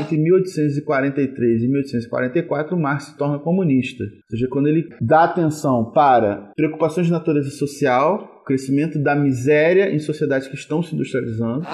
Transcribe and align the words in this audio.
Entre 0.00 0.16
1843 0.16 1.62
e 1.62 1.68
1844, 1.68 2.76
Marx 2.76 3.04
se 3.04 3.16
torna 3.16 3.38
comunista. 3.38 4.04
Ou 4.04 4.30
seja, 4.30 4.48
quando 4.48 4.68
ele 4.68 4.88
dá 5.00 5.24
atenção 5.24 5.92
para 5.92 6.52
preocupações 6.56 7.06
de 7.06 7.12
natureza 7.12 7.50
social, 7.50 8.42
crescimento 8.44 9.02
da 9.02 9.14
miséria 9.14 9.94
em 9.94 9.98
sociedades 9.98 10.48
que 10.48 10.54
estão 10.54 10.82
se 10.82 10.94
industrializando. 10.94 11.66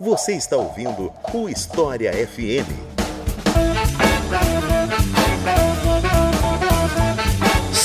Você 0.00 0.32
está 0.32 0.56
ouvindo 0.56 1.12
o 1.34 1.48
História 1.48 2.12
FM. 2.12 2.97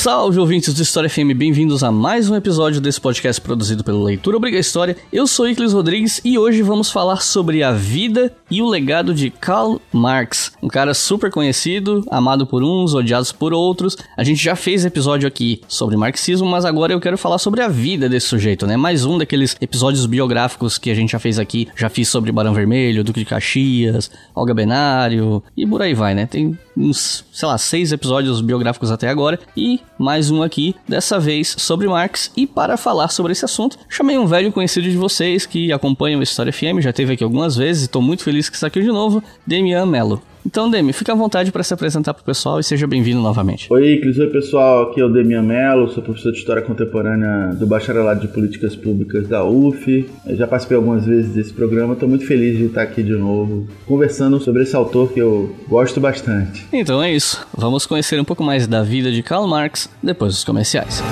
Salve 0.04 0.38
ouvintes 0.38 0.74
do 0.74 0.82
História 0.82 1.08
FM, 1.08 1.32
bem-vindos 1.34 1.82
a 1.82 1.90
mais 1.90 2.28
um 2.28 2.36
episódio 2.36 2.78
desse 2.78 3.00
podcast 3.00 3.40
produzido 3.40 3.82
pelo 3.82 4.04
Leitura 4.04 4.36
Obriga 4.36 4.58
História. 4.58 4.98
Eu 5.10 5.26
sou 5.26 5.48
Iclis 5.48 5.72
Rodrigues 5.72 6.20
e 6.22 6.38
hoje 6.38 6.60
vamos 6.60 6.90
falar 6.90 7.22
sobre 7.22 7.62
a 7.62 7.72
vida 7.72 8.30
e 8.50 8.60
o 8.60 8.68
legado 8.68 9.14
de 9.14 9.30
Karl 9.30 9.80
Marx, 9.90 10.52
um 10.62 10.68
cara 10.68 10.92
super 10.92 11.30
conhecido, 11.30 12.04
amado 12.10 12.46
por 12.46 12.62
uns, 12.62 12.92
odiados 12.92 13.32
por 13.32 13.54
outros. 13.54 13.96
A 14.14 14.22
gente 14.22 14.44
já 14.44 14.54
fez 14.54 14.84
episódio 14.84 15.26
aqui 15.26 15.62
sobre 15.66 15.96
marxismo, 15.96 16.46
mas 16.46 16.66
agora 16.66 16.92
eu 16.92 17.00
quero 17.00 17.16
falar 17.16 17.38
sobre 17.38 17.62
a 17.62 17.68
vida 17.68 18.06
desse 18.06 18.26
sujeito, 18.26 18.66
né? 18.66 18.76
Mais 18.76 19.06
um 19.06 19.16
daqueles 19.16 19.56
episódios 19.58 20.04
biográficos 20.04 20.76
que 20.76 20.90
a 20.90 20.94
gente 20.94 21.12
já 21.12 21.18
fez 21.18 21.38
aqui. 21.38 21.66
Já 21.74 21.88
fiz 21.88 22.08
sobre 22.08 22.30
Barão 22.30 22.52
Vermelho, 22.52 23.02
Duque 23.02 23.20
de 23.20 23.26
Caxias, 23.26 24.10
Olga 24.34 24.52
Benário 24.52 25.42
e 25.56 25.66
por 25.66 25.80
aí 25.80 25.94
vai, 25.94 26.14
né? 26.14 26.26
Tem 26.26 26.58
uns, 26.76 27.24
sei 27.32 27.48
lá, 27.48 27.56
seis 27.58 27.92
episódios 27.92 28.40
biográficos 28.40 28.90
até 28.90 29.08
agora 29.08 29.38
e 29.56 29.80
mais 29.98 30.30
um 30.30 30.42
aqui, 30.42 30.74
dessa 30.88 31.18
vez 31.18 31.54
sobre 31.58 31.86
Marx. 31.86 32.30
E 32.36 32.46
para 32.46 32.76
falar 32.76 33.08
sobre 33.08 33.32
esse 33.32 33.44
assunto, 33.44 33.78
chamei 33.88 34.18
um 34.18 34.26
velho 34.26 34.52
conhecido 34.52 34.90
de 34.90 34.96
vocês 34.96 35.46
que 35.46 35.72
acompanham 35.72 36.20
o 36.20 36.22
História 36.22 36.52
FM, 36.52 36.80
já 36.80 36.92
teve 36.92 37.14
aqui 37.14 37.24
algumas 37.24 37.56
vezes 37.56 37.82
e 37.82 37.86
estou 37.86 38.02
muito 38.02 38.22
feliz 38.22 38.48
que 38.48 38.56
está 38.56 38.66
aqui 38.66 38.80
de 38.80 38.88
novo, 38.88 39.22
Demian 39.46 39.86
Mello. 39.86 40.22
Então, 40.46 40.70
Demi, 40.70 40.92
fica 40.92 41.12
à 41.12 41.14
vontade 41.14 41.50
para 41.50 41.62
se 41.62 41.72
apresentar 41.72 42.12
para 42.12 42.20
o 42.20 42.24
pessoal 42.24 42.60
e 42.60 42.64
seja 42.64 42.86
bem-vindo 42.86 43.20
novamente. 43.20 43.66
Oi, 43.72 43.98
Cris, 43.98 44.18
oi 44.18 44.26
pessoal, 44.26 44.90
aqui 44.90 45.00
é 45.00 45.04
o 45.04 45.08
Demian 45.08 45.42
Mello, 45.42 45.88
sou 45.88 46.02
professor 46.02 46.32
de 46.32 46.38
História 46.38 46.60
Contemporânea 46.60 47.54
do 47.54 47.66
Bacharelado 47.66 48.20
de 48.20 48.28
Políticas 48.28 48.76
Públicas 48.76 49.26
da 49.26 49.42
UF. 49.42 50.06
Eu 50.26 50.36
já 50.36 50.46
participei 50.46 50.76
algumas 50.76 51.06
vezes 51.06 51.32
desse 51.32 51.52
programa, 51.52 51.94
estou 51.94 52.06
muito 52.06 52.26
feliz 52.26 52.58
de 52.58 52.66
estar 52.66 52.82
aqui 52.82 53.02
de 53.02 53.14
novo, 53.14 53.66
conversando 53.86 54.38
sobre 54.38 54.64
esse 54.64 54.76
autor 54.76 55.12
que 55.12 55.20
eu 55.20 55.56
gosto 55.66 55.98
bastante. 55.98 56.66
Então 56.70 57.02
é 57.02 57.10
isso, 57.10 57.46
vamos 57.56 57.86
conhecer 57.86 58.20
um 58.20 58.24
pouco 58.24 58.44
mais 58.44 58.66
da 58.66 58.82
vida 58.82 59.10
de 59.10 59.22
Karl 59.22 59.46
Marx 59.46 59.88
depois 60.02 60.34
dos 60.34 60.44
comerciais. 60.44 61.02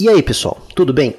E 0.00 0.08
aí, 0.08 0.20
pessoal, 0.22 0.60
tudo 0.74 0.92
bem? 0.92 1.14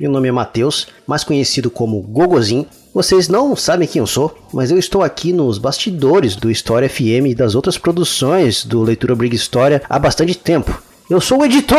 Meu 0.00 0.10
nome 0.10 0.28
é 0.28 0.32
Matheus, 0.32 0.86
mais 1.06 1.22
conhecido 1.22 1.70
como 1.70 2.00
Gogozin. 2.00 2.64
Vocês 2.94 3.28
não 3.28 3.54
sabem 3.54 3.86
quem 3.86 4.00
eu 4.00 4.06
sou, 4.06 4.34
mas 4.50 4.70
eu 4.70 4.78
estou 4.78 5.02
aqui 5.02 5.30
nos 5.30 5.58
bastidores 5.58 6.34
do 6.34 6.50
História 6.50 6.88
FM 6.88 7.26
e 7.26 7.34
das 7.34 7.54
outras 7.54 7.76
produções 7.76 8.64
do 8.64 8.80
Leitura 8.80 9.14
Briga 9.14 9.36
História 9.36 9.82
há 9.86 9.98
bastante 9.98 10.34
tempo. 10.34 10.82
Eu 11.10 11.20
sou 11.20 11.40
o 11.40 11.44
editor! 11.44 11.76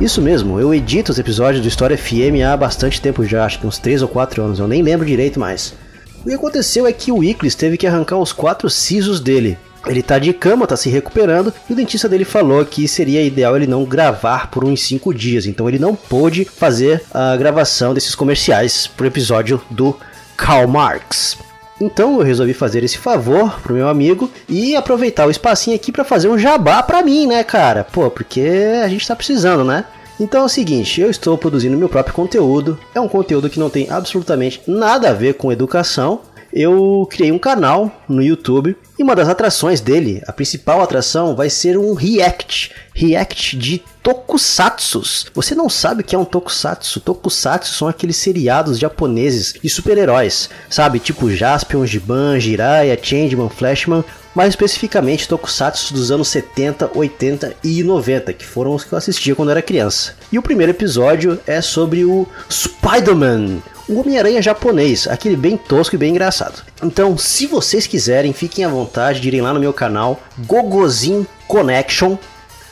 Isso 0.00 0.22
mesmo, 0.22 0.58
eu 0.58 0.72
edito 0.72 1.12
os 1.12 1.18
episódios 1.18 1.60
do 1.60 1.68
História 1.68 1.98
FM 1.98 2.40
há 2.50 2.56
bastante 2.56 2.98
tempo 2.98 3.26
já, 3.26 3.44
acho 3.44 3.60
que 3.60 3.66
uns 3.66 3.76
3 3.76 4.00
ou 4.00 4.08
4 4.08 4.42
anos, 4.42 4.58
eu 4.58 4.66
nem 4.66 4.82
lembro 4.82 5.04
direito 5.04 5.38
mais. 5.38 5.74
O 6.24 6.28
que 6.28 6.34
aconteceu 6.34 6.86
é 6.86 6.92
que 6.94 7.12
o 7.12 7.22
Iclis 7.22 7.54
teve 7.54 7.76
que 7.76 7.86
arrancar 7.86 8.16
os 8.16 8.32
quatro 8.32 8.70
sisos 8.70 9.20
dele, 9.20 9.58
ele 9.86 10.02
tá 10.02 10.18
de 10.18 10.32
cama, 10.32 10.66
tá 10.66 10.76
se 10.76 10.88
recuperando, 10.88 11.52
e 11.68 11.72
o 11.72 11.76
dentista 11.76 12.08
dele 12.08 12.24
falou 12.24 12.64
que 12.64 12.86
seria 12.86 13.22
ideal 13.22 13.56
ele 13.56 13.66
não 13.66 13.84
gravar 13.84 14.50
por 14.50 14.64
uns 14.64 14.82
5 14.82 15.12
dias, 15.12 15.46
então 15.46 15.68
ele 15.68 15.78
não 15.78 15.94
pôde 15.94 16.44
fazer 16.44 17.02
a 17.12 17.36
gravação 17.36 17.94
desses 17.94 18.14
comerciais 18.14 18.86
pro 18.86 19.06
episódio 19.06 19.60
do 19.70 19.96
Karl 20.36 20.68
Marx. 20.68 21.36
Então 21.80 22.18
eu 22.18 22.24
resolvi 22.24 22.54
fazer 22.54 22.84
esse 22.84 22.96
favor 22.96 23.60
pro 23.60 23.74
meu 23.74 23.88
amigo 23.88 24.30
e 24.48 24.76
aproveitar 24.76 25.26
o 25.26 25.30
espacinho 25.30 25.74
aqui 25.74 25.90
para 25.90 26.04
fazer 26.04 26.28
um 26.28 26.38
jabá 26.38 26.80
pra 26.82 27.02
mim, 27.02 27.26
né, 27.26 27.42
cara? 27.42 27.82
Pô, 27.82 28.08
porque 28.08 28.46
a 28.84 28.88
gente 28.88 29.06
tá 29.06 29.16
precisando, 29.16 29.64
né? 29.64 29.84
Então 30.20 30.42
é 30.42 30.44
o 30.44 30.48
seguinte, 30.48 31.00
eu 31.00 31.10
estou 31.10 31.36
produzindo 31.36 31.76
meu 31.76 31.88
próprio 31.88 32.14
conteúdo. 32.14 32.78
É 32.94 33.00
um 33.00 33.08
conteúdo 33.08 33.50
que 33.50 33.58
não 33.58 33.68
tem 33.68 33.90
absolutamente 33.90 34.60
nada 34.64 35.10
a 35.10 35.12
ver 35.12 35.34
com 35.34 35.50
educação, 35.50 36.20
eu 36.52 37.08
criei 37.10 37.32
um 37.32 37.38
canal 37.38 37.90
no 38.08 38.22
YouTube 38.22 38.76
e 38.98 39.02
uma 39.02 39.16
das 39.16 39.28
atrações 39.28 39.80
dele, 39.80 40.22
a 40.26 40.32
principal 40.32 40.82
atração, 40.82 41.34
vai 41.34 41.48
ser 41.48 41.78
um 41.78 41.94
react. 41.94 42.72
React 42.94 43.56
de 43.56 43.82
tokusatsus. 44.02 45.26
Você 45.32 45.54
não 45.54 45.70
sabe 45.70 46.02
o 46.02 46.04
que 46.04 46.14
é 46.14 46.18
um 46.18 46.26
tokusatsu? 46.26 47.00
Tokusatsu 47.00 47.72
são 47.72 47.88
aqueles 47.88 48.16
seriados 48.16 48.78
japoneses 48.78 49.54
de 49.62 49.68
super-heróis, 49.70 50.50
sabe? 50.68 50.98
Tipo 50.98 51.30
Jaspion, 51.30 51.86
Jiban, 51.86 52.38
Jiraiya, 52.38 52.98
Changeman, 53.02 53.48
Flashman, 53.48 54.04
mais 54.34 54.50
especificamente 54.50 55.26
tokusatsu 55.26 55.94
dos 55.94 56.10
anos 56.10 56.28
70, 56.28 56.90
80 56.94 57.54
e 57.64 57.82
90, 57.82 58.32
que 58.34 58.44
foram 58.44 58.74
os 58.74 58.84
que 58.84 58.92
eu 58.92 58.98
assistia 58.98 59.34
quando 59.34 59.50
era 59.50 59.62
criança. 59.62 60.14
E 60.30 60.38
o 60.38 60.42
primeiro 60.42 60.72
episódio 60.72 61.40
é 61.46 61.62
sobre 61.62 62.04
o 62.04 62.26
Spider-Man, 62.50 63.62
o 63.88 64.00
Homem-Aranha 64.00 64.42
japonês, 64.42 65.08
aquele 65.08 65.36
bem 65.36 65.56
tosco 65.56 65.94
e 65.94 65.98
bem 65.98 66.10
engraçado. 66.10 66.71
Então, 66.82 67.16
se 67.16 67.46
vocês 67.46 67.86
quiserem, 67.86 68.32
fiquem 68.32 68.64
à 68.64 68.68
vontade 68.68 69.20
de 69.20 69.28
irem 69.28 69.40
lá 69.40 69.54
no 69.54 69.60
meu 69.60 69.72
canal 69.72 70.20
Gogozin 70.38 71.24
Connection. 71.46 72.16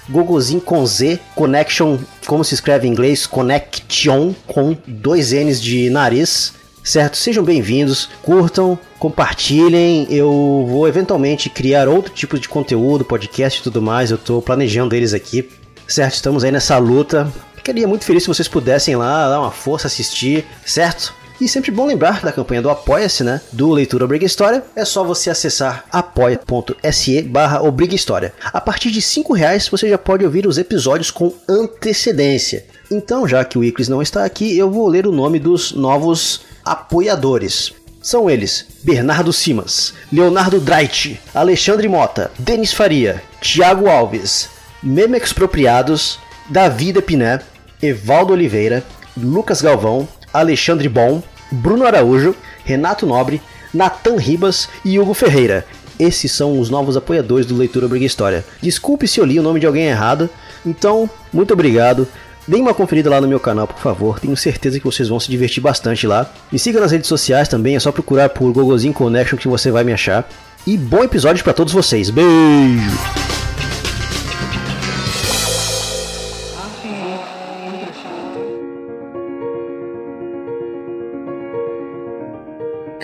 Gogozin 0.08 0.58
com 0.58 0.84
Z, 0.84 1.20
Connection, 1.36 1.96
como 2.26 2.42
se 2.42 2.54
escreve 2.54 2.88
em 2.88 2.90
inglês, 2.90 3.24
Connection, 3.24 4.34
com 4.48 4.76
dois 4.84 5.30
N's 5.30 5.62
de 5.62 5.88
nariz. 5.90 6.54
Certo? 6.82 7.16
Sejam 7.16 7.44
bem-vindos, 7.44 8.08
curtam, 8.20 8.76
compartilhem. 8.98 10.08
Eu 10.10 10.66
vou 10.68 10.88
eventualmente 10.88 11.48
criar 11.48 11.86
outro 11.88 12.12
tipo 12.12 12.36
de 12.36 12.48
conteúdo, 12.48 13.04
podcast 13.04 13.60
e 13.60 13.62
tudo 13.62 13.80
mais. 13.80 14.10
Eu 14.10 14.16
estou 14.16 14.42
planejando 14.42 14.96
eles 14.96 15.14
aqui. 15.14 15.48
Certo? 15.86 16.14
Estamos 16.14 16.42
aí 16.42 16.50
nessa 16.50 16.78
luta 16.78 17.32
Ficaria 17.60 17.86
muito 17.86 18.06
feliz 18.06 18.22
se 18.22 18.28
vocês 18.28 18.48
pudessem 18.48 18.96
lá 18.96 19.28
dar 19.28 19.38
uma 19.38 19.50
força, 19.50 19.86
assistir, 19.86 20.46
certo? 20.64 21.14
E 21.40 21.48
sempre 21.48 21.70
bom 21.70 21.86
lembrar 21.86 22.20
da 22.20 22.30
campanha 22.30 22.60
do 22.60 22.68
Apoia-se, 22.68 23.24
né? 23.24 23.40
Do 23.50 23.70
Leitura 23.70 24.04
Obriga 24.04 24.26
História. 24.26 24.62
É 24.76 24.84
só 24.84 25.02
você 25.02 25.30
acessar 25.30 25.86
apoia.se 25.90 27.22
barra 27.22 27.62
Obriga 27.62 27.94
História. 27.94 28.34
A 28.44 28.60
partir 28.60 28.90
de 28.90 29.00
5 29.00 29.32
reais 29.32 29.66
você 29.66 29.88
já 29.88 29.96
pode 29.96 30.22
ouvir 30.22 30.46
os 30.46 30.58
episódios 30.58 31.10
com 31.10 31.32
antecedência. 31.48 32.66
Então, 32.90 33.26
já 33.26 33.42
que 33.42 33.58
o 33.58 33.64
Iclis 33.64 33.88
não 33.88 34.02
está 34.02 34.24
aqui, 34.24 34.58
eu 34.58 34.70
vou 34.70 34.86
ler 34.86 35.06
o 35.06 35.12
nome 35.12 35.38
dos 35.38 35.72
novos 35.72 36.42
apoiadores. 36.62 37.72
São 38.02 38.28
eles: 38.28 38.66
Bernardo 38.82 39.32
Simas, 39.32 39.94
Leonardo 40.12 40.60
Dreit, 40.60 41.18
Alexandre 41.34 41.88
Mota, 41.88 42.30
Denis 42.38 42.74
Faria, 42.74 43.22
Thiago 43.40 43.88
Alves, 43.88 44.50
Meme 44.82 45.16
Expropriados, 45.16 46.18
Davi 46.50 46.92
Depiné, 46.92 47.40
Evaldo 47.82 48.34
Oliveira, 48.34 48.84
Lucas 49.16 49.62
Galvão, 49.62 50.06
Alexandre 50.32 50.88
Bom, 50.88 51.22
Bruno 51.50 51.86
Araújo, 51.86 52.34
Renato 52.64 53.06
Nobre, 53.06 53.40
Natan 53.72 54.16
Ribas 54.16 54.68
e 54.84 54.98
Hugo 54.98 55.14
Ferreira. 55.14 55.66
Esses 55.98 56.32
são 56.32 56.58
os 56.58 56.70
novos 56.70 56.96
apoiadores 56.96 57.46
do 57.46 57.56
Leitura 57.56 57.86
Briga 57.86 58.06
História. 58.06 58.44
Desculpe 58.62 59.06
se 59.06 59.20
eu 59.20 59.24
li 59.24 59.38
o 59.38 59.42
nome 59.42 59.60
de 59.60 59.66
alguém 59.66 59.84
errado, 59.84 60.30
então, 60.64 61.08
muito 61.32 61.52
obrigado. 61.52 62.08
Deem 62.48 62.62
uma 62.62 62.74
conferida 62.74 63.10
lá 63.10 63.20
no 63.20 63.28
meu 63.28 63.38
canal, 63.38 63.66
por 63.66 63.78
favor. 63.78 64.18
Tenho 64.18 64.36
certeza 64.36 64.78
que 64.78 64.84
vocês 64.84 65.08
vão 65.08 65.20
se 65.20 65.30
divertir 65.30 65.62
bastante 65.62 66.06
lá. 66.06 66.28
Me 66.50 66.58
siga 66.58 66.80
nas 66.80 66.90
redes 66.90 67.06
sociais 67.06 67.48
também, 67.48 67.76
é 67.76 67.80
só 67.80 67.92
procurar 67.92 68.30
por 68.30 68.50
Gogozinho 68.52 68.94
Connection 68.94 69.38
que 69.38 69.46
você 69.46 69.70
vai 69.70 69.84
me 69.84 69.92
achar. 69.92 70.28
E 70.66 70.76
bom 70.76 71.04
episódio 71.04 71.44
para 71.44 71.52
todos 71.52 71.72
vocês. 71.72 72.10
Beijo! 72.10 73.39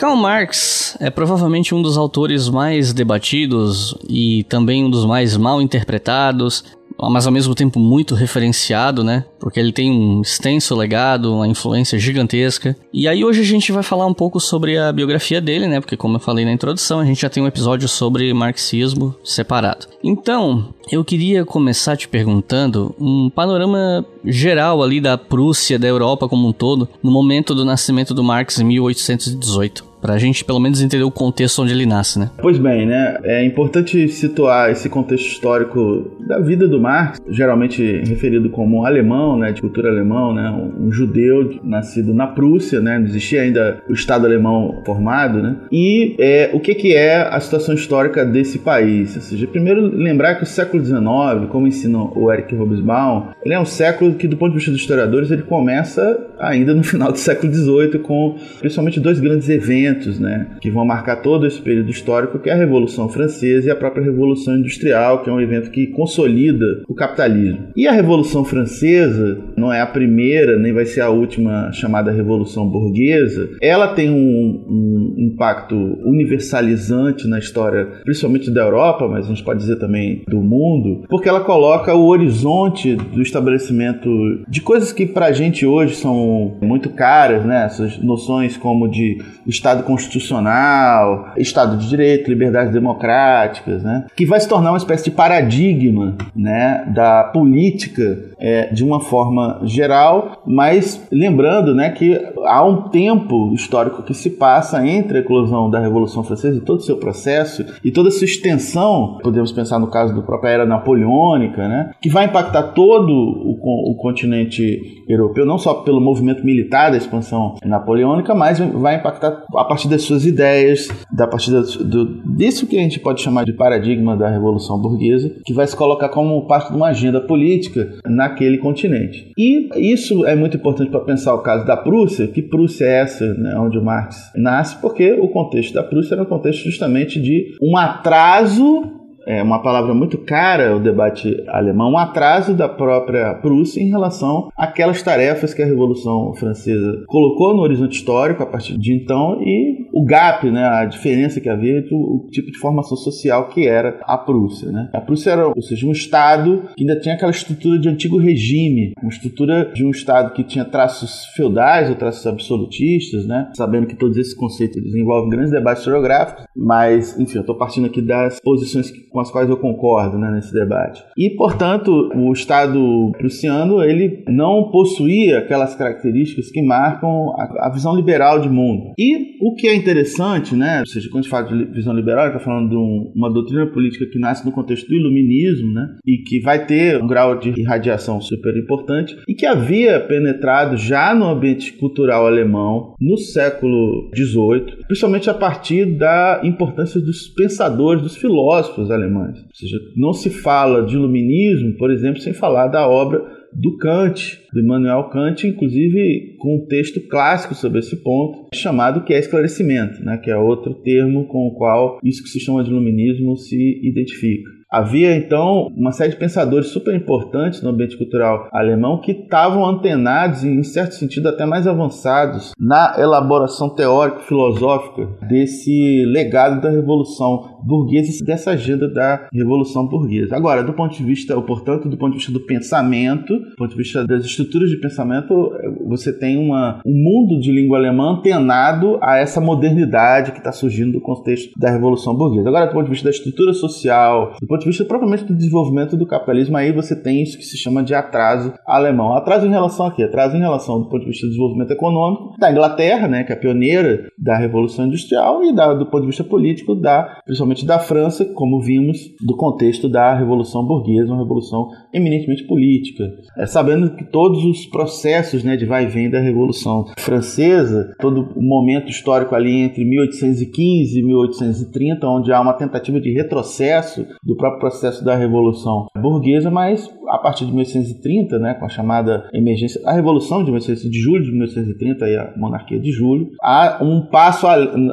Karl 0.06 0.16
Marx 0.16 0.96
é 1.00 1.10
provavelmente 1.10 1.74
um 1.74 1.82
dos 1.82 1.98
autores 1.98 2.48
mais 2.48 2.92
debatidos 2.92 3.92
e 4.08 4.44
também 4.44 4.84
um 4.84 4.88
dos 4.88 5.04
mais 5.04 5.36
mal 5.36 5.60
interpretados, 5.60 6.62
mas 6.96 7.26
ao 7.26 7.32
mesmo 7.32 7.56
tempo 7.56 7.80
muito 7.80 8.14
referenciado, 8.14 9.02
né? 9.02 9.24
Porque 9.40 9.58
ele 9.58 9.72
tem 9.72 9.90
um 9.90 10.22
extenso 10.22 10.76
legado, 10.76 11.34
uma 11.34 11.48
influência 11.48 11.98
gigantesca. 11.98 12.76
E 12.92 13.08
aí 13.08 13.24
hoje 13.24 13.40
a 13.40 13.44
gente 13.44 13.72
vai 13.72 13.82
falar 13.82 14.06
um 14.06 14.14
pouco 14.14 14.38
sobre 14.38 14.78
a 14.78 14.92
biografia 14.92 15.40
dele, 15.40 15.66
né? 15.66 15.80
Porque 15.80 15.96
como 15.96 16.14
eu 16.14 16.20
falei 16.20 16.44
na 16.44 16.52
introdução, 16.52 17.00
a 17.00 17.04
gente 17.04 17.20
já 17.20 17.28
tem 17.28 17.42
um 17.42 17.48
episódio 17.48 17.88
sobre 17.88 18.32
marxismo 18.32 19.12
separado. 19.24 19.88
Então, 20.04 20.72
eu 20.88 21.04
queria 21.04 21.44
começar 21.44 21.96
te 21.96 22.06
perguntando 22.06 22.94
um 22.96 23.28
panorama 23.28 24.06
geral 24.24 24.84
ali 24.84 25.00
da 25.00 25.18
Prússia, 25.18 25.80
da 25.80 25.88
Europa 25.88 26.28
como 26.28 26.46
um 26.46 26.52
todo, 26.52 26.88
no 27.02 27.10
momento 27.10 27.56
do 27.56 27.64
nascimento 27.64 28.14
do 28.14 28.22
Marx 28.22 28.60
em 28.60 28.64
1818 28.64 29.95
Pra 30.06 30.18
gente 30.18 30.44
pelo 30.44 30.60
menos 30.60 30.80
entender 30.80 31.02
o 31.02 31.10
contexto 31.10 31.62
onde 31.62 31.72
ele 31.72 31.84
nasce, 31.84 32.16
né? 32.16 32.30
Pois 32.38 32.58
bem, 32.58 32.86
né? 32.86 33.18
É 33.24 33.44
importante 33.44 34.06
situar 34.06 34.70
esse 34.70 34.88
contexto 34.88 35.26
histórico 35.26 36.12
da 36.20 36.38
vida 36.38 36.68
do 36.68 36.80
Marx, 36.80 37.20
geralmente 37.28 37.82
referido 38.06 38.48
como 38.50 38.86
alemão, 38.86 39.36
né, 39.36 39.50
de 39.50 39.60
cultura 39.60 39.88
alemão, 39.88 40.32
né, 40.32 40.48
um 40.78 40.92
judeu 40.92 41.58
nascido 41.64 42.14
na 42.14 42.26
Prússia, 42.28 42.80
né, 42.80 42.98
não 42.98 43.06
existia 43.06 43.42
ainda 43.42 43.82
o 43.88 43.92
Estado 43.92 44.26
alemão 44.26 44.82
formado, 44.84 45.42
né? 45.42 45.56
E 45.72 46.14
é, 46.20 46.50
o 46.52 46.60
que, 46.60 46.74
que 46.76 46.94
é 46.94 47.16
a 47.22 47.40
situação 47.40 47.74
histórica 47.74 48.24
desse 48.24 48.60
país? 48.60 49.16
Ou 49.16 49.22
seja, 49.22 49.46
primeiro 49.48 49.80
lembrar 49.80 50.36
que 50.36 50.44
o 50.44 50.46
século 50.46 50.84
XIX, 50.84 51.48
como 51.48 51.66
ensina 51.66 51.98
o 51.98 52.32
Eric 52.32 52.54
Hobsbawm, 52.54 53.30
ele 53.44 53.54
é 53.54 53.58
um 53.58 53.64
século 53.64 54.14
que, 54.14 54.28
do 54.28 54.36
ponto 54.36 54.50
de 54.50 54.58
vista 54.58 54.70
dos 54.70 54.80
historiadores, 54.80 55.32
ele 55.32 55.42
começa 55.42 56.26
ainda 56.38 56.74
no 56.74 56.84
final 56.84 57.10
do 57.10 57.18
século 57.18 57.52
XVIII 57.52 57.98
com 58.00 58.36
principalmente 58.60 59.00
dois 59.00 59.18
grandes 59.20 59.48
eventos, 59.48 59.95
né, 60.19 60.48
que 60.60 60.70
vão 60.70 60.84
marcar 60.84 61.16
todo 61.16 61.46
esse 61.46 61.60
período 61.60 61.90
histórico, 61.90 62.38
que 62.38 62.50
é 62.50 62.52
a 62.52 62.56
Revolução 62.56 63.08
Francesa 63.08 63.69
e 63.69 63.70
a 63.70 63.76
própria 63.76 64.04
Revolução 64.04 64.56
Industrial, 64.56 65.22
que 65.22 65.31
é 65.31 65.32
um 65.32 65.40
evento 65.40 65.70
que 65.70 65.87
consolida 65.88 66.82
o 66.88 66.94
capitalismo. 66.94 67.69
E 67.76 67.87
a 67.87 67.93
Revolução 67.93 68.44
Francesa 68.44 69.38
não 69.56 69.72
é 69.72 69.81
a 69.81 69.87
primeira, 69.87 70.58
nem 70.58 70.72
vai 70.72 70.84
ser 70.84 71.00
a 71.00 71.10
última 71.10 71.70
chamada 71.72 72.12
Revolução 72.12 72.69
Burguesa. 72.69 73.50
Ela 73.60 73.88
tem 73.88 74.10
um, 74.10 74.64
um 74.69 75.14
impacto 75.19 75.76
universalizante 76.04 77.26
na 77.26 77.38
história, 77.38 77.87
principalmente 78.04 78.50
da 78.50 78.62
Europa, 78.62 79.08
mas 79.08 79.26
a 79.26 79.28
gente 79.28 79.44
pode 79.44 79.60
dizer 79.60 79.76
também 79.76 80.22
do 80.28 80.40
mundo, 80.40 81.04
porque 81.08 81.28
ela 81.28 81.40
coloca 81.40 81.94
o 81.94 82.06
horizonte 82.06 82.94
do 82.94 83.22
estabelecimento 83.22 84.08
de 84.49 84.60
coisas 84.60 84.92
que 84.92 85.06
para 85.06 85.26
a 85.26 85.32
gente 85.32 85.66
hoje 85.66 85.94
são 85.94 86.56
muito 86.62 86.90
caras, 86.90 87.44
né? 87.44 87.64
Essas 87.64 87.99
noções 87.99 88.56
como 88.56 88.88
de 88.88 89.19
Estado 89.46 89.75
constitucional, 89.82 91.32
Estado 91.37 91.76
de 91.76 91.88
Direito, 91.88 92.28
liberdades 92.28 92.73
democráticas, 92.73 93.82
né? 93.82 94.06
Que 94.17 94.26
vai 94.26 94.40
se 94.40 94.49
tornar 94.49 94.73
uma 94.73 94.78
espécie 94.78 95.05
de 95.05 95.11
paradigma, 95.11 96.17
né? 96.34 96.84
Da 96.94 97.25
política 97.25 98.19
é, 98.38 98.73
de 98.73 98.84
uma 98.84 99.00
forma 99.00 99.61
geral, 99.64 100.43
mas 100.46 101.06
lembrando, 101.11 101.75
né? 101.75 101.90
Que 101.90 102.20
há 102.44 102.64
um 102.64 102.88
tempo 102.88 103.52
histórico 103.55 104.02
que 104.02 104.14
se 104.14 104.31
passa 104.31 104.87
entre 104.87 105.19
a 105.19 105.20
eclosão 105.20 105.70
da 105.70 105.81
Revolução 105.81 106.23
Francesa 106.23 106.58
e 106.58 106.61
todo 106.61 106.78
o 106.78 106.82
seu 106.82 106.96
processo 106.96 107.64
e 107.84 107.90
toda 107.90 108.08
a 108.08 108.12
sua 108.12 108.25
extensão, 108.25 109.19
podemos 109.23 109.52
pensar 109.52 109.78
no 109.78 109.88
caso 109.88 110.14
da 110.14 110.23
própria 110.23 110.50
era 110.50 110.67
napoleônica, 110.67 111.67
né? 111.69 111.90
Que 112.00 112.08
vai 112.08 112.26
impactar 112.26 112.62
todo 112.75 113.11
o, 113.12 113.93
o 113.93 113.96
continente 113.96 115.05
europeu, 115.08 115.46
não 115.46 115.58
só 115.58 115.75
pelo 115.75 116.00
movimento 116.00 116.44
militar 116.44 116.90
da 116.90 116.96
expansão 116.96 117.56
napoleônica, 117.64 118.34
mas 118.34 118.58
vai 118.58 118.96
impactar 118.96 119.44
a 119.55 119.64
partir 119.66 119.88
das 119.88 120.02
suas 120.02 120.24
ideias, 120.24 120.88
da 121.12 121.26
partir 121.26 121.50
do, 121.50 122.22
disso 122.36 122.66
que 122.66 122.78
a 122.78 122.82
gente 122.82 123.00
pode 123.00 123.20
chamar 123.20 123.44
de 123.44 123.52
paradigma 123.52 124.16
da 124.16 124.28
Revolução 124.28 124.80
Burguesa, 124.80 125.32
que 125.44 125.52
vai 125.52 125.66
se 125.66 125.76
colocar 125.76 126.08
como 126.08 126.46
parte 126.46 126.70
de 126.70 126.76
uma 126.76 126.88
agenda 126.88 127.20
política 127.20 127.92
naquele 128.06 128.58
continente. 128.58 129.32
E 129.36 129.68
isso 129.92 130.24
é 130.24 130.34
muito 130.34 130.56
importante 130.56 130.90
para 130.90 131.00
pensar 131.00 131.34
o 131.34 131.42
caso 131.42 131.66
da 131.66 131.76
Prússia, 131.76 132.26
que 132.26 132.42
Prússia 132.42 132.84
é 132.84 133.00
essa, 133.00 133.26
né, 133.34 133.58
onde 133.58 133.80
Marx 133.80 134.30
nasce, 134.34 134.76
porque 134.80 135.12
o 135.12 135.28
contexto 135.28 135.74
da 135.74 135.82
Prússia 135.82 136.14
era 136.14 136.22
um 136.22 136.26
contexto 136.26 136.64
justamente 136.64 137.20
de 137.20 137.54
um 137.62 137.76
atraso 137.76 138.95
é 139.26 139.43
uma 139.43 139.61
palavra 139.61 139.93
muito 139.93 140.17
cara 140.19 140.76
o 140.76 140.81
debate 140.81 141.44
alemão, 141.49 141.93
um 141.93 141.99
atraso 141.99 142.55
da 142.55 142.69
própria 142.69 143.34
Prússia 143.34 143.81
em 143.81 143.90
relação 143.90 144.50
àquelas 144.56 145.02
tarefas 145.02 145.52
que 145.52 145.62
a 145.62 145.67
Revolução 145.67 146.32
Francesa 146.34 147.02
colocou 147.08 147.55
no 147.55 147.62
horizonte 147.62 147.96
histórico 147.96 148.43
a 148.43 148.46
partir 148.46 148.78
de 148.78 148.94
então 148.94 149.43
e 149.43 149.85
o 149.96 150.04
gap, 150.04 150.50
né, 150.50 150.62
a 150.62 150.84
diferença 150.84 151.40
que 151.40 151.48
havia 151.48 151.78
entre 151.78 151.94
o 151.94 152.28
tipo 152.31 152.52
de 152.52 152.58
formação 152.58 152.98
social 152.98 153.48
que 153.48 153.66
era 153.66 153.98
a 154.02 154.19
Prússia. 154.19 154.70
Né? 154.70 154.90
A 154.93 155.00
Prússia 155.00 155.31
era, 155.31 155.48
ou 155.48 155.62
seja, 155.62 155.87
um 155.87 155.93
Estado 155.93 156.64
que 156.76 156.82
ainda 156.82 157.00
tinha 157.00 157.14
aquela 157.14 157.31
estrutura 157.31 157.78
de 157.78 157.88
antigo 157.88 158.19
regime, 158.19 158.93
uma 159.00 159.08
estrutura 159.08 159.72
de 159.72 159.87
um 159.87 159.90
Estado 159.90 160.34
que 160.34 160.44
tinha 160.44 160.66
traços 160.66 161.25
feudais 161.34 161.88
ou 161.88 161.96
traços 161.96 162.26
absolutistas, 162.26 163.26
né? 163.26 163.50
sabendo 163.56 163.87
que 163.87 163.96
todos 163.96 164.19
esses 164.19 164.34
conceitos 164.34 164.82
desenvolvem 164.82 165.31
grandes 165.31 165.50
debates 165.50 165.81
historiográficos, 165.81 166.44
mas, 166.54 167.19
enfim, 167.19 167.37
eu 167.37 167.40
estou 167.40 167.56
partindo 167.56 167.87
aqui 167.87 168.02
das 168.02 168.38
posições 168.40 168.90
com 169.10 169.20
as 169.20 169.31
quais 169.31 169.49
eu 169.49 169.56
concordo 169.56 170.19
né, 170.19 170.31
nesse 170.31 170.52
debate. 170.52 171.02
E, 171.16 171.31
portanto, 171.31 172.10
o 172.14 172.31
Estado 172.34 173.12
prussiano 173.16 173.82
ele 173.82 174.22
não 174.28 174.70
possuía 174.70 175.38
aquelas 175.38 175.75
características 175.75 176.50
que 176.50 176.60
marcam 176.60 177.34
a, 177.38 177.69
a, 177.69 177.70
visão 177.72 177.96
liberal 177.96 178.40
de 178.40 178.50
mundo. 178.50 178.92
E 178.99 179.38
o 179.40 179.54
que 179.54 179.69
é 179.69 179.75
interessante, 179.86 180.54
né, 180.56 180.80
ou 180.80 180.86
seja, 180.86 181.08
quando 181.08 181.20
a 181.20 181.22
gente 181.22 181.30
fala 181.30 181.46
de 181.46 181.64
visão 181.66 181.94
liberal, 181.94 182.26
está 182.26 182.40
falando 182.40 182.70
de 182.70 182.76
um, 182.76 183.12
uma 183.14 183.32
doutrina 183.32 183.66
política 183.66 184.04
que 184.06 184.18
nasce 184.18 184.44
no 184.44 184.50
contexto 184.50 184.88
do 184.88 184.94
iluminismo, 184.94 185.72
né, 185.72 185.96
e 186.04 186.18
que 186.18 186.40
vai 186.40 186.66
ter 186.66 187.00
um 187.00 187.06
grau 187.06 187.38
de 187.38 187.54
irradiação 187.58 188.20
super 188.20 188.56
importante, 188.56 189.16
e 189.28 189.34
que 189.34 189.46
havia 189.46 190.00
penetrado 190.00 190.76
já 190.76 191.14
no 191.14 191.26
ambiente 191.26 191.72
cultural 191.74 192.26
alemão 192.26 192.94
no 193.00 193.16
século 193.16 194.10
XVIII, 194.14 194.84
principalmente 194.86 195.30
a 195.30 195.34
partir 195.34 195.86
da 195.86 196.40
importância 196.42 197.00
dos 197.00 197.28
pensadores, 197.28 198.02
dos 198.02 198.16
filósofos 198.16 198.90
alemães. 198.90 199.38
Ou 199.38 199.54
seja, 199.54 199.78
não 199.96 200.12
se 200.12 200.30
fala 200.30 200.84
de 200.84 200.96
iluminismo, 200.96 201.76
por 201.76 201.92
exemplo, 201.92 202.20
sem 202.20 202.32
falar 202.32 202.66
da 202.66 202.88
obra 202.88 203.35
do 203.58 203.76
Kant, 203.78 204.38
do 204.52 204.60
Immanuel 204.60 205.04
Kant, 205.04 205.46
inclusive 205.46 206.36
com 206.38 206.56
um 206.56 206.66
texto 206.66 207.00
clássico 207.08 207.54
sobre 207.54 207.78
esse 207.78 207.96
ponto, 207.96 208.48
chamado 208.54 209.04
que 209.04 209.14
é 209.14 209.18
esclarecimento, 209.18 210.04
né, 210.04 210.18
que 210.18 210.30
é 210.30 210.36
outro 210.36 210.74
termo 210.74 211.26
com 211.26 211.46
o 211.46 211.54
qual 211.54 211.98
isso 212.04 212.22
que 212.22 212.28
se 212.28 212.38
chama 212.38 212.62
de 212.62 212.70
iluminismo 212.70 213.36
se 213.36 213.80
identifica. 213.82 214.55
Havia 214.76 215.17
então 215.17 215.73
uma 215.75 215.90
série 215.90 216.11
de 216.11 216.19
pensadores 216.19 216.67
super 216.67 216.94
importantes 216.94 217.62
no 217.62 217.70
ambiente 217.70 217.96
cultural 217.96 218.46
alemão 218.52 219.00
que 219.00 219.12
estavam 219.12 219.64
antenados 219.64 220.44
e, 220.44 220.49
em 220.49 220.62
certo 220.62 220.96
sentido, 220.96 221.31
até 221.31 221.46
mais 221.46 221.67
avançados 221.67 222.52
na 222.61 222.94
elaboração 222.99 223.70
teórico-filosófica 223.70 225.08
desse 225.26 226.05
legado 226.05 226.61
da 226.61 226.69
Revolução 226.69 227.56
burguesa 227.64 228.23
e 228.23 228.25
dessa 228.26 228.50
agenda 228.50 228.87
da 228.87 229.28
Revolução 229.32 229.87
Burguesa. 229.87 230.37
Agora, 230.37 230.62
do 230.62 230.75
ponto 230.75 230.94
de 230.94 231.02
vista, 231.02 231.40
portanto, 231.40 231.88
do 231.88 231.96
ponto 231.96 232.11
de 232.12 232.19
vista 232.19 232.32
do 232.32 232.40
pensamento, 232.40 233.34
do 233.34 233.56
ponto 233.56 233.70
de 233.70 233.76
vista 233.76 234.06
das 234.06 234.26
estruturas 234.26 234.69
de 234.69 234.76
pensamento, 234.76 235.52
você 235.87 236.12
tem 236.12 236.37
uma, 236.37 236.82
um 236.84 236.93
mundo 236.93 237.40
de 237.40 237.50
língua 237.50 237.78
alemã 237.78 238.19
antenado 238.19 238.99
a 239.02 239.17
essa 239.17 239.40
modernidade 239.40 240.32
que 240.32 240.38
está 240.38 240.52
surgindo 240.52 240.93
do 240.93 241.00
contexto 241.00 241.58
da 241.58 241.70
Revolução 241.70 242.14
Burguesa. 242.14 242.49
Agora, 242.49 242.67
do 242.67 242.73
ponto 242.73 242.84
de 242.84 242.90
vista 242.90 243.05
da 243.05 243.11
estrutura 243.11 243.55
social, 243.55 244.34
do 244.40 244.46
ponto 244.46 244.61
de 244.61 244.65
vista 244.66 244.84
propriamente 244.84 245.24
do 245.24 245.34
desenvolvimento 245.34 245.96
do 245.96 246.06
capitalismo, 246.06 246.56
aí 246.56 246.72
você 246.72 246.94
tem 247.00 247.22
isso 247.22 247.38
que 247.38 247.44
se 247.44 247.56
chama 247.56 247.82
de 247.82 247.94
atraso 247.94 248.52
alemão. 248.66 249.14
Atraso 249.14 249.46
em 249.46 249.50
relação 249.50 249.87
a 249.87 249.92
quê? 249.92 250.02
Atraso 250.02 250.37
em 250.37 250.40
relação 250.40 250.80
do 250.80 250.88
ponto 250.88 251.00
de 251.00 251.06
vista 251.06 251.26
do 251.26 251.30
desenvolvimento 251.30 251.70
econômico 251.70 252.35
da 252.38 252.50
Inglaterra, 252.50 253.08
né, 253.08 253.25
que 253.25 253.32
é 253.32 253.35
a 253.35 253.38
pioneira 253.38 254.08
da 254.18 254.37
Revolução 254.37 254.87
Industrial, 254.87 255.42
e 255.44 255.54
da, 255.54 255.73
do 255.75 255.87
ponto 255.87 256.02
de 256.02 256.08
vista 256.08 256.25
político, 256.25 256.75
da, 256.75 257.20
principalmente 257.25 257.66
da 257.66 257.78
França, 257.78 258.25
como 258.25 258.61
vimos, 258.61 258.99
do 259.25 259.37
contexto 259.37 259.88
da 259.88 260.14
Revolução 260.14 260.64
Burguesa, 260.64 261.12
uma 261.12 261.23
revolução 261.23 261.68
eminentemente 261.92 262.44
política. 262.44 263.04
É, 263.37 263.46
sabendo 263.46 263.94
que 263.94 264.04
todos 264.04 264.44
os 264.44 264.66
processos 264.66 265.44
né, 265.44 265.56
de 265.56 265.66
vai 265.66 265.85
e 265.85 265.88
vem 265.88 266.11
da 266.11 266.20
Revolução 266.20 266.87
Francesa, 266.99 267.94
todo 268.00 268.32
o 268.37 268.42
momento 268.42 268.88
histórico 268.90 269.35
ali 269.35 269.62
entre 269.62 269.85
1815 269.85 270.99
e 270.99 271.02
1830, 271.02 272.06
onde 272.06 272.32
há 272.32 272.40
uma 272.40 272.52
tentativa 272.54 273.00
de 273.00 273.12
retrocesso 273.12 274.06
do 274.23 274.37
próprio 274.37 274.55
processo 274.58 275.04
da 275.04 275.14
Revolução 275.14 275.86
Burguesa, 275.96 276.50
mas 276.50 276.90
a 277.08 277.18
partir 277.18 277.44
de 277.44 277.52
1830, 277.52 278.38
né, 278.38 278.54
com 278.54 278.64
a 278.64 278.68
chamada 278.68 279.28
emergência, 279.32 279.80
a 279.84 279.92
Revolução 279.92 280.44
de, 280.44 280.50
18, 280.50 280.90
de 280.90 280.98
julho 280.98 281.25
de 281.25 281.30
1830 281.30 282.08
e 282.08 282.16
a 282.16 282.34
Monarquia 282.36 282.78
de 282.78 282.90
Julho, 282.90 283.30
há 283.42 283.78
um 283.82 284.02
passo 284.06 284.46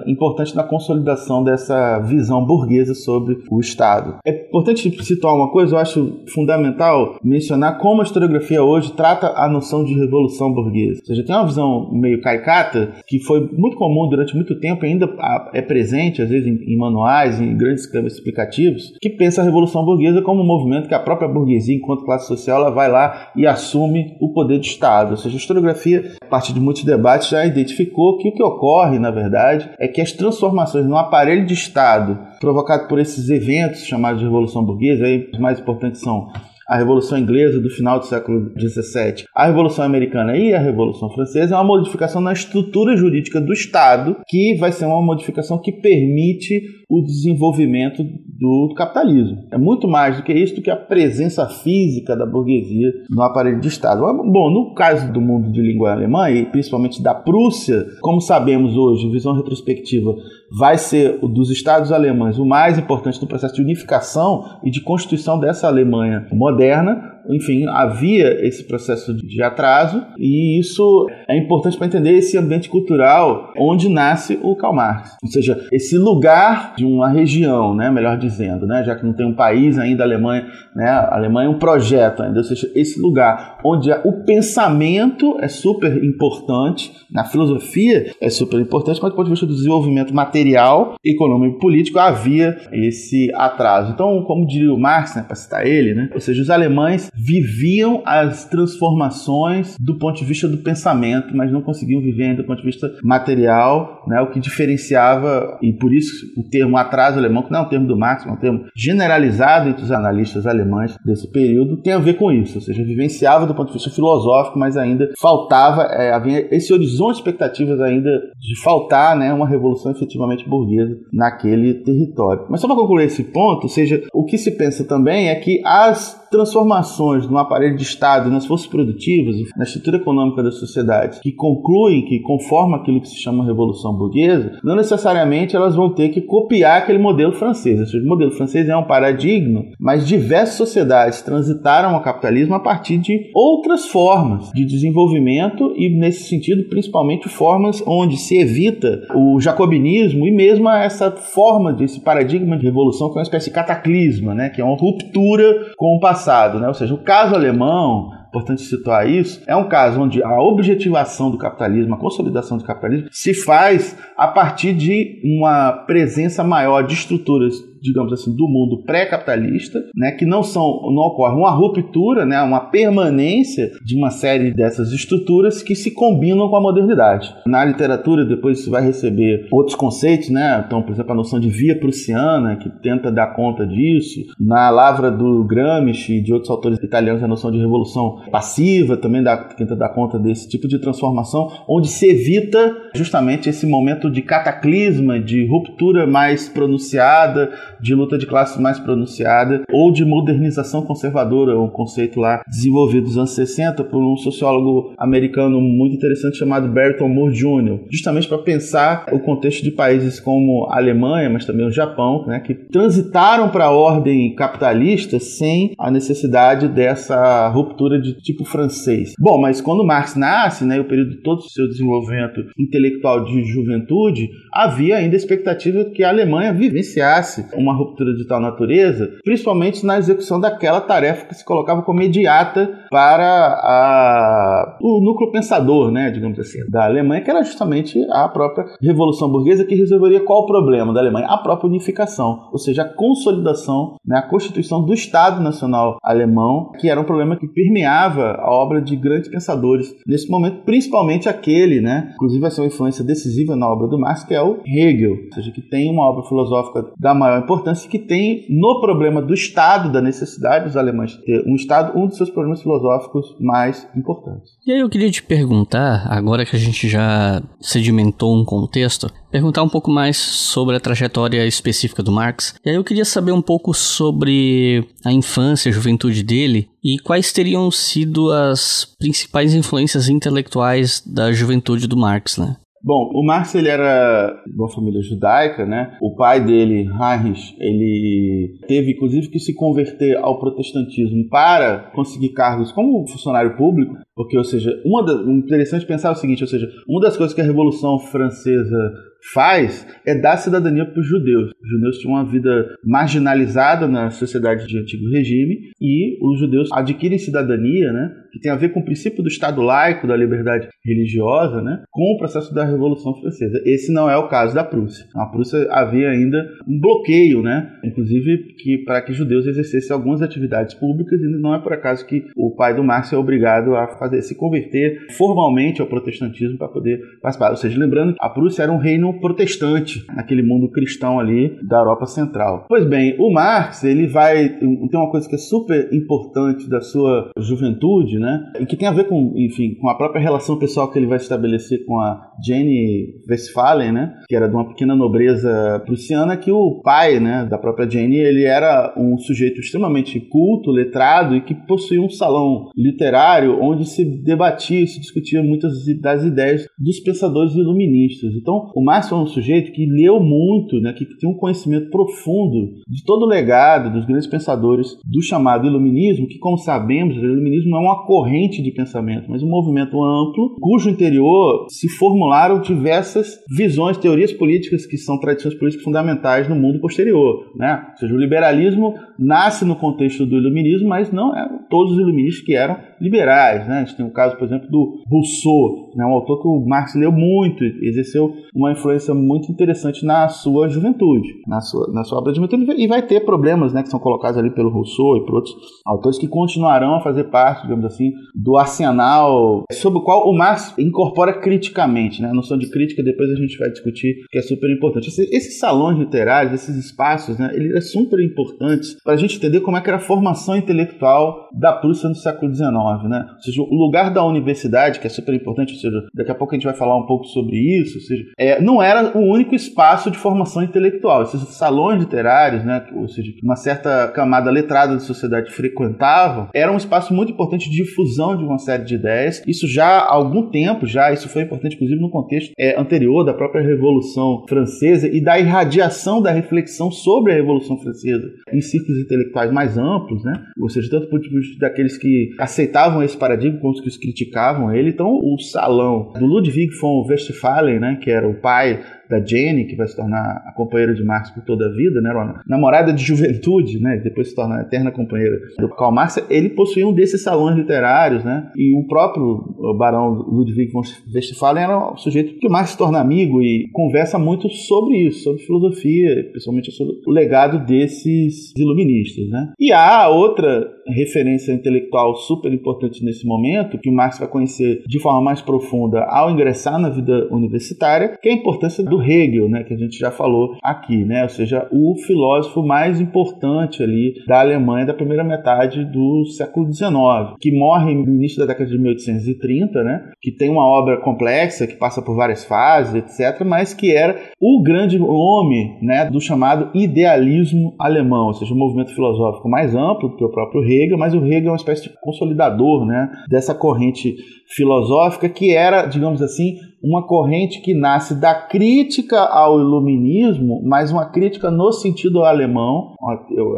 importante 0.06 0.56
na 0.56 0.64
consolidação 0.64 1.44
dessa 1.44 2.00
visão 2.00 2.46
burguesa 2.46 2.94
sobre 2.94 3.38
o 3.50 3.60
Estado. 3.60 4.18
É 4.26 4.48
importante 4.48 4.90
situar 5.04 5.36
uma 5.36 5.52
coisa, 5.52 5.76
eu 5.76 5.80
acho 5.80 6.24
fundamental 6.34 7.18
mencionar 7.24 7.78
como 7.80 8.02
a 8.02 8.04
historiografia 8.04 8.64
hoje 8.64 8.94
trata 8.94 9.34
a 9.36 9.48
noção 9.50 9.84
de 9.84 9.94
revolução 9.94 10.54
burguesa. 10.54 11.00
Ou 11.02 11.06
seja, 11.08 11.26
tem 11.26 11.36
uma 11.36 11.46
visão 11.46 11.92
meio 11.92 12.22
caricata 12.22 12.94
que 13.08 13.20
foi 13.20 13.42
muito 13.52 13.78
comum 13.78 14.08
durante 14.10 14.36
muito 14.36 14.60
tempo, 14.60 14.86
ainda 14.86 15.10
é 15.54 15.62
presente, 15.62 16.22
às 16.22 16.30
vezes, 16.30 16.48
em, 16.48 16.78
manuais, 16.78 17.40
em 17.40 17.56
grandes 17.56 17.86
esquemas 17.86 18.14
explicativos, 18.14 18.94
que 19.02 19.10
pensa 19.10 19.43
a 19.44 19.46
revolução 19.46 19.86
burguesa 19.86 20.22
como 20.22 20.42
um 20.42 20.46
movimento 20.46 20.88
que 20.88 20.94
a 20.94 21.00
própria 21.00 21.28
burguesia, 21.28 21.76
enquanto 21.76 22.06
classe 22.06 22.28
social, 22.28 22.62
ela 22.62 22.72
vai 22.72 22.90
lá 22.90 23.32
e 23.36 23.46
assume 23.46 24.16
o 24.20 24.34
poder 24.34 24.60
de 24.60 24.68
Estado. 24.68 25.12
Ou 25.12 25.18
seja, 25.18 25.36
a 25.36 25.38
historiografia, 25.38 26.14
a 26.22 26.26
partir 26.26 26.54
de 26.54 26.60
muitos 26.60 26.84
debates, 26.84 27.30
já 27.30 27.46
identificou 27.46 28.18
que 28.18 28.30
o 28.30 28.32
que 28.32 28.44
ocorre, 28.44 29.00
na 29.00 29.12
verdade, 29.12 29.70
é 29.80 29.88
que 29.88 30.02
as 30.02 30.12
transformações 30.12 30.86
no 30.86 30.98
aparelho 30.98 31.46
de 31.46 31.54
Estado 31.54 32.20
provocado 32.40 32.88
por 32.88 33.00
esses 33.00 33.30
eventos 33.30 33.86
chamados 33.86 34.20
de 34.20 34.26
Revolução 34.26 34.64
Burguesa, 34.64 35.06
aí 35.06 35.30
os 35.32 35.40
mais 35.40 35.60
importantes 35.60 36.02
são 36.02 36.30
a 36.68 36.78
Revolução 36.78 37.18
Inglesa 37.18 37.60
do 37.60 37.70
final 37.70 38.00
do 38.00 38.06
século 38.06 38.52
XVII, 38.58 39.26
a 39.36 39.46
Revolução 39.46 39.86
Americana 39.86 40.38
e 40.38 40.54
a 40.54 40.60
Revolução 40.60 41.10
Francesa, 41.10 41.56
é 41.56 41.58
uma 41.58 41.64
modificação 41.64 42.22
na 42.22 42.34
estrutura 42.34 42.96
jurídica 42.96 43.40
do 43.40 43.54
Estado, 43.54 44.18
que 44.28 44.56
vai 44.56 44.72
ser 44.72 44.86
uma 44.86 45.02
modificação 45.02 45.58
que 45.58 45.72
permite 45.72 46.64
o 46.90 47.02
desenvolvimento 47.02 48.04
do 48.04 48.74
capitalismo. 48.76 49.48
É 49.52 49.58
muito 49.58 49.88
mais 49.88 50.18
do 50.18 50.24
que 50.24 50.34
isso, 50.34 50.56
do 50.56 50.62
que 50.62 50.70
a 50.70 50.76
presença 50.76 51.48
física 51.48 52.16
da 52.16 52.26
burguesia 52.26 52.92
no 53.10 53.22
aparelho 53.22 53.60
de 53.60 53.68
Estado. 53.68 54.02
Bom, 54.02 54.50
no 54.52 54.74
caso 54.74 55.12
do 55.12 55.22
mundo 55.22 55.52
de 55.52 55.62
língua 55.62 55.92
alemã, 55.92 56.30
e 56.30 56.46
principalmente 56.46 57.02
da 57.02 57.14
Prússia, 57.14 57.86
como 58.02 58.20
sabemos 58.20 58.76
hoje, 58.76 59.10
visão 59.10 59.34
retrospectiva, 59.34 60.16
vai 60.52 60.78
ser 60.78 61.20
dos 61.20 61.50
Estados 61.50 61.92
alemães 61.92 62.38
o 62.38 62.46
mais 62.46 62.78
importante 62.78 63.22
no 63.22 63.28
processo 63.28 63.56
de 63.56 63.62
unificação 63.62 64.44
e 64.64 64.70
de 64.70 64.82
constituição 64.82 65.40
dessa 65.40 65.68
Alemanha 65.68 66.28
moderna, 66.32 67.13
enfim, 67.30 67.66
havia 67.68 68.46
esse 68.46 68.64
processo 68.64 69.14
de 69.14 69.42
atraso 69.42 70.04
e 70.18 70.60
isso 70.60 71.08
é 71.28 71.38
importante 71.38 71.78
para 71.78 71.88
entender 71.88 72.12
esse 72.12 72.38
ambiente 72.38 72.70
cultural 72.70 73.52
onde 73.58 73.90
nasce 73.90 74.40
o 74.42 74.56
Karl 74.56 74.74
Marx. 74.74 75.16
Ou 75.24 75.30
seja, 75.30 75.68
esse 75.72 75.98
lugar 75.98 76.74
de 76.76 76.86
uma 76.86 77.10
região, 77.10 77.74
né, 77.76 77.90
melhor 77.90 78.18
dizendo, 78.18 78.66
né, 78.66 78.84
já 78.84 78.96
que 78.96 79.06
não 79.06 79.14
tem 79.14 79.26
um 79.26 79.36
país 79.36 79.78
ainda, 79.78 80.04
a 80.04 80.08
Alemanha, 80.08 80.48
né, 80.76 80.90
a 80.90 81.16
Alemanha 81.16 81.48
é 81.48 81.50
um 81.50 81.60
projeto 81.60 82.24
ainda, 82.24 82.40
ou 82.40 82.44
seja, 82.44 82.70
esse 82.76 83.00
lugar 83.00 83.53
onde 83.64 83.92
o 84.04 84.24
pensamento 84.26 85.38
é 85.40 85.48
super 85.48 86.04
importante, 86.04 86.92
na 87.12 87.24
filosofia 87.24 88.12
é 88.20 88.30
super 88.30 88.60
importante, 88.60 89.00
mas 89.02 89.12
do 89.12 89.16
ponto 89.16 89.26
de 89.26 89.32
vista 89.32 89.46
do 89.46 89.54
desenvolvimento 89.54 90.14
material, 90.14 90.96
econômico 91.04 91.58
e 91.58 91.60
político 91.60 92.00
havia 92.00 92.58
esse 92.72 93.32
atraso. 93.36 93.92
Então, 93.94 94.24
como 94.24 94.48
diria 94.48 94.74
o 94.74 94.80
Marx, 94.80 95.16
né, 95.16 95.24
para 95.24 95.36
citar 95.36 95.66
ele, 95.66 95.94
né, 95.94 96.10
ou 96.14 96.20
seja, 96.20 96.42
os 96.42 96.50
alemães 96.50 97.12
viviam 97.16 98.02
as 98.06 98.46
transformações 98.46 99.78
do 99.80 99.98
ponto 99.98 100.20
de 100.20 100.26
vista 100.26 100.48
do 100.48 100.58
pensamento, 100.58 101.36
mas 101.36 101.52
não 101.52 101.62
conseguiam 101.62 102.02
viver 102.02 102.24
ainda 102.24 102.42
do 102.42 102.48
ponto 102.48 102.60
de 102.60 102.66
vista 102.66 102.92
material, 103.04 104.04
né, 104.08 104.22
o 104.22 104.32
que 104.32 104.40
diferenciava, 104.40 105.58
e 105.62 105.74
por 105.74 105.94
isso 105.94 106.26
o 106.38 106.44
termo 106.44 106.78
atraso 106.78 107.18
alemão, 107.18 107.44
que 107.44 107.52
não 107.52 107.60
é 107.60 107.64
um 107.64 107.70
termo 107.70 107.88
do 107.88 107.98
Marx, 107.98 108.26
é 108.26 108.32
um 108.32 108.38
termo 108.38 108.66
generalizado 108.76 109.70
entre 109.70 109.84
os 109.84 109.92
analistas 109.92 110.46
alemães 110.46 110.96
desse 111.06 111.30
período, 111.32 111.78
tem 111.78 111.94
a 111.94 112.00
ver 112.00 112.16
com 112.16 112.32
isso, 112.32 112.58
ou 112.58 112.62
seja, 112.62 112.84
vivenciava 112.84 113.46
do 113.46 113.53
ponto 113.56 113.68
de 113.68 113.74
vista 113.74 113.90
filosófico, 113.90 114.58
mas 114.58 114.78
ainda 114.78 115.10
faltava, 115.20 115.84
é, 115.84 116.12
havia 116.12 116.54
esse 116.56 116.74
horizonte 116.74 117.14
de 117.14 117.20
expectativas 117.20 117.80
ainda 117.82 118.10
de 118.40 118.60
faltar 118.62 119.18
né, 119.18 119.34
uma 119.34 119.48
revolução 119.48 119.92
efetivamente 119.92 120.48
burguesa 120.48 120.98
naquele 121.12 121.74
território. 121.76 122.46
Mas 122.50 122.62
só 122.62 122.68
para 122.68 122.76
concluir 122.76 123.06
esse 123.06 123.24
ponto, 123.24 123.64
ou 123.64 123.70
seja, 123.70 124.02
o 124.14 124.26
que 124.26 124.38
se 124.38 124.52
pensa 124.52 124.84
também 124.84 125.30
é 125.30 125.36
que 125.36 125.62
as 125.66 126.23
transformações 126.34 127.30
no 127.30 127.38
aparelho 127.38 127.78
de 127.78 127.84
Estado, 127.84 128.32
nas 128.32 128.48
forças 128.48 128.66
produtivas, 128.66 129.36
na 129.56 129.64
estrutura 129.64 129.98
econômica 129.98 130.42
da 130.42 130.52
sociedade, 130.52 131.20
que 131.22 131.32
concluem, 131.32 132.06
que 132.06 132.20
conformam 132.22 132.80
aquilo 132.80 133.00
que 133.00 133.08
se 133.08 133.22
chama 133.22 133.46
Revolução 133.46 133.94
Burguesa, 133.94 134.58
não 134.64 134.76
necessariamente 134.76 135.56
elas 135.56 135.76
vão 135.76 135.94
ter 135.94 136.10
que 136.10 136.22
copiar 136.22 136.80
aquele 136.80 136.98
modelo 136.98 137.34
francês. 137.34 137.94
O 137.94 138.08
modelo 138.08 138.32
francês 138.32 138.68
é 138.68 138.76
um 138.76 138.84
paradigma, 138.84 139.64
mas 139.80 140.08
diversas 140.08 140.56
sociedades 140.56 141.22
transitaram 141.22 141.94
ao 141.94 142.02
capitalismo 142.02 142.56
a 142.56 142.60
partir 142.60 142.98
de 142.98 143.30
outras 143.36 143.88
formas 143.88 144.50
de 144.54 144.66
desenvolvimento 144.66 145.72
e, 145.76 145.90
nesse 145.90 146.24
sentido, 146.24 146.68
principalmente 146.68 147.30
formas 147.30 147.84
onde 147.86 148.18
se 148.18 148.40
evita 148.40 149.04
o 149.14 149.40
jacobinismo 149.40 150.26
e 150.26 150.32
mesmo 150.32 150.68
essa 150.70 151.12
forma 151.12 151.72
desse 151.72 152.00
paradigma 152.02 152.58
de 152.58 152.66
revolução 152.66 153.10
que 153.10 153.18
é 153.18 153.20
uma 153.20 153.24
espécie 153.24 153.50
de 153.50 153.56
cataclisma, 153.56 154.34
né, 154.34 154.50
que 154.50 154.60
é 154.60 154.64
uma 154.64 154.78
ruptura 154.78 155.72
com 155.78 155.96
o 155.96 156.00
passado 156.00 156.23
passado, 156.24 156.60
né? 156.60 156.68
Ou 156.68 156.74
seja, 156.74 156.94
o 156.94 156.98
caso 156.98 157.36
alemão, 157.36 158.12
importante 158.30 158.62
situar 158.62 159.08
isso, 159.08 159.42
é 159.46 159.56
um 159.56 159.68
caso 159.68 160.02
onde 160.02 160.24
a 160.24 160.42
objetivação 160.42 161.30
do 161.30 161.38
capitalismo, 161.38 161.94
a 161.94 161.98
consolidação 162.00 162.58
do 162.58 162.64
capitalismo, 162.64 163.10
se 163.12 163.34
faz 163.34 163.98
a 164.18 164.28
partir 164.28 164.74
de 164.74 165.22
uma 165.24 165.72
presença 165.72 166.44
maior 166.44 166.82
de 166.84 166.94
estruturas 166.94 167.56
digamos 167.84 168.14
assim, 168.14 168.36
do 168.36 168.48
mundo 168.48 168.84
pré-capitalista, 168.84 169.80
né, 169.96 170.12
que 170.12 170.26
não 170.26 170.42
são, 170.42 170.64
não 170.92 171.04
ocorre 171.04 171.36
uma 171.36 171.52
ruptura, 171.52 172.26
né, 172.26 172.42
uma 172.42 172.62
permanência 172.62 173.72
de 173.84 173.96
uma 173.96 174.10
série 174.10 174.52
dessas 174.52 174.92
estruturas 174.92 175.62
que 175.62 175.76
se 175.76 175.92
combinam 175.92 176.48
com 176.50 176.56
a 176.56 176.62
modernidade. 176.62 177.34
Na 177.46 177.66
literatura, 177.66 178.26
depois 178.26 178.60
isso 178.60 178.72
vai 178.72 178.84
receber 178.84 179.48
outros 179.52 179.76
conceitos, 179.76 180.30
né, 180.30 180.64
então, 180.66 180.82
por 180.82 180.94
exemplo, 180.94 181.12
a 181.12 181.16
noção 181.16 181.40
de 181.40 181.50
via 181.50 181.78
prussiana, 181.78 182.56
que 182.56 182.70
tenta 182.82 183.12
dar 183.12 183.36
conta 183.36 183.66
disso. 183.68 184.22
Na 184.40 184.70
Lavra 184.70 185.12
do 185.12 185.44
Gramsci 185.44 186.14
e 186.14 186.22
de 186.22 186.34
outros 186.34 186.50
autores 186.50 186.80
italianos, 186.82 187.24
a 187.24 187.28
noção 187.28 187.52
de 187.52 187.60
revolução 187.60 188.22
passiva 188.32 188.96
também 188.96 189.22
dá, 189.22 189.38
tenta 189.38 189.76
dar 189.76 189.90
conta 189.90 190.18
desse 190.18 190.48
tipo 190.48 190.68
de 190.68 190.80
transformação, 190.80 191.52
onde 191.68 191.88
se 191.88 192.10
evita 192.10 192.76
justamente 192.94 193.50
esse 193.50 193.66
momento 193.66 194.10
de 194.10 194.22
cataclisma, 194.22 195.20
de 195.20 195.46
ruptura 195.46 196.08
mais 196.08 196.48
pronunciada, 196.48 197.52
de 197.84 197.94
luta 197.94 198.18
de 198.18 198.26
classes 198.26 198.60
mais 198.60 198.80
pronunciada 198.80 199.64
ou 199.70 199.92
de 199.92 200.06
modernização 200.06 200.82
conservadora, 200.84 201.60
um 201.60 201.68
conceito 201.68 202.18
lá 202.18 202.42
desenvolvido 202.48 203.08
nos 203.08 203.18
anos 203.18 203.36
60 203.36 203.84
por 203.84 204.02
um 204.02 204.16
sociólogo 204.16 204.94
americano 204.98 205.60
muito 205.60 205.98
interessante 205.98 206.38
chamado 206.38 206.70
Berton 206.70 207.10
Moore 207.10 207.34
Jr., 207.34 207.80
justamente 207.92 208.28
para 208.28 208.38
pensar 208.38 209.06
o 209.12 209.20
contexto 209.20 209.62
de 209.62 209.72
países 209.72 210.20
como 210.20 210.66
a 210.70 210.78
Alemanha, 210.78 211.30
mas 211.30 211.46
também 211.46 211.66
o 211.66 211.72
Japão, 211.72 212.26
né, 212.26 212.40
que 212.40 212.54
transitaram 212.54 213.50
para 213.50 213.66
a 213.66 213.72
ordem 213.72 214.34
capitalista 214.34 215.20
sem 215.20 215.74
a 215.78 215.92
necessidade 215.92 216.70
dessa 216.70 217.50
ruptura 217.50 218.00
de 218.00 218.14
tipo 218.22 218.46
francês. 218.46 219.14
Bom, 219.20 219.42
mas 219.42 219.60
quando 219.60 219.84
Marx 219.84 220.16
nasce, 220.16 220.64
né, 220.64 220.80
o 220.80 220.86
período 220.86 221.18
todo 221.22 221.42
do 221.42 221.50
seu 221.50 221.68
desenvolvimento 221.68 222.46
intelectual 222.58 223.26
de 223.26 223.44
juventude, 223.44 224.30
havia 224.54 224.98
ainda 224.98 225.16
a 225.16 225.18
expectativa 225.18 225.84
de 225.84 225.92
que 225.92 226.04
a 226.04 226.10
Alemanha 226.10 226.54
vivenciasse 226.54 227.46
uma 227.54 227.73
uma 227.74 227.78
ruptura 227.78 228.14
de 228.14 228.28
tal 228.28 228.40
natureza, 228.40 229.10
principalmente 229.24 229.86
na 229.86 229.98
execução 229.98 230.40
daquela 230.40 230.80
tarefa 230.80 231.26
que 231.26 231.36
se 231.36 231.44
colocava 231.44 231.82
como 231.82 232.02
imediata 232.02 232.86
para 232.90 233.26
a, 233.26 234.78
o 234.82 235.04
núcleo 235.04 235.32
pensador, 235.32 235.92
né, 235.92 236.12
digamos 236.12 236.40
assim, 236.40 236.60
da 236.70 236.86
Alemanha, 236.86 237.22
que 237.22 237.30
era 237.30 237.44
justamente 237.44 238.00
a 238.12 238.28
própria 238.28 238.66
Revolução 238.82 239.30
Burguesa 239.30 239.66
que 239.66 239.76
resolveria 239.76 240.24
qual 240.24 240.44
o 240.44 240.46
problema 240.46 240.94
da 240.94 241.00
Alemanha? 241.00 241.28
A 241.28 241.38
própria 241.38 241.68
unificação, 241.68 242.50
ou 242.52 242.58
seja, 242.58 242.84
a 242.84 242.94
consolidação, 242.94 243.96
né, 244.06 244.18
a 244.18 244.30
constituição 244.30 244.86
do 244.86 244.94
Estado 244.94 245.42
Nacional 245.42 245.98
Alemão, 246.04 246.72
que 246.80 246.90
era 246.90 247.00
um 247.00 247.06
problema 247.06 247.38
que 247.38 247.48
permeava 247.48 248.36
a 248.40 248.52
obra 248.52 248.82
de 248.82 248.96
grandes 248.96 249.30
pensadores 249.30 249.94
nesse 250.06 250.30
momento, 250.30 250.64
principalmente 250.64 251.28
aquele, 251.28 251.82
né, 251.82 252.12
inclusive 252.14 252.42
vai 252.42 252.52
ser 252.52 252.62
uma 252.62 252.68
influência 252.68 253.04
decisiva 253.04 253.56
na 253.56 253.68
obra 253.68 253.88
do 253.88 254.00
Marx, 254.00 254.24
que 254.24 254.34
é 254.34 254.42
o 254.42 254.60
Hegel, 254.66 255.12
ou 255.12 255.34
seja, 255.34 255.52
que 255.52 255.62
tem 255.62 255.90
uma 255.90 256.04
obra 256.10 256.24
filosófica 256.28 256.92
da 257.00 257.14
maior 257.14 257.40
importância 257.40 257.63
importância 257.64 257.90
que 257.90 258.00
tem 258.00 258.46
no 258.50 258.82
problema 258.82 259.22
do 259.22 259.34
Estado, 259.34 259.92
da 259.92 260.02
necessidade 260.02 260.66
dos 260.66 260.76
alemães 260.76 261.16
ter 261.26 261.44
um 261.48 261.56
Estado, 261.56 261.98
um 261.98 262.08
dos 262.08 262.18
seus 262.18 262.30
problemas 262.30 262.62
filosóficos 262.62 263.36
mais 263.40 263.88
importantes. 263.96 264.52
E 264.66 264.72
aí 264.72 264.80
eu 264.80 264.90
queria 264.90 265.10
te 265.10 265.24
perguntar, 265.24 266.06
agora 266.10 266.46
que 266.46 266.56
a 266.56 266.60
gente 266.60 266.88
já 266.90 267.42
sedimentou 267.62 268.36
um 268.36 268.44
contexto, 268.44 269.10
perguntar 269.32 269.64
um 269.64 269.70
pouco 269.70 269.90
mais 269.90 270.18
sobre 270.18 270.76
a 270.76 270.80
trajetória 270.80 271.46
específica 271.48 272.04
do 272.04 272.12
Marx. 272.12 272.56
E 272.66 272.70
aí 272.70 272.76
eu 272.76 272.84
queria 272.84 273.06
saber 273.06 273.32
um 273.32 273.42
pouco 273.42 273.74
sobre 273.74 274.86
a 275.06 275.12
infância, 275.12 275.70
a 275.70 275.74
juventude 275.74 276.22
dele 276.22 276.70
e 276.84 277.00
quais 277.00 277.32
teriam 277.32 277.72
sido 277.72 278.32
as 278.32 278.86
principais 279.00 279.54
influências 279.54 280.10
intelectuais 280.10 281.02
da 281.06 281.32
juventude 281.32 281.88
do 281.88 281.98
Marx, 281.98 282.38
né? 282.38 282.58
Bom, 282.84 283.10
o 283.14 283.26
Marx 283.26 283.56
ele 283.56 283.70
era 283.70 284.44
de 284.46 284.60
uma 284.60 284.70
família 284.70 285.02
judaica, 285.02 285.66
né? 285.66 285.98
O 286.02 286.16
pai 286.16 286.44
dele, 286.44 286.90
Heinrich, 286.90 287.56
ele 287.58 288.60
teve 288.68 288.92
inclusive 288.92 289.30
que 289.30 289.40
se 289.40 289.54
converter 289.54 290.18
ao 290.18 290.38
protestantismo 290.38 291.30
para 291.30 291.92
conseguir 291.96 292.34
cargos 292.34 292.74
como 292.74 293.08
funcionário 293.08 293.56
público, 293.56 293.96
porque, 294.14 294.38
ou 294.38 294.44
seja, 294.44 294.70
uma 294.86 295.02
das, 295.02 295.26
interessante 295.26 295.86
pensar 295.86 296.12
o 296.12 296.16
seguinte, 296.16 296.44
ou 296.44 296.48
seja, 296.48 296.68
uma 296.86 297.00
das 297.00 297.16
coisas 297.16 297.34
que 297.34 297.40
a 297.40 297.46
Revolução 297.46 297.98
Francesa 298.00 298.92
faz 299.32 299.88
é 300.06 300.16
dar 300.16 300.38
cidadania 300.38 300.86
para 300.86 301.00
os 301.00 301.08
judeus. 301.08 301.52
Os 301.62 301.70
judeus 301.70 301.98
tinham 302.00 302.16
uma 302.16 302.26
vida 302.26 302.76
marginalizada 302.84 303.88
na 303.88 304.10
sociedade 304.10 304.68
de 304.68 304.78
antigo 304.78 305.10
regime 305.10 305.72
e 305.80 306.18
os 306.22 306.40
judeus 306.40 306.70
adquirem 306.72 307.18
cidadania, 307.18 307.92
né? 307.94 308.24
que 308.34 308.40
tem 308.40 308.52
a 308.52 308.56
ver 308.56 308.70
com 308.70 308.80
o 308.80 308.84
princípio 308.84 309.22
do 309.22 309.30
Estado 309.30 309.62
laico, 309.62 310.08
da 310.08 310.18
liberdade 310.18 310.68
religiosa, 310.84 311.62
né, 311.62 311.84
com 311.92 312.02
o 312.16 312.18
processo 312.18 312.52
da 312.52 312.66
Revolução 312.66 313.14
Francesa. 313.22 313.62
Esse 313.64 313.94
não 313.94 314.10
é 314.10 314.18
o 314.18 314.28
caso 314.28 314.56
da 314.56 314.64
Prússia. 314.64 315.06
Na 315.14 315.28
Prússia 315.28 315.68
havia 315.70 316.10
ainda 316.10 316.44
um 316.68 316.80
bloqueio, 316.80 317.44
né, 317.44 317.72
inclusive 317.84 318.56
que 318.58 318.80
para 318.80 319.04
que 319.04 319.14
judeus 319.14 319.46
exercessem 319.46 319.94
algumas 319.94 320.24
atividades 320.24 320.74
públicas 320.74 321.22
e 321.22 321.28
não 321.40 321.54
é 321.54 321.60
por 321.60 321.74
acaso 321.74 322.08
que 322.08 322.26
o 322.36 322.56
pai 322.56 322.76
do 322.76 322.84
Marx 322.84 323.14
é 323.14 323.18
obrigado 323.18 323.76
a 323.76 323.88
fazer 324.00 324.24
se 324.24 324.36
converter 324.36 325.06
formalmente 325.12 325.80
ao 325.80 325.88
protestantismo 325.88 326.58
para 326.58 326.70
poder 326.70 327.00
participar. 327.22 327.52
Ou 327.52 327.58
seja, 327.58 327.80
lembrando 327.80 328.16
a 328.20 328.30
Prússia 328.30 328.64
era 328.64 328.72
um 328.72 328.78
reino 328.78 329.13
protestante 329.20 330.06
naquele 330.16 330.44
mundo 330.44 330.72
cristão 330.72 331.20
ali 331.20 331.58
da 331.68 331.78
Europa 331.78 332.06
Central. 332.06 332.66
Pois 332.68 332.88
bem, 332.88 333.16
o 333.20 333.32
Marx, 333.32 333.84
ele 333.84 334.08
vai 334.08 334.50
tem 334.50 335.00
uma 335.00 335.10
coisa 335.10 335.28
que 335.28 335.36
é 335.36 335.40
super 335.40 335.90
importante 335.94 336.70
da 336.70 336.82
sua 336.82 337.32
juventude, 337.38 338.20
né? 338.20 338.52
E 338.60 338.66
que 338.66 338.76
tem 338.76 338.88
a 338.88 338.92
ver 338.92 339.08
com, 339.08 339.34
enfim, 339.36 339.76
com 339.76 339.90
a 339.90 339.96
própria 339.96 340.22
relação 340.22 340.58
pessoal 340.58 340.92
que 340.92 341.00
ele 341.00 341.08
vai 341.08 341.18
estabelecer 341.18 341.86
com 341.86 342.00
a 342.00 342.32
Jenny 342.46 343.22
Westphalen, 343.30 343.92
né? 343.92 344.14
Que 344.28 344.36
era 344.36 344.48
de 344.48 344.56
uma 344.56 344.68
pequena 344.68 344.96
nobreza 344.96 345.82
prussiana 345.86 346.38
que 346.38 346.52
o 346.52 346.82
pai, 346.82 347.20
né, 347.20 347.46
da 347.50 347.58
própria 347.58 347.90
Jenny, 347.90 348.18
ele 348.18 348.44
era 348.44 348.94
um 348.98 349.18
sujeito 349.18 349.60
extremamente 349.60 350.20
culto, 350.20 350.72
letrado 350.72 351.36
e 351.36 351.42
que 351.42 351.54
possuía 351.54 352.02
um 352.02 352.10
salão 352.10 352.70
literário 352.76 353.60
onde 353.62 353.86
se 353.86 354.04
debatia 354.04 354.84
se 354.88 355.00
discutia 355.00 355.44
muitas 355.44 355.74
das 356.02 356.24
ideias 356.24 356.68
dos 356.78 357.00
pensadores 357.00 357.54
iluministas. 357.56 358.34
Então, 358.36 358.72
o 358.76 358.84
Marx 358.84 359.03
foi 359.10 359.18
um 359.18 359.28
sujeito 359.28 359.72
que 359.72 359.86
leu 359.86 360.20
muito, 360.20 360.80
né, 360.80 360.94
que 360.94 361.06
tinha 361.06 361.32
um 361.32 361.38
conhecimento 361.38 361.90
profundo 361.90 362.74
de 362.88 363.04
todo 363.06 363.24
o 363.24 363.28
legado 363.28 363.92
dos 363.92 364.06
grandes 364.06 364.28
pensadores 364.28 364.98
do 365.06 365.22
chamado 365.22 365.68
iluminismo, 365.68 366.28
que, 366.28 366.40
como 366.40 366.58
sabemos, 366.58 367.18
o 367.18 367.24
iluminismo 367.24 367.72
não 367.72 367.80
é 367.80 367.82
uma 367.82 368.06
corrente 368.06 368.62
de 368.62 368.72
pensamento, 368.72 369.30
mas 369.30 369.44
um 369.44 369.50
movimento 369.50 370.02
amplo, 370.04 370.56
cujo 370.60 370.90
interior 370.90 371.68
se 371.70 371.90
formularam 371.90 372.62
diversas 372.62 373.40
visões, 373.56 373.98
teorias 373.98 374.32
políticas 374.32 374.86
que 374.86 374.98
são 374.98 375.20
tradições 375.20 375.56
políticas 375.56 375.84
fundamentais 375.84 376.48
no 376.48 376.56
mundo 376.56 376.80
posterior. 376.80 377.52
Né? 377.56 377.86
Ou 377.92 377.98
seja, 377.98 378.14
o 378.14 378.18
liberalismo 378.18 378.96
nasce 379.18 379.66
no 379.66 379.76
contexto 379.76 380.26
do 380.26 380.38
iluminismo, 380.38 380.88
mas 380.88 381.12
não 381.12 381.36
eram 381.36 381.60
todos 381.70 381.94
os 381.94 382.00
iluministas 382.00 382.44
que 382.44 382.56
eram 382.56 382.78
liberais. 383.00 383.68
Né? 383.68 383.78
A 383.78 383.86
gente 383.86 383.98
tem 383.98 384.06
o 384.06 384.12
caso, 384.12 384.38
por 384.38 384.46
exemplo, 384.46 384.70
do 384.70 385.02
Rousseau, 385.10 385.92
né? 385.96 386.06
um 386.06 386.14
autor 386.14 386.42
que 386.42 386.48
o 386.48 386.66
Marx 386.66 386.96
leu 386.96 387.12
muito, 387.12 387.64
exerceu 387.64 388.34
uma 388.56 388.72
influência 388.72 388.83
muito 389.14 389.52
interessante 389.52 390.06
na 390.06 390.28
sua 390.30 390.70
juventude, 390.70 391.42
na 391.48 391.62
sua, 391.62 391.92
na 391.92 392.04
sua 392.04 392.20
obra 392.20 392.32
de 392.32 392.38
juventude, 392.38 392.82
e 392.82 392.88
vai 392.88 393.02
ter 393.02 393.22
problemas 393.22 393.74
né, 393.74 393.84
que 393.84 393.90
são 393.90 394.00
colocados 394.00 394.38
ali 394.38 394.50
pelo 394.52 394.70
Rousseau 394.70 395.18
e 395.18 395.26
por 395.26 395.36
outros 395.36 395.56
autores 395.86 396.18
que 396.18 396.28
continuarão 396.28 396.96
a 396.96 397.02
fazer 397.02 397.26
parte, 397.26 397.64
digamos 397.64 397.86
assim, 397.86 398.12
do 398.36 398.58
arsenal 398.58 399.64
sobre 399.72 400.00
o 400.00 400.04
qual 400.04 400.30
o 400.30 400.34
Marx 400.34 400.74
incorpora 400.78 401.40
criticamente. 401.40 402.22
Né? 402.22 402.30
A 402.30 402.34
noção 402.34 402.58
de 402.58 402.70
crítica 402.70 403.04
depois 403.04 403.30
a 403.32 403.36
gente 403.36 403.58
vai 403.58 403.70
discutir, 403.70 404.26
que 404.30 404.38
é 404.38 404.42
super 404.42 404.70
importante. 404.70 405.08
esses 405.08 405.60
salões 405.60 405.98
literários, 405.98 406.54
esses 406.54 406.76
espaços, 406.76 407.38
né, 407.38 407.52
eles 407.54 407.92
são 407.92 408.04
super 408.04 408.20
importantes 408.20 408.98
para 409.04 409.14
a 409.14 409.18
gente 409.18 409.38
entender 409.38 409.62
como 409.62 409.78
é 409.78 409.82
que 409.82 409.90
era 409.90 409.98
a 409.98 410.02
formação 410.02 410.56
intelectual 410.56 411.50
da 411.54 411.74
Prússia 411.74 412.10
no 412.10 412.16
século 412.16 412.54
XIX. 412.54 412.74
Né? 413.10 413.26
Ou 413.36 413.42
seja, 413.42 413.62
o 413.62 413.76
lugar 413.76 414.14
da 414.14 414.26
universidade, 414.26 415.00
que 415.00 415.08
é 415.08 415.10
super 415.10 415.34
importante, 415.34 415.74
ou 415.74 415.80
seja, 415.80 416.08
daqui 416.14 416.32
a 416.32 416.36
pouco 416.36 416.54
a 416.54 416.58
gente 416.58 416.66
vai 416.66 416.76
falar 416.76 416.98
um 416.98 417.06
pouco 417.06 417.26
sobre 417.26 417.58
isso, 417.58 417.98
ou 417.98 418.04
seja, 418.04 418.24
é, 418.38 418.62
não 418.62 418.73
era 418.82 419.18
o 419.18 419.22
único 419.22 419.56
espaço 419.56 420.10
de 420.10 420.18
formação 420.18 420.64
intelectual. 420.64 421.24
Esses 421.24 421.42
salões 421.56 422.00
literários, 422.00 422.64
né, 422.64 422.86
ou 422.96 423.08
seja, 423.08 423.32
uma 423.44 423.56
certa 423.56 424.08
camada 424.10 424.50
letrada 424.50 424.94
da 424.94 425.00
sociedade 425.00 425.52
frequentavam, 425.52 426.50
era 426.54 426.72
um 426.72 426.78
espaço 426.78 427.14
muito 427.14 427.32
importante 427.32 427.70
de 427.70 427.76
difusão 427.76 428.38
de 428.38 428.44
uma 428.44 428.58
série 428.58 428.84
de 428.84 428.96
ideias. 428.96 429.42
Isso 429.48 429.68
já 429.68 430.00
há 430.00 430.14
algum 430.14 430.50
tempo, 430.50 430.86
já 430.86 431.12
isso 431.12 431.30
foi 431.30 431.44
importante, 431.44 431.76
inclusive 431.76 432.00
no 432.00 432.10
contexto 432.10 432.54
é, 432.58 432.80
anterior 432.80 433.24
da 433.24 433.34
própria 433.34 433.62
Revolução 433.62 434.46
Francesa 434.48 435.08
e 435.08 435.22
da 435.22 435.40
irradiação 435.40 436.22
da 436.22 436.32
reflexão 436.32 436.92
sobre 436.92 437.34
a 437.34 437.36
Revolução 437.36 437.78
Francesa 437.78 438.30
em 438.52 438.62
círculos 438.62 439.00
intelectuais 439.00 439.52
mais 439.52 439.78
amplos, 439.78 440.24
né? 440.24 440.34
Ou 440.60 440.70
seja, 440.70 440.90
tanto 440.90 441.10
por 441.10 441.20
daqueles 441.60 441.98
que 441.98 442.30
aceitavam 442.40 443.02
esse 443.04 443.18
paradigma 443.18 443.60
quanto 443.60 443.80
os 443.80 443.98
que 443.98 444.08
criticavam 444.08 444.74
ele. 444.74 444.90
Então, 444.90 445.20
o 445.22 445.40
salão 445.40 446.12
do 446.18 446.26
Ludwig 446.26 446.76
von 446.80 447.06
Westphalen, 447.08 447.80
né, 447.80 447.98
que 448.02 448.12
era 448.12 448.28
o 448.28 448.40
pai 448.40 448.63
vai 448.64 449.03
da 449.14 449.24
Jenny, 449.24 449.66
que 449.66 449.76
vai 449.76 449.88
se 449.88 449.96
tornar 449.96 450.44
a 450.46 450.52
companheira 450.54 450.94
de 450.94 451.04
Marx 451.04 451.30
por 451.30 451.44
toda 451.44 451.68
a 451.68 451.72
vida, 451.72 452.02
né, 452.02 452.12
uma 452.12 452.42
namorada 452.48 452.92
de 452.92 453.04
juventude, 453.04 453.80
né, 453.80 454.02
depois 454.04 454.30
se 454.30 454.36
torna 454.36 454.58
a 454.58 454.62
eterna 454.62 454.92
companheira 454.92 455.38
do 455.60 455.70
Karl 455.70 455.92
Marx, 455.92 456.24
ele 456.30 456.50
possuía 456.50 456.88
um 456.88 456.94
desses 456.94 457.22
salões 457.22 457.56
literários, 457.56 458.24
né, 458.24 458.50
e 458.56 458.76
o 458.76 458.88
próprio 458.88 459.76
barão 459.78 460.14
Ludwig 460.14 460.72
von 460.72 460.82
Westphalen 461.14 461.64
era 461.64 461.94
um 461.94 461.98
sujeito 461.98 462.40
que 462.40 462.48
o 462.48 462.52
Marx 462.52 462.72
se 462.72 462.78
torna 462.78 463.00
amigo 463.00 463.42
e 463.42 463.70
conversa 463.72 464.18
muito 464.18 464.50
sobre 464.50 464.98
isso, 464.98 465.24
sobre 465.24 465.44
filosofia, 465.44 466.30
principalmente 466.32 466.72
sobre 466.72 466.96
o 467.06 467.12
legado 467.12 467.66
desses 467.66 468.52
iluministas, 468.58 469.30
né. 469.30 469.52
E 469.60 469.72
há 469.72 470.08
outra 470.10 470.72
referência 470.88 471.54
intelectual 471.54 472.16
super 472.16 472.52
importante 472.52 473.04
nesse 473.04 473.26
momento, 473.26 473.78
que 473.78 473.90
o 473.90 473.94
Marx 473.94 474.20
vai 474.20 474.28
conhecer 474.28 474.84
de 474.88 475.00
forma 475.00 475.22
mais 475.22 475.42
profunda 475.42 476.04
ao 476.10 476.32
ingressar 476.32 476.80
na 476.80 476.90
vida 476.90 477.28
universitária, 477.32 478.18
que 478.22 478.30
é 478.30 478.32
a 478.32 478.36
importância 478.36 478.84
do 478.84 478.98
Hegel, 479.04 479.50
né, 479.50 479.64
que 479.64 479.74
a 479.74 479.78
gente 479.78 479.98
já 479.98 480.12
falou 480.12 480.56
aqui, 480.64 481.04
né, 481.04 481.24
ou 481.24 481.30
seja, 481.30 481.68
o 481.72 481.96
filósofo 482.06 482.64
mais 482.64 483.00
importante 483.00 483.84
ali 483.84 484.14
da 484.28 484.40
Alemanha 484.40 484.86
da 484.86 484.94
primeira 484.94 485.24
metade 485.24 485.86
do 485.86 486.26
século 486.26 486.72
XIX, 486.72 487.36
que 487.40 487.52
morre 487.52 487.94
no 487.94 488.14
início 488.16 488.40
da 488.40 488.46
década 488.46 488.70
de 488.70 488.78
1830, 488.78 489.84
né, 489.84 490.12
que 490.22 490.32
tem 490.32 490.50
uma 490.50 490.66
obra 490.66 490.98
complexa, 490.98 491.68
que 491.68 491.76
passa 491.76 492.02
por 492.02 492.16
várias 492.16 492.46
fases, 492.46 492.96
etc., 492.96 493.44
mas 493.46 493.74
que 493.74 493.92
era 493.92 494.16
o 494.40 494.62
grande 494.62 494.98
nome 494.98 495.78
né, 495.82 496.10
do 496.10 496.20
chamado 496.20 496.70
idealismo 496.74 497.76
alemão, 497.80 498.28
ou 498.28 498.34
seja, 498.34 498.54
o 498.54 498.58
movimento 498.58 498.94
filosófico 498.94 499.50
mais 499.50 499.76
amplo 499.76 500.10
do 500.10 500.18
que 500.18 500.24
o 500.24 500.32
próprio 500.32 500.64
Hegel, 500.64 500.98
mas 500.98 501.14
o 501.14 501.26
Hegel 501.26 501.48
é 501.48 501.52
uma 501.52 501.56
espécie 501.56 501.84
de 501.84 501.94
consolidador 502.02 502.86
né, 502.86 503.10
dessa 503.30 503.54
corrente 503.54 504.16
filosófica 504.48 505.30
que 505.30 505.54
era, 505.54 505.86
digamos 505.86 506.22
assim, 506.22 506.58
uma 506.84 507.08
corrente 507.08 507.62
que 507.62 507.74
nasce 507.74 508.20
da 508.20 508.36
crítica 508.36 509.20
ao 509.20 509.60
iluminismo, 509.60 510.62
mas 510.66 510.92
uma 510.92 511.10
crítica 511.10 511.50
no 511.50 511.72
sentido 511.72 512.24
alemão. 512.24 512.94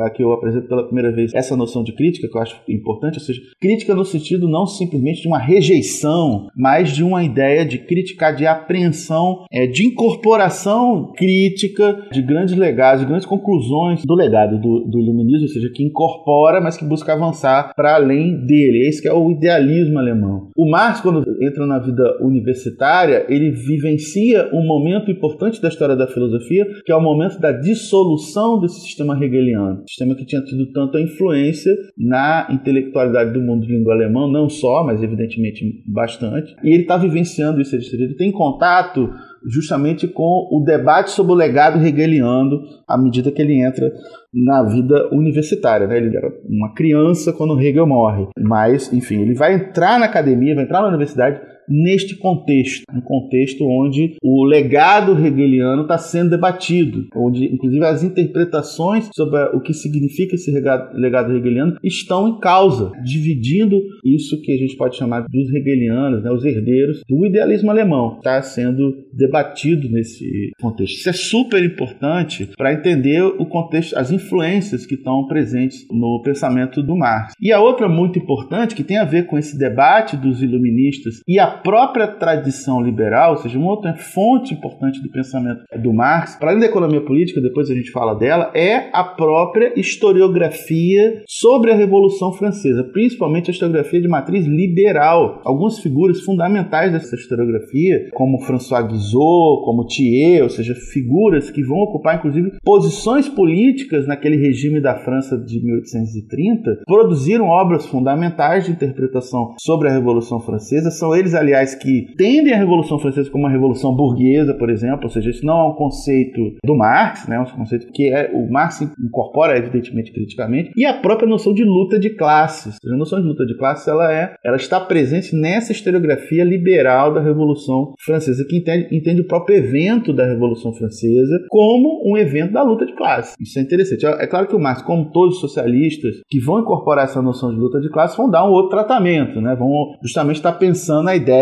Aqui 0.06 0.22
eu 0.22 0.32
apresento 0.32 0.68
pela 0.68 0.86
primeira 0.86 1.12
vez 1.12 1.34
essa 1.34 1.56
noção 1.56 1.84
de 1.84 1.94
crítica, 1.94 2.28
que 2.28 2.38
eu 2.38 2.42
acho 2.42 2.62
importante, 2.70 3.16
ou 3.16 3.24
seja, 3.24 3.42
crítica 3.60 3.96
no 3.96 4.06
sentido 4.06 4.48
não 4.48 4.68
simplesmente 4.68 5.22
de 5.22 5.28
uma 5.28 5.40
rejeição, 5.40 6.48
mas 6.56 6.92
de 6.92 7.04
uma 7.04 7.24
ideia 7.24 7.66
de 7.66 7.80
criticar, 7.80 8.36
de 8.36 8.46
apreensão, 8.46 9.46
é, 9.52 9.66
de 9.66 9.88
incorporação 9.88 11.12
crítica 11.16 12.08
de 12.12 12.22
grandes 12.22 12.56
legados, 12.56 13.02
de 13.02 13.08
grandes 13.08 13.26
conclusões 13.26 14.04
do 14.06 14.14
legado 14.14 14.60
do, 14.60 14.86
do 14.86 15.00
iluminismo, 15.00 15.44
ou 15.44 15.54
seja, 15.54 15.70
que 15.74 15.84
incorpora, 15.84 16.62
mas 16.62 16.78
que 16.78 16.86
busca 16.86 17.14
avançar 17.14 17.74
para 17.76 17.96
além 17.96 18.46
dele. 18.46 18.88
Esse 18.88 19.02
que 19.02 19.08
é 19.08 19.14
o 19.14 19.32
idealismo 19.32 19.98
alemão. 19.98 20.50
O 20.56 20.70
Marx, 20.70 21.02
quando 21.02 21.24
entra 21.42 21.66
na 21.66 21.80
vida 21.80 22.18
universitária, 22.22 23.15
história, 23.16 23.26
ele 23.30 23.52
vivencia 23.52 24.50
um 24.54 24.66
momento 24.66 25.10
importante 25.10 25.62
da 25.62 25.70
história 25.70 25.96
da 25.96 26.08
filosofia, 26.08 26.66
que 26.86 26.92
é 26.92 26.96
o 26.96 27.02
momento 27.02 27.40
da 27.40 27.52
dissolução 27.52 28.60
desse 28.60 28.82
sistema 28.82 29.16
hegeliano. 29.16 29.84
Sistema 29.88 30.16
que 30.16 30.26
tinha 30.26 30.42
tido 30.42 30.72
tanta 30.72 31.00
influência 31.00 31.72
na 31.98 32.48
intelectualidade 32.52 33.32
do 33.32 33.42
mundo 33.42 33.66
de 33.66 33.74
língua 33.74 33.94
alemã, 33.94 34.30
não 34.30 34.50
só, 34.50 34.84
mas 34.84 35.02
evidentemente 35.02 35.84
bastante. 35.88 36.56
E 36.64 36.70
ele 36.74 36.84
está 36.84 36.98
vivenciando 36.98 37.62
isso, 37.62 37.76
ele 37.76 38.16
tem 38.16 38.32
contato 38.32 39.10
justamente 39.48 40.08
com 40.08 40.48
o 40.52 40.64
debate 40.66 41.12
sobre 41.12 41.32
o 41.34 41.36
legado 41.36 41.84
hegeliano 41.86 42.62
à 42.88 42.98
medida 42.98 43.32
que 43.32 43.42
ele 43.42 43.62
entra 43.62 43.92
na 44.34 44.64
vida 44.64 45.08
universitária. 45.12 45.86
Né? 45.86 45.98
Ele 45.98 46.18
era 46.18 46.32
uma 46.50 46.74
criança 46.74 47.32
quando 47.32 47.60
Hegel 47.60 47.86
morre, 47.86 48.28
mas, 48.40 48.92
enfim, 48.92 49.22
ele 49.22 49.36
vai 49.36 49.54
entrar 49.54 50.00
na 50.00 50.08
academia, 50.08 50.56
vai 50.56 50.64
entrar 50.64 50.82
na 50.82 50.88
universidade 50.88 51.40
neste 51.68 52.16
contexto, 52.18 52.84
um 52.94 53.02
contexto 53.02 53.66
onde 53.66 54.16
o 54.22 54.46
legado 54.46 55.18
hegeliano 55.26 55.84
está 55.84 55.98
sendo 55.98 56.32
debatido, 56.32 57.08
onde 57.16 57.46
inclusive 57.46 57.84
as 57.86 58.04
interpretações 58.04 59.10
sobre 59.14 59.40
o 59.56 59.62
que 59.62 59.74
significa 59.74 60.36
esse 60.36 60.52
legado, 60.52 61.36
hegeliano 61.36 61.76
estão 61.84 62.28
em 62.28 62.40
causa, 62.40 62.92
dividindo 63.04 63.82
isso 64.04 64.42
que 64.42 64.52
a 64.52 64.58
gente 64.58 64.76
pode 64.76 64.96
chamar 64.96 65.26
dos 65.30 65.54
hegelianos, 65.54 66.24
né, 66.24 66.32
os 66.32 66.46
herdeiros 66.46 67.02
do 67.08 67.26
idealismo 67.26 67.72
alemão, 67.72 68.18
está 68.18 68.42
sendo 68.42 68.94
debatido 69.14 69.90
nesse 69.90 70.26
contexto. 70.60 70.98
Isso 70.98 71.10
é 71.10 71.14
super 71.14 71.64
importante 71.64 72.50
para 72.58 72.74
entender 72.74 73.22
o 73.22 73.46
contexto, 73.46 73.98
as 73.98 74.12
influências 74.12 74.86
que 74.86 74.96
estão 74.96 75.26
presentes 75.28 75.86
no 75.92 76.22
pensamento 76.24 76.82
do 76.84 76.96
Marx. 76.96 77.34
E 77.42 77.52
a 77.52 77.60
outra 77.60 77.88
muito 77.88 78.20
importante 78.20 78.76
que 78.76 78.84
tem 78.84 78.98
a 78.98 79.06
ver 79.06 79.26
com 79.26 79.38
esse 79.38 79.58
debate 79.58 80.18
dos 80.18 80.42
iluministas 80.42 81.22
e 81.28 81.40
a 81.40 81.55
própria 81.64 82.08
tradição 82.08 82.82
liberal, 82.82 83.32
ou 83.32 83.38
seja, 83.38 83.58
uma 83.58 83.72
outra 83.72 83.94
fonte 83.96 84.54
importante 84.54 85.02
do 85.02 85.10
pensamento 85.10 85.62
do 85.78 85.94
Marx, 85.94 86.36
para 86.36 86.50
além 86.50 86.62
da 86.62 86.68
economia 86.68 87.02
política, 87.02 87.42
depois 87.42 87.70
a 87.70 87.76
gente 87.76 87.92
fala 87.92 88.14
dela, 88.14 88.52
é 88.54 88.90
a 88.94 89.04
própria 89.04 89.74
historiografia 89.80 91.24
sobre 91.28 91.72
a 91.72 91.76
Revolução 91.76 92.34
Francesa, 92.34 92.84
principalmente 92.84 93.50
a 93.50 93.54
historiografia 93.54 94.02
de 94.02 94.08
matriz 94.08 94.46
liberal. 94.46 95.42
Algumas 95.44 95.80
figuras 95.80 96.22
fundamentais 96.22 96.92
dessa 96.92 97.16
historiografia, 97.16 98.10
como 98.14 98.42
François 98.42 98.86
Guizot 98.88 99.64
como 99.64 99.86
Thiers, 99.86 100.44
ou 100.44 100.50
seja, 100.50 100.76
figuras 100.76 101.50
que 101.50 101.64
vão 101.64 101.78
ocupar 101.80 102.18
inclusive 102.18 102.52
posições 102.64 103.28
políticas 103.30 104.08
naquele 104.08 104.38
regime 104.38 104.82
da 104.82 104.96
França 104.96 105.38
de 105.38 105.64
1830, 105.64 106.84
produziram 106.86 107.48
obras 107.48 107.86
fundamentais 107.86 108.66
de 108.66 108.72
interpretação 108.72 109.54
sobre 109.60 109.90
a 109.90 109.94
Revolução 109.94 110.40
Francesa. 110.40 110.92
São 110.92 111.16
eles, 111.16 111.34
aliás, 111.46 111.76
que 111.76 112.14
tendem 112.18 112.54
a 112.54 112.58
Revolução 112.58 113.00
Francesa 113.00 113.30
como 113.30 113.46
uma 113.46 113.52
revolução 113.52 113.96
burguesa, 113.96 114.54
por 114.54 114.70
exemplo, 114.70 115.04
ou 115.04 115.10
seja, 115.10 115.30
isso 115.30 115.46
não 115.46 115.60
é 115.60 115.66
um 115.70 115.76
conceito 115.76 116.42
do 116.64 116.76
Marx, 116.76 117.28
né, 117.28 117.40
um 117.40 117.46
conceito 117.46 117.88
que 117.92 118.12
é, 118.12 118.32
o 118.34 118.52
Marx 118.52 118.82
incorpora 118.82 119.58
evidentemente 119.58 120.12
criticamente, 120.12 120.72
e 120.76 120.86
a 120.86 120.94
própria 120.94 121.28
noção 121.28 121.54
de 121.54 121.64
luta 121.64 122.00
de 122.00 122.10
classes. 122.10 122.78
A 122.86 122.98
noção 122.98 123.22
de 123.22 123.28
luta 123.28 123.46
de 123.46 123.58
classes 123.58 123.88
ela 123.88 124.12
é, 124.12 124.36
ela 124.44 124.58
está 124.58 124.80
presente 124.80 125.36
nessa 125.36 125.72
historiografia 125.72 126.44
liberal 126.44 127.14
da 127.14 127.22
Revolução 127.22 127.94
Francesa, 128.04 128.46
que 128.48 128.58
entende, 128.58 128.96
entende 128.96 129.22
o 129.22 129.28
próprio 129.28 129.58
evento 129.58 130.14
da 130.14 130.26
Revolução 130.26 130.74
Francesa 130.74 131.40
como 131.50 132.04
um 132.06 132.18
evento 132.18 132.54
da 132.54 132.64
luta 132.64 132.86
de 132.86 132.96
classes. 132.96 133.36
Isso 133.40 133.60
é 133.60 133.62
interessante. 133.62 134.06
É, 134.06 134.24
é 134.24 134.28
claro 134.28 134.48
que 134.48 134.56
o 134.56 134.60
Marx, 134.60 134.82
como 134.82 135.12
todos 135.12 135.36
os 135.36 135.42
socialistas 135.42 136.16
que 136.30 136.40
vão 136.40 136.60
incorporar 136.60 137.06
essa 137.06 137.22
noção 137.22 137.54
de 137.54 137.60
luta 137.60 137.80
de 137.80 137.90
classes, 137.90 138.18
vão 138.18 138.30
dar 138.30 138.46
um 138.46 138.52
outro 138.52 138.72
tratamento, 138.72 139.40
né? 139.42 139.56
Vão 139.56 139.70
justamente 140.02 140.38
estar 140.38 140.54
pensando 140.54 141.04
na 141.04 141.16
ideia 141.16 141.35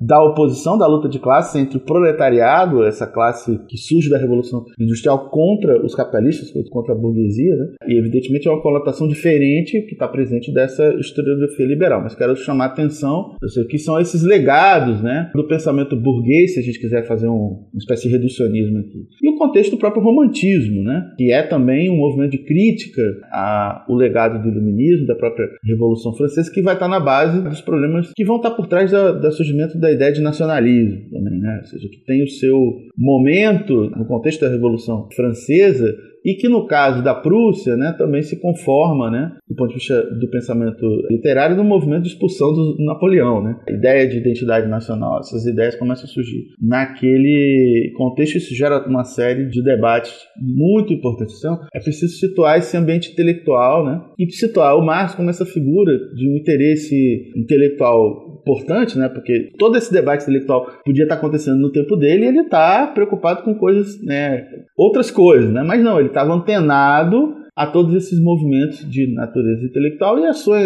da 0.00 0.22
oposição 0.22 0.78
da 0.78 0.86
luta 0.86 1.08
de 1.08 1.18
classes 1.18 1.54
entre 1.54 1.78
o 1.78 1.80
proletariado, 1.80 2.84
essa 2.84 3.06
classe 3.06 3.58
que 3.68 3.76
surge 3.76 4.10
da 4.10 4.18
Revolução 4.18 4.64
Industrial 4.78 5.30
contra 5.30 5.84
os 5.84 5.94
capitalistas, 5.94 6.50
contra 6.70 6.94
a 6.94 6.98
burguesia, 6.98 7.56
né? 7.56 7.66
E 7.88 7.98
evidentemente 7.98 8.48
é 8.48 8.50
uma 8.50 8.62
conotação 8.62 9.08
diferente 9.08 9.80
que 9.82 9.92
está 9.92 10.08
presente 10.08 10.52
dessa 10.52 10.94
historiografia 10.94 11.66
liberal. 11.66 12.02
Mas 12.02 12.14
quero 12.14 12.36
chamar 12.36 12.64
a 12.64 12.68
atenção 12.68 13.36
que 13.68 13.78
são 13.78 14.00
esses 14.00 14.22
legados, 14.22 15.02
né, 15.02 15.30
do 15.34 15.46
pensamento 15.46 15.96
burguês, 15.96 16.54
se 16.54 16.60
a 16.60 16.62
gente 16.62 16.78
quiser 16.80 17.06
fazer 17.06 17.28
um, 17.28 17.66
uma 17.72 17.78
espécie 17.78 18.08
de 18.08 18.14
reducionismo 18.14 18.78
aqui. 18.78 19.06
E 19.22 19.28
o 19.28 19.36
contexto 19.36 19.72
do 19.72 19.78
próprio 19.78 20.02
romantismo, 20.02 20.82
né, 20.82 21.02
que 21.16 21.32
é 21.32 21.42
também 21.42 21.90
um 21.90 21.96
movimento 21.96 22.32
de 22.32 22.38
crítica 22.38 23.02
ao 23.32 23.94
legado 23.94 24.42
do 24.42 24.48
iluminismo, 24.48 25.06
da 25.06 25.14
própria 25.14 25.46
Revolução 25.64 26.12
Francesa, 26.14 26.50
que 26.52 26.62
vai 26.62 26.74
estar 26.74 26.88
na 26.88 27.00
base 27.00 27.42
dos 27.42 27.60
problemas 27.60 28.12
que 28.14 28.24
vão 28.24 28.36
estar 28.36 28.50
por 28.52 28.66
trás 28.66 28.90
do 28.90 29.20
surgimento 29.38 29.78
da 29.78 29.90
ideia 29.90 30.12
de 30.12 30.20
nacionalismo 30.20 31.10
também, 31.10 31.38
né, 31.38 31.58
ou 31.60 31.66
seja, 31.66 31.88
que 31.88 32.04
tem 32.04 32.22
o 32.22 32.28
seu 32.28 32.58
momento 32.96 33.90
no 33.90 34.04
contexto 34.06 34.40
da 34.40 34.50
Revolução 34.50 35.08
Francesa 35.14 35.94
e 36.24 36.34
que 36.34 36.48
no 36.48 36.66
caso 36.66 37.02
da 37.02 37.14
Prússia 37.14 37.76
né, 37.76 37.94
também 37.96 38.22
se 38.22 38.40
conforma, 38.40 39.10
né, 39.10 39.32
do 39.48 39.54
ponto 39.54 39.68
de 39.68 39.76
vista 39.76 40.02
do 40.02 40.28
pensamento 40.28 40.84
literário, 41.10 41.56
no 41.56 41.64
movimento 41.64 42.02
de 42.02 42.08
expulsão 42.08 42.52
do 42.52 42.76
Napoleão. 42.84 43.42
Né? 43.42 43.58
A 43.68 43.72
ideia 43.72 44.06
de 44.06 44.18
identidade 44.18 44.68
nacional, 44.68 45.20
essas 45.20 45.46
ideias 45.46 45.76
começam 45.76 46.04
a 46.04 46.08
surgir. 46.08 46.48
Naquele 46.60 47.92
contexto, 47.96 48.36
isso 48.36 48.54
gera 48.54 48.86
uma 48.86 49.04
série 49.04 49.46
de 49.48 49.62
debates 49.62 50.14
muito 50.36 50.92
importantes. 50.92 51.38
Então, 51.38 51.60
é 51.72 51.80
preciso 51.80 52.16
situar 52.18 52.58
esse 52.58 52.76
ambiente 52.76 53.12
intelectual 53.12 53.86
né, 53.86 54.00
e 54.18 54.30
situar 54.30 54.76
o 54.76 54.84
Marx 54.84 55.14
como 55.14 55.30
essa 55.30 55.46
figura 55.46 55.92
de 56.14 56.28
um 56.28 56.36
interesse 56.36 57.32
intelectual 57.36 58.37
importante, 58.48 58.98
né? 58.98 59.08
Porque 59.08 59.50
todo 59.58 59.76
esse 59.76 59.92
debate 59.92 60.22
intelectual 60.22 60.66
podia 60.84 61.04
estar 61.04 61.16
acontecendo 61.16 61.58
no 61.58 61.70
tempo 61.70 61.96
dele 61.96 62.24
e 62.24 62.28
ele 62.28 62.40
está 62.40 62.86
preocupado 62.86 63.42
com 63.42 63.54
coisas, 63.54 64.02
né? 64.02 64.46
Outras 64.76 65.10
coisas, 65.10 65.50
né? 65.50 65.62
Mas 65.62 65.82
não, 65.82 65.98
ele 65.98 66.08
estava 66.08 66.32
antenado 66.32 67.36
a 67.58 67.66
todos 67.66 67.92
esses 67.92 68.22
movimentos 68.22 68.88
de 68.88 69.12
natureza 69.12 69.64
intelectual 69.64 70.16
e 70.20 70.26
a 70.26 70.32
sua, 70.32 70.60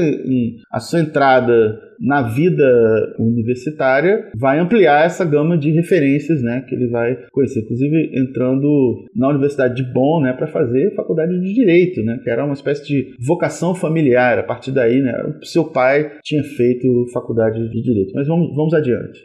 a 0.70 0.78
sua 0.78 1.00
entrada 1.00 1.80
na 1.98 2.20
vida 2.20 3.14
universitária 3.18 4.30
vai 4.36 4.58
ampliar 4.58 5.06
essa 5.06 5.24
gama 5.24 5.56
de 5.56 5.70
referências 5.70 6.42
né, 6.42 6.62
que 6.68 6.74
ele 6.74 6.88
vai 6.88 7.16
conhecer. 7.32 7.60
Inclusive 7.60 8.10
entrando 8.14 9.06
na 9.16 9.30
Universidade 9.30 9.74
de 9.74 9.90
Bonn 9.90 10.20
né, 10.20 10.34
para 10.34 10.48
fazer 10.48 10.94
faculdade 10.94 11.32
de 11.40 11.54
Direito, 11.54 12.02
né, 12.02 12.20
que 12.22 12.28
era 12.28 12.44
uma 12.44 12.52
espécie 12.52 12.86
de 12.86 13.14
vocação 13.18 13.74
familiar. 13.74 14.38
A 14.38 14.42
partir 14.42 14.70
daí, 14.70 15.00
né, 15.00 15.14
o 15.40 15.46
seu 15.46 15.64
pai 15.64 16.18
tinha 16.22 16.44
feito 16.44 17.06
faculdade 17.10 17.70
de 17.70 17.82
Direito. 17.82 18.12
Mas 18.14 18.28
vamos, 18.28 18.54
vamos 18.54 18.74
adiante. 18.74 19.24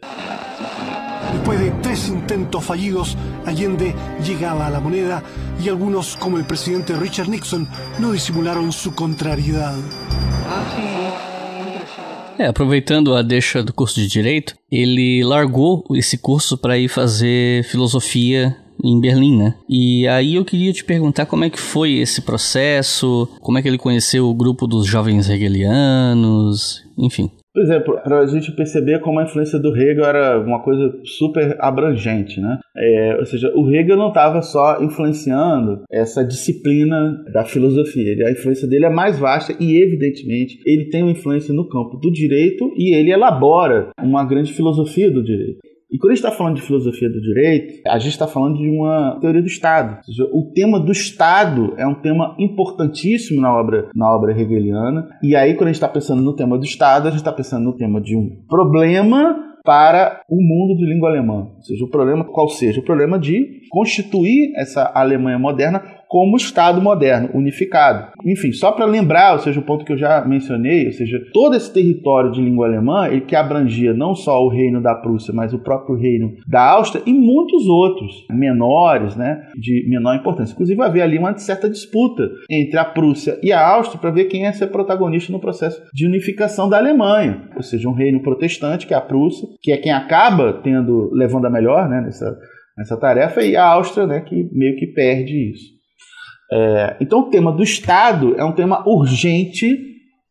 Después 1.33 1.59
de 1.59 1.71
tres 1.81 2.07
intentos 2.09 2.63
fallidos, 2.63 3.17
Allende 3.45 3.93
llegaba 4.25 4.67
a 4.67 4.69
la 4.69 4.79
moneda 4.79 5.23
y 5.63 5.69
algunos, 5.69 6.15
como 6.17 6.37
el 6.37 6.45
presidente 6.45 6.95
Richard 6.95 7.29
Nixon, 7.29 7.67
no 7.99 8.11
disimularon 8.11 8.71
su 8.71 8.93
contrariedad. 8.93 9.75
É, 12.39 12.45
aproveitando 12.45 13.15
a 13.15 13.23
deixa 13.23 13.63
do 13.63 13.73
curso 13.73 13.99
de 13.99 14.07
Direito, 14.07 14.53
ele 14.71 15.23
largou 15.23 15.83
esse 15.95 16.19
curso 16.19 16.55
para 16.57 16.77
ir 16.77 16.87
fazer 16.87 17.63
filosofia 17.63 18.55
em 18.83 18.99
Berlim, 18.99 19.37
né? 19.37 19.55
E 19.67 20.07
aí 20.07 20.35
eu 20.35 20.45
queria 20.45 20.71
te 20.71 20.83
perguntar 20.83 21.25
como 21.25 21.43
é 21.43 21.49
que 21.49 21.59
foi 21.59 21.93
esse 21.93 22.21
processo, 22.21 23.27
como 23.41 23.57
é 23.57 23.61
que 23.61 23.67
ele 23.67 23.79
conheceu 23.79 24.27
o 24.29 24.35
grupo 24.35 24.67
dos 24.67 24.85
jovens 24.85 25.29
hegelianos, 25.29 26.83
enfim. 26.95 27.31
Por 27.57 27.63
exemplo, 27.63 27.99
para 28.03 28.19
a 28.19 28.27
gente 28.27 28.51
perceber 28.51 28.99
como 28.99 29.19
a 29.19 29.23
influência 29.23 29.57
do 29.57 29.75
Hegel 29.75 30.05
era 30.05 30.39
uma 30.39 30.61
coisa 30.61 30.95
super 31.03 31.57
abrangente, 31.59 32.39
né? 32.39 32.59
É, 32.77 33.15
ou 33.17 33.25
seja, 33.25 33.51
o 33.55 33.67
Hegel 33.67 33.97
não 33.97 34.09
estava 34.09 34.43
só 34.43 34.79
influenciando 34.79 35.81
essa 35.91 36.23
disciplina 36.23 37.17
da 37.33 37.43
filosofia. 37.45 38.27
A 38.27 38.31
influência 38.31 38.67
dele 38.67 38.85
é 38.85 38.91
mais 38.91 39.17
vasta 39.17 39.55
e, 39.59 39.81
evidentemente, 39.81 40.59
ele 40.67 40.91
tem 40.91 41.01
uma 41.01 41.13
influência 41.13 41.51
no 41.51 41.67
campo 41.67 41.97
do 41.97 42.11
direito 42.11 42.71
e 42.77 42.93
ele 42.93 43.11
elabora 43.11 43.89
uma 43.99 44.23
grande 44.23 44.53
filosofia 44.53 45.09
do 45.09 45.23
direito. 45.23 45.57
E 45.89 45.97
quando 45.97 46.11
a 46.11 46.15
gente 46.15 46.25
está 46.25 46.35
falando 46.35 46.55
de 46.55 46.61
filosofia 46.61 47.09
do 47.09 47.21
direito, 47.21 47.81
a 47.87 47.97
gente 47.97 48.11
está 48.11 48.27
falando 48.27 48.57
de 48.57 48.69
uma 48.69 49.17
teoria 49.21 49.41
do 49.41 49.47
Estado. 49.47 50.03
Seja, 50.03 50.25
o 50.33 50.51
tema 50.53 50.79
do 50.79 50.91
Estado 50.91 51.73
é 51.77 51.87
um 51.87 51.95
tema 51.95 52.35
importantíssimo 52.37 53.39
na 53.39 53.57
obra, 53.57 53.89
na 53.95 54.13
obra 54.13 54.33
hegeliana. 54.33 55.07
E 55.23 55.33
aí, 55.33 55.53
quando 55.53 55.69
a 55.69 55.71
gente 55.71 55.75
está 55.75 55.87
pensando 55.87 56.21
no 56.21 56.35
tema 56.35 56.57
do 56.57 56.65
Estado, 56.65 57.07
a 57.07 57.11
gente 57.11 57.19
está 57.19 57.31
pensando 57.31 57.63
no 57.63 57.77
tema 57.77 58.01
de 58.01 58.17
um 58.17 58.43
problema 58.49 59.47
para 59.67 60.21
o 60.29 60.41
mundo 60.41 60.77
de 60.77 60.85
língua 60.85 61.09
alemã. 61.09 61.49
Ou 61.55 61.61
seja, 61.61 61.83
o 61.83 61.89
problema 61.89 62.23
qual 62.23 62.47
seja? 62.47 62.79
O 62.79 62.85
problema 62.85 63.19
de 63.19 63.61
constituir 63.69 64.53
essa 64.55 64.89
Alemanha 64.95 65.37
moderna 65.37 65.81
como 66.07 66.37
Estado 66.37 66.81
moderno, 66.81 67.29
unificado. 67.33 68.11
Enfim, 68.25 68.51
só 68.51 68.71
para 68.71 68.85
lembrar, 68.85 69.33
ou 69.33 69.39
seja, 69.39 69.59
o 69.59 69.63
ponto 69.63 69.85
que 69.85 69.91
eu 69.91 69.97
já 69.97 70.23
mencionei, 70.25 70.87
ou 70.87 70.93
seja, 70.93 71.19
todo 71.33 71.55
esse 71.55 71.71
território 71.71 72.31
de 72.31 72.41
língua 72.41 72.67
alemã, 72.67 73.07
ele 73.07 73.21
que 73.21 73.35
abrangia 73.35 73.93
não 73.93 74.15
só 74.15 74.43
o 74.43 74.49
reino 74.49 74.81
da 74.81 74.95
Prússia, 74.95 75.33
mas 75.33 75.53
o 75.53 75.59
próprio 75.59 75.97
reino 75.97 76.33
da 76.47 76.61
Áustria 76.71 77.03
e 77.05 77.13
muitos 77.13 77.67
outros 77.67 78.25
menores, 78.29 79.15
né, 79.15 79.47
de 79.55 79.85
menor 79.89 80.15
importância. 80.15 80.53
Inclusive 80.53 80.81
havia 80.81 81.03
ali 81.03 81.17
uma 81.17 81.37
certa 81.37 81.69
disputa 81.69 82.29
entre 82.49 82.77
a 82.77 82.85
Prússia 82.85 83.37
e 83.43 83.51
a 83.51 83.65
Áustria 83.65 83.99
para 83.99 84.11
ver 84.11 84.25
quem 84.25 84.43
ia 84.43 84.53
ser 84.53 84.67
protagonista 84.67 85.31
no 85.31 85.39
processo 85.39 85.81
de 85.93 86.05
unificação 86.05 86.69
da 86.69 86.77
Alemanha, 86.77 87.49
ou 87.55 87.63
seja, 87.63 87.89
um 87.89 87.93
reino 87.93 88.21
protestante 88.21 88.87
que 88.87 88.93
é 88.93 88.97
a 88.97 89.01
Prússia, 89.01 89.47
que 89.61 89.71
é 89.71 89.77
quem 89.77 89.91
acaba 89.91 90.53
tendo 90.63 91.11
levando 91.13 91.45
a 91.45 91.49
melhor, 91.49 91.89
né, 91.89 92.01
nessa 92.01 92.37
nessa 92.77 92.95
tarefa 92.95 93.41
e 93.41 93.55
a 93.55 93.65
Áustria, 93.65 94.05
né, 94.05 94.21
que 94.21 94.47
meio 94.53 94.75
que 94.77 94.85
perde 94.85 95.51
isso. 95.51 95.76
É, 96.51 96.97
então, 97.01 97.19
o 97.19 97.29
tema 97.29 97.51
do 97.51 97.63
Estado 97.63 98.35
é 98.37 98.43
um 98.43 98.53
tema 98.53 98.87
urgente 98.87 99.87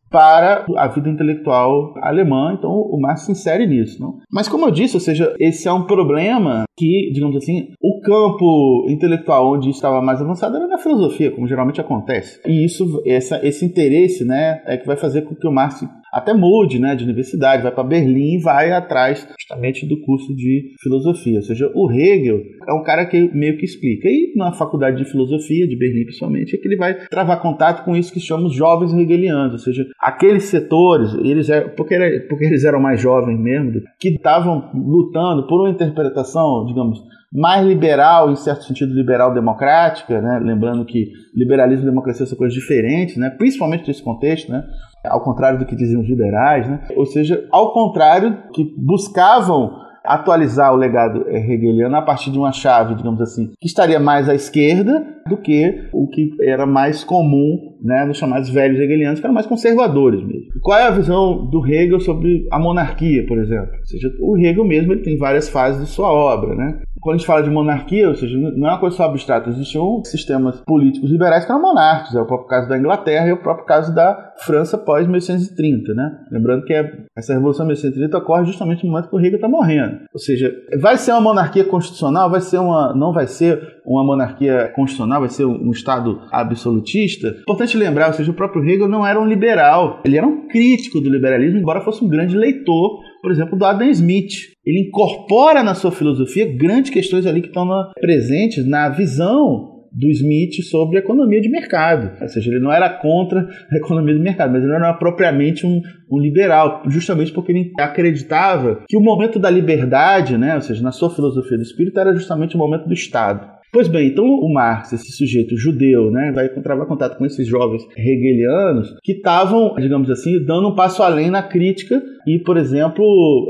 para 0.09 0.65
a 0.77 0.87
vida 0.87 1.09
intelectual 1.09 1.93
alemã, 1.97 2.55
então 2.57 2.71
o 2.71 2.99
Marx 2.99 3.21
se 3.21 3.31
insere 3.31 3.67
nisso. 3.67 4.01
Não? 4.01 4.19
Mas, 4.31 4.47
como 4.47 4.65
eu 4.65 4.71
disse, 4.71 4.95
ou 4.95 5.01
seja, 5.01 5.35
esse 5.39 5.67
é 5.67 5.73
um 5.73 5.85
problema 5.85 6.63
que, 6.77 7.11
digamos 7.13 7.35
assim, 7.35 7.69
o 7.81 7.99
campo 8.01 8.85
intelectual 8.89 9.53
onde 9.53 9.69
estava 9.69 10.01
mais 10.01 10.21
avançado 10.21 10.55
era 10.55 10.67
na 10.67 10.77
filosofia, 10.77 11.31
como 11.31 11.47
geralmente 11.47 11.81
acontece. 11.81 12.39
E 12.45 12.65
isso, 12.65 13.01
essa, 13.05 13.45
esse 13.45 13.65
interesse, 13.65 14.23
né, 14.23 14.61
é 14.65 14.77
que 14.77 14.87
vai 14.87 14.95
fazer 14.95 15.23
com 15.23 15.35
que 15.35 15.47
o 15.47 15.51
Marx 15.51 15.83
até 16.11 16.33
mude 16.33 16.79
né, 16.79 16.95
de 16.95 17.03
universidade, 17.03 17.63
vai 17.63 17.71
para 17.71 17.83
Berlim 17.83 18.35
e 18.35 18.41
vai 18.41 18.71
atrás 18.71 19.27
justamente 19.39 19.87
do 19.87 19.99
curso 20.01 20.35
de 20.35 20.73
filosofia. 20.81 21.37
Ou 21.37 21.43
seja, 21.43 21.71
o 21.73 21.91
Hegel 21.91 22.41
é 22.67 22.73
um 22.73 22.83
cara 22.83 23.05
que 23.05 23.29
meio 23.33 23.57
que 23.57 23.65
explica. 23.65 24.07
E 24.07 24.33
na 24.35 24.51
faculdade 24.51 24.97
de 24.97 25.09
filosofia 25.09 25.67
de 25.67 25.77
Berlim, 25.77 26.03
principalmente, 26.03 26.55
é 26.55 26.59
que 26.59 26.67
ele 26.67 26.77
vai 26.77 26.93
travar 27.07 27.41
contato 27.41 27.83
com 27.83 27.95
isso 27.95 28.11
que 28.11 28.19
chamamos 28.19 28.53
jovens 28.53 28.93
hegelianos, 28.93 29.53
ou 29.53 29.59
seja, 29.59 29.85
aqueles 29.99 30.43
setores, 30.43 31.13
eles 31.23 31.49
é, 31.49 31.61
porque, 31.61 32.25
porque 32.29 32.45
eles 32.45 32.63
eram 32.63 32.79
mais 32.79 32.99
jovens 33.01 33.39
mesmo, 33.39 33.81
que 33.99 34.09
estavam 34.09 34.71
lutando 34.73 35.47
por 35.47 35.61
uma 35.61 35.69
interpretação, 35.69 36.65
digamos, 36.65 37.01
mais 37.31 37.65
liberal, 37.65 38.31
em 38.31 38.35
certo 38.35 38.63
sentido 38.63 38.93
liberal 38.93 39.33
democrática, 39.33 40.21
né? 40.21 40.39
lembrando 40.41 40.85
que 40.85 41.11
liberalismo 41.35 41.83
e 41.83 41.89
democracia 41.89 42.25
são 42.25 42.37
coisas 42.37 42.53
diferentes, 42.53 43.17
né? 43.17 43.29
principalmente 43.29 43.87
nesse 43.87 44.01
contexto, 44.01 44.51
né? 44.51 44.63
Ao 45.09 45.21
contrário 45.21 45.59
do 45.59 45.65
que 45.65 45.75
diziam 45.75 46.01
os 46.01 46.07
liberais, 46.07 46.67
né? 46.67 46.81
ou 46.95 47.05
seja, 47.05 47.45
ao 47.51 47.73
contrário 47.73 48.37
que 48.53 48.63
buscavam 48.77 49.87
atualizar 50.07 50.73
o 50.73 50.77
legado 50.77 51.27
hegeliano 51.29 51.95
a 51.95 52.01
partir 52.01 52.31
de 52.31 52.37
uma 52.37 52.51
chave, 52.51 52.95
digamos 52.95 53.21
assim, 53.21 53.51
que 53.59 53.67
estaria 53.67 53.99
mais 53.99 54.29
à 54.29 54.33
esquerda 54.33 55.05
do 55.27 55.37
que 55.37 55.89
o 55.91 56.07
que 56.07 56.31
era 56.41 56.65
mais 56.65 57.03
comum 57.03 57.75
né, 57.81 58.05
nos 58.05 58.17
chamados 58.17 58.49
velhos 58.49 58.79
hegelianos, 58.79 59.19
que 59.19 59.25
eram 59.25 59.33
mais 59.33 59.45
conservadores 59.45 60.23
mesmo. 60.25 60.47
Qual 60.61 60.79
é 60.79 60.83
a 60.83 60.91
visão 60.91 61.45
do 61.45 61.65
Hegel 61.65 61.99
sobre 61.99 62.47
a 62.51 62.57
monarquia, 62.57 63.25
por 63.27 63.37
exemplo? 63.37 63.69
Ou 63.79 63.85
seja, 63.85 64.09
o 64.21 64.37
Hegel 64.37 64.65
mesmo 64.65 64.93
ele 64.93 65.03
tem 65.03 65.17
várias 65.17 65.49
fases 65.49 65.85
de 65.85 65.91
sua 65.91 66.11
obra, 66.11 66.55
né? 66.55 66.79
Quando 67.01 67.15
a 67.15 67.17
gente 67.17 67.27
fala 67.27 67.43
de 67.43 67.49
monarquia, 67.49 68.09
ou 68.09 68.15
seja, 68.15 68.37
não 68.37 68.67
é 68.67 68.71
uma 68.71 68.79
coisa 68.79 68.95
só 68.95 69.03
abstrata, 69.03 69.49
existiam 69.49 70.03
sistemas 70.03 70.61
políticos 70.61 71.09
liberais 71.09 71.45
que 71.45 71.51
eram 71.51 71.61
monárquicos, 71.61 72.15
é 72.15 72.21
o 72.21 72.25
próprio 72.25 72.47
caso 72.47 72.69
da 72.69 72.77
Inglaterra 72.77 73.27
e 73.27 73.31
o 73.31 73.41
próprio 73.41 73.65
caso 73.65 73.93
da 73.93 74.33
França 74.39 74.77
pós 74.77 75.07
1830, 75.07 75.93
né? 75.93 76.19
Lembrando 76.31 76.63
que 76.65 76.73
essa 77.15 77.33
Revolução 77.33 77.65
de 77.65 77.73
1830 77.73 78.17
ocorre 78.17 78.45
justamente 78.45 78.83
no 78.83 78.91
momento 78.91 79.09
que 79.09 79.15
o 79.15 79.19
Riga 79.19 79.35
está 79.35 79.47
morrendo. 79.47 79.99
Ou 80.13 80.19
seja, 80.19 80.53
vai 80.79 80.97
ser 80.97 81.11
uma 81.11 81.21
monarquia 81.21 81.63
constitucional, 81.63 82.29
vai 82.29 82.41
ser 82.41 82.57
uma, 82.57 82.93
não 82.93 83.13
vai 83.13 83.27
ser 83.27 83.77
uma 83.85 84.03
monarquia 84.03 84.71
constitucional, 84.75 85.21
vai 85.21 85.29
ser 85.29 85.45
um 85.45 85.71
Estado 85.71 86.21
absolutista. 86.31 87.35
Importante 87.41 87.77
lembrar, 87.77 88.07
ou 88.07 88.13
seja, 88.13 88.31
o 88.31 88.35
próprio 88.35 88.63
Hegel 88.63 88.87
não 88.87 89.05
era 89.05 89.19
um 89.19 89.25
liberal, 89.25 90.01
ele 90.03 90.17
era 90.17 90.27
um 90.27 90.47
crítico 90.47 90.99
do 90.99 91.09
liberalismo, 91.09 91.59
embora 91.59 91.81
fosse 91.81 92.03
um 92.03 92.09
grande 92.09 92.35
leitor 92.35 92.99
por 93.27 93.33
exemplo, 93.33 93.57
do 93.57 93.65
Adam 93.65 93.89
Smith. 93.89 94.53
Ele 94.65 94.87
incorpora 94.87 95.61
na 95.61 95.75
sua 95.75 95.91
filosofia 95.91 96.45
grandes 96.57 96.89
questões 96.89 97.25
ali 97.25 97.41
que 97.41 97.49
estão 97.49 97.67
presentes 97.99 98.65
na 98.65 98.87
visão 98.87 99.75
do 99.91 100.07
Smith 100.11 100.63
sobre 100.69 100.99
economia 100.99 101.41
de 101.41 101.49
mercado. 101.49 102.21
Ou 102.21 102.27
seja, 102.29 102.49
ele 102.49 102.61
não 102.61 102.71
era 102.71 102.89
contra 102.89 103.45
a 103.69 103.75
economia 103.75 104.13
de 104.13 104.21
mercado, 104.21 104.53
mas 104.53 104.61
ele 104.61 104.71
não 104.71 104.77
era 104.77 104.93
propriamente 104.93 105.65
um, 105.65 105.81
um, 106.09 106.19
liberal, 106.19 106.83
justamente 106.87 107.33
porque 107.33 107.51
ele 107.51 107.73
acreditava 107.77 108.83
que 108.87 108.95
o 108.95 109.01
momento 109.01 109.39
da 109.39 109.49
liberdade, 109.49 110.37
né, 110.37 110.55
ou 110.55 110.61
seja, 110.61 110.81
na 110.81 110.93
sua 110.93 111.09
filosofia 111.09 111.57
do 111.57 111.63
espírito, 111.63 111.99
era 111.99 112.13
justamente 112.13 112.55
o 112.55 112.59
momento 112.59 112.87
do 112.87 112.93
Estado. 112.93 113.56
Pois 113.71 113.87
bem, 113.87 114.07
então 114.07 114.25
o 114.25 114.51
Marx, 114.51 114.93
esse 114.93 115.11
sujeito 115.11 115.57
judeu, 115.57 116.09
né, 116.09 116.31
vai 116.33 116.49
travar 116.49 116.87
contato 116.87 117.17
com 117.17 117.25
esses 117.25 117.47
jovens 117.47 117.83
hegelianos 117.97 118.95
que 119.03 119.13
estavam, 119.13 119.75
digamos 119.75 120.09
assim, 120.09 120.43
dando 120.43 120.69
um 120.69 120.75
passo 120.75 121.03
além 121.03 121.29
na 121.29 121.43
crítica 121.43 122.01
e, 122.25 122.39
por 122.39 122.57
exemplo, 122.57 123.05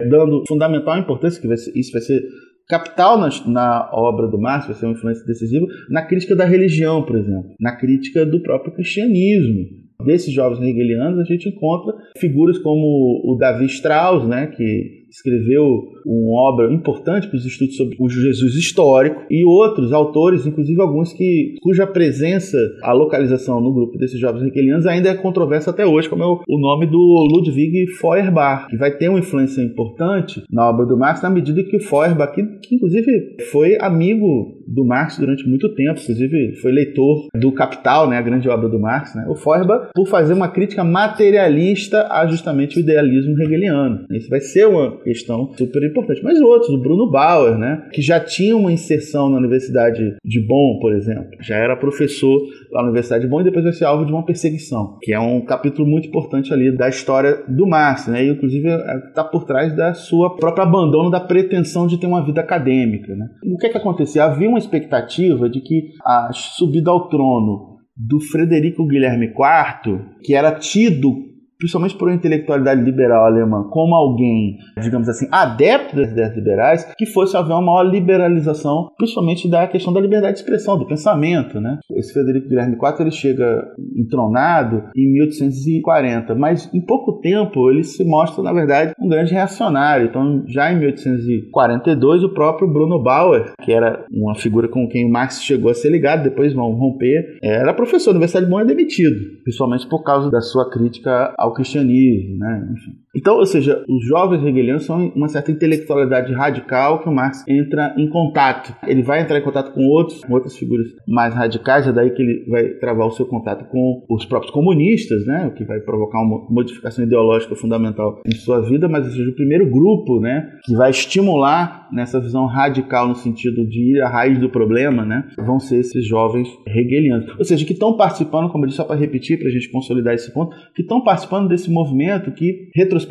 dando 0.10 0.44
fundamental 0.48 0.98
importância, 0.98 1.40
que 1.40 1.48
vai 1.48 1.58
ser, 1.58 1.72
isso 1.78 1.92
vai 1.92 2.02
ser 2.02 2.22
capital 2.68 3.18
na, 3.18 3.30
na, 3.46 3.90
obra 3.94 4.28
do 4.28 4.40
Marx, 4.40 4.66
vai 4.66 4.76
ser 4.76 4.86
uma 4.88 4.96
influência 4.96 5.26
decisiva, 5.26 5.66
na 5.90 6.02
crítica 6.02 6.36
da 6.36 6.46
religião, 6.46 7.04
por 7.04 7.16
exemplo, 7.16 7.52
na 7.60 7.76
crítica 7.76 8.26
do 8.26 8.42
próprio 8.42 8.74
cristianismo. 8.74 9.66
Desses 10.06 10.32
jovens 10.32 10.62
hegelianos, 10.62 11.20
a 11.20 11.24
gente 11.24 11.50
encontra 11.50 11.94
figuras 12.20 12.58
como 12.60 13.22
o 13.26 13.36
Davi 13.36 13.66
Strauss, 13.66 14.28
né, 14.28 14.48
que 14.48 15.07
escreveu 15.18 15.98
uma 16.06 16.42
obra 16.50 16.72
importante 16.72 17.28
para 17.28 17.38
os 17.38 17.46
estudos 17.46 17.76
sobre 17.76 17.98
o 18.00 18.08
Jesus 18.08 18.56
histórico, 18.56 19.24
e 19.30 19.44
outros 19.44 19.92
autores, 19.92 20.46
inclusive 20.46 20.80
alguns 20.82 21.12
que 21.14 21.56
cuja 21.62 21.88
presença, 21.88 22.58
a 22.84 22.94
localização 22.94 23.60
no 23.60 23.74
grupo 23.74 23.98
desses 23.98 24.20
jovens 24.20 24.48
hegelianos 24.48 24.86
ainda 24.86 25.10
é 25.10 25.16
controversa 25.16 25.72
até 25.72 25.86
hoje, 25.86 26.10
como 26.10 26.24
é 26.24 26.26
o, 26.26 26.42
o 26.48 26.60
nome 26.60 26.86
do 26.86 26.98
Ludwig 26.98 27.88
Feuerbach, 28.00 28.68
que 28.68 28.78
vai 28.78 28.92
ter 28.92 29.10
uma 29.10 29.20
influência 29.20 29.62
importante 29.62 30.44
na 30.52 30.70
obra 30.70 30.86
do 30.86 30.98
Marx, 30.98 31.22
na 31.22 31.30
medida 31.30 31.64
que 31.64 31.78
o 31.78 31.82
Feuerbach, 31.82 32.34
que, 32.34 32.44
que 32.44 32.76
inclusive 32.76 33.38
foi 33.52 33.78
amigo 33.80 34.58
do 34.68 34.86
Marx 34.86 35.18
durante 35.18 35.48
muito 35.48 35.74
tempo, 35.74 36.00
inclusive 36.00 36.56
foi 36.62 36.72
leitor 36.72 37.28
do 37.34 37.52
Capital, 37.52 38.10
né, 38.10 38.18
a 38.18 38.22
grande 38.22 38.50
obra 38.50 38.70
do 38.70 38.80
Marx, 38.80 39.16
né, 39.16 39.26
o 39.28 39.36
Feuerbach, 39.36 39.90
por 39.96 40.08
fazer 40.08 40.34
uma 40.34 40.50
crítica 40.50 40.84
materialista 40.84 42.08
a 42.12 42.28
justamente 42.28 42.78
o 42.78 42.80
idealismo 42.80 43.42
hegeliano. 43.42 44.06
Isso 44.12 44.30
vai 44.30 44.42
ser 44.42 44.68
uma 44.68 44.98
questão 45.08 45.54
super 45.58 45.84
importante. 45.84 46.22
Mas 46.24 46.42
outros, 46.42 46.70
o 46.70 46.78
Bruno 46.78 47.10
Bauer, 47.10 47.58
né, 47.58 47.88
que 47.94 48.02
já 48.02 48.20
tinha 48.20 48.56
uma 48.56 48.72
inserção 48.72 49.30
na 49.30 49.38
Universidade 49.38 50.16
de 50.24 50.46
Bonn, 50.46 50.80
por 50.80 50.94
exemplo, 50.94 51.30
já 51.40 51.56
era 51.56 51.78
professor 51.78 52.42
lá 52.72 52.82
na 52.82 52.90
Universidade 52.90 53.24
de 53.24 53.30
Bonn 53.30 53.42
e 53.42 53.46
depois 53.46 53.64
vai 53.64 53.74
ser 53.74 53.86
alvo 53.86 54.06
de 54.06 54.12
uma 54.12 54.26
perseguição, 54.26 54.98
que 55.02 55.14
é 55.14 55.20
um 55.20 55.42
capítulo 55.42 55.88
muito 55.88 56.08
importante 56.08 56.54
ali 56.54 56.76
da 56.76 56.90
história 56.90 57.44
do 57.48 57.66
Marx, 57.66 58.08
né, 58.08 58.26
e 58.26 58.30
inclusive 58.30 58.68
está 59.08 59.24
por 59.24 59.46
trás 59.46 59.76
da 59.76 59.94
sua 59.94 60.36
própria 60.36 60.64
abandono 60.64 61.10
da 61.10 61.20
pretensão 61.20 61.88
de 61.88 61.98
ter 61.98 62.08
uma 62.08 62.26
vida 62.26 62.42
acadêmica. 62.42 63.16
Né. 63.16 63.28
O 63.46 63.58
que 63.58 63.68
é 63.68 63.70
que 63.70 63.78
acontecia? 63.78 64.26
Havia 64.26 64.50
uma 64.50 64.60
expectativa 64.60 65.50
de 65.50 65.62
que 65.62 65.92
a 66.06 66.32
subida 66.34 66.92
ao 66.92 67.08
trono 67.08 67.78
do 67.96 68.20
Frederico 68.20 68.86
Guilherme 68.86 69.28
IV, 69.28 70.00
que 70.22 70.36
era 70.36 70.52
tido 70.52 71.27
principalmente 71.58 71.96
por 71.96 72.08
uma 72.08 72.16
intelectualidade 72.16 72.82
liberal 72.82 73.26
alemã, 73.26 73.64
como 73.70 73.96
alguém, 73.96 74.58
digamos 74.82 75.10
assim, 75.10 75.28
adepto 75.32 75.96
das 75.96 76.12
ideias 76.12 76.36
liberais, 76.36 76.94
que 76.98 77.06
fosse 77.06 77.36
haver 77.36 77.54
uma 77.54 77.62
maior 77.62 77.84
liberalização, 77.84 78.90
principalmente 78.98 79.50
da 79.50 79.68
questão 79.68 79.94
da 79.94 80.00
liberdade 80.00 80.34
de 80.34 80.40
expressão, 80.40 80.78
do 80.78 80.88
pensamento, 80.88 81.60
né? 81.60 81.80
Esse 81.92 82.14
Frederico 82.14 82.50
Guilherme 82.50 82.76
IV, 82.76 83.02
ele 83.02 83.12
chega 83.12 83.64
entronado 83.96 84.84
em 84.96 85.12
1840, 85.14 86.36
mas 86.36 86.74
em 86.74 86.82
pouco 86.82 87.20
tempo 87.20 87.70
ele 87.70 87.84
se 87.84 88.04
mostra, 88.04 88.44
na 88.44 88.54
verdade, 88.54 88.94
um 89.00 89.10
grande 89.10 89.34
reacionário. 89.34 90.08
Então, 90.08 90.44
já 90.48 90.72
em 90.72 90.80
1842, 90.80 92.24
o 92.24 92.34
próprio 92.34 92.72
Bruno 92.72 93.02
Bauer, 93.02 93.54
que 93.62 93.72
era 93.72 94.06
uma 94.12 94.36
figura 94.36 94.68
com 94.68 94.88
quem 94.88 95.10
Marx 95.10 95.42
chegou 95.42 95.72
a 95.72 95.74
ser 95.74 95.90
ligado, 95.90 96.24
depois 96.24 96.54
vão 96.54 96.74
romper, 96.74 97.38
era 97.42 97.74
professor 97.74 98.12
da 98.12 98.18
Universidade 98.18 98.46
de 98.46 98.52
Bonn, 98.52 98.62
é 98.62 98.66
demitido, 98.66 99.42
principalmente 99.44 99.88
por 99.88 100.04
causa 100.04 100.30
da 100.30 100.42
sua 100.42 100.70
crítica 100.70 101.34
ao 101.38 101.47
cristianismo, 101.54 102.38
né? 102.38 102.70
Enfim. 102.74 103.00
Então, 103.18 103.38
ou 103.38 103.46
seja, 103.48 103.84
os 103.90 104.06
jovens 104.06 104.46
hegelianos 104.46 104.86
são 104.86 105.12
uma 105.16 105.28
certa 105.28 105.52
intelectualidade 105.52 106.32
radical 106.34 107.00
que 107.00 107.10
o 107.10 107.12
Marx 107.12 107.44
entra 107.48 107.96
em 107.98 108.08
contato. 108.08 108.76
Ele 108.86 109.02
vai 109.02 109.22
entrar 109.22 109.40
em 109.40 109.44
contato 109.44 109.74
com 109.74 109.88
outros, 109.88 110.24
com 110.24 110.34
outras 110.34 110.56
figuras 110.56 110.88
mais 111.08 111.34
radicais, 111.34 111.88
é 111.88 111.92
daí 111.92 112.12
que 112.12 112.22
ele 112.22 112.46
vai 112.48 112.66
travar 112.76 113.08
o 113.08 113.12
seu 113.12 113.26
contato 113.26 113.66
com 113.66 114.04
os 114.08 114.24
próprios 114.24 114.54
comunistas, 114.54 115.26
né? 115.26 115.48
O 115.48 115.52
que 115.52 115.66
vai 115.66 115.80
provocar 115.80 116.22
uma 116.22 116.46
modificação 116.48 117.04
ideológica 117.04 117.56
fundamental 117.56 118.22
em 118.24 118.36
sua 118.36 118.62
vida, 118.62 118.88
mas 118.88 119.08
seja, 119.08 119.30
o 119.30 119.36
primeiro 119.36 119.70
grupo, 119.70 120.20
né, 120.20 120.50
que 120.64 120.76
vai 120.76 120.92
estimular 120.92 121.88
nessa 121.92 122.20
visão 122.20 122.46
radical 122.46 123.08
no 123.08 123.16
sentido 123.16 123.66
de 123.68 123.96
ir 123.96 124.02
à 124.02 124.10
raiz 124.10 124.38
do 124.38 124.50
problema, 124.50 125.06
né, 125.06 125.26
vão 125.38 125.60
ser 125.60 125.78
esses 125.78 126.06
jovens 126.06 126.48
hegelianos. 126.68 127.34
Ou 127.38 127.46
seja, 127.46 127.66
que 127.66 127.74
estão 127.74 127.96
participando, 127.96 128.50
como 128.52 128.66
eu 128.66 128.68
disse, 128.68 128.78
só 128.78 128.84
para 128.84 128.96
repetir, 128.96 129.40
para 129.40 129.48
a 129.48 129.52
gente 129.52 129.72
consolidar 129.72 130.14
esse 130.14 130.32
ponto, 130.32 130.56
que 130.76 130.82
estão 130.82 131.02
participando 131.02 131.48
desse 131.48 131.72
movimento 131.72 132.32
que, 132.32 132.70
retrospectivamente, 132.76 133.07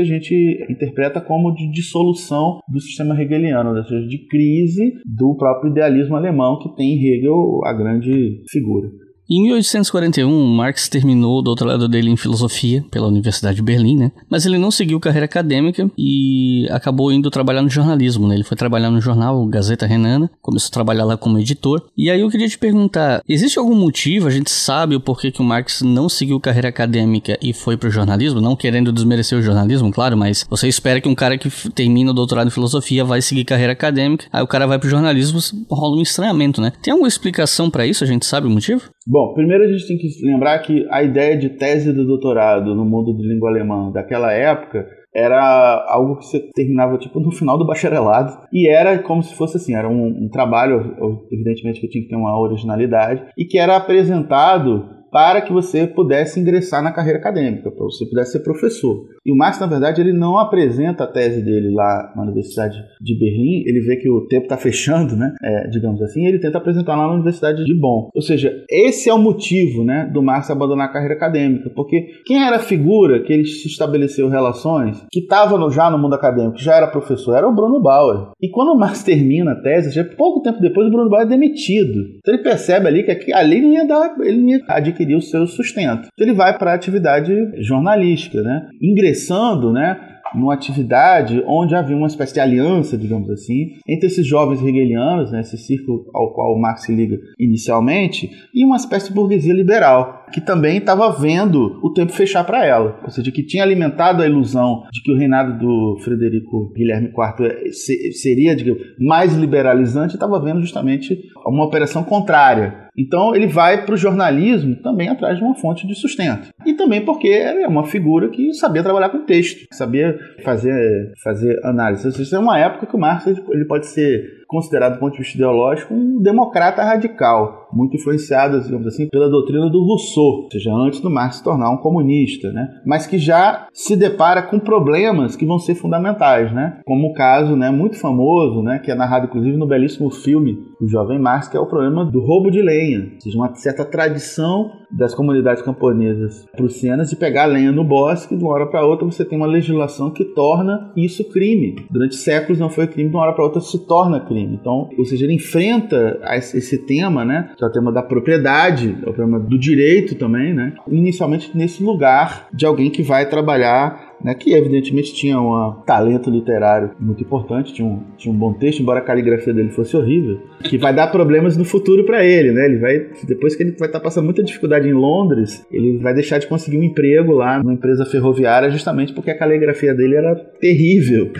a 0.00 0.04
gente 0.04 0.34
interpreta 0.68 1.20
como 1.20 1.54
de 1.54 1.70
dissolução 1.70 2.60
do 2.68 2.80
sistema 2.80 3.20
hegeliano, 3.20 3.76
ou 3.76 3.84
seja, 3.84 4.06
de 4.06 4.26
crise 4.26 4.92
do 5.04 5.36
próprio 5.36 5.70
idealismo 5.70 6.16
alemão, 6.16 6.58
que 6.58 6.74
tem 6.76 6.94
em 6.94 7.04
Hegel 7.04 7.60
a 7.64 7.72
grande 7.72 8.42
figura. 8.50 8.88
Em 9.28 9.42
1841, 9.42 10.54
Marx 10.54 10.88
terminou 10.88 11.40
o 11.40 11.42
doutorado 11.42 11.88
dele 11.88 12.10
em 12.10 12.16
filosofia 12.16 12.84
pela 12.92 13.08
Universidade 13.08 13.56
de 13.56 13.62
Berlim, 13.62 13.96
né? 13.96 14.12
Mas 14.30 14.46
ele 14.46 14.56
não 14.56 14.70
seguiu 14.70 15.00
carreira 15.00 15.24
acadêmica 15.24 15.90
e 15.98 16.68
acabou 16.70 17.10
indo 17.10 17.28
trabalhar 17.28 17.60
no 17.60 17.68
jornalismo, 17.68 18.28
né? 18.28 18.36
Ele 18.36 18.44
foi 18.44 18.56
trabalhar 18.56 18.88
no 18.88 19.00
jornal 19.00 19.44
Gazeta 19.46 19.84
Renana, 19.84 20.30
começou 20.40 20.68
a 20.68 20.72
trabalhar 20.72 21.04
lá 21.04 21.16
como 21.16 21.40
editor. 21.40 21.82
E 21.96 22.08
aí 22.08 22.20
eu 22.20 22.30
queria 22.30 22.48
te 22.48 22.56
perguntar, 22.56 23.20
existe 23.28 23.58
algum 23.58 23.74
motivo, 23.74 24.28
a 24.28 24.30
gente 24.30 24.48
sabe 24.48 24.94
o 24.94 25.00
porquê 25.00 25.32
que 25.32 25.40
o 25.40 25.44
Marx 25.44 25.82
não 25.82 26.08
seguiu 26.08 26.38
carreira 26.38 26.68
acadêmica 26.68 27.36
e 27.42 27.52
foi 27.52 27.76
pro 27.76 27.90
jornalismo? 27.90 28.40
Não 28.40 28.54
querendo 28.54 28.92
desmerecer 28.92 29.36
o 29.36 29.42
jornalismo, 29.42 29.90
claro, 29.90 30.16
mas 30.16 30.46
você 30.48 30.68
espera 30.68 31.00
que 31.00 31.08
um 31.08 31.16
cara 31.16 31.36
que 31.36 31.50
termina 31.70 32.12
o 32.12 32.14
doutorado 32.14 32.46
em 32.46 32.50
filosofia 32.50 33.04
vai 33.04 33.20
seguir 33.20 33.44
carreira 33.44 33.72
acadêmica, 33.72 34.26
aí 34.32 34.42
o 34.42 34.46
cara 34.46 34.68
vai 34.68 34.78
pro 34.78 34.88
jornalismo, 34.88 35.40
rola 35.68 35.96
um 35.98 36.02
estranhamento, 36.02 36.60
né? 36.60 36.72
Tem 36.80 36.92
alguma 36.92 37.08
explicação 37.08 37.68
para 37.68 37.84
isso? 37.84 38.04
A 38.04 38.06
gente 38.06 38.24
sabe 38.24 38.46
o 38.46 38.50
motivo? 38.50 38.82
Bom, 39.08 39.34
primeiro 39.34 39.62
a 39.62 39.68
gente 39.68 39.86
tem 39.86 39.96
que 39.96 40.08
lembrar 40.26 40.58
que 40.58 40.84
a 40.90 41.00
ideia 41.00 41.36
de 41.36 41.50
tese 41.50 41.92
do 41.92 42.04
doutorado 42.04 42.74
no 42.74 42.84
mundo 42.84 43.16
de 43.16 43.22
língua 43.22 43.48
alemã 43.48 43.92
daquela 43.92 44.32
época 44.32 44.84
era 45.14 45.86
algo 45.88 46.16
que 46.16 46.26
você 46.26 46.40
terminava 46.52 46.98
tipo 46.98 47.20
no 47.20 47.30
final 47.30 47.56
do 47.56 47.64
bacharelado 47.64 48.36
e 48.52 48.68
era 48.68 48.98
como 48.98 49.22
se 49.22 49.32
fosse 49.32 49.58
assim, 49.58 49.76
era 49.76 49.88
um, 49.88 50.24
um 50.24 50.28
trabalho, 50.28 50.96
evidentemente 51.30 51.80
que 51.80 51.88
tinha 51.88 52.02
que 52.02 52.10
ter 52.10 52.16
uma 52.16 52.36
originalidade 52.36 53.24
e 53.38 53.44
que 53.44 53.58
era 53.58 53.76
apresentado 53.76 54.95
para 55.16 55.40
que 55.40 55.50
você 55.50 55.86
pudesse 55.86 56.38
ingressar 56.38 56.82
na 56.82 56.92
carreira 56.92 57.18
acadêmica, 57.18 57.70
para 57.70 57.84
você 57.86 58.04
pudesse 58.04 58.32
ser 58.32 58.40
professor. 58.40 59.06
E 59.24 59.32
o 59.32 59.34
Marx, 59.34 59.58
na 59.58 59.66
verdade, 59.66 59.98
ele 59.98 60.12
não 60.12 60.38
apresenta 60.38 61.04
a 61.04 61.06
tese 61.06 61.42
dele 61.42 61.72
lá 61.72 62.12
na 62.14 62.22
Universidade 62.22 62.76
de 63.00 63.18
Berlim, 63.18 63.62
ele 63.66 63.80
vê 63.80 63.96
que 63.96 64.10
o 64.10 64.26
tempo 64.26 64.42
está 64.42 64.58
fechando, 64.58 65.16
né? 65.16 65.34
É, 65.42 65.68
digamos 65.68 66.02
assim, 66.02 66.22
e 66.22 66.28
ele 66.28 66.38
tenta 66.38 66.58
apresentar 66.58 66.96
lá 66.96 67.06
na 67.06 67.14
Universidade 67.14 67.64
de 67.64 67.74
Bonn. 67.74 68.10
Ou 68.14 68.20
seja, 68.20 68.52
esse 68.70 69.08
é 69.08 69.14
o 69.14 69.18
motivo 69.18 69.82
né, 69.84 70.06
do 70.12 70.22
Marx 70.22 70.50
abandonar 70.50 70.90
a 70.90 70.92
carreira 70.92 71.14
acadêmica, 71.14 71.70
porque 71.74 72.08
quem 72.26 72.44
era 72.44 72.56
a 72.56 72.60
figura 72.60 73.22
que 73.22 73.32
ele 73.32 73.46
se 73.46 73.68
estabeleceu 73.68 74.28
relações, 74.28 75.02
que 75.10 75.20
estava 75.20 75.56
já 75.70 75.90
no 75.90 75.98
mundo 75.98 76.14
acadêmico, 76.14 76.58
já 76.58 76.76
era 76.76 76.88
professor, 76.88 77.38
era 77.38 77.48
o 77.48 77.54
Bruno 77.54 77.80
Bauer. 77.80 78.32
E 78.38 78.50
quando 78.50 78.74
o 78.74 78.78
Marx 78.78 79.02
termina 79.02 79.52
a 79.52 79.62
tese, 79.62 79.94
já 79.94 80.04
pouco 80.04 80.42
tempo 80.42 80.60
depois, 80.60 80.88
o 80.88 80.90
Bruno 80.90 81.08
Bauer 81.08 81.24
é 81.24 81.30
demitido. 81.30 82.02
Então 82.18 82.34
ele 82.34 82.42
percebe 82.42 82.86
ali 82.86 83.02
que 83.02 83.32
ali 83.32 83.62
não 83.62 83.72
ia 83.72 83.86
dar, 83.86 84.14
ele 84.20 84.36
não 84.36 84.48
ia 84.50 84.60
adquirir 84.68 85.05
adquirir 85.06 85.16
o 85.16 85.22
seu 85.22 85.46
sustento. 85.46 86.08
Ele 86.18 86.32
vai 86.32 86.58
para 86.58 86.72
a 86.72 86.74
atividade 86.74 87.32
jornalística, 87.62 88.42
né? 88.42 88.68
ingressando 88.82 89.72
né, 89.72 89.98
numa 90.34 90.54
atividade 90.54 91.42
onde 91.46 91.74
havia 91.74 91.96
uma 91.96 92.08
espécie 92.08 92.34
de 92.34 92.40
aliança, 92.40 92.98
digamos 92.98 93.30
assim, 93.30 93.76
entre 93.88 94.06
esses 94.08 94.26
jovens 94.26 94.60
hegelianos, 94.60 95.30
né, 95.30 95.40
esse 95.40 95.56
círculo 95.56 96.10
ao 96.12 96.32
qual 96.34 96.58
Marx 96.58 96.82
se 96.82 96.94
liga 96.94 97.18
inicialmente, 97.38 98.30
e 98.52 98.64
uma 98.64 98.76
espécie 98.76 99.08
de 99.08 99.14
burguesia 99.14 99.54
liberal, 99.54 100.25
que 100.32 100.40
também 100.40 100.78
estava 100.78 101.10
vendo 101.10 101.78
o 101.82 101.92
tempo 101.92 102.12
fechar 102.12 102.44
para 102.44 102.64
ela, 102.64 102.98
ou 103.02 103.10
seja, 103.10 103.30
que 103.30 103.42
tinha 103.42 103.62
alimentado 103.62 104.22
a 104.22 104.26
ilusão 104.26 104.82
de 104.92 105.02
que 105.02 105.12
o 105.12 105.16
reinado 105.16 105.58
do 105.58 105.98
Frederico 106.02 106.72
Guilherme 106.74 107.08
IV 107.08 107.46
eh, 107.46 107.70
seria 108.12 108.54
digamos, 108.54 108.82
mais 108.98 109.34
liberalizante, 109.34 110.14
estava 110.14 110.40
vendo 110.40 110.60
justamente 110.60 111.18
uma 111.46 111.64
operação 111.64 112.02
contrária 112.02 112.86
então 112.98 113.34
ele 113.34 113.46
vai 113.46 113.84
para 113.84 113.94
o 113.94 113.98
jornalismo 113.98 114.74
também 114.76 115.08
atrás 115.08 115.36
de 115.36 115.44
uma 115.44 115.54
fonte 115.54 115.86
de 115.86 115.94
sustento. 115.94 116.48
E 116.64 116.72
também 116.72 117.04
porque 117.04 117.28
é 117.28 117.68
uma 117.68 117.84
figura 117.84 118.30
que 118.30 118.54
sabia 118.54 118.82
trabalhar 118.82 119.10
com 119.10 119.24
texto, 119.24 119.66
sabia 119.72 120.18
fazer, 120.42 121.12
fazer 121.22 121.60
análise. 121.64 122.08
Isso 122.08 122.34
é 122.34 122.38
uma 122.38 122.58
época 122.58 122.86
que 122.86 122.96
o 122.96 122.98
Marx 122.98 123.26
ele 123.26 123.64
pode 123.66 123.86
ser 123.86 124.45
considerado 124.46 124.94
do 124.94 125.00
ponto 125.00 125.12
de 125.12 125.18
vista 125.18 125.36
ideológico 125.36 125.92
um 125.92 126.20
democrata 126.20 126.82
radical, 126.82 127.68
muito 127.72 127.96
influenciado, 127.96 128.60
digamos 128.60 128.86
assim, 128.86 129.08
pela 129.08 129.28
doutrina 129.28 129.68
do 129.68 129.82
Rousseau, 129.82 130.44
ou 130.44 130.50
seja, 130.50 130.72
antes 130.72 131.00
do 131.00 131.10
Marx 131.10 131.36
se 131.36 131.44
tornar 131.44 131.70
um 131.70 131.78
comunista, 131.78 132.52
né? 132.52 132.80
Mas 132.84 133.06
que 133.06 133.18
já 133.18 133.66
se 133.72 133.96
depara 133.96 134.42
com 134.42 134.58
problemas 134.58 135.36
que 135.36 135.44
vão 135.44 135.58
ser 135.58 135.74
fundamentais, 135.74 136.52
né? 136.52 136.80
Como 136.86 137.08
o 137.08 137.14
caso, 137.14 137.56
né, 137.56 137.70
muito 137.70 137.98
famoso, 137.98 138.62
né, 138.62 138.78
que 138.78 138.90
é 138.90 138.94
narrado 138.94 139.26
inclusive 139.26 139.56
no 139.56 139.66
belíssimo 139.66 140.10
filme 140.10 140.58
O 140.80 140.86
Jovem 140.86 141.18
Marx, 141.18 141.48
que 141.48 141.56
é 141.56 141.60
o 141.60 141.66
problema 141.66 142.04
do 142.04 142.20
roubo 142.20 142.50
de 142.50 142.62
lenha, 142.62 143.10
ou 143.14 143.20
seja, 143.20 143.36
uma 143.36 143.54
certa 143.54 143.84
tradição 143.84 144.70
das 144.90 145.14
comunidades 145.14 145.62
camponesas 145.62 146.46
prussianas 146.56 147.10
de 147.10 147.16
pegar 147.16 147.46
lenha 147.46 147.72
no 147.72 147.82
bosque 147.82 148.36
de 148.36 148.44
uma 148.44 148.52
hora 148.52 148.66
para 148.66 148.86
outra 148.86 149.06
você 149.06 149.24
tem 149.24 149.36
uma 149.36 149.46
legislação 149.46 150.10
que 150.10 150.24
torna 150.24 150.92
isso 150.96 151.28
crime. 151.30 151.74
Durante 151.90 152.14
séculos 152.14 152.58
não 152.58 152.70
foi 152.70 152.86
crime, 152.86 153.10
de 153.10 153.16
uma 153.16 153.22
hora 153.22 153.32
para 153.32 153.44
outra 153.44 153.60
se 153.60 153.78
torna 153.86 154.20
crime 154.20 154.35
crime. 154.36 154.58
Então, 154.60 154.90
ou 154.96 155.04
seja, 155.04 155.24
ele 155.24 155.34
enfrenta 155.34 156.20
esse 156.54 156.78
tema, 156.78 157.24
né, 157.24 157.50
que 157.56 157.64
é 157.64 157.66
o 157.66 157.72
tema 157.72 157.90
da 157.90 158.02
propriedade, 158.02 158.96
é 159.04 159.08
o 159.08 159.12
tema 159.12 159.38
do 159.38 159.58
direito 159.58 160.14
também, 160.14 160.52
né, 160.52 160.74
inicialmente 160.88 161.50
nesse 161.56 161.82
lugar 161.82 162.48
de 162.52 162.66
alguém 162.66 162.90
que 162.90 163.02
vai 163.02 163.28
trabalhar 163.28 164.14
né, 164.22 164.34
que 164.34 164.54
evidentemente 164.54 165.12
tinha 165.12 165.38
um 165.38 165.82
talento 165.84 166.30
literário 166.30 166.92
muito 166.98 167.22
importante, 167.22 167.74
tinha 167.74 167.86
um, 167.86 168.02
tinha 168.16 168.32
um 168.32 168.36
bom 168.36 168.54
texto, 168.54 168.80
embora 168.80 169.00
a 169.00 169.02
caligrafia 169.02 169.52
dele 169.52 169.68
fosse 169.68 169.94
horrível, 169.94 170.40
que 170.62 170.78
vai 170.78 170.94
dar 170.94 171.08
problemas 171.08 171.54
no 171.54 171.66
futuro 171.66 172.02
para 172.04 172.24
ele, 172.24 172.50
né? 172.50 172.64
Ele 172.64 172.78
vai 172.78 173.06
depois 173.24 173.54
que 173.54 173.62
ele 173.62 173.72
vai 173.72 173.88
estar 173.88 173.98
tá 173.98 174.02
passando 174.02 174.24
muita 174.24 174.42
dificuldade 174.42 174.88
em 174.88 174.94
Londres, 174.94 175.66
ele 175.70 175.98
vai 175.98 176.14
deixar 176.14 176.38
de 176.38 176.46
conseguir 176.46 176.78
um 176.78 176.82
emprego 176.82 177.32
lá 177.32 177.58
numa 177.58 177.74
empresa 177.74 178.06
ferroviária 178.06 178.70
justamente 178.70 179.12
porque 179.12 179.30
a 179.30 179.38
caligrafia 179.38 179.94
dele 179.94 180.16
era 180.16 180.34
terrível 180.34 181.30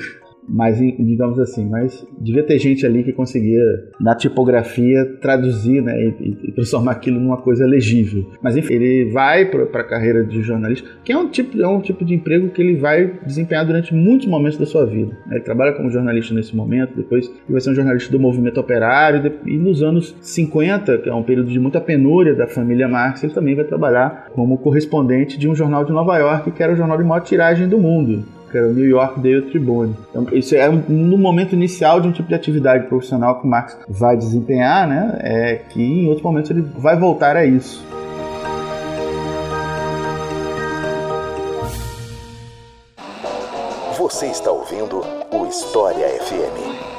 mas 0.48 0.78
digamos 0.78 1.38
assim, 1.38 1.68
mas 1.68 2.06
devia 2.18 2.42
ter 2.42 2.58
gente 2.58 2.86
ali 2.86 3.02
que 3.02 3.12
conseguia 3.12 3.62
na 4.00 4.14
tipografia 4.14 5.04
traduzir, 5.20 5.82
né, 5.82 6.12
e, 6.20 6.38
e 6.44 6.52
transformar 6.52 6.92
aquilo 6.92 7.18
numa 7.20 7.36
coisa 7.36 7.66
legível. 7.66 8.30
Mas 8.42 8.56
enfim, 8.56 8.74
ele 8.74 9.10
vai 9.10 9.46
para 9.46 9.80
a 9.80 9.84
carreira 9.84 10.24
de 10.24 10.42
jornalista, 10.42 10.88
que 11.04 11.12
é 11.12 11.18
um 11.18 11.28
tipo 11.28 11.60
é 11.60 11.68
um 11.68 11.80
tipo 11.80 12.04
de 12.04 12.14
emprego 12.14 12.50
que 12.50 12.60
ele 12.60 12.76
vai 12.76 13.18
desempenhar 13.26 13.66
durante 13.66 13.94
muitos 13.94 14.26
momentos 14.26 14.58
da 14.58 14.66
sua 14.66 14.84
vida. 14.84 15.12
Né? 15.26 15.36
Ele 15.36 15.44
trabalha 15.44 15.72
como 15.72 15.90
jornalista 15.90 16.34
nesse 16.34 16.54
momento, 16.54 16.96
depois 16.96 17.26
ele 17.26 17.52
vai 17.52 17.60
ser 17.60 17.70
um 17.70 17.74
jornalista 17.74 18.10
do 18.10 18.20
movimento 18.20 18.60
operário 18.60 19.32
e 19.46 19.56
nos 19.56 19.82
anos 19.82 20.14
50, 20.20 20.98
que 20.98 21.08
é 21.08 21.14
um 21.14 21.22
período 21.22 21.50
de 21.50 21.58
muita 21.58 21.80
penúria 21.80 22.34
da 22.34 22.46
família 22.46 22.88
Marx, 22.88 23.22
ele 23.22 23.32
também 23.32 23.54
vai 23.54 23.64
trabalhar 23.64 24.28
como 24.32 24.58
correspondente 24.58 25.38
de 25.38 25.48
um 25.48 25.54
jornal 25.54 25.84
de 25.84 25.92
Nova 25.92 26.16
York, 26.18 26.50
que 26.50 26.62
era 26.62 26.72
o 26.72 26.76
jornal 26.76 26.98
de 26.98 27.04
maior 27.04 27.20
tiragem 27.20 27.68
do 27.68 27.78
mundo 27.78 28.35
que 28.50 28.56
era 28.56 28.68
o 28.68 28.72
New 28.72 28.88
York 28.88 29.20
Daily 29.20 29.42
Tribune. 29.50 29.94
Então, 30.10 30.26
isso 30.32 30.54
é 30.54 30.68
no 30.68 31.18
momento 31.18 31.54
inicial 31.54 32.00
de 32.00 32.08
um 32.08 32.12
tipo 32.12 32.28
de 32.28 32.34
atividade 32.34 32.86
profissional 32.86 33.40
que 33.40 33.46
o 33.46 33.50
Marx 33.50 33.76
vai 33.88 34.16
desempenhar, 34.16 34.88
né? 34.88 35.18
É 35.20 35.54
que 35.56 35.82
em 35.82 36.06
outros 36.06 36.22
momentos 36.22 36.50
ele 36.50 36.62
vai 36.78 36.98
voltar 36.98 37.36
a 37.36 37.44
isso. 37.44 37.84
Você 43.98 44.26
está 44.26 44.50
ouvindo 44.50 45.02
o 45.32 45.46
História 45.46 46.06
FM. 46.08 46.95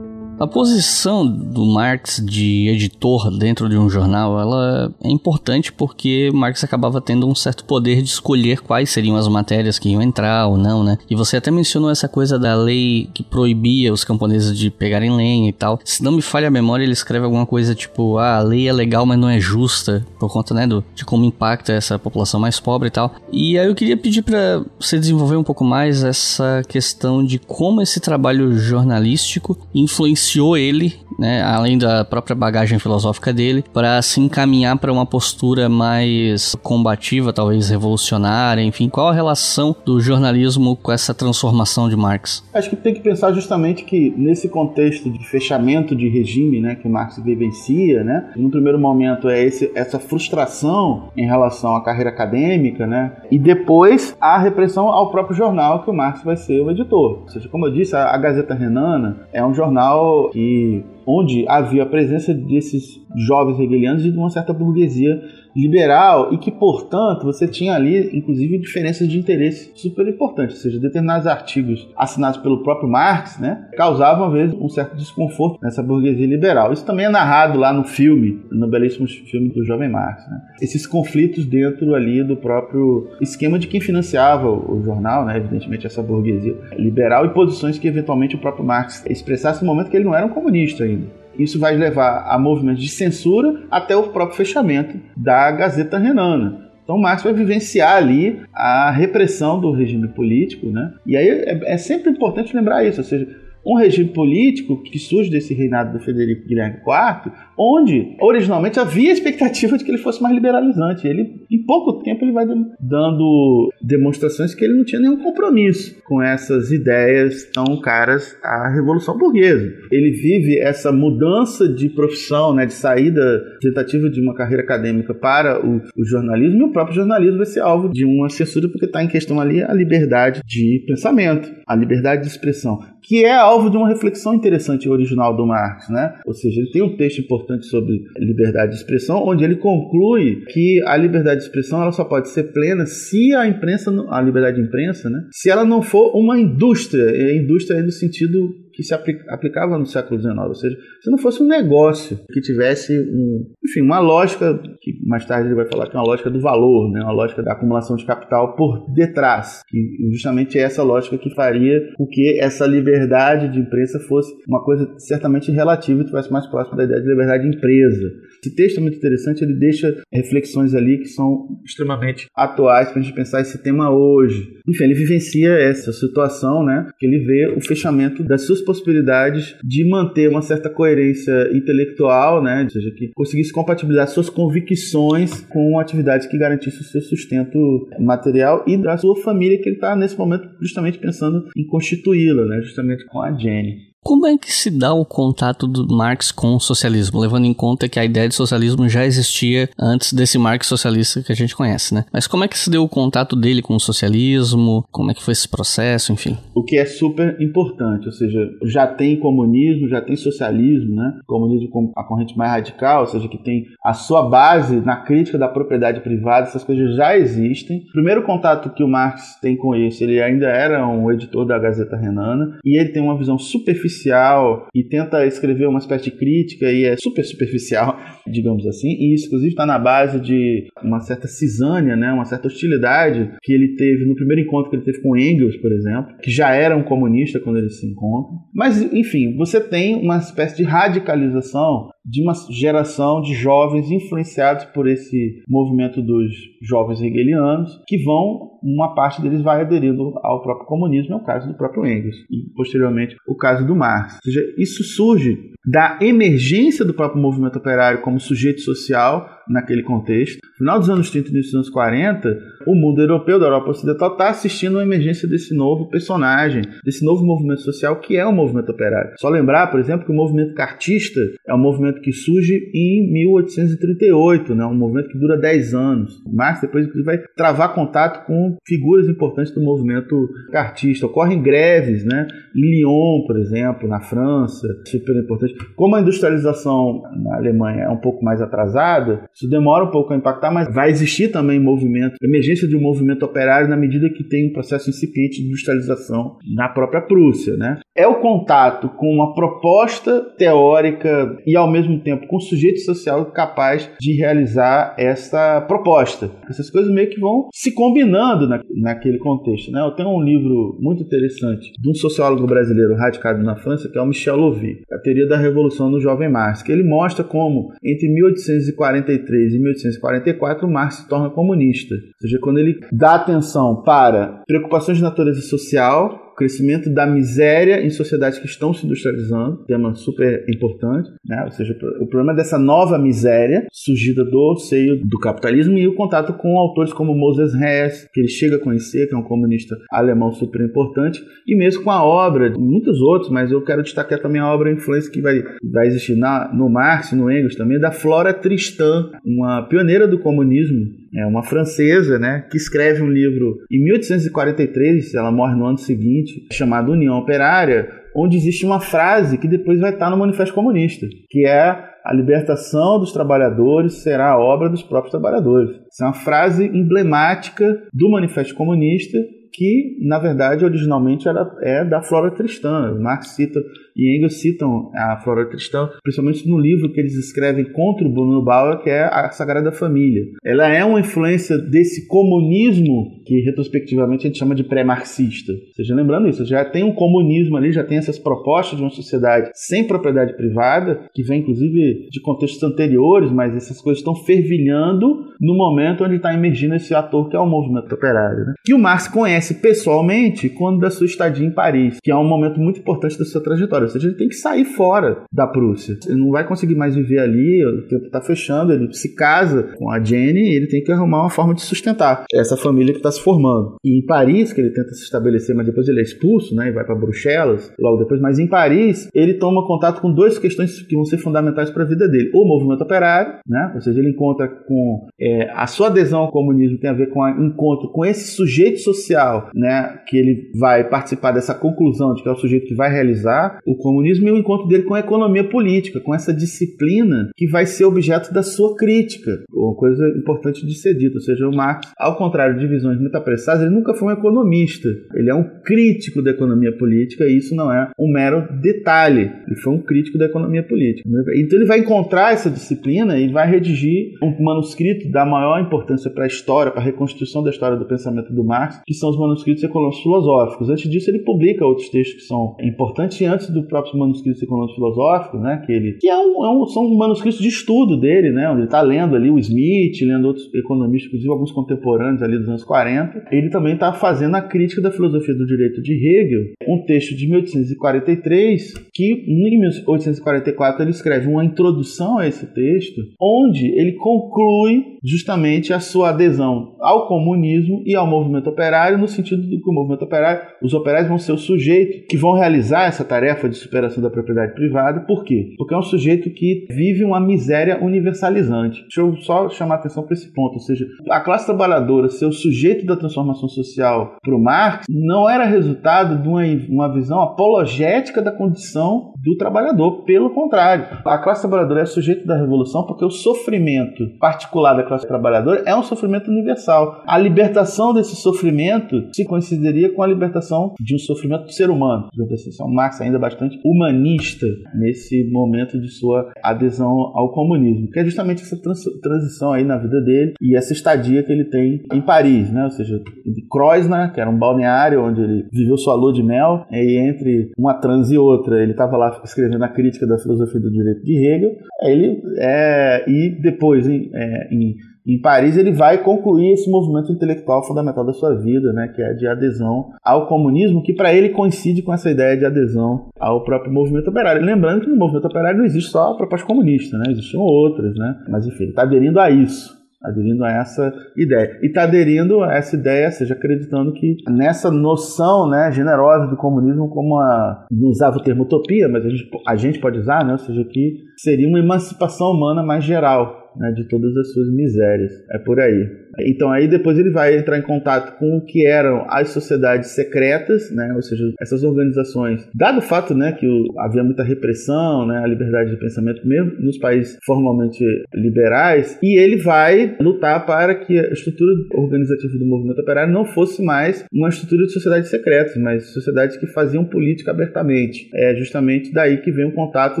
A 0.40 0.46
posição 0.46 1.26
do 1.26 1.66
Marx 1.66 2.18
de 2.24 2.66
editor 2.68 3.30
dentro 3.30 3.68
de 3.68 3.76
um 3.76 3.90
jornal, 3.90 4.40
ela 4.40 4.90
é 5.04 5.10
importante 5.10 5.70
porque 5.70 6.30
Marx 6.32 6.64
acabava 6.64 6.98
tendo 6.98 7.28
um 7.28 7.34
certo 7.34 7.62
poder 7.62 8.00
de 8.00 8.08
escolher 8.08 8.62
quais 8.62 8.88
seriam 8.88 9.16
as 9.16 9.28
matérias 9.28 9.78
que 9.78 9.90
iam 9.90 10.00
entrar 10.00 10.46
ou 10.46 10.56
não, 10.56 10.82
né? 10.82 10.96
E 11.10 11.14
você 11.14 11.36
até 11.36 11.50
mencionou 11.50 11.90
essa 11.90 12.08
coisa 12.08 12.38
da 12.38 12.54
lei 12.54 13.10
que 13.12 13.22
proibia 13.22 13.92
os 13.92 14.02
camponeses 14.02 14.56
de 14.56 14.70
pegarem 14.70 15.14
lenha 15.14 15.50
e 15.50 15.52
tal. 15.52 15.78
Se 15.84 16.02
não 16.02 16.12
me 16.12 16.22
falha 16.22 16.48
a 16.48 16.50
memória, 16.50 16.84
ele 16.84 16.94
escreve 16.94 17.26
alguma 17.26 17.44
coisa 17.44 17.74
tipo, 17.74 18.16
ah, 18.16 18.38
a 18.38 18.42
lei 18.42 18.66
é 18.66 18.72
legal, 18.72 19.04
mas 19.04 19.18
não 19.18 19.28
é 19.28 19.38
justa, 19.38 20.06
por 20.18 20.32
conta, 20.32 20.54
né, 20.54 20.66
do, 20.66 20.82
de 20.94 21.04
como 21.04 21.26
impacta 21.26 21.74
essa 21.74 21.98
população 21.98 22.40
mais 22.40 22.58
pobre 22.58 22.88
e 22.88 22.90
tal. 22.90 23.14
E 23.30 23.58
aí 23.58 23.66
eu 23.66 23.74
queria 23.74 23.94
pedir 23.94 24.22
para 24.22 24.64
você 24.80 24.98
desenvolver 24.98 25.36
um 25.36 25.44
pouco 25.44 25.66
mais 25.66 26.02
essa 26.02 26.62
questão 26.66 27.22
de 27.22 27.38
como 27.38 27.82
esse 27.82 28.00
trabalho 28.00 28.56
jornalístico 28.56 29.58
influencia 29.74 30.29
influenciou 30.30 30.56
ele, 30.56 30.94
né, 31.18 31.42
além 31.42 31.76
da 31.76 32.04
própria 32.04 32.36
bagagem 32.36 32.78
filosófica 32.78 33.32
dele, 33.32 33.64
para 33.72 34.00
se 34.02 34.20
encaminhar 34.20 34.78
para 34.78 34.92
uma 34.92 35.04
postura 35.04 35.68
mais 35.68 36.54
combativa, 36.62 37.32
talvez 37.32 37.68
revolucionária, 37.68 38.62
enfim, 38.62 38.88
qual 38.88 39.08
a 39.08 39.12
relação 39.12 39.74
do 39.84 40.00
jornalismo 40.00 40.76
com 40.76 40.92
essa 40.92 41.12
transformação 41.12 41.88
de 41.88 41.96
Marx? 41.96 42.44
Acho 42.54 42.70
que 42.70 42.76
tem 42.76 42.94
que 42.94 43.00
pensar 43.00 43.32
justamente 43.32 43.84
que 43.84 44.14
nesse 44.16 44.48
contexto 44.48 45.10
de 45.10 45.26
fechamento 45.26 45.94
de 45.96 46.08
regime, 46.08 46.60
né, 46.60 46.74
que 46.74 46.88
Marx 46.88 47.18
vivencia, 47.18 48.04
né, 48.04 48.30
no 48.36 48.50
primeiro 48.50 48.78
momento 48.78 49.28
é 49.28 49.42
esse, 49.44 49.70
essa 49.74 49.98
frustração 49.98 51.10
em 51.16 51.26
relação 51.26 51.74
à 51.74 51.82
carreira 51.82 52.10
acadêmica, 52.10 52.86
né, 52.86 53.12
e 53.30 53.38
depois 53.38 54.16
a 54.20 54.38
repressão 54.38 54.88
ao 54.88 55.10
próprio 55.10 55.36
jornal 55.36 55.82
que 55.82 55.90
o 55.90 55.94
Marx 55.94 56.22
vai 56.22 56.36
ser 56.36 56.60
o 56.60 56.70
editor. 56.70 57.22
Ou 57.22 57.28
seja, 57.28 57.48
como 57.48 57.66
eu 57.66 57.72
disse, 57.72 57.96
a, 57.96 58.14
a 58.14 58.18
Gazeta 58.18 58.54
Renana 58.54 59.26
é 59.32 59.44
um 59.44 59.54
jornal 59.54 60.19
que 60.28 60.84
onde 61.10 61.44
havia 61.48 61.82
a 61.82 61.86
presença 61.86 62.32
desses 62.32 63.00
jovens 63.16 63.58
hegelianos 63.58 64.04
e 64.04 64.10
de 64.10 64.16
uma 64.16 64.30
certa 64.30 64.52
burguesia 64.52 65.20
liberal 65.54 66.32
e 66.32 66.38
que, 66.38 66.50
portanto, 66.50 67.24
você 67.24 67.46
tinha 67.46 67.74
ali, 67.74 68.16
inclusive, 68.16 68.58
diferenças 68.58 69.08
de 69.08 69.18
interesse 69.18 69.72
super 69.74 70.06
importantes, 70.06 70.56
ou 70.56 70.62
seja, 70.62 70.78
determinados 70.78 71.26
artigos 71.26 71.88
assinados 71.96 72.40
pelo 72.40 72.62
próprio 72.62 72.88
Marx, 72.88 73.38
né, 73.38 73.68
causavam, 73.76 74.26
às 74.26 74.32
vezes, 74.32 74.56
um 74.60 74.68
certo 74.68 74.96
desconforto 74.96 75.58
nessa 75.62 75.82
burguesia 75.82 76.26
liberal. 76.26 76.72
Isso 76.72 76.84
também 76.84 77.06
é 77.06 77.08
narrado 77.08 77.58
lá 77.58 77.72
no 77.72 77.84
filme, 77.84 78.40
no 78.50 78.68
belíssimo 78.68 79.08
filme 79.08 79.50
do 79.50 79.64
Jovem 79.64 79.88
Marx. 79.88 80.28
Né? 80.28 80.40
Esses 80.60 80.86
conflitos 80.86 81.44
dentro 81.46 81.94
ali 81.94 82.22
do 82.22 82.36
próprio 82.36 83.08
esquema 83.20 83.58
de 83.58 83.66
quem 83.66 83.80
financiava 83.80 84.48
o 84.48 84.82
jornal, 84.84 85.24
né, 85.24 85.36
evidentemente 85.36 85.86
essa 85.86 86.02
burguesia 86.02 86.56
liberal 86.78 87.26
e 87.26 87.30
posições 87.30 87.78
que, 87.78 87.88
eventualmente, 87.88 88.36
o 88.36 88.38
próprio 88.38 88.64
Marx 88.64 89.04
expressasse 89.08 89.64
no 89.64 89.66
momento 89.66 89.90
que 89.90 89.96
ele 89.96 90.04
não 90.04 90.14
era 90.14 90.26
um 90.26 90.30
comunista 90.30 90.84
ainda. 90.84 90.99
Isso 91.42 91.58
vai 91.58 91.76
levar 91.76 92.26
a 92.28 92.38
movimentos 92.38 92.82
de 92.82 92.88
censura 92.88 93.62
até 93.70 93.96
o 93.96 94.08
próprio 94.08 94.36
fechamento 94.36 95.00
da 95.16 95.50
Gazeta 95.50 95.98
Renana. 95.98 96.70
Então 96.84 96.98
Marx 96.98 97.22
vai 97.22 97.32
vivenciar 97.32 97.96
ali 97.96 98.40
a 98.52 98.90
repressão 98.90 99.60
do 99.60 99.70
regime 99.72 100.08
político, 100.08 100.66
né? 100.66 100.92
E 101.06 101.16
aí 101.16 101.28
é, 101.28 101.74
é 101.74 101.76
sempre 101.76 102.10
importante 102.10 102.54
lembrar 102.54 102.84
isso, 102.84 103.00
ou 103.00 103.04
seja, 103.04 103.28
um 103.64 103.76
regime 103.76 104.10
político 104.10 104.82
que 104.82 104.98
surge 104.98 105.30
desse 105.30 105.54
reinado 105.54 105.96
do 105.96 106.04
Federico 106.04 106.48
Guilherme 106.48 106.78
IV, 106.78 107.32
onde 107.60 108.16
originalmente 108.18 108.80
havia 108.80 109.10
a 109.10 109.12
expectativa 109.12 109.76
de 109.76 109.84
que 109.84 109.90
ele 109.90 109.98
fosse 109.98 110.22
mais 110.22 110.34
liberalizante. 110.34 111.06
Ele, 111.06 111.44
em 111.50 111.62
pouco 111.66 112.02
tempo, 112.02 112.24
ele 112.24 112.32
vai 112.32 112.46
dando 112.46 113.70
demonstrações 113.82 114.54
que 114.54 114.64
ele 114.64 114.78
não 114.78 114.84
tinha 114.84 115.00
nenhum 115.00 115.22
compromisso 115.22 116.00
com 116.04 116.22
essas 116.22 116.72
ideias 116.72 117.44
tão 117.52 117.78
caras 117.82 118.34
à 118.42 118.70
Revolução 118.70 119.18
Burguesa. 119.18 119.70
Ele 119.92 120.10
vive 120.10 120.58
essa 120.58 120.90
mudança 120.90 121.68
de 121.68 121.90
profissão, 121.90 122.54
né, 122.54 122.64
de 122.64 122.72
saída, 122.72 123.42
tentativa 123.60 124.08
de 124.08 124.22
uma 124.22 124.34
carreira 124.34 124.62
acadêmica 124.62 125.12
para 125.12 125.64
o, 125.64 125.82
o 125.96 126.04
jornalismo, 126.04 126.60
e 126.60 126.64
o 126.64 126.72
próprio 126.72 126.96
jornalismo 126.96 127.36
vai 127.36 127.46
ser 127.46 127.60
alvo 127.60 127.90
de 127.90 128.06
uma 128.06 128.30
censura, 128.30 128.68
porque 128.68 128.86
está 128.86 129.02
em 129.02 129.08
questão 129.08 129.38
ali 129.38 129.62
a 129.62 129.74
liberdade 129.74 130.40
de 130.46 130.82
pensamento, 130.86 131.50
a 131.66 131.76
liberdade 131.76 132.22
de 132.22 132.28
expressão 132.28 132.78
que 133.02 133.24
é 133.24 133.34
alvo 133.34 133.70
de 133.70 133.76
uma 133.76 133.88
reflexão 133.88 134.34
interessante 134.34 134.88
original 134.88 135.36
do 135.36 135.46
Marx, 135.46 135.88
né? 135.88 136.14
Ou 136.24 136.34
seja, 136.34 136.60
ele 136.60 136.70
tem 136.70 136.82
um 136.82 136.96
texto 136.96 137.20
importante 137.20 137.49
sobre 137.62 138.02
liberdade 138.18 138.72
de 138.72 138.78
expressão, 138.78 139.22
onde 139.26 139.44
ele 139.44 139.56
conclui 139.56 140.44
que 140.46 140.82
a 140.86 140.96
liberdade 140.96 141.40
de 141.40 141.46
expressão 141.46 141.80
ela 141.80 141.92
só 141.92 142.04
pode 142.04 142.28
ser 142.30 142.52
plena 142.52 142.86
se 142.86 143.34
a 143.34 143.46
imprensa, 143.46 143.90
a 144.08 144.20
liberdade 144.20 144.56
de 144.56 144.66
imprensa, 144.66 145.08
né? 145.08 145.20
Se 145.32 145.50
ela 145.50 145.64
não 145.64 145.82
for 145.82 146.14
uma 146.16 146.38
indústria, 146.38 147.10
indústria 147.36 147.78
é 147.78 147.82
no 147.82 147.90
sentido 147.90 148.54
que 148.72 148.82
se 148.82 148.94
aplicava 148.94 149.78
no 149.78 149.86
século 149.86 150.20
XIX, 150.20 150.36
ou 150.38 150.54
seja, 150.54 150.76
se 151.02 151.10
não 151.10 151.18
fosse 151.18 151.42
um 151.42 151.46
negócio 151.46 152.18
que 152.32 152.40
tivesse 152.40 152.98
um, 152.98 153.46
enfim, 153.64 153.82
uma 153.82 153.98
lógica 153.98 154.60
que 154.80 154.92
mais 155.06 155.24
tarde 155.24 155.48
ele 155.48 155.54
vai 155.54 155.66
falar 155.66 155.88
que 155.88 155.96
é 155.96 155.98
uma 155.98 156.06
lógica 156.06 156.30
do 156.30 156.40
valor, 156.40 156.90
né? 156.90 157.02
uma 157.02 157.12
lógica 157.12 157.42
da 157.42 157.52
acumulação 157.52 157.96
de 157.96 158.04
capital 158.04 158.54
por 158.54 158.92
detrás, 158.92 159.62
que 159.68 159.78
justamente 160.12 160.58
é 160.58 160.62
essa 160.62 160.82
lógica 160.82 161.18
que 161.18 161.34
faria 161.34 161.80
com 161.96 162.06
que 162.06 162.38
essa 162.40 162.66
liberdade 162.66 163.52
de 163.52 163.58
imprensa 163.58 163.98
fosse 164.00 164.32
uma 164.48 164.64
coisa 164.64 164.92
certamente 164.98 165.50
relativa 165.50 166.00
e 166.00 166.02
estivesse 166.02 166.32
mais 166.32 166.46
próximo 166.46 166.76
da 166.76 166.84
ideia 166.84 167.00
de 167.00 167.08
liberdade 167.08 167.48
de 167.48 167.56
empresa. 167.56 168.10
Esse 168.42 168.54
texto 168.54 168.78
é 168.78 168.80
muito 168.80 168.96
interessante, 168.96 169.42
ele 169.42 169.58
deixa 169.58 170.02
reflexões 170.12 170.74
ali 170.74 170.98
que 170.98 171.08
são 171.08 171.46
extremamente 171.64 172.26
atuais 172.34 172.90
para 172.90 173.00
a 173.00 173.02
gente 173.02 173.14
pensar 173.14 173.40
esse 173.40 173.62
tema 173.62 173.90
hoje. 173.90 174.58
Enfim, 174.66 174.84
ele 174.84 174.94
vivencia 174.94 175.52
essa 175.52 175.92
situação, 175.92 176.64
né? 176.64 176.88
Que 176.98 177.06
ele 177.06 177.24
vê 177.24 177.54
o 177.56 177.60
fechamento 177.60 178.22
das 178.24 178.42
possibilidades 178.60 179.56
de 179.62 179.88
manter 179.88 180.28
uma 180.28 180.42
certa 180.42 180.68
coerência 180.68 181.50
intelectual, 181.52 182.42
né? 182.42 182.64
Ou 182.64 182.70
seja, 182.70 182.90
que 182.90 183.08
conseguisse 183.14 183.52
compatibilizar 183.52 184.08
suas 184.08 184.28
convicções 184.28 185.40
com 185.42 185.78
atividades 185.78 186.26
que 186.26 186.38
garantissem 186.38 186.80
o 186.80 186.84
seu 186.84 187.00
sustento 187.00 187.88
material 187.98 188.64
e 188.66 188.76
da 188.76 188.96
sua 188.96 189.16
família 189.16 189.58
que 189.58 189.68
ele 189.68 189.76
está 189.76 189.94
nesse 189.96 190.16
momento 190.16 190.48
justamente 190.60 190.98
pensando 190.98 191.48
em 191.56 191.66
constituí-la, 191.66 192.44
né? 192.44 192.60
Justamente 192.62 193.04
com 193.06 193.20
a 193.20 193.32
Jenny. 193.32 193.89
Como 194.02 194.26
é 194.26 194.36
que 194.36 194.50
se 194.50 194.70
dá 194.70 194.94
o 194.94 195.04
contato 195.04 195.68
do 195.68 195.86
Marx 195.94 196.32
com 196.32 196.54
o 196.54 196.60
socialismo, 196.60 197.20
levando 197.20 197.44
em 197.44 197.52
conta 197.52 197.86
que 197.86 197.98
a 198.00 198.04
ideia 198.04 198.28
de 198.28 198.34
socialismo 198.34 198.88
já 198.88 199.04
existia 199.04 199.68
antes 199.78 200.14
desse 200.14 200.38
Marx 200.38 200.66
socialista 200.66 201.22
que 201.22 201.30
a 201.30 201.36
gente 201.36 201.54
conhece, 201.54 201.94
né? 201.94 202.06
Mas 202.10 202.26
como 202.26 202.42
é 202.42 202.48
que 202.48 202.58
se 202.58 202.70
deu 202.70 202.82
o 202.82 202.88
contato 202.88 203.36
dele 203.36 203.60
com 203.60 203.74
o 203.74 203.80
socialismo? 203.80 204.84
Como 204.90 205.10
é 205.10 205.14
que 205.14 205.22
foi 205.22 205.32
esse 205.32 205.46
processo, 205.46 206.12
enfim? 206.14 206.38
O 206.54 206.64
que 206.64 206.78
é 206.78 206.86
super 206.86 207.36
importante, 207.42 208.06
ou 208.06 208.12
seja, 208.12 208.40
já 208.64 208.86
tem 208.86 209.20
comunismo, 209.20 209.86
já 209.86 210.00
tem 210.00 210.16
socialismo, 210.16 210.94
né? 210.94 211.18
Comunismo 211.26 211.68
como 211.68 211.92
a 211.94 212.02
corrente 212.02 212.36
mais 212.36 212.52
radical, 212.52 213.02
ou 213.02 213.06
seja, 213.06 213.28
que 213.28 213.38
tem 213.38 213.66
a 213.84 213.92
sua 213.92 214.22
base 214.22 214.80
na 214.80 214.96
crítica 214.96 215.36
da 215.36 215.46
propriedade 215.46 216.00
privada, 216.00 216.46
essas 216.46 216.64
coisas 216.64 216.96
já 216.96 217.18
existem. 217.18 217.84
O 217.90 217.92
primeiro 217.92 218.22
contato 218.24 218.70
que 218.70 218.82
o 218.82 218.88
Marx 218.88 219.38
tem 219.42 219.58
com 219.58 219.76
isso, 219.76 220.02
ele 220.02 220.22
ainda 220.22 220.46
era 220.46 220.88
um 220.88 221.12
editor 221.12 221.44
da 221.44 221.58
Gazeta 221.58 221.96
Renana 221.96 222.58
e 222.64 222.80
ele 222.80 222.92
tem 222.92 223.02
uma 223.02 223.18
visão 223.18 223.38
superficial 223.38 223.89
superficial 223.90 224.68
e 224.74 224.82
tenta 224.84 225.26
escrever 225.26 225.66
uma 225.66 225.78
espécie 225.78 226.04
de 226.04 226.10
crítica 226.12 226.70
e 226.70 226.84
é 226.84 226.96
super 226.96 227.24
superficial, 227.24 227.98
digamos 228.26 228.66
assim, 228.66 228.88
e 228.88 229.14
isso 229.14 229.26
inclusive 229.26 229.50
está 229.50 229.66
na 229.66 229.78
base 229.78 230.20
de 230.20 230.68
uma 230.82 231.00
certa 231.00 231.26
cisânia, 231.26 231.96
né, 231.96 232.12
uma 232.12 232.24
certa 232.24 232.46
hostilidade 232.46 233.32
que 233.42 233.52
ele 233.52 233.74
teve 233.76 234.04
no 234.04 234.14
primeiro 234.14 234.42
encontro 234.42 234.70
que 234.70 234.76
ele 234.76 234.84
teve 234.84 235.00
com 235.02 235.16
Engels, 235.16 235.56
por 235.56 235.72
exemplo, 235.72 236.16
que 236.22 236.30
já 236.30 236.54
era 236.54 236.76
um 236.76 236.82
comunista 236.82 237.40
quando 237.40 237.58
eles 237.58 237.78
se 237.80 237.86
encontram. 237.86 238.38
Mas, 238.54 238.80
enfim, 238.92 239.36
você 239.36 239.60
tem 239.60 239.96
uma 239.96 240.18
espécie 240.18 240.56
de 240.56 240.62
radicalização 240.62 241.90
de 242.10 242.22
uma 242.22 242.34
geração 242.50 243.20
de 243.20 243.34
jovens 243.34 243.90
influenciados 243.90 244.64
por 244.66 244.88
esse 244.88 245.42
movimento 245.48 246.02
dos 246.02 246.32
jovens 246.60 247.00
hegelianos, 247.00 247.80
que 247.86 248.02
vão, 248.02 248.58
uma 248.62 248.94
parte 248.94 249.22
deles 249.22 249.42
vai 249.42 249.60
aderindo 249.60 250.18
ao 250.22 250.42
próprio 250.42 250.66
comunismo, 250.66 251.14
é 251.14 251.16
o 251.16 251.24
caso 251.24 251.46
do 251.46 251.56
próprio 251.56 251.86
Engels, 251.86 252.16
e 252.28 252.52
posteriormente 252.56 253.16
o 253.28 253.36
caso 253.36 253.64
do 253.64 253.76
Marx. 253.76 254.14
Ou 254.14 254.32
seja, 254.32 254.44
isso 254.58 254.82
surge 254.82 255.38
da 255.64 255.98
emergência 256.00 256.84
do 256.84 256.94
próprio 256.94 257.22
movimento 257.22 257.58
operário 257.58 258.02
como 258.02 258.18
sujeito 258.18 258.60
social 258.60 259.28
naquele 259.50 259.82
contexto. 259.82 260.38
Final 260.56 260.78
dos 260.78 260.88
anos 260.88 261.10
30 261.10 261.28
e 261.28 261.32
início 261.32 261.52
dos 261.52 261.54
anos 261.54 261.70
40, 261.70 262.38
o 262.66 262.74
mundo 262.74 263.00
europeu 263.00 263.38
da 263.38 263.46
Europa 263.46 263.70
Ocidental 263.70 264.12
está 264.12 264.30
assistindo 264.30 264.78
à 264.78 264.82
emergência 264.82 265.28
desse 265.28 265.54
novo 265.54 265.88
personagem, 265.88 266.62
desse 266.84 267.04
novo 267.04 267.24
movimento 267.24 267.62
social 267.62 267.98
que 268.00 268.16
é 268.16 268.24
o 268.24 268.32
movimento 268.32 268.70
operário. 268.70 269.12
Só 269.18 269.28
lembrar, 269.28 269.68
por 269.68 269.80
exemplo, 269.80 270.06
que 270.06 270.12
o 270.12 270.14
movimento 270.14 270.54
cartista 270.54 271.20
é 271.46 271.54
um 271.54 271.58
movimento 271.58 272.00
que 272.00 272.12
surge 272.12 272.70
em 272.74 273.12
1838, 273.12 274.54
né? 274.54 274.64
um 274.64 274.74
movimento 274.74 275.08
que 275.08 275.18
dura 275.18 275.36
10 275.36 275.74
anos. 275.74 276.22
Marx 276.30 276.60
depois 276.60 276.86
vai 277.04 277.18
travar 277.36 277.74
contato 277.74 278.26
com 278.26 278.56
figuras 278.66 279.08
importantes 279.08 279.52
do 279.52 279.62
movimento 279.62 280.28
cartista. 280.52 281.06
Ocorrem 281.06 281.42
greves, 281.42 282.04
né? 282.04 282.26
em 282.54 282.60
Lyon, 282.60 283.26
por 283.26 283.38
exemplo, 283.38 283.88
na 283.88 284.00
França, 284.00 284.68
super 284.86 285.16
importante. 285.16 285.54
Como 285.74 285.96
a 285.96 286.00
industrialização 286.00 287.02
na 287.16 287.36
Alemanha 287.36 287.84
é 287.84 287.88
um 287.88 287.96
pouco 287.96 288.24
mais 288.24 288.40
atrasada, 288.40 289.24
isso 289.40 289.48
demora 289.48 289.84
um 289.84 289.90
pouco 289.90 290.12
a 290.12 290.16
impactar, 290.16 290.50
mas 290.50 290.72
vai 290.72 290.90
existir 290.90 291.28
também 291.28 291.58
movimento, 291.58 292.16
emergência 292.22 292.68
de 292.68 292.76
um 292.76 292.80
movimento 292.80 293.24
operário 293.24 293.68
na 293.68 293.76
medida 293.76 294.10
que 294.10 294.22
tem 294.22 294.50
um 294.50 294.52
processo 294.52 294.90
incipiente 294.90 295.40
de 295.40 295.48
industrialização 295.48 296.36
na 296.54 296.68
própria 296.68 297.00
Prússia. 297.00 297.56
Né? 297.56 297.80
É 297.96 298.06
o 298.06 298.20
contato 298.20 298.90
com 298.90 299.10
uma 299.10 299.34
proposta 299.34 300.20
teórica 300.36 301.38
e, 301.46 301.56
ao 301.56 301.70
mesmo 301.70 301.98
tempo, 302.00 302.26
com 302.26 302.36
um 302.36 302.40
sujeito 302.40 302.80
social 302.80 303.24
capaz 303.32 303.90
de 303.98 304.12
realizar 304.12 304.94
essa 304.98 305.62
proposta. 305.62 306.30
Essas 306.48 306.68
coisas 306.68 306.92
meio 306.92 307.08
que 307.08 307.18
vão 307.18 307.48
se 307.54 307.72
combinando 307.72 308.46
na, 308.46 308.60
naquele 308.76 309.18
contexto. 309.18 309.72
Né? 309.72 309.80
Eu 309.80 309.92
tenho 309.92 310.10
um 310.10 310.22
livro 310.22 310.76
muito 310.80 311.02
interessante 311.02 311.72
de 311.80 311.90
um 311.90 311.94
sociólogo 311.94 312.46
brasileiro 312.46 312.94
radicado 312.94 313.42
na 313.42 313.56
França, 313.56 313.88
que 313.88 313.96
é 313.96 314.02
o 314.02 314.06
Michel 314.06 314.36
Louvi, 314.36 314.82
A 314.92 314.98
Teoria 314.98 315.26
da 315.26 315.38
Revolução 315.38 315.90
do 315.90 316.00
Jovem 316.00 316.30
Marx, 316.30 316.62
que 316.62 316.70
ele 316.70 316.84
mostra 316.84 317.24
como, 317.24 317.72
entre 317.82 318.08
1843 318.12 319.29
1843 319.30 319.54
e 319.54 319.58
1844, 319.58 320.68
Marx 320.68 320.94
se 320.96 321.08
torna 321.08 321.30
comunista. 321.30 321.94
Ou 321.94 322.20
seja, 322.20 322.38
quando 322.40 322.58
ele 322.58 322.80
dá 322.92 323.14
atenção 323.14 323.82
para 323.82 324.42
preocupações 324.46 324.98
de 324.98 325.04
natureza 325.04 325.40
social, 325.40 326.29
crescimento 326.40 326.88
da 326.88 327.06
miséria 327.06 327.84
em 327.84 327.90
sociedades 327.90 328.38
que 328.38 328.46
estão 328.46 328.72
se 328.72 328.86
industrializando, 328.86 329.62
tema 329.66 329.94
super 329.94 330.42
importante, 330.48 331.10
né? 331.26 331.42
ou 331.44 331.50
seja, 331.50 331.76
o 332.00 332.06
problema 332.06 332.34
dessa 332.34 332.58
nova 332.58 332.98
miséria 332.98 333.66
surgida 333.70 334.24
do 334.24 334.56
seio 334.56 334.96
do 335.04 335.18
capitalismo 335.18 335.76
e 335.76 335.86
o 335.86 335.94
contato 335.94 336.32
com 336.32 336.56
autores 336.56 336.94
como 336.94 337.14
Moses 337.14 337.52
Hess, 337.54 338.08
que 338.10 338.20
ele 338.20 338.28
chega 338.28 338.56
a 338.56 338.58
conhecer, 338.58 339.06
que 339.06 339.14
é 339.14 339.18
um 339.18 339.22
comunista 339.22 339.76
alemão 339.90 340.32
super 340.32 340.62
importante, 340.62 341.22
e 341.46 341.54
mesmo 341.54 341.84
com 341.84 341.90
a 341.90 342.02
obra 342.02 342.48
de 342.48 342.58
muitos 342.58 343.02
outros, 343.02 343.30
mas 343.30 343.52
eu 343.52 343.62
quero 343.62 343.82
destacar 343.82 344.18
também 344.18 344.40
a 344.40 344.50
obra 344.50 344.72
influência 344.72 345.12
que 345.12 345.20
vai, 345.20 345.42
vai 345.70 345.88
existir 345.88 346.16
na, 346.16 346.50
no 346.54 346.70
Marx, 346.70 347.12
no 347.12 347.30
Engels 347.30 347.54
também, 347.54 347.78
da 347.78 347.92
Flora 347.92 348.32
Tristan, 348.32 349.10
uma 349.22 349.68
pioneira 349.68 350.08
do 350.08 350.18
comunismo 350.18 351.00
é 351.14 351.26
uma 351.26 351.42
francesa, 351.42 352.18
né, 352.18 352.46
que 352.50 352.56
escreve 352.56 353.02
um 353.02 353.10
livro 353.10 353.58
em 353.70 353.82
1843, 353.82 355.14
ela 355.14 355.32
morre 355.32 355.56
no 355.56 355.66
ano 355.66 355.78
seguinte, 355.78 356.29
chamado 356.52 356.92
União 356.92 357.16
Operária, 357.18 357.88
onde 358.14 358.36
existe 358.36 358.66
uma 358.66 358.80
frase 358.80 359.38
que 359.38 359.48
depois 359.48 359.80
vai 359.80 359.92
estar 359.92 360.10
no 360.10 360.16
Manifesto 360.16 360.54
Comunista, 360.54 361.06
que 361.28 361.46
é 361.46 361.90
a 362.04 362.14
libertação 362.14 362.98
dos 362.98 363.12
trabalhadores 363.12 364.02
será 364.02 364.30
a 364.30 364.38
obra 364.38 364.68
dos 364.68 364.82
próprios 364.82 365.10
trabalhadores. 365.10 365.76
Essa 365.88 366.04
é 366.04 366.06
uma 366.06 366.14
frase 366.14 366.66
emblemática 366.66 367.82
do 367.92 368.10
Manifesto 368.10 368.54
Comunista 368.54 369.18
que, 369.52 369.96
na 370.00 370.18
verdade, 370.18 370.64
originalmente 370.64 371.28
era, 371.28 371.50
é 371.62 371.84
da 371.84 372.02
Flora 372.02 372.30
Tristã. 372.30 372.94
Marx 372.98 373.28
cita 373.34 373.60
e 373.96 374.16
Engels 374.16 374.40
citam 374.40 374.90
a 374.94 375.18
Flora 375.18 375.46
Cristã, 375.46 375.88
principalmente 376.02 376.48
no 376.48 376.58
livro 376.58 376.92
que 376.92 377.00
eles 377.00 377.14
escrevem 377.14 377.70
contra 377.72 378.06
o 378.06 378.12
Bruno 378.12 378.42
Bauer, 378.42 378.82
que 378.82 378.90
é 378.90 379.04
a 379.04 379.30
Sagrada 379.30 379.72
Família. 379.72 380.24
Ela 380.44 380.68
é 380.68 380.84
uma 380.84 381.00
influência 381.00 381.58
desse 381.58 382.06
comunismo 382.06 383.20
que 383.26 383.40
retrospectivamente 383.40 384.26
a 384.26 384.28
gente 384.28 384.38
chama 384.38 384.54
de 384.54 384.64
pré-marxista. 384.64 385.52
Ou 385.52 385.74
seja, 385.74 385.94
lembrando 385.94 386.28
isso, 386.28 386.44
já 386.44 386.64
tem 386.64 386.82
um 386.82 386.92
comunismo 386.92 387.56
ali, 387.56 387.72
já 387.72 387.84
tem 387.84 387.98
essas 387.98 388.18
propostas 388.18 388.78
de 388.78 388.84
uma 388.84 388.90
sociedade 388.90 389.50
sem 389.54 389.86
propriedade 389.86 390.34
privada, 390.36 391.08
que 391.14 391.22
vem 391.22 391.40
inclusive 391.40 392.08
de 392.10 392.20
contextos 392.22 392.62
anteriores, 392.62 393.30
mas 393.30 393.54
essas 393.54 393.80
coisas 393.80 394.00
estão 394.00 394.14
fervilhando 394.14 395.30
no 395.40 395.56
momento 395.56 396.04
onde 396.04 396.16
está 396.16 396.32
emergindo 396.32 396.74
esse 396.74 396.94
ator 396.94 397.28
que 397.28 397.36
é 397.36 397.40
o 397.40 397.46
movimento 397.46 397.94
operário. 397.94 398.44
Né? 398.46 398.54
E 398.68 398.74
o 398.74 398.78
Marx 398.78 399.08
conhece 399.08 399.39
pessoalmente 399.54 400.48
quando 400.48 400.80
da 400.80 400.90
sua 400.90 401.06
estadia 401.06 401.46
em 401.46 401.50
Paris, 401.50 401.98
que 402.02 402.10
é 402.10 402.16
um 402.16 402.26
momento 402.26 402.60
muito 402.60 402.80
importante 402.80 403.18
da 403.18 403.24
sua 403.24 403.42
trajetória 403.42 403.84
ou 403.84 403.90
seja, 403.90 404.08
ele 404.08 404.16
tem 404.16 404.28
que 404.28 404.34
sair 404.34 404.64
fora 404.64 405.22
da 405.32 405.46
Prússia. 405.46 405.98
Ele 406.06 406.20
não 406.20 406.30
vai 406.30 406.46
conseguir 406.46 406.74
mais 406.74 406.94
viver 406.94 407.18
ali, 407.18 407.64
o 407.64 407.86
tempo 407.88 408.06
está 408.06 408.20
fechando, 408.20 408.72
ele 408.72 408.92
se 408.92 409.14
casa 409.14 409.74
com 409.76 409.90
a 409.90 410.02
Jenny 410.02 410.50
e 410.50 410.54
ele 410.54 410.66
tem 410.66 410.82
que 410.82 410.92
arrumar 410.92 411.22
uma 411.22 411.30
forma 411.30 411.54
de 411.54 411.62
sustentar 411.62 412.24
essa 412.32 412.56
família 412.56 412.92
que 412.92 412.98
está 412.98 413.10
se 413.10 413.20
formando. 413.20 413.76
E 413.84 413.98
em 413.98 414.04
Paris, 414.04 414.52
que 414.52 414.60
ele 414.60 414.70
tenta 414.70 414.92
se 414.92 415.04
estabelecer, 415.04 415.54
mas 415.54 415.66
depois 415.66 415.88
ele 415.88 416.00
é 416.00 416.02
expulso, 416.02 416.54
né, 416.54 416.68
e 416.68 416.72
vai 416.72 416.84
para 416.84 416.94
Bruxelas, 416.94 417.72
logo 417.78 417.98
depois, 417.98 418.20
mas 418.20 418.38
em 418.38 418.46
Paris, 418.46 419.08
ele 419.14 419.34
toma 419.34 419.66
contato 419.66 420.00
com 420.00 420.12
duas 420.12 420.38
questões 420.38 420.82
que 420.82 420.94
vão 420.94 421.04
ser 421.04 421.18
fundamentais 421.18 421.70
para 421.70 421.84
a 421.84 421.86
vida 421.86 422.08
dele. 422.08 422.30
O 422.34 422.44
movimento 422.44 422.82
operário, 422.82 423.34
né, 423.46 423.72
ou 423.74 423.80
seja, 423.80 423.98
ele 423.98 424.10
encontra 424.10 424.48
com 424.48 425.08
é, 425.20 425.50
a 425.54 425.66
sua 425.66 425.88
adesão 425.88 426.20
ao 426.20 426.30
comunismo 426.30 426.78
tem 426.78 426.90
a 426.90 426.94
ver 426.94 427.10
com 427.10 427.20
o 427.20 427.46
encontro 427.46 427.90
com 427.90 428.04
esse 428.04 428.34
sujeito 428.34 428.80
social 428.80 429.29
né, 429.54 430.00
que 430.06 430.16
ele 430.16 430.50
vai 430.58 430.88
participar 430.88 431.32
dessa 431.32 431.54
conclusão 431.54 432.14
de 432.14 432.22
que 432.22 432.28
é 432.28 432.32
o 432.32 432.36
sujeito 432.36 432.66
que 432.66 432.74
vai 432.74 432.90
realizar 432.90 433.58
o 433.66 433.76
comunismo 433.76 434.28
e 434.28 434.32
o 434.32 434.36
encontro 434.36 434.66
dele 434.66 434.84
com 434.84 434.94
a 434.94 435.00
economia 435.00 435.44
política, 435.44 436.00
com 436.00 436.14
essa 436.14 436.32
disciplina 436.32 437.30
que 437.36 437.46
vai 437.46 437.66
ser 437.66 437.84
objeto 437.84 438.32
da 438.32 438.42
sua 438.42 438.76
crítica, 438.76 439.30
uma 439.52 439.74
coisa 439.74 440.06
importante 440.16 440.66
de 440.66 440.74
ser 440.74 440.94
dita, 440.94 441.16
ou 441.16 441.20
seja, 441.20 441.48
o 441.48 441.54
Marx, 441.54 441.90
ao 441.98 442.16
contrário 442.16 442.58
de 442.58 442.66
visões 442.66 442.98
muito 443.00 443.14
apressadas, 443.14 443.62
ele 443.62 443.74
nunca 443.74 443.94
foi 443.94 444.08
um 444.08 444.16
economista, 444.16 444.88
ele 445.14 445.30
é 445.30 445.34
um 445.34 445.44
crítico 445.62 446.22
da 446.22 446.30
economia 446.30 446.76
política 446.76 447.24
e 447.24 447.36
isso 447.36 447.54
não 447.54 447.72
é 447.72 447.90
um 447.98 448.12
mero 448.12 448.46
detalhe, 448.60 449.30
ele 449.46 449.56
foi 449.56 449.72
um 449.72 449.82
crítico 449.82 450.18
da 450.18 450.26
economia 450.26 450.62
política. 450.62 451.08
Então 451.36 451.58
ele 451.58 451.66
vai 451.66 451.78
encontrar 451.78 452.32
essa 452.32 452.50
disciplina 452.50 453.18
e 453.18 453.30
vai 453.30 453.48
redigir 453.48 454.12
um 454.22 454.42
manuscrito 454.42 455.10
da 455.10 455.24
maior 455.24 455.60
importância 455.60 456.10
para 456.10 456.24
a 456.24 456.26
história, 456.26 456.72
para 456.72 456.80
a 456.80 456.84
reconstrução 456.84 457.42
da 457.42 457.50
história 457.50 457.76
do 457.76 457.84
pensamento 457.84 458.32
do 458.32 458.44
Marx, 458.44 458.80
que 458.86 458.94
são 458.94 459.10
os 459.10 459.18
manuscritos 459.20 459.62
econômicos 459.62 460.02
filosóficos. 460.02 460.68
Antes 460.68 460.90
disso, 460.90 461.10
ele 461.10 461.20
publica 461.20 461.64
outros 461.64 461.88
textos 461.88 462.22
que 462.22 462.26
são 462.26 462.56
importantes, 462.60 463.20
antes 463.22 463.50
do 463.50 463.62
próprio 463.64 463.98
manuscrito 463.98 464.42
econômico 464.42 464.74
filosófico, 464.74 465.38
né, 465.38 465.62
que 465.64 465.72
ele 465.72 465.98
que 466.00 466.08
é 466.08 466.16
um, 466.16 466.44
é 466.44 466.50
um, 466.50 466.66
são 466.66 466.88
manuscritos 466.94 467.40
de 467.40 467.48
estudo 467.48 467.96
dele, 467.96 468.30
né, 468.30 468.48
onde 468.48 468.60
ele 468.60 468.64
está 468.64 468.80
lendo 468.80 469.14
ali 469.14 469.30
o 469.30 469.38
Smith, 469.38 470.00
lendo 470.02 470.26
outros 470.26 470.52
economistas, 470.54 471.08
inclusive 471.08 471.30
alguns 471.30 471.52
contemporâneos 471.52 472.22
ali 472.22 472.38
dos 472.38 472.48
anos 472.48 472.64
40. 472.64 473.28
Ele 473.30 473.50
também 473.50 473.74
está 473.74 473.92
fazendo 473.92 474.34
a 474.34 474.42
crítica 474.42 474.80
da 474.80 474.90
filosofia 474.90 475.34
do 475.34 475.46
direito 475.46 475.82
de 475.82 475.92
Hegel, 475.94 476.54
um 476.66 476.84
texto 476.84 477.14
de 477.16 477.26
1843 477.28 478.74
que 478.92 479.24
em 479.26 479.42
1844 479.42 480.82
ele 480.82 480.90
escreve 480.90 481.28
uma 481.28 481.44
introdução 481.44 482.18
a 482.18 482.26
esse 482.26 482.46
texto, 482.46 483.02
onde 483.20 483.66
ele 483.78 483.92
conclui 483.92 484.98
justamente 485.02 485.72
a 485.72 485.80
sua 485.80 486.10
adesão 486.10 486.76
ao 486.80 487.06
comunismo 487.06 487.82
e 487.86 487.94
ao 487.94 488.06
movimento 488.06 488.50
operário, 488.50 488.98
no 488.98 489.08
sentido 489.10 489.42
de 489.42 489.60
que 489.60 489.70
o 489.70 489.72
movimento 489.72 490.04
operário, 490.04 490.42
os 490.62 490.74
operários 490.74 491.08
vão 491.08 491.18
ser 491.18 491.32
o 491.32 491.38
sujeito 491.38 492.06
que 492.06 492.16
vão 492.16 492.32
realizar 492.32 492.86
essa 492.86 493.04
tarefa 493.04 493.48
de 493.48 493.56
superação 493.56 494.02
da 494.02 494.10
propriedade 494.10 494.54
privada. 494.54 495.00
Por 495.00 495.24
quê? 495.24 495.54
Porque 495.56 495.74
é 495.74 495.78
um 495.78 495.82
sujeito 495.82 496.30
que 496.30 496.66
vive 496.70 497.04
uma 497.04 497.20
miséria 497.20 497.82
universalizante. 497.82 498.80
Deixa 498.82 499.00
eu 499.00 499.16
só 499.16 499.48
chamar 499.48 499.76
atenção 499.76 500.04
para 500.04 500.14
esse 500.14 500.32
ponto, 500.32 500.54
ou 500.54 500.60
seja, 500.60 500.86
a 501.10 501.20
classe 501.20 501.46
trabalhadora 501.46 502.08
ser 502.08 502.26
o 502.26 502.32
sujeito 502.32 502.86
da 502.86 502.96
transformação 502.96 503.48
social 503.48 504.16
para 504.22 504.34
o 504.34 504.42
Marx 504.42 504.86
não 504.88 505.28
era 505.28 505.44
resultado 505.44 506.22
de 506.22 506.28
uma, 506.28 506.42
uma 506.68 506.92
visão 506.92 507.20
apologética 507.20 508.22
da 508.22 508.32
condição 508.32 509.12
do 509.22 509.36
trabalhador, 509.36 510.04
pelo 510.04 510.30
contrário. 510.30 510.86
A 511.04 511.18
classe 511.18 511.42
trabalhadora 511.42 511.82
é 511.82 511.86
sujeito 511.86 512.26
da 512.26 512.36
revolução 512.36 512.86
porque 512.86 513.04
o 513.04 513.10
sofrimento 513.10 514.04
particular 514.18 514.74
da 514.74 514.82
classe 514.82 515.06
trabalhadora 515.06 515.62
é 515.66 515.74
um 515.74 515.82
sofrimento 515.82 516.30
universal. 516.30 517.02
A 517.06 517.18
libertação 517.18 517.92
desse 517.92 518.16
sofrimento 518.16 519.08
se 519.14 519.24
coincidiria 519.24 519.92
com 519.92 520.02
a 520.02 520.06
libertação 520.06 520.74
de 520.80 520.94
um 520.94 520.98
sofrimento 520.98 521.44
do 521.44 521.52
ser 521.52 521.70
humano. 521.70 522.08
Assim, 522.32 522.50
um 522.62 522.74
Marx 522.74 523.00
ainda 523.00 523.18
bastante 523.18 523.58
humanista 523.64 524.46
nesse 524.74 525.30
momento 525.30 525.80
de 525.80 525.88
sua 525.88 526.30
adesão 526.42 527.12
ao 527.14 527.32
comunismo, 527.32 527.90
que 527.90 528.00
é 528.00 528.04
justamente 528.04 528.42
essa 528.42 528.60
trans 528.60 528.80
transição 529.02 529.52
aí 529.52 529.64
na 529.64 529.76
vida 529.76 530.00
dele 530.00 530.34
e 530.40 530.56
essa 530.56 530.72
estadia 530.72 531.22
que 531.22 531.32
ele 531.32 531.44
tem 531.44 531.82
em 531.92 532.00
Paris, 532.00 532.50
né? 532.52 532.64
Ou 532.64 532.70
seja, 532.70 532.98
de 532.98 533.46
Kreuzner, 533.50 534.12
que 534.12 534.20
era 534.20 534.30
um 534.30 534.38
balneário 534.38 535.04
onde 535.04 535.20
ele 535.20 535.48
viveu 535.52 535.76
sua 535.76 535.94
lua 535.94 536.12
de 536.12 536.22
mel, 536.22 536.64
e 536.70 536.98
entre 536.98 537.50
uma 537.58 537.74
trans 537.74 538.10
e 538.10 538.18
outra, 538.18 538.62
ele 538.62 538.72
estava 538.72 538.96
lá 538.96 539.09
escrevendo 539.24 539.62
a 539.64 539.68
crítica 539.68 540.06
da 540.06 540.18
filosofia 540.18 540.60
do 540.60 540.70
direito 540.70 541.02
de 541.02 541.16
Hegel, 541.16 541.56
ele 541.82 542.22
é, 542.38 543.04
e 543.08 543.40
depois 543.40 543.86
em, 543.86 544.10
é, 544.14 544.54
em 544.54 544.76
em 545.06 545.18
Paris 545.20 545.56
ele 545.56 545.72
vai 545.72 546.02
concluir 546.02 546.52
esse 546.52 546.70
movimento 546.70 547.10
intelectual 547.10 547.66
fundamental 547.66 548.04
da 548.04 548.12
sua 548.12 548.34
vida, 548.34 548.72
né, 548.72 548.88
que 548.94 549.02
é 549.02 549.14
de 549.14 549.26
adesão 549.26 549.90
ao 550.04 550.26
comunismo, 550.26 550.82
que 550.82 550.92
para 550.92 551.12
ele 551.12 551.30
coincide 551.30 551.82
com 551.82 551.92
essa 551.92 552.10
ideia 552.10 552.36
de 552.36 552.44
adesão 552.44 553.08
ao 553.18 553.42
próprio 553.42 553.72
movimento 553.72 554.08
operário. 554.08 554.44
Lembrando 554.44 554.82
que 554.82 554.90
no 554.90 554.96
movimento 554.96 555.26
operário 555.26 555.58
não 555.58 555.64
existe 555.64 555.90
só 555.90 556.12
a 556.12 556.16
proposta 556.16 556.46
comunista, 556.46 556.98
né, 556.98 557.04
existiam 557.10 557.42
outras, 557.42 557.94
né, 557.96 558.16
mas 558.28 558.46
enfim, 558.46 558.64
ele 558.64 558.70
está 558.70 558.82
aderindo 558.82 559.18
a 559.18 559.30
isso 559.30 559.79
aderindo 560.02 560.44
a 560.44 560.50
essa 560.50 560.92
ideia. 561.16 561.58
E 561.62 561.66
está 561.66 561.82
aderindo 561.82 562.42
a 562.42 562.54
essa 562.54 562.76
ideia, 562.76 563.10
seja, 563.10 563.34
acreditando 563.34 563.92
que 563.92 564.16
nessa 564.28 564.70
noção 564.70 565.48
né, 565.48 565.70
generosa 565.70 566.26
do 566.26 566.36
comunismo, 566.36 566.88
como 566.88 567.18
a, 567.18 567.66
não 567.70 567.90
usava 567.90 568.16
o 568.16 568.22
termo 568.22 568.44
utopia, 568.44 568.88
mas 568.88 569.04
a 569.04 569.08
gente, 569.08 569.30
a 569.46 569.56
gente 569.56 569.80
pode 569.80 569.98
usar, 569.98 570.24
né, 570.24 570.32
ou 570.32 570.38
seja, 570.38 570.64
que 570.64 570.98
seria 571.16 571.48
uma 571.48 571.58
emancipação 571.58 572.30
humana 572.30 572.62
mais 572.62 572.84
geral 572.84 573.39
né, 573.56 573.72
de 573.72 573.84
todas 573.84 574.16
as 574.16 574.32
suas 574.32 574.52
misérias. 574.52 575.12
É 575.30 575.38
por 575.38 575.60
aí. 575.60 575.88
Então 576.26 576.50
aí 576.50 576.68
depois 576.68 576.98
ele 576.98 577.10
vai 577.10 577.36
entrar 577.36 577.58
em 577.58 577.62
contato 577.62 578.18
com 578.18 578.36
o 578.36 578.44
que 578.44 578.66
eram 578.66 579.06
as 579.08 579.30
sociedades 579.30 579.90
secretas, 579.90 580.70
né? 580.70 580.92
Ou 580.94 581.02
seja, 581.02 581.24
essas 581.40 581.62
organizações. 581.62 582.48
Dado 582.54 582.78
o 582.78 582.82
fato, 582.82 583.14
né, 583.14 583.32
que 583.32 583.46
o, 583.46 583.64
havia 583.78 584.02
muita 584.02 584.22
repressão, 584.22 585.06
né, 585.06 585.18
a 585.18 585.26
liberdade 585.26 585.70
de 585.70 585.76
pensamento 585.76 586.26
mesmo 586.26 586.52
nos 586.60 586.78
países 586.78 587.18
formalmente 587.24 587.84
liberais, 588.14 588.98
e 589.02 589.18
ele 589.18 589.36
vai 589.36 589.96
lutar 590.00 590.44
para 590.44 590.74
que 590.74 590.98
a 590.98 591.10
estrutura 591.10 591.52
organizativa 591.74 592.38
do 592.38 592.46
movimento 592.46 592.80
operário 592.80 593.12
não 593.12 593.24
fosse 593.24 593.62
mais 593.62 594.04
uma 594.12 594.28
estrutura 594.28 594.66
de 594.66 594.72
sociedades 594.72 595.10
secretas, 595.10 595.56
mas 595.56 595.92
sociedades 595.92 596.36
que 596.36 596.46
faziam 596.46 596.84
política 596.84 597.30
abertamente. 597.30 598.08
É 598.14 598.34
justamente 598.34 598.92
daí 598.92 599.18
que 599.18 599.30
vem 599.30 599.46
o 599.46 599.54
contato 599.54 600.00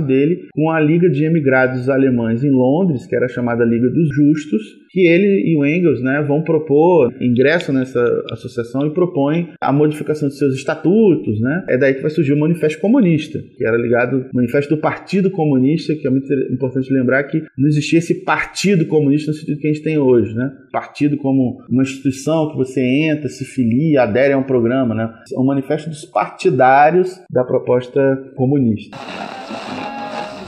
dele 0.00 0.48
com 0.52 0.70
a 0.70 0.80
Liga 0.80 1.08
de 1.08 1.24
Emigrados 1.24 1.88
Alemães 1.88 2.44
em 2.44 2.50
Londres, 2.50 3.06
que 3.06 3.14
era 3.14 3.28
chamada 3.28 3.39
Liga 3.40 3.88
dos 3.88 4.08
Justos, 4.14 4.62
que 4.90 5.06
ele 5.06 5.50
e 5.50 5.56
o 5.56 5.64
Engels 5.64 6.02
né, 6.02 6.22
vão 6.26 6.42
propor 6.42 7.12
ingresso 7.20 7.72
nessa 7.72 8.00
associação 8.32 8.86
e 8.86 8.90
propõem 8.90 9.50
a 9.60 9.72
modificação 9.72 10.28
de 10.28 10.36
seus 10.36 10.54
estatutos. 10.54 11.40
Né? 11.40 11.64
É 11.68 11.78
daí 11.78 11.94
que 11.94 12.02
vai 12.02 12.10
surgir 12.10 12.32
o 12.32 12.38
Manifesto 12.38 12.80
Comunista, 12.80 13.38
que 13.56 13.64
era 13.64 13.76
ligado 13.76 14.16
ao 14.16 14.24
Manifesto 14.34 14.74
do 14.74 14.80
Partido 14.80 15.30
Comunista, 15.30 15.94
que 15.94 16.06
é 16.06 16.10
muito 16.10 16.32
importante 16.52 16.92
lembrar 16.92 17.24
que 17.24 17.42
não 17.56 17.68
existia 17.68 17.98
esse 17.98 18.24
Partido 18.24 18.84
Comunista 18.86 19.30
no 19.30 19.36
sentido 19.36 19.60
que 19.60 19.68
a 19.68 19.72
gente 19.72 19.84
tem 19.84 19.98
hoje. 19.98 20.34
Né? 20.34 20.50
Partido 20.72 21.16
como 21.16 21.58
uma 21.68 21.82
instituição 21.82 22.50
que 22.50 22.56
você 22.56 22.80
entra, 22.80 23.28
se 23.28 23.44
filia, 23.44 24.02
adere 24.02 24.32
a 24.32 24.38
um 24.38 24.42
programa. 24.42 24.94
Né? 24.94 25.12
É 25.34 25.38
um 25.38 25.44
manifesto 25.44 25.88
dos 25.88 26.04
partidários 26.04 27.20
da 27.30 27.44
proposta 27.44 28.00
comunista. 28.34 28.96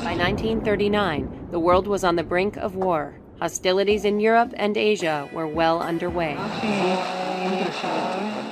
By 0.02 0.16
1939, 0.16 1.41
the 1.52 1.58
world 1.58 1.86
was 1.86 2.02
on 2.02 2.16
the 2.16 2.24
brink 2.24 2.56
of 2.56 2.74
war. 2.74 3.12
Hostilities 3.40 4.04
in 4.04 4.20
Europe 4.20 4.54
and 4.56 4.76
Asia 4.76 5.28
were 5.34 5.46
well 5.46 5.80
underway. 5.80 6.36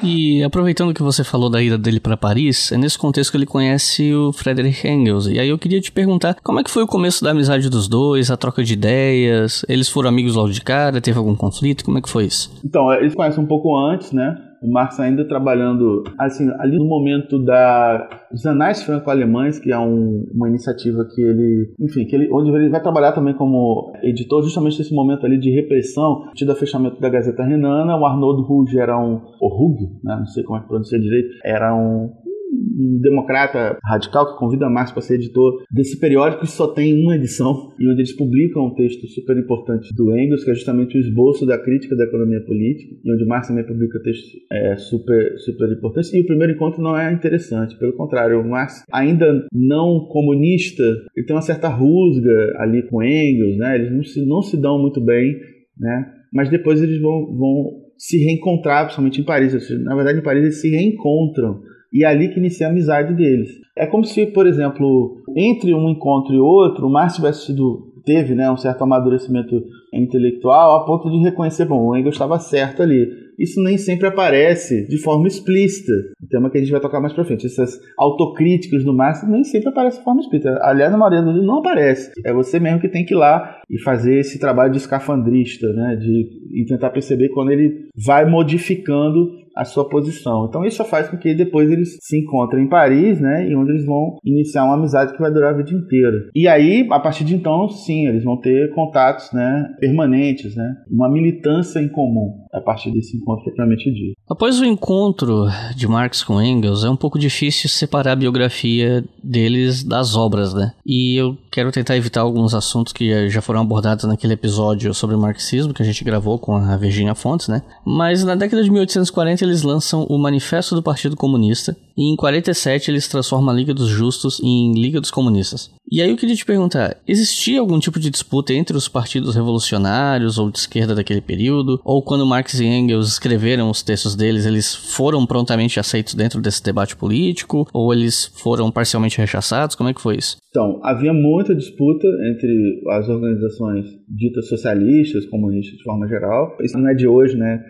E 0.03 0.43
aproveitando 0.43 0.95
que 0.95 1.03
você 1.03 1.23
falou 1.23 1.51
da 1.51 1.63
ida 1.63 1.79
dele 1.79 2.01
para 2.01 2.17
Paris, 2.17 2.73
é 2.73 2.77
nesse 2.77 2.99
contexto 2.99 3.31
que 3.31 3.37
ele 3.37 3.47
conhece 3.47 4.13
o 4.13 4.33
Friedrich 4.33 4.87
Engels. 4.87 5.27
E 5.27 5.39
aí 5.39 5.49
eu 5.49 5.59
queria 5.59 5.81
te 5.81 5.93
perguntar, 5.93 6.37
como 6.43 6.61
é 6.61 6.65
que 6.65 6.71
foi 6.71 6.83
o 6.83 6.87
começo 6.87 7.23
da 7.25 7.31
amizade 7.31 7.69
dos 7.71 7.89
dois, 7.89 8.31
a 8.31 8.37
troca 8.37 8.63
de 8.63 8.75
ideias? 8.75 9.65
Eles 9.69 9.89
foram 9.89 10.09
amigos 10.09 10.35
logo 10.35 10.51
de 10.51 10.61
cara? 10.61 11.01
Teve 11.01 11.19
algum 11.19 11.35
conflito? 11.35 11.85
Como 11.85 11.99
é 11.99 12.03
que 12.03 12.09
foi 12.09 12.25
isso? 12.25 12.51
Então, 12.65 12.93
eles 12.93 13.15
conhecem 13.15 13.43
um 13.43 13.47
pouco 13.47 13.77
antes, 13.77 14.13
né? 14.13 14.37
O 14.63 14.71
Marx 14.71 15.01
ainda 15.01 15.27
trabalhando 15.27 16.05
assim 16.19 16.51
ali 16.59 16.77
no 16.77 16.85
momento 16.85 17.39
da 17.39 18.09
dos 18.31 18.45
anais 18.47 18.83
franco-alemães 18.83 19.59
que 19.59 19.73
é 19.73 19.79
um, 19.79 20.27
uma 20.35 20.49
iniciativa 20.49 21.05
que 21.05 21.21
ele 21.21 21.75
enfim 21.81 22.05
que 22.05 22.15
ele 22.15 22.29
onde 22.33 22.51
ele 22.51 22.69
vai 22.69 22.83
trabalhar 22.83 23.13
também 23.13 23.35
como 23.35 23.93
editor 24.03 24.43
justamente 24.43 24.79
nesse 24.79 24.95
momento 24.95 25.25
ali 25.25 25.39
de 25.39 25.51
repressão 25.51 26.31
tido 26.35 26.53
a 26.53 26.55
fechamento 26.55 27.01
da 27.01 27.09
Gazeta 27.09 27.43
Renana 27.43 27.97
o 27.97 28.05
Arnold 28.05 28.43
Ruge 28.43 28.79
era 28.79 28.99
um 28.99 29.21
o 29.41 29.49
Ruge 29.49 29.87
né, 30.05 30.17
não 30.17 30.27
sei 30.27 30.45
como 30.45 30.59
é 30.59 30.63
que 30.63 30.69
pronuncia 30.69 30.99
direito 30.99 31.31
era 31.45 31.75
um 31.75 32.13
um 32.61 33.01
democrata 33.01 33.79
radical 33.85 34.33
que 34.33 34.39
convida 34.39 34.69
Marx 34.69 34.93
para 34.93 35.03
ser 35.03 35.15
editor 35.15 35.63
desse 35.71 35.99
periódico 35.99 36.43
que 36.43 36.51
só 36.51 36.69
tem 36.69 37.03
uma 37.03 37.17
edição 37.17 37.73
e 37.79 37.89
onde 37.89 38.01
eles 38.01 38.13
publicam 38.13 38.67
um 38.67 38.75
texto 38.75 39.07
super 39.09 39.37
importante 39.37 39.89
do 39.95 40.17
Engels, 40.17 40.45
que 40.45 40.51
é 40.51 40.55
justamente 40.55 40.97
o 40.97 41.01
esboço 41.01 41.47
da 41.47 41.59
crítica 41.59 41.97
da 41.97 42.05
economia 42.05 42.41
política, 42.41 42.95
e 43.05 43.13
onde 43.13 43.25
Marx 43.25 43.49
também 43.49 43.65
publica 43.65 44.01
textos 44.03 44.31
é, 44.53 44.77
super, 44.77 45.39
super 45.39 45.71
importantes. 45.71 46.13
E 46.13 46.21
o 46.21 46.27
primeiro 46.27 46.53
encontro 46.53 46.83
não 46.83 46.97
é 46.97 47.13
interessante, 47.13 47.79
pelo 47.79 47.93
contrário, 47.95 48.41
o 48.41 48.49
Marx, 48.49 48.85
ainda 48.93 49.47
não 49.53 50.07
comunista, 50.11 50.83
ele 51.17 51.27
tem 51.27 51.35
uma 51.35 51.43
certa 51.43 51.69
rusga 51.69 52.55
ali 52.59 52.83
com 52.83 53.03
Engels, 53.03 53.57
né? 53.57 53.77
eles 53.77 53.93
não 53.93 54.05
se, 54.05 54.27
não 54.27 54.43
se 54.43 54.57
dão 54.61 54.79
muito 54.79 55.01
bem, 55.01 55.37
né? 55.79 56.13
mas 56.33 56.49
depois 56.49 56.83
eles 56.83 57.01
vão, 57.01 57.27
vão 57.37 57.81
se 57.97 58.19
reencontrar, 58.25 58.85
principalmente 58.85 59.21
em 59.21 59.25
Paris. 59.25 59.53
Na 59.81 59.95
verdade, 59.95 60.19
em 60.19 60.23
Paris 60.23 60.43
eles 60.43 60.61
se 60.61 60.71
reencontram 60.71 61.61
e 61.93 62.05
é 62.05 62.07
ali 62.07 62.29
que 62.29 62.39
inicia 62.39 62.67
a 62.67 62.71
amizade 62.71 63.15
deles. 63.15 63.51
É 63.77 63.87
como 63.87 64.05
se, 64.05 64.27
por 64.27 64.47
exemplo, 64.47 65.23
entre 65.37 65.75
um 65.75 65.89
encontro 65.91 66.35
e 66.35 66.39
outro, 66.39 66.87
o 66.87 66.91
Márcio 66.91 67.23
tivesse 67.23 67.47
sido, 67.47 67.93
teve 68.05 68.35
né, 68.35 68.51
um 68.51 68.57
certo 68.57 68.83
amadurecimento 68.83 69.63
intelectual 69.93 70.77
a 70.77 70.85
ponto 70.85 71.11
de 71.11 71.19
reconhecer, 71.19 71.65
bom, 71.65 71.89
o 71.89 71.97
Engels 71.97 72.15
estava 72.15 72.39
certo 72.39 72.83
ali. 72.83 73.09
Isso 73.39 73.63
nem 73.63 73.79
sempre 73.79 74.07
aparece 74.07 74.87
de 74.87 74.99
forma 74.99 75.27
explícita. 75.27 75.93
O 76.23 76.29
tema 76.29 76.51
que 76.51 76.59
a 76.59 76.61
gente 76.61 76.71
vai 76.71 76.81
tocar 76.81 77.01
mais 77.01 77.15
pra 77.15 77.25
frente. 77.25 77.47
Essas 77.47 77.81
autocríticas 77.97 78.85
do 78.85 78.93
Marx 78.93 79.27
nem 79.27 79.43
sempre 79.45 79.71
aparecem 79.71 80.01
de 80.01 80.05
forma 80.05 80.21
explícita. 80.21 80.59
Aliás, 80.63 80.93
na 80.93 80.99
maioria 80.99 81.23
dos 81.23 81.43
não 81.43 81.61
aparece. 81.61 82.13
É 82.23 82.35
você 82.35 82.61
mesmo 82.61 82.81
que 82.81 82.89
tem 82.89 83.03
que 83.03 83.15
ir 83.15 83.17
lá 83.17 83.63
e 83.71 83.81
fazer 83.81 84.19
esse 84.19 84.39
trabalho 84.39 84.71
de 84.71 84.77
escafandrista, 84.77 85.73
né? 85.73 85.97
De, 85.97 86.29
e 86.53 86.67
tentar 86.67 86.91
perceber 86.91 87.31
quando 87.31 87.51
ele 87.51 87.89
vai 87.97 88.29
modificando 88.29 89.31
a 89.61 89.65
sua 89.65 89.87
posição. 89.87 90.47
Então 90.49 90.65
isso 90.65 90.83
faz 90.85 91.09
com 91.09 91.19
que 91.19 91.35
depois 91.35 91.71
eles 91.71 91.99
se 92.01 92.19
encontrem 92.19 92.65
em 92.65 92.69
Paris, 92.69 93.21
né, 93.21 93.47
e 93.47 93.55
onde 93.55 93.73
eles 93.73 93.85
vão 93.85 94.17
iniciar 94.25 94.65
uma 94.65 94.75
amizade 94.75 95.13
que 95.13 95.21
vai 95.21 95.31
durar 95.31 95.53
a 95.53 95.57
vida 95.57 95.71
inteira. 95.71 96.17
E 96.35 96.49
aí, 96.49 96.89
a 96.91 96.99
partir 96.99 97.25
de 97.25 97.35
então, 97.35 97.69
sim, 97.69 98.07
eles 98.07 98.25
vão 98.25 98.39
ter 98.39 98.73
contatos, 98.75 99.31
né, 99.33 99.69
permanentes, 99.79 100.57
né, 100.57 100.77
uma 100.91 101.11
militância 101.11 101.79
em 101.79 101.89
comum 101.89 102.41
a 102.53 102.61
partir 102.61 102.91
desse 102.91 103.17
encontro 103.17 103.45
propriamente 103.45 103.93
dito. 103.93 104.15
Após 104.29 104.61
o 104.61 104.65
encontro 104.65 105.47
de 105.77 105.87
Marx 105.87 106.25
com 106.25 106.41
Engels, 106.41 106.85
é 106.85 106.91
um 106.91 106.97
pouco 106.97 107.19
difícil 107.19 107.69
separar 107.69 108.13
a 108.13 108.17
biografia 108.17 109.05
deles 109.23 109.85
das 109.85 110.17
obras, 110.17 110.55
né? 110.55 110.73
E 110.85 111.17
eu 111.17 111.37
quero 111.51 111.71
tentar 111.71 111.97
evitar 111.97 112.23
alguns 112.23 112.55
assuntos 112.55 112.93
que 112.93 113.29
já 113.29 113.41
foram 113.41 113.61
abordados 113.61 114.05
naquele 114.05 114.35
episódio 114.35 114.93
sobre 114.95 115.17
marxismo 115.17 115.75
que 115.75 115.83
a 115.83 115.85
gente 115.85 116.03
gravou 116.03 116.39
com 116.39 116.57
a 116.57 116.77
Virginia 116.77 117.15
Fontes, 117.15 117.49
né? 117.49 117.63
Mas 117.85 118.25
na 118.25 118.35
década 118.35 118.63
de 118.63 118.71
1840 118.71 119.45
eles 119.51 119.63
lançam 119.63 120.05
o 120.09 120.19
Manifesto 120.19 120.75
do 120.75 120.83
Partido 120.83 121.17
Comunista 121.17 121.77
e 121.97 122.11
em 122.11 122.17
47 122.17 122.91
eles 122.91 123.09
transformam 123.09 123.51
a 123.51 123.57
Liga 123.57 123.75
dos 123.75 123.89
Justos 123.89 124.41
em 124.43 124.73
Liga 124.73 125.01
dos 125.01 125.11
Comunistas. 125.11 125.71
E 125.93 126.01
aí 126.01 126.09
eu 126.09 126.17
queria 126.17 126.37
te 126.37 126.47
perguntar, 126.47 126.97
existia 127.07 127.59
algum 127.59 127.79
tipo 127.81 127.99
de 127.99 128.11
disputa 128.11 128.55
entre 128.55 128.77
os 128.77 128.87
partidos 128.87 129.35
revolucionários 129.35 130.39
ou 130.39 130.49
de 130.49 130.59
esquerda 130.59 130.95
daquele 130.95 131.21
período? 131.21 131.81
Ou 131.85 132.01
quando 132.01 132.25
Marx 132.25 132.61
e 132.61 132.65
Engels 132.65 133.09
escreveram 133.09 133.69
os 133.69 133.83
textos 133.83 134.15
deles, 134.15 134.47
eles 134.47 134.73
foram 134.73 135.27
prontamente 135.27 135.81
aceitos 135.81 136.15
dentro 136.15 136.41
desse 136.41 136.63
debate 136.63 136.97
político? 136.97 137.67
Ou 137.73 137.93
eles 137.93 138.31
foram 138.37 138.71
parcialmente 138.71 139.19
rechaçados? 139.19 139.75
Como 139.75 139.89
é 139.89 139.95
que 139.95 140.01
foi 140.01 140.17
isso? 140.17 140.37
Então, 140.49 140.81
havia 140.85 141.13
muita 141.13 141.55
disputa 141.55 142.07
entre 142.33 142.83
as 142.91 143.09
organizações 143.09 143.87
ditas 144.09 144.49
socialistas, 144.49 145.27
comunistas 145.27 145.77
de 145.77 145.83
forma 145.83 146.07
geral. 146.07 146.57
Isso 146.63 146.79
não 146.79 146.89
é 146.89 146.95
de 146.95 147.09
hoje, 147.09 147.37
né? 147.37 147.61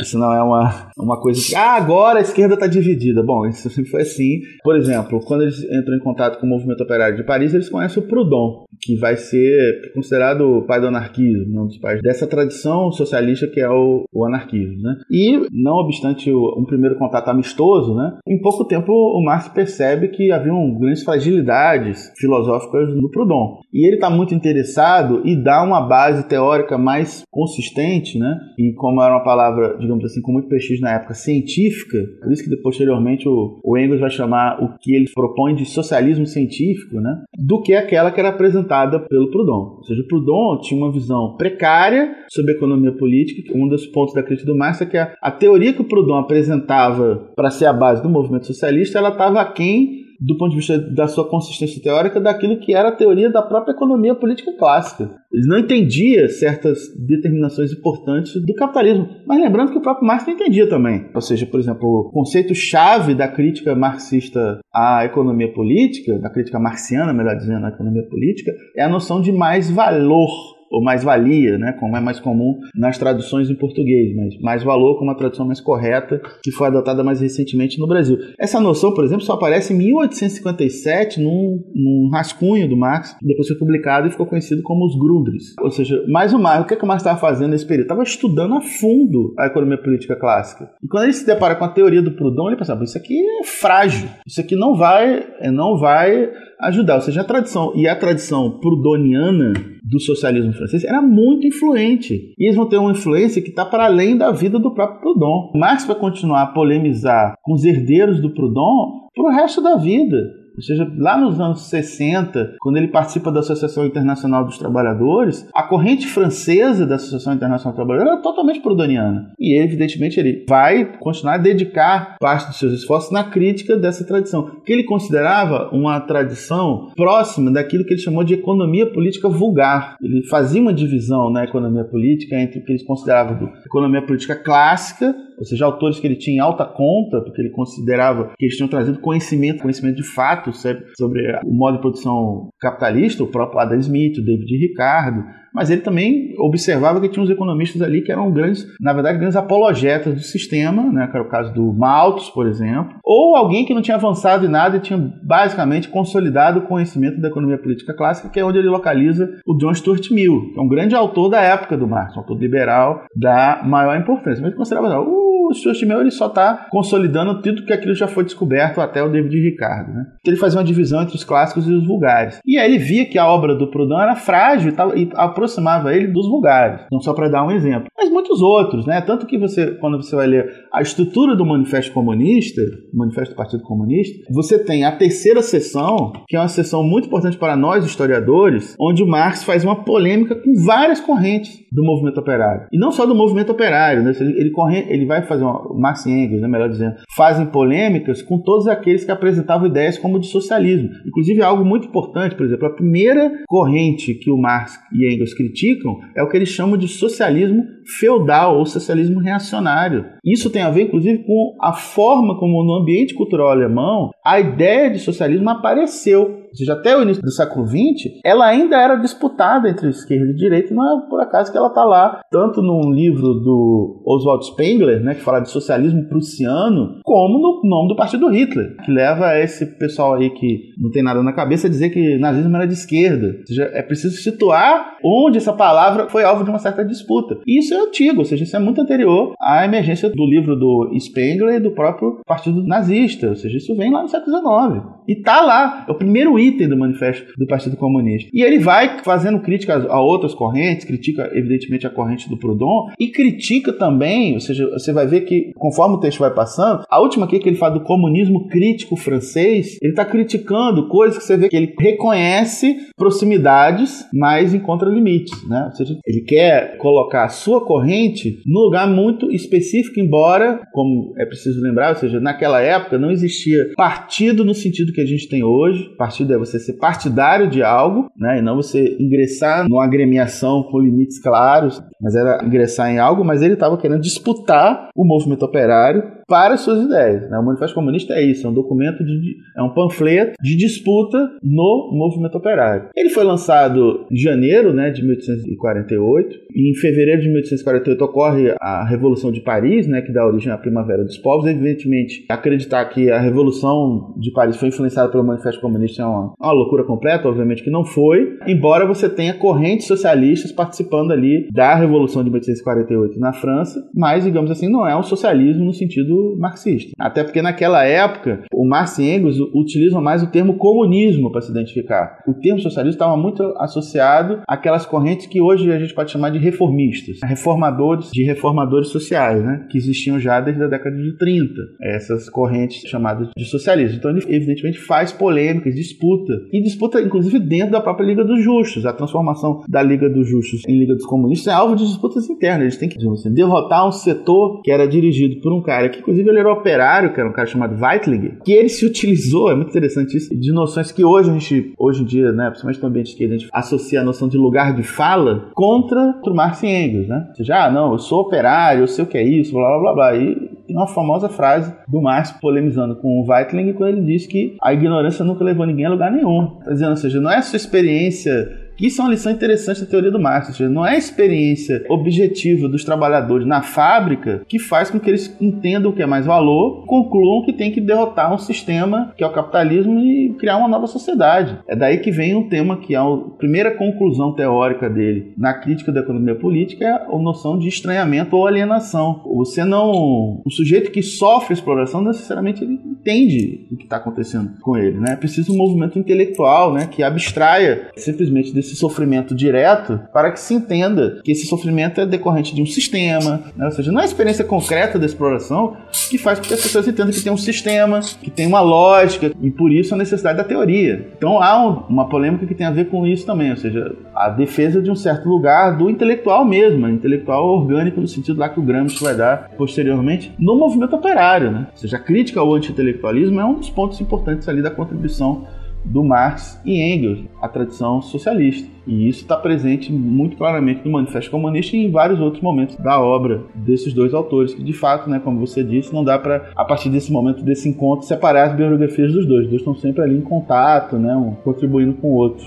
Isso 0.00 0.18
não 0.18 0.32
é 0.32 0.42
uma, 0.42 0.90
uma 0.96 1.20
coisa 1.20 1.40
que, 1.40 1.54
ah, 1.54 1.74
agora 1.74 2.18
a 2.18 2.22
esquerda 2.22 2.54
está 2.54 2.66
dividida. 2.66 3.22
Bom, 3.22 3.46
isso 3.46 3.68
sempre 3.70 3.90
foi 3.90 4.02
assim. 4.02 4.40
Por 4.62 4.76
exemplo, 4.76 5.20
quando 5.24 5.42
eles 5.42 5.62
entram 5.64 5.96
em 5.96 6.02
contato 6.02 6.38
com 6.38 6.46
o 6.46 6.50
movimento 6.50 6.82
operário 6.82 7.16
de 7.16 7.24
Paris, 7.24 7.52
eles 7.52 7.68
conhecem 7.68 8.02
o 8.02 8.06
Proudhon, 8.06 8.64
que 8.80 8.96
vai 8.96 9.16
ser 9.16 9.92
considerado 9.94 10.42
o 10.42 10.66
pai 10.66 10.80
do 10.80 10.86
anarquismo, 10.86 11.62
um 11.62 11.66
dos 11.66 11.78
pais 11.78 12.00
dessa 12.02 12.26
tradição 12.26 12.90
socialista 12.92 13.46
que 13.46 13.60
é 13.60 13.68
o, 13.68 14.04
o 14.12 14.24
anarquismo. 14.24 14.80
Né? 14.82 14.96
E, 15.10 15.46
não 15.52 15.76
obstante 15.76 16.32
um 16.32 16.64
primeiro 16.66 16.96
contato 16.96 17.28
amistoso, 17.28 17.94
né, 17.94 18.18
em 18.26 18.40
pouco 18.40 18.64
tempo 18.64 18.92
o 18.92 19.22
Marx 19.24 19.48
percebe 19.48 20.08
que 20.08 20.30
haviam 20.30 20.78
grandes 20.78 21.02
fragilidades 21.02 22.12
filosóficas 22.16 22.94
no 22.94 23.10
Proudhon. 23.10 23.60
E 23.72 23.86
ele 23.86 23.96
está 23.96 24.08
muito 24.08 24.34
interessado 24.34 25.22
e 25.24 25.36
dá 25.36 25.62
uma 25.62 25.80
base 25.80 26.28
teórica 26.28 26.78
mais 26.78 27.22
consistente, 27.30 28.18
né? 28.18 28.38
e 28.58 28.72
como 28.74 29.02
era 29.02 29.15
uma 29.16 29.24
palavra, 29.24 29.76
digamos 29.78 30.04
assim, 30.04 30.20
com 30.20 30.32
muito 30.32 30.48
prestígio 30.48 30.82
na 30.82 30.94
época, 30.94 31.14
científica, 31.14 31.98
por 32.22 32.32
isso 32.32 32.44
que 32.44 32.56
posteriormente 32.56 33.28
o, 33.28 33.60
o 33.62 33.78
Engels 33.78 34.00
vai 34.00 34.10
chamar 34.10 34.62
o 34.62 34.78
que 34.78 34.94
ele 34.94 35.06
propõe 35.14 35.54
de 35.54 35.64
socialismo 35.64 36.26
científico, 36.26 37.00
né? 37.00 37.24
do 37.36 37.62
que 37.62 37.74
aquela 37.74 38.10
que 38.10 38.20
era 38.20 38.30
apresentada 38.30 39.00
pelo 39.00 39.30
Proudhon. 39.30 39.76
Ou 39.78 39.84
seja, 39.84 40.02
o 40.02 40.06
Proudhon 40.06 40.60
tinha 40.60 40.80
uma 40.80 40.92
visão 40.92 41.36
precária 41.36 42.14
sobre 42.30 42.52
a 42.52 42.54
economia 42.54 42.92
política. 42.92 43.52
Um 43.56 43.68
dos 43.68 43.86
pontos 43.86 44.14
da 44.14 44.22
crítica 44.22 44.50
do 44.50 44.56
Marx 44.56 44.80
é 44.80 44.86
que 44.86 44.96
a, 44.96 45.14
a 45.20 45.30
teoria 45.30 45.72
que 45.72 45.82
o 45.82 45.88
Proudhon 45.88 46.18
apresentava 46.18 47.32
para 47.34 47.50
ser 47.50 47.66
a 47.66 47.72
base 47.72 48.02
do 48.02 48.08
movimento 48.08 48.46
socialista, 48.46 48.98
ela 48.98 49.10
estava 49.10 49.40
aquém 49.40 50.05
do 50.20 50.36
ponto 50.36 50.50
de 50.50 50.56
vista 50.56 50.78
da 50.78 51.08
sua 51.08 51.28
consistência 51.28 51.82
teórica, 51.82 52.20
daquilo 52.20 52.58
que 52.58 52.74
era 52.74 52.88
a 52.88 52.92
teoria 52.92 53.30
da 53.30 53.42
própria 53.42 53.72
economia 53.72 54.14
política 54.14 54.52
clássica. 54.56 55.10
Eles 55.32 55.46
não 55.46 55.58
entendiam 55.58 56.28
certas 56.28 56.78
determinações 56.96 57.72
importantes 57.72 58.34
do 58.40 58.54
capitalismo. 58.54 59.08
Mas 59.26 59.40
lembrando 59.40 59.72
que 59.72 59.78
o 59.78 59.82
próprio 59.82 60.06
Marx 60.06 60.26
não 60.26 60.34
entendia 60.34 60.68
também. 60.68 61.08
Ou 61.14 61.20
seja, 61.20 61.46
por 61.46 61.60
exemplo, 61.60 61.88
o 61.88 62.10
conceito-chave 62.10 63.14
da 63.14 63.28
crítica 63.28 63.74
marxista 63.74 64.60
à 64.72 65.04
economia 65.04 65.52
política, 65.52 66.18
da 66.18 66.30
crítica 66.30 66.58
marxiana, 66.58 67.12
melhor 67.12 67.36
dizendo, 67.36 67.66
à 67.66 67.68
economia 67.68 68.06
política, 68.08 68.52
é 68.76 68.82
a 68.82 68.88
noção 68.88 69.20
de 69.20 69.32
mais 69.32 69.70
valor 69.70 70.55
ou 70.70 70.82
mais-valia, 70.82 71.58
né, 71.58 71.72
como 71.78 71.96
é 71.96 72.00
mais 72.00 72.20
comum 72.20 72.58
nas 72.74 72.98
traduções 72.98 73.50
em 73.50 73.54
português, 73.54 74.14
mas 74.14 74.38
mais-valor 74.40 74.98
como 74.98 75.10
uma 75.10 75.16
tradução 75.16 75.46
mais 75.46 75.60
correta 75.60 76.20
que 76.42 76.50
foi 76.50 76.68
adotada 76.68 77.02
mais 77.02 77.20
recentemente 77.20 77.78
no 77.78 77.86
Brasil. 77.86 78.16
Essa 78.38 78.60
noção, 78.60 78.92
por 78.92 79.04
exemplo, 79.04 79.24
só 79.24 79.34
aparece 79.34 79.72
em 79.72 79.76
1857 79.76 81.20
num, 81.20 81.62
num 81.74 82.10
rascunho 82.12 82.68
do 82.68 82.76
Marx, 82.76 83.16
depois 83.22 83.48
foi 83.48 83.56
publicado 83.56 84.06
e 84.06 84.10
ficou 84.10 84.26
conhecido 84.26 84.62
como 84.62 84.86
os 84.86 84.96
Grundrisse. 84.96 85.54
Ou 85.60 85.70
seja, 85.70 86.02
mais 86.08 86.32
o 86.32 86.38
Marx, 86.38 86.64
o 86.64 86.66
que, 86.66 86.74
é 86.74 86.76
que 86.76 86.84
o 86.84 86.86
Marx 86.86 87.02
estava 87.02 87.18
fazendo 87.18 87.50
nesse 87.50 87.66
período? 87.66 87.86
Estava 87.86 88.02
estudando 88.02 88.54
a 88.54 88.60
fundo 88.60 89.34
a 89.38 89.46
economia 89.46 89.78
política 89.78 90.16
clássica. 90.16 90.70
E 90.82 90.88
quando 90.88 91.04
ele 91.04 91.12
se 91.12 91.26
depara 91.26 91.54
com 91.54 91.64
a 91.64 91.68
teoria 91.68 92.02
do 92.02 92.12
Proudhon, 92.12 92.48
ele 92.48 92.56
pensa, 92.56 92.78
isso 92.82 92.98
aqui 92.98 93.18
é 93.40 93.44
frágil, 93.44 94.08
isso 94.26 94.40
aqui 94.40 94.56
não 94.56 94.74
vai, 94.74 95.24
não 95.52 95.78
vai 95.78 96.30
ajudar. 96.60 96.96
Ou 96.96 97.00
seja, 97.00 97.20
a 97.20 97.24
tradição 97.24 97.72
e 97.74 97.88
a 97.88 97.96
tradição 97.96 98.58
proudhoniana 98.58 99.52
do 99.82 100.00
socialismo 100.00 100.52
francês 100.52 100.84
era 100.84 101.00
muito 101.00 101.46
influente. 101.46 102.34
E 102.38 102.46
eles 102.46 102.56
vão 102.56 102.68
ter 102.68 102.76
uma 102.76 102.90
influência 102.90 103.42
que 103.42 103.50
está 103.50 103.64
para 103.64 103.84
além 103.84 104.16
da 104.16 104.32
vida 104.32 104.58
do 104.58 104.74
próprio 104.74 105.00
Proudhon. 105.00 105.52
Marx 105.54 105.86
vai 105.86 105.96
continuar 105.96 106.42
a 106.42 106.46
polemizar 106.46 107.34
com 107.42 107.54
os 107.54 107.64
herdeiros 107.64 108.20
do 108.20 108.34
Proudhon 108.34 109.06
para 109.14 109.24
o 109.24 109.30
resto 109.30 109.62
da 109.62 109.76
vida. 109.76 110.16
Ou 110.56 110.62
seja, 110.62 110.90
lá 110.96 111.18
nos 111.18 111.38
anos 111.38 111.68
60, 111.68 112.56
quando 112.60 112.78
ele 112.78 112.88
participa 112.88 113.30
da 113.30 113.40
Associação 113.40 113.84
Internacional 113.84 114.44
dos 114.44 114.58
Trabalhadores, 114.58 115.46
a 115.54 115.62
corrente 115.62 116.06
francesa 116.06 116.86
da 116.86 116.94
Associação 116.94 117.34
Internacional 117.34 117.72
dos 117.72 117.76
Trabalhadores 117.76 118.12
era 118.12 118.22
totalmente 118.22 118.60
proudhoniana. 118.60 119.32
E 119.38 119.60
evidentemente, 119.60 120.18
ele 120.18 120.44
vai 120.48 120.98
continuar 120.98 121.34
a 121.34 121.38
dedicar 121.38 122.16
parte 122.18 122.48
dos 122.48 122.58
seus 122.58 122.72
esforços 122.72 123.12
na 123.12 123.24
crítica 123.24 123.76
dessa 123.76 124.06
tradição, 124.06 124.50
que 124.64 124.72
ele 124.72 124.84
considerava 124.84 125.68
uma 125.72 126.00
tradição 126.00 126.90
próxima 126.96 127.50
daquilo 127.50 127.84
que 127.84 127.92
ele 127.92 128.00
chamou 128.00 128.24
de 128.24 128.34
economia 128.34 128.90
política 128.90 129.28
vulgar. 129.28 129.96
Ele 130.02 130.26
fazia 130.26 130.60
uma 130.60 130.72
divisão 130.72 131.30
na 131.30 131.44
economia 131.44 131.84
política 131.84 132.36
entre 132.36 132.60
o 132.60 132.64
que 132.64 132.72
eles 132.72 132.84
consideravam 132.84 133.36
de 133.36 133.66
economia 133.66 134.02
política 134.02 134.34
clássica 134.34 135.14
ou 135.38 135.44
seja, 135.44 135.64
autores 135.64 136.00
que 136.00 136.06
ele 136.06 136.16
tinha 136.16 136.36
em 136.36 136.40
alta 136.40 136.64
conta, 136.64 137.20
porque 137.20 137.40
ele 137.40 137.50
considerava 137.50 138.32
que 138.38 138.46
eles 138.46 138.56
tinham 138.56 138.68
trazido 138.68 139.00
conhecimento, 139.00 139.62
conhecimento 139.62 139.96
de 139.96 140.02
fato 140.02 140.50
sobre 140.96 141.22
o 141.44 141.52
modo 141.52 141.76
de 141.76 141.80
produção 141.80 142.48
capitalista, 142.60 143.22
o 143.22 143.30
próprio 143.30 143.60
Adam 143.60 143.78
Smith, 143.78 144.18
o 144.18 144.24
David 144.24 144.56
Ricardo, 144.56 145.24
mas 145.56 145.70
ele 145.70 145.80
também 145.80 146.34
observava 146.38 147.00
que 147.00 147.08
tinha 147.08 147.22
uns 147.22 147.30
economistas 147.30 147.80
ali 147.80 148.02
que 148.02 148.12
eram 148.12 148.30
grandes, 148.30 148.66
na 148.78 148.92
verdade, 148.92 149.16
grandes 149.16 149.36
apologetas 149.36 150.12
do 150.12 150.20
sistema, 150.20 150.82
né, 150.92 151.06
que 151.06 151.16
era 151.16 151.24
o 151.24 151.30
caso 151.30 151.54
do 151.54 151.72
Malthus, 151.72 152.28
por 152.28 152.46
exemplo, 152.46 152.94
ou 153.02 153.34
alguém 153.34 153.64
que 153.64 153.72
não 153.72 153.80
tinha 153.80 153.96
avançado 153.96 154.44
em 154.44 154.50
nada 154.50 154.76
e 154.76 154.80
tinha 154.80 154.98
basicamente 155.22 155.88
consolidado 155.88 156.60
o 156.60 156.66
conhecimento 156.66 157.18
da 157.22 157.28
economia 157.28 157.56
política 157.56 157.94
clássica, 157.94 158.28
que 158.28 158.38
é 158.38 158.44
onde 158.44 158.58
ele 158.58 158.68
localiza 158.68 159.30
o 159.46 159.56
John 159.56 159.72
Stuart 159.72 160.10
Mill, 160.10 160.52
que 160.52 160.60
é 160.60 160.62
um 160.62 160.68
grande 160.68 160.94
autor 160.94 161.30
da 161.30 161.40
época 161.40 161.74
do 161.74 161.88
Marx, 161.88 162.14
um 162.14 162.20
autor 162.20 162.38
liberal 162.38 163.06
da 163.16 163.62
maior 163.64 163.98
importância, 163.98 164.42
mas 164.42 164.54
considerava, 164.54 165.00
uh, 165.00 165.26
o 165.48 165.54
Stuart 165.54 165.80
Mill 165.82 166.00
ele 166.00 166.10
só 166.10 166.26
está 166.26 166.66
consolidando 166.70 167.40
tudo 167.40 167.64
que 167.64 167.72
aquilo 167.72 167.94
já 167.94 168.08
foi 168.08 168.24
descoberto 168.24 168.80
até 168.80 169.02
o 169.02 169.08
David 169.08 169.40
Ricardo. 169.40 169.92
Né? 169.92 170.06
Então 170.20 170.32
ele 170.32 170.40
fazia 170.40 170.58
uma 170.58 170.64
divisão 170.64 171.02
entre 171.02 171.14
os 171.14 171.24
clássicos 171.24 171.66
e 171.68 171.72
os 171.72 171.86
vulgares. 171.86 172.40
E 172.44 172.58
aí 172.58 172.70
ele 172.70 172.78
via 172.78 173.06
que 173.06 173.18
a 173.18 173.26
obra 173.26 173.54
do 173.54 173.70
Proudhon 173.70 174.00
era 174.00 174.16
frágil 174.16 174.70
e, 174.70 174.72
tal, 174.72 174.96
e 174.96 175.08
aproximava 175.46 175.94
ele 175.94 176.08
dos 176.08 176.28
vulgares. 176.28 176.80
Então 176.86 177.00
só 177.00 177.14
para 177.14 177.28
dar 177.28 177.44
um 177.44 177.50
exemplo. 177.50 177.88
Mas 177.96 178.10
muitos 178.10 178.42
outros, 178.42 178.84
né? 178.84 179.00
Tanto 179.00 179.26
que 179.26 179.38
você, 179.38 179.72
quando 179.76 179.96
você 179.96 180.14
vai 180.14 180.26
ler 180.26 180.65
a 180.76 180.82
estrutura 180.82 181.34
do 181.34 181.46
Manifesto 181.46 181.90
Comunista, 181.90 182.60
Manifesto 182.92 183.32
do 183.32 183.36
Partido 183.36 183.62
Comunista, 183.62 184.22
você 184.30 184.58
tem 184.58 184.84
a 184.84 184.92
terceira 184.92 185.40
sessão, 185.40 186.12
que 186.28 186.36
é 186.36 186.38
uma 186.38 186.48
sessão 186.48 186.82
muito 186.82 187.06
importante 187.06 187.38
para 187.38 187.56
nós 187.56 187.86
historiadores, 187.86 188.76
onde 188.78 189.02
Marx 189.02 189.42
faz 189.42 189.64
uma 189.64 189.84
polêmica 189.84 190.34
com 190.34 190.52
várias 190.66 191.00
correntes 191.00 191.64
do 191.72 191.82
movimento 191.82 192.20
operário. 192.20 192.66
E 192.70 192.78
não 192.78 192.92
só 192.92 193.06
do 193.06 193.14
movimento 193.14 193.50
operário, 193.50 194.02
né? 194.02 194.12
ele, 194.20 194.38
ele, 194.38 194.50
corre, 194.50 194.84
ele 194.90 195.06
vai 195.06 195.22
fazer 195.22 195.44
uma, 195.44 195.74
Marx 195.78 196.04
e 196.04 196.10
Engels, 196.10 196.42
né, 196.42 196.48
melhor 196.48 196.68
dizendo, 196.68 196.96
fazem 197.16 197.46
polêmicas 197.46 198.20
com 198.20 198.38
todos 198.38 198.66
aqueles 198.66 199.02
que 199.02 199.10
apresentavam 199.10 199.66
ideias 199.66 199.96
como 199.96 200.20
de 200.20 200.26
socialismo. 200.26 200.90
Inclusive, 201.06 201.42
algo 201.42 201.64
muito 201.64 201.88
importante, 201.88 202.34
por 202.34 202.44
exemplo, 202.44 202.66
a 202.66 202.74
primeira 202.74 203.32
corrente 203.48 204.12
que 204.12 204.30
o 204.30 204.36
Marx 204.36 204.78
e 204.92 205.10
Engels 205.10 205.32
criticam 205.32 205.98
é 206.14 206.22
o 206.22 206.28
que 206.28 206.36
eles 206.36 206.50
chamam 206.50 206.76
de 206.76 206.86
socialismo 206.86 207.64
feudal 207.98 208.58
ou 208.58 208.66
socialismo 208.66 209.20
reacionário. 209.20 210.04
Isso 210.22 210.50
tem 210.50 210.65
a 210.66 210.70
ver, 210.70 210.82
inclusive, 210.82 211.24
com 211.24 211.56
a 211.60 211.72
forma 211.72 212.38
como 212.38 212.62
no 212.64 212.74
ambiente 212.74 213.14
cultural 213.14 213.48
alemão 213.48 214.10
a 214.26 214.40
ideia 214.40 214.90
de 214.90 214.98
socialismo 214.98 215.48
apareceu 215.48 216.46
ou 216.56 216.58
seja, 216.58 216.72
até 216.72 216.96
o 216.96 217.02
início 217.02 217.22
do 217.22 217.30
século 217.30 217.66
XX, 217.66 218.18
ela 218.24 218.46
ainda 218.46 218.80
era 218.80 218.96
disputada 218.96 219.68
entre 219.68 219.90
esquerda 219.90 220.30
e 220.30 220.34
direita, 220.34 220.74
não 220.74 220.84
é 220.84 221.06
por 221.06 221.20
acaso 221.20 221.52
que 221.52 221.58
ela 221.58 221.68
está 221.68 221.84
lá, 221.84 222.22
tanto 222.30 222.62
num 222.62 222.90
livro 222.90 223.34
do 223.34 224.02
Oswald 224.06 224.46
Spengler, 224.46 225.02
né, 225.02 225.14
que 225.14 225.20
fala 225.20 225.40
de 225.40 225.50
socialismo 225.50 226.08
prussiano, 226.08 227.00
como 227.04 227.38
no 227.38 227.60
nome 227.68 227.88
do 227.88 227.96
partido 227.96 228.30
Hitler, 228.30 228.74
que 228.82 228.90
leva 228.90 229.38
esse 229.38 229.66
pessoal 229.78 230.14
aí 230.14 230.30
que 230.30 230.70
não 230.78 230.90
tem 230.90 231.02
nada 231.02 231.22
na 231.22 231.34
cabeça 231.34 231.66
a 231.66 231.70
dizer 231.70 231.90
que 231.90 232.16
nazismo 232.16 232.56
era 232.56 232.66
de 232.66 232.72
esquerda. 232.72 233.36
Ou 233.40 233.46
seja, 233.46 233.70
é 233.74 233.82
preciso 233.82 234.16
situar 234.16 234.96
onde 235.04 235.36
essa 235.36 235.52
palavra 235.52 236.08
foi 236.08 236.24
alvo 236.24 236.42
de 236.42 236.48
uma 236.48 236.58
certa 236.58 236.82
disputa. 236.82 237.38
E 237.46 237.58
isso 237.58 237.74
é 237.74 237.78
antigo, 237.78 238.20
ou 238.20 238.24
seja, 238.24 238.44
isso 238.44 238.56
é 238.56 238.58
muito 238.58 238.80
anterior 238.80 239.34
à 239.38 239.64
emergência 239.66 240.08
do 240.08 240.24
livro 240.24 240.56
do 240.56 240.90
Spengler 240.98 241.56
e 241.56 241.60
do 241.60 241.72
próprio 241.72 242.20
partido 242.26 242.66
nazista, 242.66 243.28
ou 243.28 243.36
seja, 243.36 243.58
isso 243.58 243.76
vem 243.76 243.92
lá 243.92 244.00
no 244.00 244.08
século 244.16 244.80
XIX. 244.80 244.96
E 245.08 245.14
tá 245.14 245.40
lá, 245.40 245.84
é 245.88 245.92
o 245.92 245.94
primeiro 245.94 246.38
item 246.38 246.68
do 246.68 246.76
manifesto 246.76 247.32
do 247.38 247.46
Partido 247.46 247.76
Comunista. 247.76 248.28
E 248.32 248.42
ele 248.42 248.58
vai 248.58 248.98
fazendo 249.04 249.40
críticas 249.40 249.86
a 249.86 250.00
outras 250.00 250.34
correntes, 250.34 250.84
critica 250.84 251.30
evidentemente 251.32 251.86
a 251.86 251.90
corrente 251.90 252.28
do 252.28 252.36
Proudhon 252.36 252.90
e 252.98 253.08
critica 253.08 253.72
também, 253.72 254.34
ou 254.34 254.40
seja, 254.40 254.68
você 254.70 254.92
vai 254.92 255.06
ver 255.06 255.20
que 255.22 255.52
conforme 255.54 255.96
o 255.96 256.00
texto 256.00 256.18
vai 256.18 256.34
passando, 256.34 256.82
a 256.90 257.00
última 257.00 257.26
aqui 257.26 257.38
que 257.38 257.48
ele 257.48 257.56
fala 257.56 257.78
do 257.78 257.84
comunismo 257.84 258.48
crítico 258.48 258.96
francês, 258.96 259.78
ele 259.80 259.92
está 259.92 260.04
criticando 260.04 260.88
coisas 260.88 261.18
que 261.18 261.24
você 261.24 261.36
vê 261.36 261.48
que 261.48 261.56
ele 261.56 261.74
reconhece 261.78 262.76
proximidades, 262.96 264.04
mas 264.12 264.54
encontra 264.54 264.90
limites, 264.90 265.48
né? 265.48 265.66
Ou 265.66 265.72
seja, 265.72 265.96
ele 266.04 266.22
quer 266.22 266.78
colocar 266.78 267.24
a 267.24 267.28
sua 267.28 267.64
corrente 267.64 268.40
num 268.44 268.62
lugar 268.62 268.88
muito 268.88 269.30
específico, 269.30 270.00
embora, 270.00 270.60
como 270.72 271.14
é 271.16 271.24
preciso 271.24 271.60
lembrar, 271.60 271.90
ou 271.90 271.96
seja, 271.96 272.18
naquela 272.18 272.60
época 272.60 272.98
não 272.98 273.10
existia 273.10 273.56
partido 273.76 274.05
no 274.44 274.54
sentido 274.54 274.92
que 274.92 275.00
a 275.00 275.06
gente 275.06 275.28
tem 275.28 275.42
hoje. 275.42 275.94
Partido 275.96 276.34
é 276.34 276.38
você 276.38 276.58
ser 276.58 276.74
partidário 276.74 277.48
de 277.48 277.62
algo, 277.62 278.10
né? 278.16 278.38
E 278.38 278.42
não 278.42 278.56
você 278.56 278.96
ingressar 279.00 279.68
numa 279.68 279.84
agremiação 279.84 280.62
com 280.62 280.78
limites 280.78 281.20
claros, 281.20 281.82
mas 282.00 282.14
era 282.14 282.44
ingressar 282.44 282.90
em 282.90 282.98
algo, 282.98 283.24
mas 283.24 283.42
ele 283.42 283.54
estava 283.54 283.76
querendo 283.78 284.00
disputar 284.00 284.88
o 284.94 285.04
movimento 285.04 285.44
operário 285.44 286.16
para 286.26 286.56
suas 286.56 286.84
ideias. 286.84 287.30
Né? 287.30 287.38
O 287.38 287.44
Manifesto 287.44 287.74
Comunista 287.74 288.14
é 288.14 288.22
isso, 288.22 288.46
é 288.46 288.50
um 288.50 288.54
documento, 288.54 289.04
de, 289.04 289.36
é 289.56 289.62
um 289.62 289.72
panfleto 289.72 290.34
de 290.40 290.56
disputa 290.56 291.18
no 291.42 291.90
movimento 291.92 292.36
operário. 292.36 292.88
Ele 292.96 293.10
foi 293.10 293.24
lançado 293.24 294.06
em 294.10 294.16
janeiro 294.16 294.72
né, 294.72 294.90
de 294.90 295.02
1848, 295.02 296.36
e 296.54 296.70
em 296.70 296.74
fevereiro 296.74 297.22
de 297.22 297.28
1848 297.28 298.04
ocorre 298.04 298.54
a 298.60 298.84
Revolução 298.84 299.30
de 299.30 299.40
Paris, 299.40 299.86
né, 299.86 300.02
que 300.02 300.12
dá 300.12 300.26
origem 300.26 300.52
à 300.52 300.58
Primavera 300.58 301.04
dos 301.04 301.18
Povos. 301.18 301.46
Evidentemente, 301.46 302.24
acreditar 302.28 302.84
que 302.86 303.10
a 303.10 303.20
Revolução 303.20 304.14
de 304.18 304.32
Paris 304.32 304.56
foi 304.56 304.68
influenciada 304.68 305.10
pelo 305.10 305.24
Manifesto 305.24 305.60
Comunista 305.60 306.02
é 306.02 306.06
uma, 306.06 306.34
uma 306.38 306.52
loucura 306.52 306.84
completa, 306.84 307.28
obviamente 307.28 307.62
que 307.62 307.70
não 307.70 307.84
foi, 307.84 308.36
embora 308.46 308.86
você 308.86 309.08
tenha 309.08 309.34
correntes 309.34 309.86
socialistas 309.86 310.52
participando 310.52 311.12
ali 311.12 311.46
da 311.52 311.74
Revolução 311.74 312.24
de 312.24 312.30
1848 312.30 313.18
na 313.20 313.32
França, 313.32 313.80
mas, 313.94 314.24
digamos 314.24 314.50
assim, 314.50 314.68
não 314.68 314.86
é 314.86 314.96
um 314.96 315.02
socialismo 315.02 315.64
no 315.64 315.72
sentido 315.72 316.15
marxista. 316.38 316.92
Até 316.98 317.22
porque 317.24 317.42
naquela 317.42 317.84
época, 317.84 318.44
o 318.52 318.64
Marx 318.64 318.98
e 318.98 319.04
Engels 319.04 319.38
utilizam 319.54 320.00
mais 320.00 320.22
o 320.22 320.30
termo 320.30 320.56
comunismo 320.56 321.30
para 321.30 321.40
se 321.40 321.50
identificar. 321.50 322.18
O 322.26 322.34
termo 322.34 322.60
socialista 322.60 322.96
estava 322.96 323.16
muito 323.16 323.42
associado 323.58 324.40
àquelas 324.48 324.86
correntes 324.86 325.26
que 325.26 325.40
hoje 325.40 325.70
a 325.70 325.78
gente 325.78 325.94
pode 325.94 326.10
chamar 326.10 326.30
de 326.30 326.38
reformistas, 326.38 327.18
reformadores 327.22 328.10
de 328.12 328.24
reformadores 328.24 328.88
sociais, 328.88 329.42
né? 329.42 329.66
que 329.70 329.78
existiam 329.78 330.18
já 330.18 330.40
desde 330.40 330.62
a 330.62 330.68
década 330.68 330.96
de 330.96 331.16
30, 331.16 331.54
essas 331.82 332.28
correntes 332.28 332.88
chamadas 332.88 333.28
de 333.36 333.44
socialismo. 333.44 333.98
Então 333.98 334.10
ele 334.10 334.24
evidentemente 334.28 334.78
faz 334.78 335.12
polêmicas, 335.12 335.74
disputa, 335.74 336.32
e 336.52 336.62
disputa 336.62 337.00
inclusive 337.00 337.38
dentro 337.38 337.72
da 337.72 337.80
própria 337.80 338.06
Liga 338.06 338.24
dos 338.24 338.42
Justos. 338.42 338.86
A 338.86 338.92
transformação 338.92 339.62
da 339.68 339.82
Liga 339.82 340.08
dos 340.08 340.28
Justos 340.28 340.62
em 340.68 340.78
Liga 340.78 340.94
dos 340.94 341.06
Comunistas 341.06 341.52
é 341.52 341.56
alvo 341.56 341.76
de 341.76 341.84
disputas 341.86 342.28
internas. 342.28 342.62
Eles 342.62 342.76
têm 342.76 342.88
que 342.88 342.98
derrotar 343.30 343.86
um 343.86 343.92
setor 343.92 344.60
que 344.62 344.70
era 344.70 344.86
dirigido 344.86 345.40
por 345.40 345.52
um 345.52 345.62
cara 345.62 345.88
que 345.88 346.02
Inclusive, 346.06 346.30
ele 346.30 346.38
era 346.38 346.52
operário, 346.52 347.12
que 347.12 347.18
era 347.18 347.28
um 347.28 347.32
cara 347.32 347.48
chamado 347.48 347.76
Weitlinger, 347.82 348.38
que 348.44 348.52
ele 348.52 348.68
se 348.68 348.86
utilizou, 348.86 349.50
é 349.50 349.56
muito 349.56 349.70
interessante 349.70 350.16
isso, 350.16 350.38
de 350.38 350.52
noções 350.52 350.92
que 350.92 351.04
hoje 351.04 351.30
a 351.30 351.32
gente, 351.32 351.74
hoje 351.76 352.02
em 352.02 352.06
dia, 352.06 352.30
né, 352.30 352.46
principalmente 352.46 352.80
no 352.80 352.88
ambiente 352.88 353.10
esquerdo, 353.10 353.32
a 353.32 353.36
gente 353.38 353.50
associa 353.52 354.00
a 354.00 354.04
noção 354.04 354.28
de 354.28 354.38
lugar 354.38 354.74
de 354.74 354.84
fala 354.84 355.50
contra 355.52 356.14
o 356.24 356.34
Marx 356.34 356.62
e 356.62 356.68
Engels, 356.68 357.08
né? 357.08 357.26
Ou 357.30 357.34
seja, 357.34 357.64
ah, 357.64 357.70
não, 357.70 357.92
eu 357.92 357.98
sou 357.98 358.20
operário, 358.20 358.82
eu 358.82 358.86
sei 358.86 359.04
o 359.04 359.08
que 359.08 359.18
é 359.18 359.22
isso, 359.22 359.52
blá 359.52 359.68
blá 359.68 359.78
blá 359.80 359.94
blá. 359.94 360.16
E 360.16 360.56
tem 360.66 360.76
uma 360.76 360.86
famosa 360.86 361.28
frase 361.28 361.74
do 361.88 362.00
Marx 362.00 362.32
polemizando 362.32 362.96
com 362.96 363.20
o 363.20 363.26
Weitlinger 363.28 363.74
quando 363.74 363.96
ele 363.96 364.02
diz 364.02 364.26
que 364.26 364.56
a 364.62 364.72
ignorância 364.72 365.24
nunca 365.24 365.44
levou 365.44 365.66
ninguém 365.66 365.86
a 365.86 365.90
lugar 365.90 366.12
nenhum. 366.12 366.58
Tá 366.64 366.72
dizendo, 366.72 366.90
ou 366.90 366.96
seja, 366.96 367.20
não 367.20 367.30
é 367.30 367.36
a 367.36 367.42
sua 367.42 367.56
experiência 367.56 368.65
isso 368.78 369.00
é 369.00 369.04
uma 369.04 369.10
lição 369.10 369.32
interessante 369.32 369.80
da 369.80 369.86
teoria 369.86 370.10
do 370.10 370.20
Marx. 370.20 370.58
Não 370.60 370.84
é 370.84 370.94
a 370.94 370.98
experiência 370.98 371.84
objetiva 371.88 372.68
dos 372.68 372.84
trabalhadores 372.84 373.46
na 373.46 373.62
fábrica 373.62 374.42
que 374.48 374.58
faz 374.58 374.90
com 374.90 374.98
que 374.98 375.08
eles 375.08 375.34
entendam 375.40 375.90
o 375.90 375.94
que 375.94 376.02
é 376.02 376.06
mais 376.06 376.26
valor, 376.26 376.84
concluam 376.86 377.44
que 377.44 377.52
tem 377.52 377.70
que 377.70 377.80
derrotar 377.80 378.32
um 378.32 378.38
sistema 378.38 379.14
que 379.16 379.24
é 379.24 379.26
o 379.26 379.32
capitalismo 379.32 380.00
e 380.00 380.34
criar 380.34 380.58
uma 380.58 380.68
nova 380.68 380.86
sociedade. 380.86 381.58
É 381.66 381.76
daí 381.76 381.98
que 381.98 382.10
vem 382.10 382.34
um 382.34 382.48
tema 382.48 382.78
que 382.78 382.94
é 382.94 382.98
a 382.98 383.16
primeira 383.38 383.70
conclusão 383.70 384.32
teórica 384.32 384.88
dele 384.88 385.34
na 385.36 385.54
crítica 385.54 385.92
da 385.92 386.00
economia 386.00 386.34
política 386.34 386.84
é 386.84 386.90
a 386.90 387.18
noção 387.18 387.58
de 387.58 387.68
estranhamento 387.68 388.36
ou 388.36 388.46
alienação. 388.46 389.22
Você 389.34 389.64
não. 389.64 390.42
O 390.44 390.50
sujeito 390.50 390.90
que 390.90 391.02
sofre 391.02 391.54
exploração 391.54 392.02
necessariamente 392.02 392.64
ele 392.64 392.74
entende 392.74 393.66
o 393.70 393.76
que 393.76 393.84
está 393.84 393.96
acontecendo 393.96 394.52
com 394.60 394.76
ele. 394.76 394.98
Né? 394.98 395.12
É 395.12 395.16
preciso 395.16 395.52
um 395.52 395.56
movimento 395.56 395.98
intelectual 395.98 396.72
né, 396.72 396.88
que 396.90 397.02
abstraia 397.02 397.90
simplesmente 397.96 398.52
desse 398.52 398.65
esse 398.66 398.76
sofrimento 398.76 399.34
direto 399.34 400.00
para 400.12 400.30
que 400.30 400.40
se 400.40 400.54
entenda 400.54 401.20
que 401.22 401.32
esse 401.32 401.46
sofrimento 401.46 402.00
é 402.00 402.06
decorrente 402.06 402.54
de 402.54 402.62
um 402.62 402.66
sistema, 402.66 403.42
né? 403.56 403.66
ou 403.66 403.70
seja, 403.70 403.92
não 403.92 404.00
é 404.00 404.02
a 404.02 404.06
experiência 404.06 404.44
concreta 404.44 404.98
da 404.98 405.06
exploração 405.06 405.76
que 406.10 406.18
faz 406.18 406.38
com 406.38 406.46
que 406.46 406.54
as 406.54 406.60
pessoas 406.60 406.86
entendam 406.86 407.12
que 407.12 407.20
tem 407.20 407.32
um 407.32 407.36
sistema, 407.36 408.00
que 408.22 408.30
tem 408.30 408.46
uma 408.46 408.60
lógica 408.60 409.32
e 409.40 409.50
por 409.50 409.72
isso 409.72 409.94
a 409.94 409.98
necessidade 409.98 410.38
da 410.38 410.44
teoria. 410.44 411.08
Então 411.16 411.42
há 411.42 411.64
um, 411.64 411.84
uma 411.88 412.08
polêmica 412.08 412.46
que 412.46 412.54
tem 412.54 412.66
a 412.66 412.70
ver 412.70 412.86
com 412.86 413.06
isso 413.06 413.24
também, 413.24 413.50
ou 413.50 413.56
seja, 413.56 413.94
a 414.14 414.28
defesa 414.28 414.80
de 414.80 414.90
um 414.90 414.96
certo 414.96 415.28
lugar 415.28 415.76
do 415.76 415.88
intelectual 415.90 416.44
mesmo, 416.44 416.88
intelectual 416.88 417.46
orgânico 417.46 418.00
no 418.00 418.08
sentido 418.08 418.38
lá 418.38 418.48
que 418.48 418.60
o 418.60 418.62
Gramsci 418.62 419.02
vai 419.02 419.14
dar 419.14 419.50
posteriormente 419.56 420.32
no 420.38 420.56
movimento 420.56 420.96
operário, 420.96 421.50
né? 421.50 421.66
Ou 421.70 421.76
seja, 421.76 421.96
a 421.96 422.00
crítica 422.00 422.40
ao 422.40 422.52
anti-intelectualismo 422.54 423.40
é 423.40 423.44
um 423.44 423.54
dos 423.54 423.70
pontos 423.70 424.00
importantes 424.00 424.48
ali 424.48 424.62
da 424.62 424.70
contribuição 424.70 425.46
do 425.86 426.02
Marx 426.02 426.60
e 426.64 426.80
Engels, 426.80 427.24
a 427.40 427.48
tradição 427.48 428.02
socialista. 428.02 428.68
E 428.86 429.08
isso 429.08 429.22
está 429.22 429.36
presente 429.36 429.92
muito 429.92 430.36
claramente 430.36 430.82
no 430.84 430.92
Manifesto 430.92 431.30
Comunista 431.30 431.76
e 431.76 431.86
em 431.86 431.90
vários 431.90 432.20
outros 432.20 432.42
momentos 432.42 432.76
da 432.76 433.00
obra 433.00 433.42
desses 433.54 433.92
dois 433.92 434.12
autores, 434.12 434.54
que 434.54 434.62
de 434.62 434.72
fato, 434.72 435.08
né, 435.08 435.20
como 435.22 435.40
você 435.40 435.62
disse, 435.62 435.92
não 435.92 436.04
dá 436.04 436.18
para, 436.18 436.50
a 436.54 436.64
partir 436.64 436.88
desse 436.90 437.10
momento, 437.10 437.42
desse 437.42 437.68
encontro, 437.68 438.06
separar 438.06 438.50
as 438.50 438.56
biografias 438.56 439.12
dos 439.12 439.26
dois. 439.26 439.44
Os 439.44 439.48
dois 439.48 439.60
estão 439.60 439.74
sempre 439.74 440.02
ali 440.02 440.16
em 440.16 440.22
contato, 440.22 440.96
né, 440.96 441.16
um 441.16 441.34
contribuindo 441.34 441.94
com 441.94 442.08
o 442.08 442.14
outro. 442.14 442.46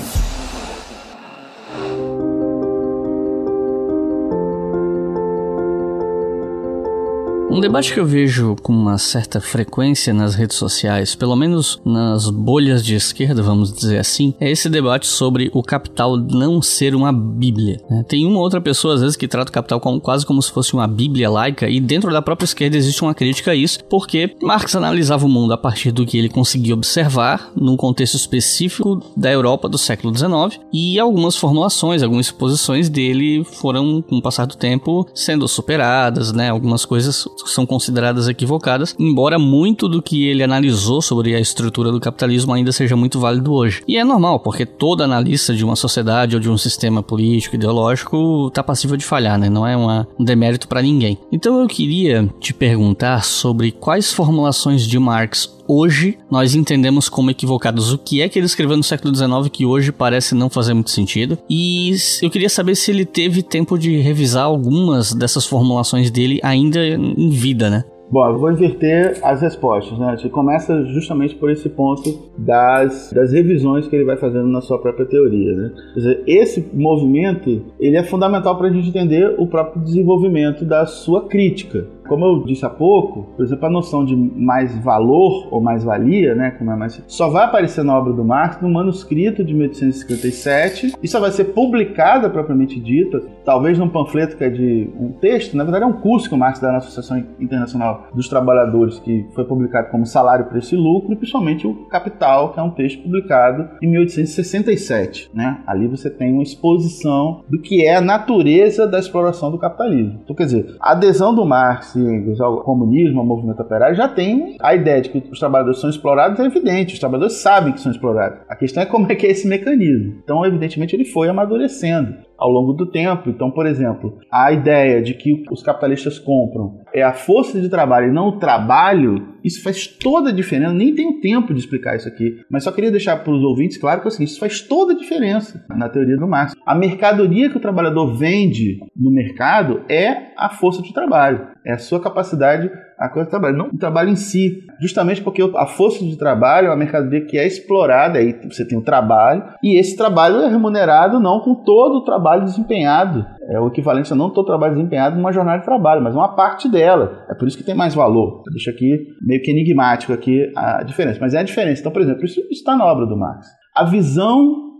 Um 7.51 7.59
debate 7.59 7.93
que 7.93 7.99
eu 7.99 8.05
vejo 8.05 8.55
com 8.63 8.71
uma 8.71 8.97
certa 8.97 9.41
frequência 9.41 10.13
nas 10.13 10.35
redes 10.35 10.55
sociais, 10.55 11.15
pelo 11.15 11.35
menos 11.35 11.81
nas 11.83 12.29
bolhas 12.29 12.81
de 12.83 12.95
esquerda, 12.95 13.43
vamos 13.43 13.73
dizer 13.73 13.97
assim, 13.97 14.33
é 14.39 14.49
esse 14.49 14.69
debate 14.69 15.05
sobre 15.05 15.51
o 15.53 15.61
capital 15.61 16.15
não 16.15 16.61
ser 16.61 16.95
uma 16.95 17.11
bíblia. 17.11 17.81
Né? 17.89 18.05
Tem 18.07 18.25
uma 18.25 18.39
outra 18.39 18.61
pessoa, 18.61 18.93
às 18.93 19.01
vezes, 19.01 19.17
que 19.17 19.27
trata 19.27 19.51
o 19.51 19.53
capital 19.53 19.81
como, 19.81 19.99
quase 19.99 20.25
como 20.25 20.41
se 20.41 20.49
fosse 20.49 20.73
uma 20.73 20.87
bíblia 20.87 21.29
laica, 21.29 21.69
e 21.69 21.81
dentro 21.81 22.09
da 22.09 22.21
própria 22.21 22.45
esquerda 22.45 22.77
existe 22.77 23.01
uma 23.01 23.13
crítica 23.13 23.51
a 23.51 23.55
isso, 23.55 23.83
porque 23.83 24.33
Marx 24.41 24.73
analisava 24.73 25.25
o 25.25 25.29
mundo 25.29 25.53
a 25.53 25.57
partir 25.57 25.91
do 25.91 26.05
que 26.05 26.17
ele 26.17 26.29
conseguia 26.29 26.73
observar, 26.73 27.51
num 27.53 27.75
contexto 27.75 28.15
específico 28.15 29.01
da 29.17 29.29
Europa 29.29 29.67
do 29.67 29.77
século 29.77 30.17
XIX, 30.17 30.57
e 30.71 30.97
algumas 30.97 31.35
formulações, 31.35 32.01
algumas 32.01 32.27
exposições 32.27 32.87
dele 32.87 33.43
foram, 33.43 34.01
com 34.01 34.19
o 34.19 34.21
passar 34.21 34.45
do 34.45 34.55
tempo, 34.55 35.05
sendo 35.13 35.45
superadas, 35.49 36.31
né? 36.31 36.49
algumas 36.49 36.85
coisas 36.85 37.27
são 37.45 37.65
consideradas 37.65 38.27
equivocadas, 38.27 38.95
embora 38.97 39.37
muito 39.37 39.87
do 39.87 40.01
que 40.01 40.27
ele 40.27 40.43
analisou 40.43 41.01
sobre 41.01 41.35
a 41.35 41.39
estrutura 41.39 41.91
do 41.91 41.99
capitalismo 41.99 42.53
ainda 42.53 42.71
seja 42.71 42.95
muito 42.95 43.19
válido 43.19 43.53
hoje. 43.53 43.83
E 43.87 43.97
é 43.97 44.03
normal, 44.03 44.39
porque 44.39 44.65
todo 44.65 45.03
analista 45.03 45.53
de 45.53 45.63
uma 45.63 45.75
sociedade 45.75 46.35
ou 46.35 46.41
de 46.41 46.49
um 46.49 46.57
sistema 46.57 47.01
político, 47.01 47.55
ideológico, 47.55 48.47
está 48.47 48.63
passível 48.63 48.97
de 48.97 49.05
falhar, 49.05 49.37
né? 49.37 49.49
Não 49.49 49.65
é 49.65 49.75
uma, 49.75 50.07
um 50.19 50.23
demérito 50.23 50.67
para 50.67 50.81
ninguém. 50.81 51.17
Então 51.31 51.59
eu 51.59 51.67
queria 51.67 52.29
te 52.39 52.53
perguntar 52.53 53.23
sobre 53.23 53.71
quais 53.71 54.13
formulações 54.13 54.85
de 54.87 54.99
Marx 54.99 55.60
hoje 55.67 56.17
nós 56.29 56.55
entendemos 56.55 57.09
como 57.09 57.31
equivocados 57.31 57.91
o 57.93 57.97
que 57.97 58.21
é 58.21 58.29
que 58.29 58.39
ele 58.39 58.45
escreveu 58.45 58.77
no 58.77 58.83
século 58.83 59.15
XIX 59.15 59.49
que 59.51 59.65
hoje 59.65 59.91
parece 59.91 60.35
não 60.35 60.49
fazer 60.49 60.73
muito 60.73 60.91
sentido. 60.91 61.37
E 61.49 61.93
eu 62.21 62.29
queria 62.29 62.49
saber 62.49 62.75
se 62.75 62.91
ele 62.91 63.05
teve 63.05 63.43
tempo 63.43 63.77
de 63.77 63.97
revisar 63.97 64.45
algumas 64.45 65.13
dessas 65.13 65.45
formulações 65.45 66.09
dele 66.11 66.39
ainda 66.43 66.79
em 66.85 67.29
vida, 67.29 67.69
né? 67.69 67.83
Bom, 68.11 68.27
eu 68.27 68.37
vou 68.37 68.51
inverter 68.51 69.17
as 69.23 69.41
respostas, 69.41 69.97
né? 69.97 70.17
Começa 70.29 70.83
justamente 70.87 71.33
por 71.35 71.49
esse 71.49 71.69
ponto 71.69 72.29
das, 72.37 73.09
das 73.13 73.31
revisões 73.31 73.87
que 73.87 73.95
ele 73.95 74.03
vai 74.03 74.17
fazendo 74.17 74.47
na 74.49 74.59
sua 74.59 74.77
própria 74.79 75.05
teoria, 75.05 75.55
né? 75.55 75.71
Quer 75.93 75.99
dizer, 75.99 76.23
esse 76.27 76.69
movimento, 76.73 77.67
ele 77.79 77.95
é 77.95 78.03
fundamental 78.03 78.57
para 78.57 78.67
a 78.67 78.71
gente 78.71 78.89
entender 78.89 79.33
o 79.37 79.47
próprio 79.47 79.81
desenvolvimento 79.81 80.65
da 80.65 80.85
sua 80.85 81.25
crítica. 81.29 81.87
Como 82.07 82.25
eu 82.25 82.43
disse 82.43 82.65
há 82.65 82.69
pouco, 82.69 83.23
por 83.35 83.45
exemplo, 83.45 83.65
a 83.65 83.69
noção 83.69 84.03
de 84.03 84.15
mais 84.15 84.77
valor 84.77 85.47
ou 85.51 85.61
mais 85.61 85.83
valia, 85.83 86.35
né, 86.35 86.51
como 86.51 86.71
é 86.71 86.75
mais, 86.75 87.01
só 87.07 87.29
vai 87.29 87.45
aparecer 87.45 87.83
na 87.83 87.97
obra 87.97 88.13
do 88.13 88.23
Marx 88.23 88.61
no 88.61 88.69
manuscrito 88.69 89.43
de 89.43 89.53
1857 89.53 90.93
e 91.01 91.07
só 91.07 91.19
vai 91.19 91.31
ser 91.31 91.45
publicada 91.45 92.29
propriamente 92.29 92.79
dita, 92.79 93.21
talvez 93.45 93.77
num 93.77 93.89
panfleto 93.89 94.35
que 94.35 94.43
é 94.43 94.49
de 94.49 94.89
um 94.99 95.11
texto, 95.11 95.55
na 95.55 95.63
verdade 95.63 95.83
é 95.83 95.87
um 95.87 95.93
curso 95.93 96.27
que 96.27 96.35
o 96.35 96.37
Marx 96.37 96.59
dá 96.59 96.71
na 96.71 96.77
Associação 96.77 97.23
Internacional 97.39 98.07
dos 98.13 98.27
Trabalhadores 98.27 98.99
que 98.99 99.25
foi 99.33 99.45
publicado 99.45 99.89
como 99.89 100.05
Salário, 100.05 100.45
Preço 100.45 100.75
e 100.75 100.77
Lucro 100.77 101.13
e 101.13 101.15
principalmente 101.15 101.65
o 101.67 101.73
Capital, 101.85 102.53
que 102.53 102.59
é 102.59 102.63
um 102.63 102.71
texto 102.71 103.01
publicado 103.01 103.69
em 103.81 103.87
1867, 103.87 105.29
né? 105.33 105.59
Ali 105.65 105.87
você 105.87 106.09
tem 106.09 106.33
uma 106.33 106.43
exposição 106.43 107.43
do 107.47 107.59
que 107.59 107.85
é 107.85 107.95
a 107.95 108.01
natureza 108.01 108.87
da 108.87 108.99
exploração 108.99 109.51
do 109.51 109.57
capitalismo. 109.57 110.19
Então, 110.23 110.35
quer 110.35 110.45
dizer, 110.45 110.75
a 110.79 110.91
adesão 110.91 111.33
do 111.33 111.45
Marx 111.45 111.95
Ao 112.39 112.61
comunismo, 112.63 113.19
ao 113.19 113.25
movimento 113.25 113.61
operário, 113.61 113.95
já 113.95 114.07
tem 114.07 114.57
a 114.61 114.75
ideia 114.75 115.01
de 115.01 115.09
que 115.09 115.23
os 115.31 115.39
trabalhadores 115.39 115.79
são 115.79 115.89
explorados, 115.89 116.39
é 116.39 116.45
evidente, 116.45 116.93
os 116.93 116.99
trabalhadores 116.99 117.37
sabem 117.37 117.73
que 117.73 117.81
são 117.81 117.91
explorados. 117.91 118.39
A 118.47 118.55
questão 118.55 118.83
é 118.83 118.85
como 118.85 119.11
é 119.11 119.15
que 119.15 119.25
é 119.25 119.31
esse 119.31 119.47
mecanismo. 119.47 120.15
Então, 120.23 120.45
evidentemente, 120.45 120.95
ele 120.95 121.05
foi 121.05 121.29
amadurecendo 121.29 122.15
ao 122.41 122.49
longo 122.49 122.73
do 122.73 122.87
tempo. 122.87 123.29
Então, 123.29 123.51
por 123.51 123.67
exemplo, 123.67 124.17
a 124.31 124.51
ideia 124.51 124.99
de 124.99 125.13
que 125.13 125.43
os 125.51 125.61
capitalistas 125.61 126.17
compram 126.17 126.81
é 126.91 127.03
a 127.03 127.13
força 127.13 127.61
de 127.61 127.69
trabalho 127.69 128.07
e 128.07 128.11
não 128.11 128.29
o 128.29 128.39
trabalho, 128.39 129.35
isso 129.43 129.61
faz 129.61 129.85
toda 129.85 130.31
a 130.31 130.33
diferença. 130.33 130.73
Nem 130.73 130.95
tenho 130.95 131.21
tempo 131.21 131.53
de 131.53 131.59
explicar 131.59 131.95
isso 131.95 132.07
aqui, 132.07 132.43
mas 132.49 132.63
só 132.63 132.71
queria 132.71 132.89
deixar 132.89 133.17
para 133.17 133.31
os 133.31 133.43
ouvintes 133.43 133.77
claro 133.77 134.01
que 134.01 134.07
é 134.07 134.23
isso 134.23 134.39
faz 134.39 134.59
toda 134.59 134.93
a 134.93 134.97
diferença 134.97 135.63
na 135.69 135.87
teoria 135.87 136.17
do 136.17 136.27
Marx. 136.27 136.55
A 136.65 136.73
mercadoria 136.73 137.49
que 137.49 137.57
o 137.57 137.61
trabalhador 137.61 138.17
vende 138.17 138.79
no 138.95 139.11
mercado 139.11 139.83
é 139.87 140.31
a 140.35 140.49
força 140.49 140.81
de 140.81 140.91
trabalho, 140.91 141.47
é 141.63 141.73
a 141.73 141.77
sua 141.77 142.01
capacidade 142.01 142.71
a 143.01 143.09
coisa 143.09 143.27
do 143.27 143.31
trabalho, 143.31 143.57
não 143.57 143.67
o 143.67 143.77
trabalho 143.77 144.09
em 144.09 144.15
si. 144.15 144.63
Justamente 144.79 145.21
porque 145.21 145.41
a 145.55 145.65
força 145.65 146.05
de 146.05 146.15
trabalho 146.15 146.67
é 146.67 146.69
uma 146.69 146.77
mercadoria 146.77 147.25
que 147.25 147.37
é 147.37 147.47
explorada, 147.47 148.19
aí 148.19 148.39
você 148.43 148.65
tem 148.65 148.77
o 148.77 148.83
trabalho, 148.83 149.43
e 149.63 149.79
esse 149.79 149.97
trabalho 149.97 150.37
é 150.37 150.47
remunerado 150.47 151.19
não 151.19 151.39
com 151.39 151.55
todo 151.55 151.95
o 151.95 152.03
trabalho 152.03 152.45
desempenhado. 152.45 153.25
É 153.49 153.59
o 153.59 153.67
equivalente 153.67 154.13
a 154.13 154.15
não 154.15 154.29
todo 154.29 154.43
o 154.43 154.47
trabalho 154.47 154.75
desempenhado 154.75 155.15
numa 155.15 155.31
jornada 155.31 155.59
de 155.59 155.65
trabalho, 155.65 156.03
mas 156.03 156.15
uma 156.15 156.35
parte 156.35 156.69
dela. 156.69 157.25
É 157.29 157.33
por 157.33 157.47
isso 157.47 157.57
que 157.57 157.63
tem 157.63 157.75
mais 157.75 157.95
valor. 157.95 158.43
Eu 158.45 158.53
deixo 158.53 158.69
aqui 158.69 159.07
meio 159.21 159.41
que 159.41 159.51
enigmático 159.51 160.13
aqui 160.13 160.51
a 160.55 160.83
diferença. 160.83 161.19
Mas 161.19 161.33
é 161.33 161.39
a 161.39 161.43
diferença. 161.43 161.81
Então, 161.81 161.91
por 161.91 162.01
exemplo, 162.01 162.23
isso 162.23 162.39
está 162.51 162.75
na 162.75 162.85
obra 162.85 163.05
do 163.05 163.17
Marx. 163.17 163.47
A 163.75 163.83
visão, 163.83 164.37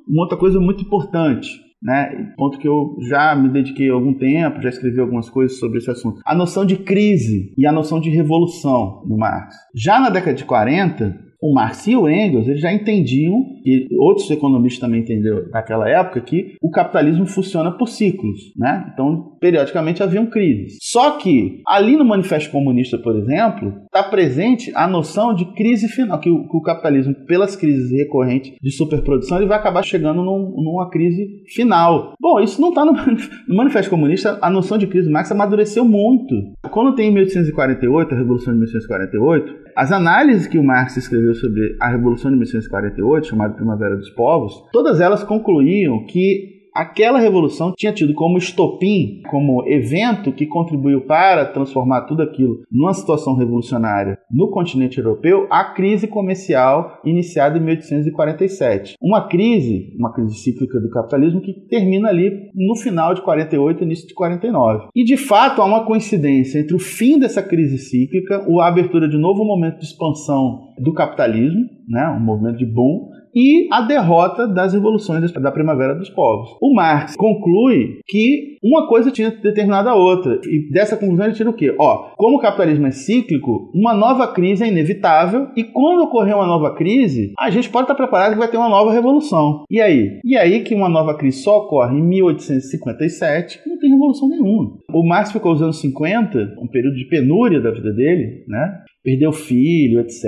uma 0.07 0.23
outra 0.23 0.37
coisa 0.37 0.59
muito 0.59 0.83
importante 0.83 1.70
né? 1.81 2.33
Ponto 2.37 2.57
que 2.57 2.67
eu 2.67 2.95
já 3.09 3.35
me 3.35 3.49
dediquei 3.49 3.89
algum 3.89 4.13
tempo, 4.13 4.61
já 4.61 4.69
escrevi 4.69 4.99
algumas 4.99 5.29
coisas 5.29 5.57
sobre 5.57 5.79
esse 5.79 5.89
assunto. 5.89 6.21
A 6.25 6.35
noção 6.35 6.65
de 6.65 6.77
crise 6.77 7.53
e 7.57 7.65
a 7.65 7.71
noção 7.71 7.99
de 7.99 8.09
revolução 8.09 9.03
no 9.07 9.17
Marx. 9.17 9.55
Já 9.75 9.99
na 9.99 10.09
década 10.09 10.35
de 10.35 10.45
40, 10.45 11.30
o 11.41 11.53
Marx 11.53 11.87
e 11.87 11.95
o 11.95 12.07
Engels 12.07 12.47
eles 12.47 12.61
já 12.61 12.71
entendiam, 12.71 13.45
e 13.65 13.87
outros 13.97 14.29
economistas 14.29 14.79
também 14.79 15.01
entenderam 15.01 15.47
naquela 15.51 15.89
época, 15.89 16.21
que 16.21 16.55
o 16.61 16.69
capitalismo 16.69 17.25
funciona 17.25 17.71
por 17.71 17.87
ciclos. 17.87 18.53
Né? 18.55 18.91
Então, 18.93 19.31
periodicamente 19.39 20.03
haviam 20.03 20.27
crises. 20.27 20.77
Só 20.81 21.17
que, 21.17 21.61
ali 21.67 21.97
no 21.97 22.05
Manifesto 22.05 22.51
Comunista, 22.51 22.97
por 22.97 23.15
exemplo, 23.15 23.73
está 23.85 24.03
presente 24.03 24.71
a 24.75 24.87
noção 24.87 25.33
de 25.33 25.45
crise 25.53 25.87
final, 25.87 26.19
que 26.19 26.29
o, 26.29 26.47
que 26.47 26.57
o, 26.57 26.61
capitalismo, 26.61 27.15
pelas 27.25 27.55
crises 27.55 27.91
recorrentes 27.91 28.53
de 28.61 28.71
superprodução, 28.71 29.37
ele 29.37 29.47
vai 29.47 29.57
acabar 29.57 29.83
chegando 29.83 30.23
num, 30.23 30.53
numa 30.57 30.89
crise 30.89 31.43
final. 31.47 32.13
Bom, 32.19 32.39
isso 32.39 32.61
não 32.61 32.69
está 32.69 32.85
no, 32.85 32.93
no, 33.47 33.55
Manifesto 33.55 33.89
Comunista, 33.89 34.37
a 34.41 34.49
noção 34.49 34.77
de 34.77 34.87
crise 34.87 35.09
Marx 35.09 35.31
amadureceu 35.31 35.83
muito. 35.83 36.35
Quando 36.69 36.95
tem 36.95 37.11
1848, 37.11 38.13
a 38.13 38.17
Revolução 38.17 38.53
de 38.53 38.59
1848, 38.59 39.60
as 39.75 39.91
análises 39.91 40.47
que 40.47 40.57
o 40.57 40.63
Marx 40.63 40.97
escreveu 40.97 41.33
sobre 41.33 41.75
a 41.79 41.89
Revolução 41.89 42.31
de 42.31 42.37
1848, 42.37 43.27
chamada 43.27 43.53
Primavera 43.53 43.95
dos 43.95 44.09
Povos, 44.09 44.53
todas 44.71 44.99
elas 44.99 45.23
concluíam 45.23 46.05
que 46.05 46.60
aquela 46.73 47.19
revolução 47.19 47.73
tinha 47.75 47.93
tido 47.93 48.13
como 48.13 48.37
estopim, 48.37 49.21
como 49.29 49.67
evento 49.67 50.31
que 50.31 50.45
contribuiu 50.45 51.01
para 51.01 51.45
transformar 51.45 52.01
tudo 52.01 52.21
aquilo 52.21 52.61
numa 52.71 52.93
situação 52.93 53.35
revolucionária 53.35 54.17
no 54.31 54.49
continente 54.49 54.97
europeu, 54.97 55.47
a 55.49 55.63
crise 55.63 56.07
comercial 56.07 56.99
iniciada 57.05 57.57
em 57.57 57.61
1847. 57.61 58.95
Uma 59.01 59.27
crise, 59.27 59.93
uma 59.97 60.13
crise 60.13 60.35
cíclica 60.35 60.79
do 60.79 60.89
capitalismo 60.89 61.41
que 61.41 61.53
termina 61.53 62.09
ali 62.09 62.49
no 62.53 62.75
final 62.75 63.13
de 63.13 63.21
48 63.21 63.81
e 63.81 63.85
início 63.85 64.07
de 64.07 64.13
49. 64.13 64.87
E 64.95 65.03
de 65.03 65.17
fato 65.17 65.61
há 65.61 65.65
uma 65.65 65.85
coincidência 65.85 66.59
entre 66.59 66.75
o 66.75 66.79
fim 66.79 67.19
dessa 67.19 67.43
crise 67.43 67.77
cíclica, 67.77 68.45
a 68.61 68.67
abertura 68.67 69.07
de 69.07 69.17
novo 69.17 69.43
momento 69.43 69.79
de 69.79 69.85
expansão 69.85 70.73
do 70.77 70.93
capitalismo, 70.93 71.65
né, 71.87 72.07
um 72.09 72.19
movimento 72.19 72.57
de 72.57 72.65
boom, 72.65 73.09
e 73.33 73.67
a 73.71 73.81
derrota 73.81 74.47
das 74.47 74.73
revoluções 74.73 75.31
da 75.31 75.51
primavera 75.51 75.95
dos 75.95 76.09
povos. 76.09 76.57
O 76.61 76.73
Marx 76.73 77.15
conclui 77.15 77.99
que 78.07 78.57
uma 78.63 78.87
coisa 78.87 79.11
tinha 79.11 79.31
determinado 79.31 79.89
a 79.89 79.95
outra. 79.95 80.39
E 80.45 80.71
dessa 80.71 80.95
conclusão 80.95 81.25
ele 81.25 81.35
tira 81.35 81.49
o 81.49 81.53
quê? 81.53 81.75
Ó, 81.79 82.11
como 82.17 82.37
o 82.37 82.41
capitalismo 82.41 82.87
é 82.87 82.91
cíclico, 82.91 83.71
uma 83.73 83.93
nova 83.93 84.27
crise 84.27 84.63
é 84.63 84.67
inevitável 84.67 85.47
e 85.55 85.63
quando 85.63 86.03
ocorrer 86.03 86.35
uma 86.35 86.45
nova 86.45 86.75
crise, 86.75 87.33
a 87.39 87.49
gente 87.49 87.69
pode 87.69 87.85
estar 87.85 87.95
preparado 87.95 88.33
que 88.33 88.39
vai 88.39 88.49
ter 88.49 88.57
uma 88.57 88.69
nova 88.69 88.91
revolução. 88.91 89.63
E 89.69 89.81
aí? 89.81 90.19
E 90.23 90.37
aí 90.37 90.61
que 90.61 90.75
uma 90.75 90.89
nova 90.89 91.15
crise 91.15 91.41
só 91.41 91.59
ocorre 91.59 91.97
em 91.97 92.03
1857, 92.03 93.61
não 93.65 93.77
revolução 93.91 94.27
nenhuma. 94.27 94.77
O 94.91 95.07
Marx 95.07 95.31
ficou 95.31 95.53
os 95.53 95.61
anos 95.61 95.79
50, 95.79 96.55
um 96.59 96.67
período 96.67 96.95
de 96.95 97.05
penúria 97.05 97.61
da 97.61 97.71
vida 97.71 97.91
dele, 97.93 98.43
né? 98.47 98.81
perdeu 99.03 99.31
filho, 99.31 99.99
etc., 99.99 100.23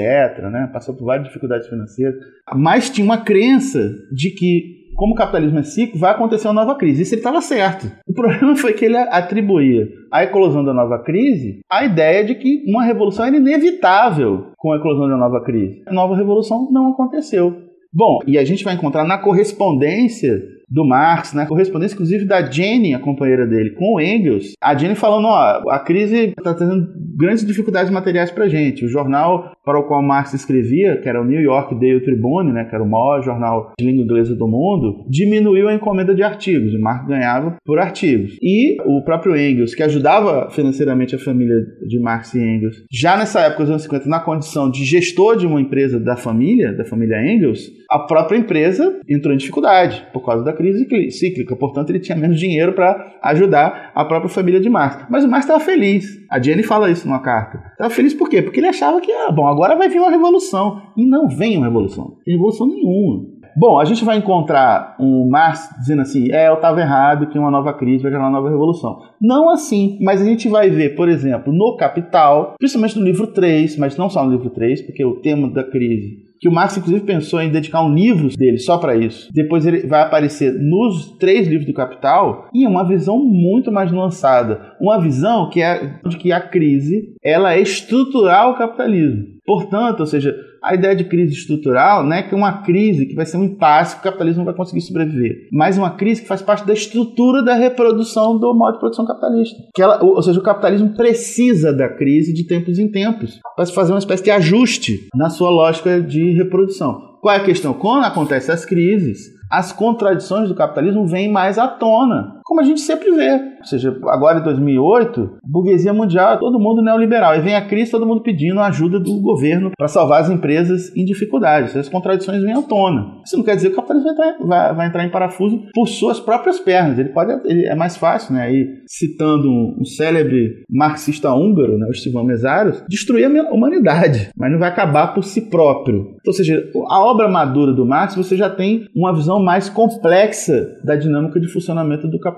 né? 0.51 0.70
passou 0.72 0.95
por 0.95 1.05
várias 1.05 1.28
dificuldades 1.28 1.68
financeiras, 1.68 2.16
mas 2.55 2.89
tinha 2.89 3.05
uma 3.05 3.20
crença 3.20 3.93
de 4.11 4.32
que, 4.32 4.91
como 4.95 5.14
o 5.14 5.16
capitalismo 5.16 5.59
é 5.59 5.64
ciclo, 5.64 5.99
vai 5.99 6.11
acontecer 6.11 6.47
uma 6.47 6.53
nova 6.53 6.76
crise. 6.76 7.03
Isso 7.03 7.14
ele 7.14 7.22
estava 7.22 7.41
certo. 7.41 7.91
O 8.07 8.14
problema 8.14 8.55
foi 8.55 8.74
que 8.74 8.86
ele 8.86 8.97
atribuía 8.97 9.88
à 10.11 10.24
eclosão 10.24 10.64
da 10.64 10.74
nova 10.74 11.03
crise 11.03 11.59
a 11.72 11.86
ideia 11.86 12.24
de 12.24 12.36
que 12.36 12.64
uma 12.68 12.84
revolução 12.84 13.26
era 13.26 13.38
inevitável 13.38 14.51
com 14.57 14.72
a 14.72 14.78
eclosão 14.78 15.07
da 15.07 15.18
nova 15.18 15.43
crise. 15.43 15.82
A 15.88 15.93
nova 15.93 16.16
revolução 16.16 16.70
não 16.72 16.91
aconteceu. 16.91 17.74
Bom, 17.95 18.20
e 18.26 18.39
a 18.39 18.43
gente 18.43 18.64
vai 18.64 18.74
encontrar 18.74 19.03
na 19.03 19.20
correspondência 19.20 20.41
do 20.74 20.84
Marx, 20.84 21.34
né? 21.34 21.45
Correspondência, 21.45 21.93
inclusive, 21.93 22.26
da 22.26 22.41
Jenny, 22.41 22.95
a 22.95 22.99
companheira 22.99 23.45
dele, 23.45 23.69
com 23.71 23.93
o 23.93 24.01
Engels. 24.01 24.53
A 24.61 24.76
Jenny 24.76 24.95
falando, 24.95 25.28
ó, 25.28 25.69
a 25.69 25.78
crise 25.80 26.34
está 26.36 26.53
trazendo 26.53 26.88
grandes 27.15 27.45
dificuldades 27.45 27.91
materiais 27.91 28.32
para 28.32 28.49
gente. 28.49 28.84
O 28.84 28.89
jornal 28.89 29.51
para 29.63 29.80
o 29.80 29.84
qual 29.84 30.01
Marx 30.01 30.34
escrevia, 30.34 30.97
que 30.97 31.07
era 31.07 31.21
o 31.21 31.26
New 31.26 31.39
York 31.39 31.76
Daily 31.80 32.01
Tribune, 32.01 32.51
né, 32.51 32.65
que 32.65 32.74
era 32.74 32.84
o 32.84 32.89
maior 32.89 33.21
jornal 33.21 33.71
de 33.80 33.86
língua 33.86 34.03
inglesa 34.03 34.36
do 34.36 34.47
mundo, 34.47 35.05
diminuiu 35.07 35.69
a 35.69 35.76
encomenda 35.76 36.15
de 36.15 36.24
artigos. 36.24 36.74
O 36.74 36.82
Marx 36.82 37.07
ganhava 37.07 37.55
por 37.63 37.78
artigos. 37.78 38.36
E 38.41 38.78
o 38.84 39.03
próprio 39.03 39.38
Engels, 39.38 39.76
que 39.76 39.84
ajudava 39.84 40.49
financeiramente 40.49 41.15
a 41.15 41.19
família 41.19 41.55
de 41.88 41.99
Marx 41.99 42.34
e 42.34 42.39
Engels, 42.39 42.84
já 42.91 43.15
nessa 43.15 43.41
época, 43.41 43.61
nos 43.61 43.69
anos 43.69 43.84
50, 43.84 44.09
na 44.09 44.19
condição 44.19 44.69
de 44.71 44.84
gestor 44.84 45.38
de 45.38 45.45
uma 45.45 45.61
empresa 45.61 45.99
da 45.99 46.17
família, 46.17 46.74
da 46.74 46.84
família 46.84 47.24
Engels, 47.24 47.71
a 47.89 47.99
própria 47.99 48.38
empresa 48.38 48.99
entrou 49.07 49.34
em 49.34 49.38
dificuldade 49.38 50.05
por 50.11 50.26
causa 50.26 50.43
da 50.43 50.51
crise 50.51 50.62
crise 50.88 51.11
cíclica, 51.11 51.55
portanto 51.55 51.89
ele 51.89 51.99
tinha 51.99 52.18
menos 52.18 52.39
dinheiro 52.39 52.74
para 52.74 53.18
ajudar 53.24 53.91
a 53.93 54.05
própria 54.05 54.30
família 54.30 54.59
de 54.59 54.70
Marx. 54.70 55.05
Mas 55.09 55.24
o 55.24 55.28
Marx 55.28 55.45
estava 55.45 55.59
feliz. 55.59 56.05
A 56.30 56.41
Jenny 56.41 56.64
fala 56.64 56.89
isso 56.89 57.07
numa 57.07 57.20
carta. 57.20 57.61
Estava 57.72 57.89
feliz 57.89 58.14
por 58.14 58.30
quê? 58.30 58.41
Porque 58.41 58.59
ele 58.59 58.68
achava 58.68 59.01
que, 59.01 59.11
ah, 59.11 59.32
bom, 59.32 59.47
agora 59.47 59.76
vai 59.76 59.89
vir 59.89 59.99
uma 59.99 60.11
revolução. 60.11 60.82
E 60.95 61.05
não 61.05 61.28
vem 61.28 61.57
uma 61.57 61.68
revolução. 61.68 62.05
Não 62.05 62.24
tem 62.24 62.36
revolução 62.36 62.68
nenhuma. 62.68 63.34
Bom, 63.55 63.80
a 63.80 63.86
gente 63.86 64.03
vai 64.03 64.18
encontrar 64.18 64.95
um 64.99 65.30
Marx 65.30 65.70
dizendo 65.80 66.01
assim: 66.01 66.32
é, 66.32 66.47
eu 66.47 66.55
estava 66.55 66.82
errado, 66.82 67.28
que 67.28 67.38
uma 67.38 67.51
nova 67.51 67.74
crise 67.74 68.01
vai 68.01 68.11
gerar 68.11 68.24
uma 68.24 68.32
nova 68.32 68.49
revolução. 68.49 68.99
Não 69.22 69.49
assim, 69.49 69.99
mas 70.01 70.22
a 70.22 70.26
gente 70.26 70.49
vai 70.49 70.70
ver, 70.70 70.95
por 70.95 71.07
exemplo, 71.07 71.53
no 71.53 71.78
Capital, 71.78 72.55
principalmente 72.57 72.97
no 72.97 73.05
livro 73.05 73.28
3, 73.28 73.78
mas 73.78 73.95
não 73.95 74.09
só 74.09 74.26
no 74.26 74.32
livro 74.32 74.49
3, 74.49 74.82
porque 74.82 75.05
o 75.05 75.22
tema 75.22 75.47
da 75.49 75.64
crise 75.64 76.32
que 76.44 76.50
o 76.50 76.52
Marx 76.52 76.76
inclusive 76.76 77.06
pensou 77.06 77.41
em 77.41 77.50
dedicar 77.50 77.82
um 77.82 77.96
livro 77.96 78.28
dele 78.36 78.58
só 78.58 78.78
para 78.78 78.98
isso. 78.98 79.30
Depois 79.34 79.66
ele 79.66 79.88
vai 79.88 80.02
aparecer 80.02 80.54
nos 80.54 81.18
três 81.18 81.48
livros 81.48 81.66
do 81.66 81.74
Capital 81.74 82.50
e 82.54 82.66
é 82.66 82.68
uma 82.68 82.86
visão 82.86 83.18
muito 83.18 83.72
mais 83.72 83.94
nuançada, 83.94 84.74
uma 84.78 85.00
visão 85.00 85.50
que 85.50 85.62
é 85.62 86.02
de 86.06 86.18
que 86.18 86.34
a 86.34 86.41
crise 86.41 87.16
ela 87.24 87.54
é 87.54 87.62
estrutural 87.62 88.52
o 88.52 88.58
capitalismo. 88.58 89.24
Portanto, 89.46 90.02
ou 90.02 90.06
seja, 90.06 90.36
a 90.64 90.74
ideia 90.74 90.95
de 90.95 91.03
crise 91.03 91.34
estrutural 91.34 92.03
não 92.03 92.14
é 92.14 92.24
que 92.24 92.34
uma 92.34 92.61
crise 92.64 93.05
que 93.05 93.16
vai 93.16 93.26
ser 93.26 93.38
um 93.38 93.43
impasse 93.43 93.95
que 93.95 94.01
o 94.01 94.03
capitalismo 94.03 94.39
não 94.39 94.45
vai 94.45 94.55
conseguir 94.55 94.82
sobreviver, 94.82 95.47
mas 95.51 95.78
uma 95.78 95.91
crise 95.91 96.22
que 96.22 96.28
faz 96.28 96.41
parte 96.41 96.66
da 96.66 96.74
estrutura 96.74 97.43
da 97.43 97.53
reprodução 97.53 98.39
do 98.39 98.53
modo 98.53 98.74
de 98.74 98.80
produção 98.80 99.05
capitalista. 99.05 99.57
Que 99.76 99.82
ela, 99.82 100.03
ou 100.03 100.22
seja, 100.22 100.39
o 100.39 100.43
capitalismo 100.43 100.95
precisa 100.95 101.74
da 101.74 101.89
crise 101.89 102.34
de 102.34 102.47
tempos 102.47 102.80
em 102.80 102.89
tempos 102.89 103.39
para 103.55 103.66
se 103.66 103.74
fazer 103.74 103.91
uma 103.91 103.99
espécie 103.99 104.24
de 104.24 104.32
ajuste 104.32 105.07
na 105.16 105.30
sua 105.30 105.49
lógica 105.49 106.01
de 106.01 106.32
reprodução. 106.32 107.14
Qual 107.22 107.34
é 107.34 107.38
a 107.38 107.43
questão? 107.43 107.74
Quando 107.74 108.05
acontecem 108.05 108.53
as 108.53 108.66
crises, 108.66 109.34
as 109.49 109.72
contradições 109.72 110.49
do 110.49 110.55
capitalismo 110.55 111.05
vêm 111.05 111.32
mais 111.32 111.57
à 111.57 111.68
tona, 111.68 112.41
como 112.44 112.62
a 112.62 112.64
gente 112.64 112.82
sempre 112.82 113.12
vê. 113.12 113.32
Ou 113.60 113.66
seja, 113.66 113.98
agora 114.08 114.39
em 114.39 114.44
2008, 114.44 115.38
burguesia 115.44 115.94
mundial, 115.94 116.39
todo 116.39 116.60
mundo 116.60 116.82
neoliberal. 116.82 117.36
E 117.36 117.41
vem 117.41 117.56
a 117.56 117.66
crise, 117.66 117.91
todo 117.91 118.06
mundo 118.06 118.22
pedindo 118.22 118.60
ajuda 118.60 119.00
do 119.00 119.20
governo 119.22 119.72
para 119.78 119.88
salvar 119.88 120.22
as 120.22 120.30
empresas 120.30 120.96
em 120.96 121.06
dificuldades. 121.06 121.76
As 121.76 121.89
contradições 121.89 122.41
vêm 122.41 122.54
à 122.54 122.62
tona. 122.62 123.22
Isso 123.26 123.38
não 123.38 123.44
quer 123.44 123.56
dizer 123.56 123.70
que 123.70 123.74
o 123.74 123.78
capitalismo 123.78 124.16
vai 124.16 124.30
entrar, 124.30 124.46
vai, 124.46 124.76
vai 124.76 124.88
entrar 124.88 125.06
em 125.06 125.12
parafuso 125.12 125.64
por 125.74 125.88
suas 125.88 126.20
próprias 126.20 126.60
pernas. 126.60 127.00
Ele 127.00 127.10
pode, 127.10 127.32
ele 127.46 127.66
é 127.66 127.76
mais 127.76 127.96
fácil, 127.98 128.34
né? 128.34 128.44
Aí, 128.44 128.68
citando 128.88 129.50
um, 129.50 129.86
célebre 129.86 130.64
marxista 130.70 131.34
húngaro, 131.34 131.78
né, 131.78 131.88
o 131.89 131.94
Stefan 131.94 132.24
Mesaros, 132.24 132.84
destruir 132.89 133.26
a 133.26 133.54
humanidade, 133.54 134.30
mas 134.36 134.52
não 134.52 134.60
vai 134.60 134.70
acabar 134.70 135.14
por 135.14 135.24
si 135.24 135.50
próprio. 135.50 136.02
Então, 136.20 136.28
ou 136.28 136.34
seja, 136.34 136.64
a 136.89 137.00
obra 137.00 137.28
madura 137.28 137.74
do 137.74 137.86
Marx, 137.86 138.16
você 138.16 138.36
já 138.36 138.50
tem 138.50 138.86
uma 138.96 139.14
visão 139.14 139.41
mais 139.41 139.70
complexa 139.70 140.68
da 140.84 140.96
dinâmica 140.96 141.39
de 141.39 141.48
funcionamento 141.48 142.08
do 142.08 142.20
capitalismo. 142.20 142.32